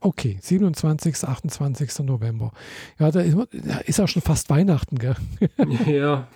Okay, 0.00 0.38
27., 0.40 1.24
28. 1.24 2.00
November. 2.06 2.52
Ja, 2.98 3.10
da 3.10 3.20
ist, 3.20 3.36
da 3.52 3.78
ist 3.78 4.00
auch 4.00 4.08
schon 4.08 4.22
fast 4.22 4.48
Weihnachten, 4.50 4.98
gell? 4.98 5.14
ja. 5.86 6.26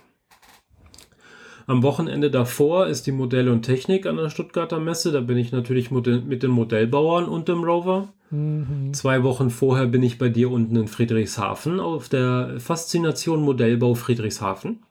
Am 1.66 1.82
Wochenende 1.82 2.31
davor 2.31 2.86
ist 2.86 3.07
die 3.07 3.12
Modell 3.12 3.49
und 3.49 3.62
Technik 3.62 4.07
an 4.07 4.16
der 4.16 4.31
Stuttgarter 4.31 4.81
Messe. 4.81 5.12
Da 5.12 5.20
bin 5.20 5.39
ich 5.39 5.53
natürlich 5.53 5.91
mit 5.91 6.43
den 6.43 6.51
Modellbauern 6.51 7.27
und 7.27 7.49
dem 7.49 7.65
Rover. 7.65 8.12
Mhm. 8.31 8.93
Zwei 8.93 9.23
Wochen 9.23 9.51
vorher 9.51 9.86
bin 9.86 10.03
ich 10.03 10.19
bei 10.19 10.28
dir 10.28 10.51
unten 10.51 10.77
in 10.77 10.89
Friedrichshafen 10.89 11.81
auf 11.81 12.09
der 12.09 12.57
Faszination 12.59 13.43
Modellbau 13.43 13.95
Friedrichshafen. 13.95 14.82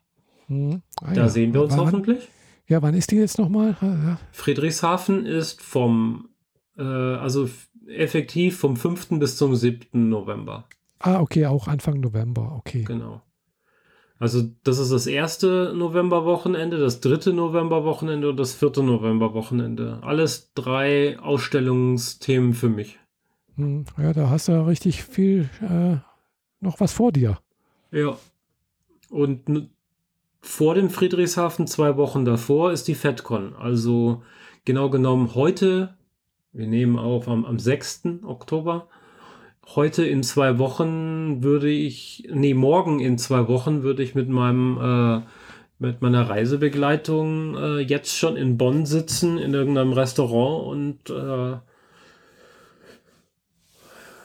Mhm. 0.47 0.81
Ah, 1.01 1.13
da 1.13 1.21
ja. 1.21 1.29
sehen 1.29 1.53
wir 1.53 1.61
uns 1.61 1.73
wann, 1.73 1.81
hoffentlich. 1.81 2.29
Ja, 2.67 2.81
wann 2.81 2.93
ist 2.95 3.11
die 3.11 3.17
jetzt 3.17 3.37
nochmal? 3.37 3.75
Ja. 3.81 4.19
Friedrichshafen 4.31 5.25
ist 5.25 5.61
vom, 5.61 6.29
äh, 6.77 6.83
also 6.83 7.49
effektiv 7.87 8.57
vom 8.57 8.77
5. 8.77 9.19
bis 9.19 9.37
zum 9.37 9.55
7. 9.55 10.09
November. 10.09 10.65
Ah, 10.99 11.19
okay, 11.19 11.45
auch 11.45 11.67
Anfang 11.67 11.99
November, 11.99 12.55
okay. 12.57 12.83
Genau. 12.83 13.21
Also 14.19 14.43
das 14.63 14.79
ist 14.79 14.91
das 14.91 15.07
erste 15.07 15.73
Novemberwochenende, 15.75 16.77
das 16.77 17.01
dritte 17.01 17.33
Novemberwochenende 17.33 18.29
und 18.29 18.37
das 18.37 18.53
vierte 18.53 18.83
Novemberwochenende. 18.83 19.99
Alles 20.01 20.53
drei 20.53 21.19
Ausstellungsthemen 21.19 22.53
für 22.53 22.69
mich. 22.69 22.99
Hm, 23.55 23.85
ja, 23.97 24.13
da 24.13 24.29
hast 24.29 24.47
du 24.47 24.53
ja 24.53 24.63
richtig 24.63 25.03
viel 25.03 25.49
äh, 25.61 25.97
noch 26.61 26.79
was 26.79 26.93
vor 26.93 27.11
dir. 27.11 27.39
Ja. 27.91 28.17
Und 29.09 29.69
vor 30.41 30.75
dem 30.75 30.89
Friedrichshafen, 30.89 31.67
zwei 31.67 31.97
Wochen 31.97 32.25
davor, 32.25 32.71
ist 32.71 32.87
die 32.87 32.95
FedCon. 32.95 33.55
Also 33.55 34.23
genau 34.65 34.89
genommen 34.89 35.35
heute, 35.35 35.97
wir 36.51 36.67
nehmen 36.67 36.97
auf 36.97 37.27
am, 37.27 37.45
am 37.45 37.59
6. 37.59 38.23
Oktober, 38.23 38.87
heute 39.67 40.05
in 40.05 40.23
zwei 40.23 40.59
Wochen 40.59 41.43
würde 41.43 41.69
ich, 41.69 42.27
nee, 42.31 42.53
morgen 42.53 42.99
in 42.99 43.17
zwei 43.17 43.47
Wochen 43.47 43.83
würde 43.83 44.03
ich 44.03 44.15
mit 44.15 44.29
meinem, 44.29 44.77
äh, 44.77 45.21
mit 45.79 46.01
meiner 46.01 46.29
Reisebegleitung 46.29 47.55
äh, 47.55 47.79
jetzt 47.79 48.17
schon 48.17 48.35
in 48.35 48.57
Bonn 48.57 48.85
sitzen, 48.85 49.37
in 49.37 49.53
irgendeinem 49.53 49.93
Restaurant 49.93 50.67
und 50.67 51.09
äh, 51.09 51.57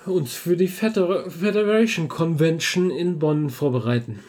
uns 0.08 0.34
für 0.34 0.56
die 0.56 0.68
Federation 0.68 2.08
Convention 2.08 2.90
in 2.90 3.18
Bonn 3.18 3.50
vorbereiten. 3.50 4.20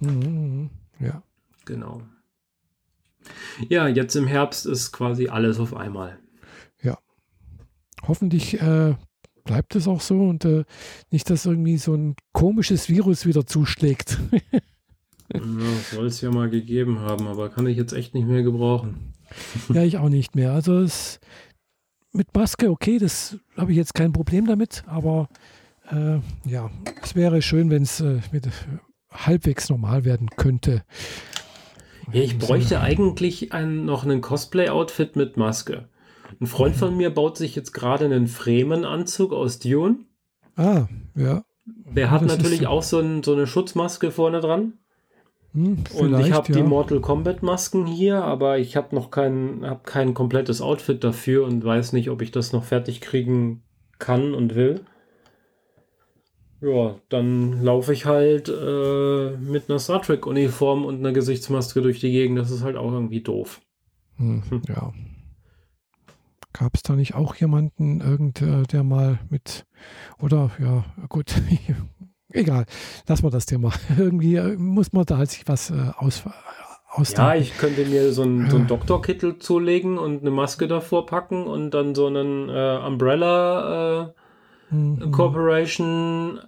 Mhm, 0.00 0.70
ja. 0.98 1.22
Genau. 1.64 2.02
Ja, 3.68 3.86
jetzt 3.86 4.16
im 4.16 4.26
Herbst 4.26 4.66
ist 4.66 4.92
quasi 4.92 5.28
alles 5.28 5.60
auf 5.60 5.74
einmal. 5.74 6.18
Ja. 6.82 6.98
Hoffentlich 8.06 8.60
äh, 8.60 8.94
bleibt 9.44 9.76
es 9.76 9.88
auch 9.88 10.00
so 10.00 10.22
und 10.22 10.44
äh, 10.44 10.64
nicht, 11.10 11.30
dass 11.30 11.46
irgendwie 11.46 11.78
so 11.78 11.94
ein 11.94 12.14
komisches 12.32 12.88
Virus 12.88 13.26
wieder 13.26 13.46
zuschlägt. 13.46 14.18
ja, 15.34 15.40
soll 15.92 16.06
es 16.06 16.20
ja 16.20 16.30
mal 16.30 16.50
gegeben 16.50 17.00
haben, 17.00 17.26
aber 17.26 17.50
kann 17.50 17.66
ich 17.66 17.76
jetzt 17.76 17.92
echt 17.92 18.14
nicht 18.14 18.26
mehr 18.26 18.42
gebrauchen. 18.42 19.14
ja, 19.72 19.82
ich 19.82 19.98
auch 19.98 20.08
nicht 20.08 20.34
mehr. 20.34 20.52
Also 20.52 20.78
es, 20.78 21.20
mit 22.12 22.34
Maske, 22.34 22.70
okay, 22.70 22.98
das 22.98 23.36
habe 23.56 23.70
ich 23.70 23.76
jetzt 23.76 23.94
kein 23.94 24.12
Problem 24.12 24.46
damit, 24.46 24.82
aber 24.86 25.28
äh, 25.90 26.18
ja, 26.48 26.70
es 27.02 27.14
wäre 27.14 27.42
schön, 27.42 27.70
wenn 27.70 27.82
es 27.82 28.00
äh, 28.00 28.20
halbwegs 29.10 29.68
normal 29.68 30.04
werden 30.04 30.30
könnte. 30.30 30.82
Ja, 32.12 32.22
ich 32.22 32.38
bräuchte 32.38 32.80
eigentlich 32.80 33.52
ein, 33.52 33.84
noch 33.84 34.04
ein 34.04 34.20
Cosplay-Outfit 34.20 35.14
mit 35.14 35.36
Maske. 35.36 35.88
Ein 36.40 36.46
Freund 36.46 36.74
von 36.74 36.96
mir 36.96 37.10
baut 37.10 37.36
sich 37.36 37.54
jetzt 37.54 37.72
gerade 37.72 38.06
einen 38.06 38.26
Fremen-Anzug 38.26 39.32
aus 39.32 39.58
Dune. 39.58 39.96
Ah, 40.56 40.86
ja. 41.14 41.44
Der 41.94 42.10
hat 42.10 42.22
das 42.22 42.36
natürlich 42.36 42.66
auch 42.66 42.82
so, 42.82 42.98
ein, 42.98 43.22
so, 43.22 43.34
eine 43.34 43.46
Schutzmaske 43.46 44.10
vorne 44.10 44.40
dran. 44.40 44.74
Hm, 45.52 45.84
und 45.94 46.18
ich 46.20 46.32
habe 46.32 46.48
ja. 46.52 46.58
die 46.58 46.62
Mortal 46.62 47.00
Kombat 47.00 47.42
Masken 47.42 47.86
hier, 47.86 48.22
aber 48.24 48.58
ich 48.58 48.76
habe 48.76 48.94
noch 48.94 49.10
kein, 49.10 49.60
hab 49.64 49.84
kein 49.84 50.14
komplettes 50.14 50.62
Outfit 50.62 51.04
dafür 51.04 51.44
und 51.44 51.64
weiß 51.64 51.92
nicht, 51.92 52.08
ob 52.08 52.22
ich 52.22 52.30
das 52.30 52.52
noch 52.52 52.64
fertig 52.64 53.00
kriegen 53.00 53.62
kann 53.98 54.34
und 54.34 54.54
will. 54.54 54.80
Ja, 56.62 56.96
dann 57.08 57.62
laufe 57.62 57.92
ich 57.92 58.06
halt 58.06 58.48
äh, 58.48 59.36
mit 59.36 59.68
einer 59.68 59.78
Star 59.78 60.00
Trek 60.02 60.26
Uniform 60.26 60.84
und 60.84 60.98
einer 60.98 61.12
Gesichtsmaske 61.12 61.82
durch 61.82 62.00
die 62.00 62.12
Gegend. 62.12 62.38
Das 62.38 62.50
ist 62.50 62.62
halt 62.62 62.76
auch 62.76 62.92
irgendwie 62.92 63.22
doof. 63.22 63.60
Hm, 64.16 64.42
hm. 64.48 64.62
Ja. 64.68 64.92
Gab 66.52 66.74
es 66.74 66.82
da 66.82 66.94
nicht 66.94 67.14
auch 67.14 67.34
jemanden, 67.36 68.00
irgend, 68.00 68.42
der 68.72 68.82
mal 68.82 69.18
mit, 69.28 69.66
oder 70.20 70.50
ja, 70.58 70.84
gut, 71.08 71.34
egal, 72.32 72.66
lassen 73.08 73.24
wir 73.24 73.30
das 73.30 73.46
Thema. 73.46 73.72
Irgendwie 73.98 74.36
äh, 74.36 74.56
muss 74.56 74.92
man 74.92 75.04
da 75.04 75.24
sich 75.26 75.46
was 75.46 75.70
äh, 75.70 75.74
aus, 75.96 76.22
aus 76.88 77.12
Ja, 77.12 77.34
ich 77.34 77.56
könnte 77.58 77.84
mir 77.84 78.12
so 78.12 78.22
einen, 78.22 78.50
so 78.50 78.56
einen 78.56 78.66
Doktorkittel 78.66 79.38
zulegen 79.38 79.98
und 79.98 80.20
eine 80.20 80.30
Maske 80.30 80.68
davor 80.68 81.06
packen 81.06 81.46
und 81.46 81.70
dann 81.70 81.94
so 81.94 82.06
einen 82.06 82.48
äh, 82.48 82.78
Umbrella 82.86 84.12
äh, 84.70 84.74
mhm. 84.74 85.10
Corporation 85.10 86.40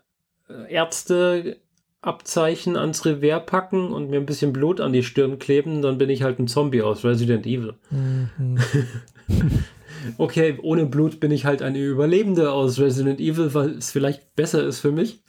äh, 0.49 0.73
Ärzte 0.73 1.59
Abzeichen 2.01 2.77
ans 2.77 3.05
Revers 3.05 3.47
packen 3.47 3.93
und 3.93 4.11
mir 4.11 4.17
ein 4.17 4.27
bisschen 4.27 4.53
Blut 4.53 4.81
an 4.81 4.93
die 4.93 5.05
Stirn 5.05 5.39
kleben, 5.39 5.83
dann 5.83 5.99
bin 5.99 6.11
ich 6.11 6.25
halt 6.25 6.41
ein 6.41 6.49
Zombie 6.49 6.83
aus 6.83 7.05
Resident 7.05 7.47
Evil. 7.47 7.75
Mhm. 7.91 8.59
okay, 10.19 10.59
ohne 10.63 10.87
Blut 10.87 11.21
bin 11.21 11.31
ich 11.31 11.45
halt 11.45 11.63
eine 11.63 11.79
Überlebende 11.79 12.53
aus 12.53 12.79
Resident 12.79 13.21
Evil, 13.21 13.55
weil 13.55 13.71
es 13.71 13.91
vielleicht 13.91 14.35
besser 14.35 14.65
ist 14.65 14.81
für 14.81 14.93
mich. 14.93 15.23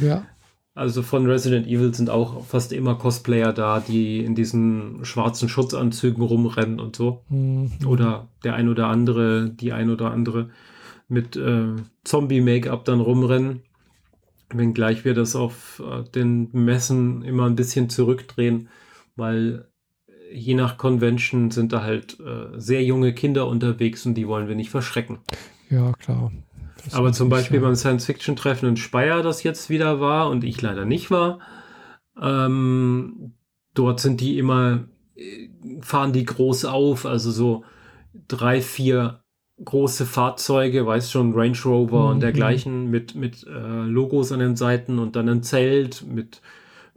Ja. 0.00 0.26
Also 0.74 1.02
von 1.02 1.24
Resident 1.24 1.66
Evil 1.66 1.94
sind 1.94 2.10
auch 2.10 2.44
fast 2.44 2.70
immer 2.70 2.96
Cosplayer 2.96 3.54
da, 3.54 3.80
die 3.80 4.22
in 4.22 4.34
diesen 4.34 5.06
schwarzen 5.06 5.48
Schutzanzügen 5.48 6.22
rumrennen 6.22 6.80
und 6.80 6.96
so. 6.96 7.24
Mhm. 7.30 7.70
Oder 7.86 8.28
der 8.44 8.54
ein 8.54 8.68
oder 8.68 8.88
andere, 8.88 9.48
die 9.48 9.72
ein 9.72 9.88
oder 9.88 10.10
andere 10.10 10.50
mit 11.08 11.34
äh, 11.34 11.68
Zombie-Make-up 12.04 12.84
dann 12.84 13.00
rumrennen. 13.00 13.62
Wenngleich 14.50 15.06
wir 15.06 15.14
das 15.14 15.34
auf 15.34 15.82
äh, 15.84 16.04
den 16.10 16.50
Messen 16.52 17.22
immer 17.22 17.46
ein 17.46 17.56
bisschen 17.56 17.88
zurückdrehen, 17.88 18.68
weil 19.16 19.68
je 20.36 20.54
nach 20.54 20.76
Convention 20.76 21.50
sind 21.50 21.72
da 21.72 21.82
halt 21.82 22.18
äh, 22.20 22.58
sehr 22.58 22.84
junge 22.84 23.14
Kinder 23.14 23.48
unterwegs 23.48 24.04
und 24.06 24.14
die 24.14 24.28
wollen 24.28 24.48
wir 24.48 24.54
nicht 24.54 24.70
verschrecken. 24.70 25.18
Ja, 25.70 25.92
klar. 25.92 26.30
Aber 26.92 27.12
zum 27.12 27.28
Beispiel 27.28 27.60
beim 27.60 27.74
Science-Fiction-Treffen 27.74 28.68
in 28.68 28.76
Speyer, 28.76 29.22
das 29.22 29.42
jetzt 29.42 29.70
wieder 29.70 30.00
war 30.00 30.28
und 30.30 30.44
ich 30.44 30.60
leider 30.62 30.84
nicht 30.84 31.10
war, 31.10 31.40
ähm, 32.20 33.32
dort 33.74 34.00
sind 34.00 34.20
die 34.20 34.38
immer, 34.38 34.84
äh, 35.16 35.48
fahren 35.80 36.12
die 36.12 36.24
groß 36.24 36.66
auf, 36.66 37.06
also 37.06 37.30
so 37.30 37.64
drei, 38.28 38.60
vier 38.60 39.20
große 39.64 40.04
Fahrzeuge, 40.04 40.86
weiß 40.86 41.10
schon, 41.10 41.32
Range 41.34 41.56
Rover 41.64 42.04
mhm. 42.04 42.10
und 42.10 42.20
dergleichen 42.20 42.90
mit, 42.90 43.14
mit 43.14 43.44
äh, 43.46 43.84
Logos 43.84 44.30
an 44.30 44.40
den 44.40 44.54
Seiten 44.54 44.98
und 44.98 45.16
dann 45.16 45.28
ein 45.28 45.42
Zelt 45.42 46.04
mit, 46.06 46.42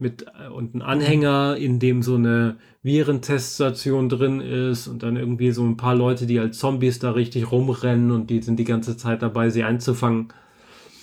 mit 0.02 0.26
äh, 0.40 0.50
und 0.50 0.76
ein 0.76 0.82
Anhänger, 0.82 1.58
in 1.58 1.80
dem 1.80 2.02
so 2.02 2.16
eine 2.16 2.58
Virenteststation 2.82 4.10
drin 4.10 4.42
ist 4.42 4.88
und 4.88 5.04
dann 5.04 5.18
irgendwie 5.18 5.52
so 5.52 5.64
ein 5.64 5.78
paar 5.78 5.96
Leute, 5.96 6.26
die 6.26 6.40
als 6.40 6.60
Zombies 6.60 7.00
da 7.00 7.12
richtig 7.12 7.52
rumrennen 7.52 8.12
und 8.12 8.30
die 8.30 8.42
sind 8.42 8.58
die 8.58 8.66
ganze 8.66 8.98
Zeit 8.98 9.22
dabei, 9.22 9.50
sie 9.50 9.64
einzufangen. 9.64 10.34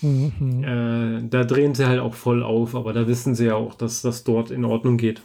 Mhm. 0.02 0.64
Äh, 0.64 1.28
da 1.28 1.44
drehen 1.44 1.74
sie 1.74 1.86
halt 1.86 2.00
auch 2.00 2.14
voll 2.14 2.42
auf, 2.42 2.74
aber 2.74 2.92
da 2.92 3.06
wissen 3.06 3.34
sie 3.34 3.46
ja 3.46 3.54
auch, 3.54 3.74
dass 3.74 4.02
das 4.02 4.24
dort 4.24 4.50
in 4.50 4.64
Ordnung 4.64 4.96
geht. 4.96 5.22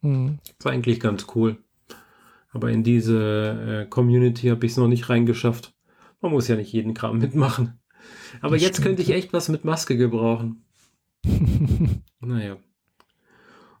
Mhm. 0.00 0.38
Das 0.44 0.66
war 0.66 0.72
eigentlich 0.72 1.00
ganz 1.00 1.26
cool. 1.34 1.56
Aber 2.52 2.70
in 2.70 2.82
diese 2.82 3.84
äh, 3.84 3.88
Community 3.88 4.48
habe 4.48 4.66
ich 4.66 4.72
es 4.72 4.78
noch 4.78 4.88
nicht 4.88 5.08
reingeschafft. 5.08 5.74
Man 6.20 6.32
muss 6.32 6.48
ja 6.48 6.56
nicht 6.56 6.72
jeden 6.72 6.94
Kram 6.94 7.18
mitmachen. 7.18 7.80
Aber 8.40 8.56
das 8.56 8.62
jetzt 8.62 8.76
stimmt. 8.76 8.86
könnte 8.86 9.02
ich 9.02 9.10
echt 9.10 9.32
was 9.32 9.48
mit 9.48 9.64
Maske 9.64 9.96
gebrauchen. 9.96 10.64
naja. 12.20 12.56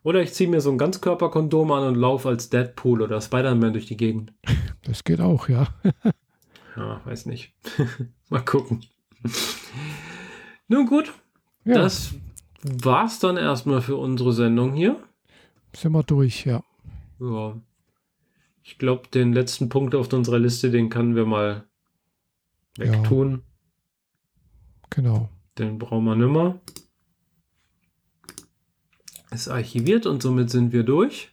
Oder 0.04 0.22
ich 0.22 0.34
ziehe 0.34 0.50
mir 0.50 0.60
so 0.60 0.70
ein 0.70 0.78
Ganzkörperkondom 0.78 1.70
an 1.70 1.86
und 1.86 1.94
laufe 1.94 2.28
als 2.28 2.50
Deadpool 2.50 3.02
oder 3.02 3.20
Spider-Man 3.20 3.72
durch 3.72 3.86
die 3.86 3.96
Gegend. 3.96 4.32
Das 4.84 5.04
geht 5.04 5.20
auch, 5.20 5.48
ja. 5.48 5.68
ja, 6.76 7.00
weiß 7.04 7.26
nicht. 7.26 7.54
Mal 8.30 8.44
gucken. 8.44 8.84
Nun 10.66 10.86
gut, 10.86 11.12
ja. 11.64 11.74
das 11.74 12.14
war's 12.64 13.20
dann 13.20 13.36
erstmal 13.36 13.80
für 13.80 13.94
unsere 13.94 14.32
Sendung 14.32 14.72
hier. 14.72 14.96
Sind 15.72 15.92
wir 15.92 16.02
durch, 16.02 16.46
ja. 16.46 16.64
Ja. 17.20 17.56
Ich 18.64 18.78
glaube, 18.78 19.06
den 19.06 19.32
letzten 19.32 19.68
Punkt 19.68 19.94
auf 19.94 20.12
unserer 20.12 20.40
Liste, 20.40 20.72
den 20.72 20.88
können 20.88 21.14
wir 21.14 21.26
mal 21.26 21.64
wegtun. 22.76 23.30
Ja. 23.30 23.38
Genau. 24.90 25.28
Den 25.58 25.78
brauchen 25.78 26.06
wir 26.06 26.16
nimmer 26.16 26.58
ist 29.32 29.48
archiviert 29.48 30.06
und 30.06 30.22
somit 30.22 30.50
sind 30.50 30.72
wir 30.72 30.82
durch. 30.82 31.30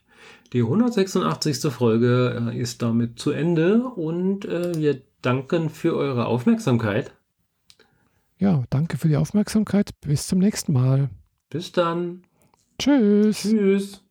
Die 0.52 0.62
186. 0.62 1.72
Folge 1.72 2.50
äh, 2.50 2.58
ist 2.58 2.82
damit 2.82 3.18
zu 3.18 3.30
Ende 3.30 3.84
und 3.84 4.44
äh, 4.44 4.76
wir 4.76 5.00
danken 5.22 5.70
für 5.70 5.96
eure 5.96 6.26
Aufmerksamkeit. 6.26 7.12
Ja, 8.38 8.64
danke 8.70 8.96
für 8.96 9.08
die 9.08 9.16
Aufmerksamkeit. 9.16 9.90
Bis 10.00 10.26
zum 10.26 10.38
nächsten 10.38 10.72
Mal. 10.72 11.10
Bis 11.50 11.72
dann. 11.72 12.22
Tschüss. 12.78 13.42
Tschüss. 13.42 14.02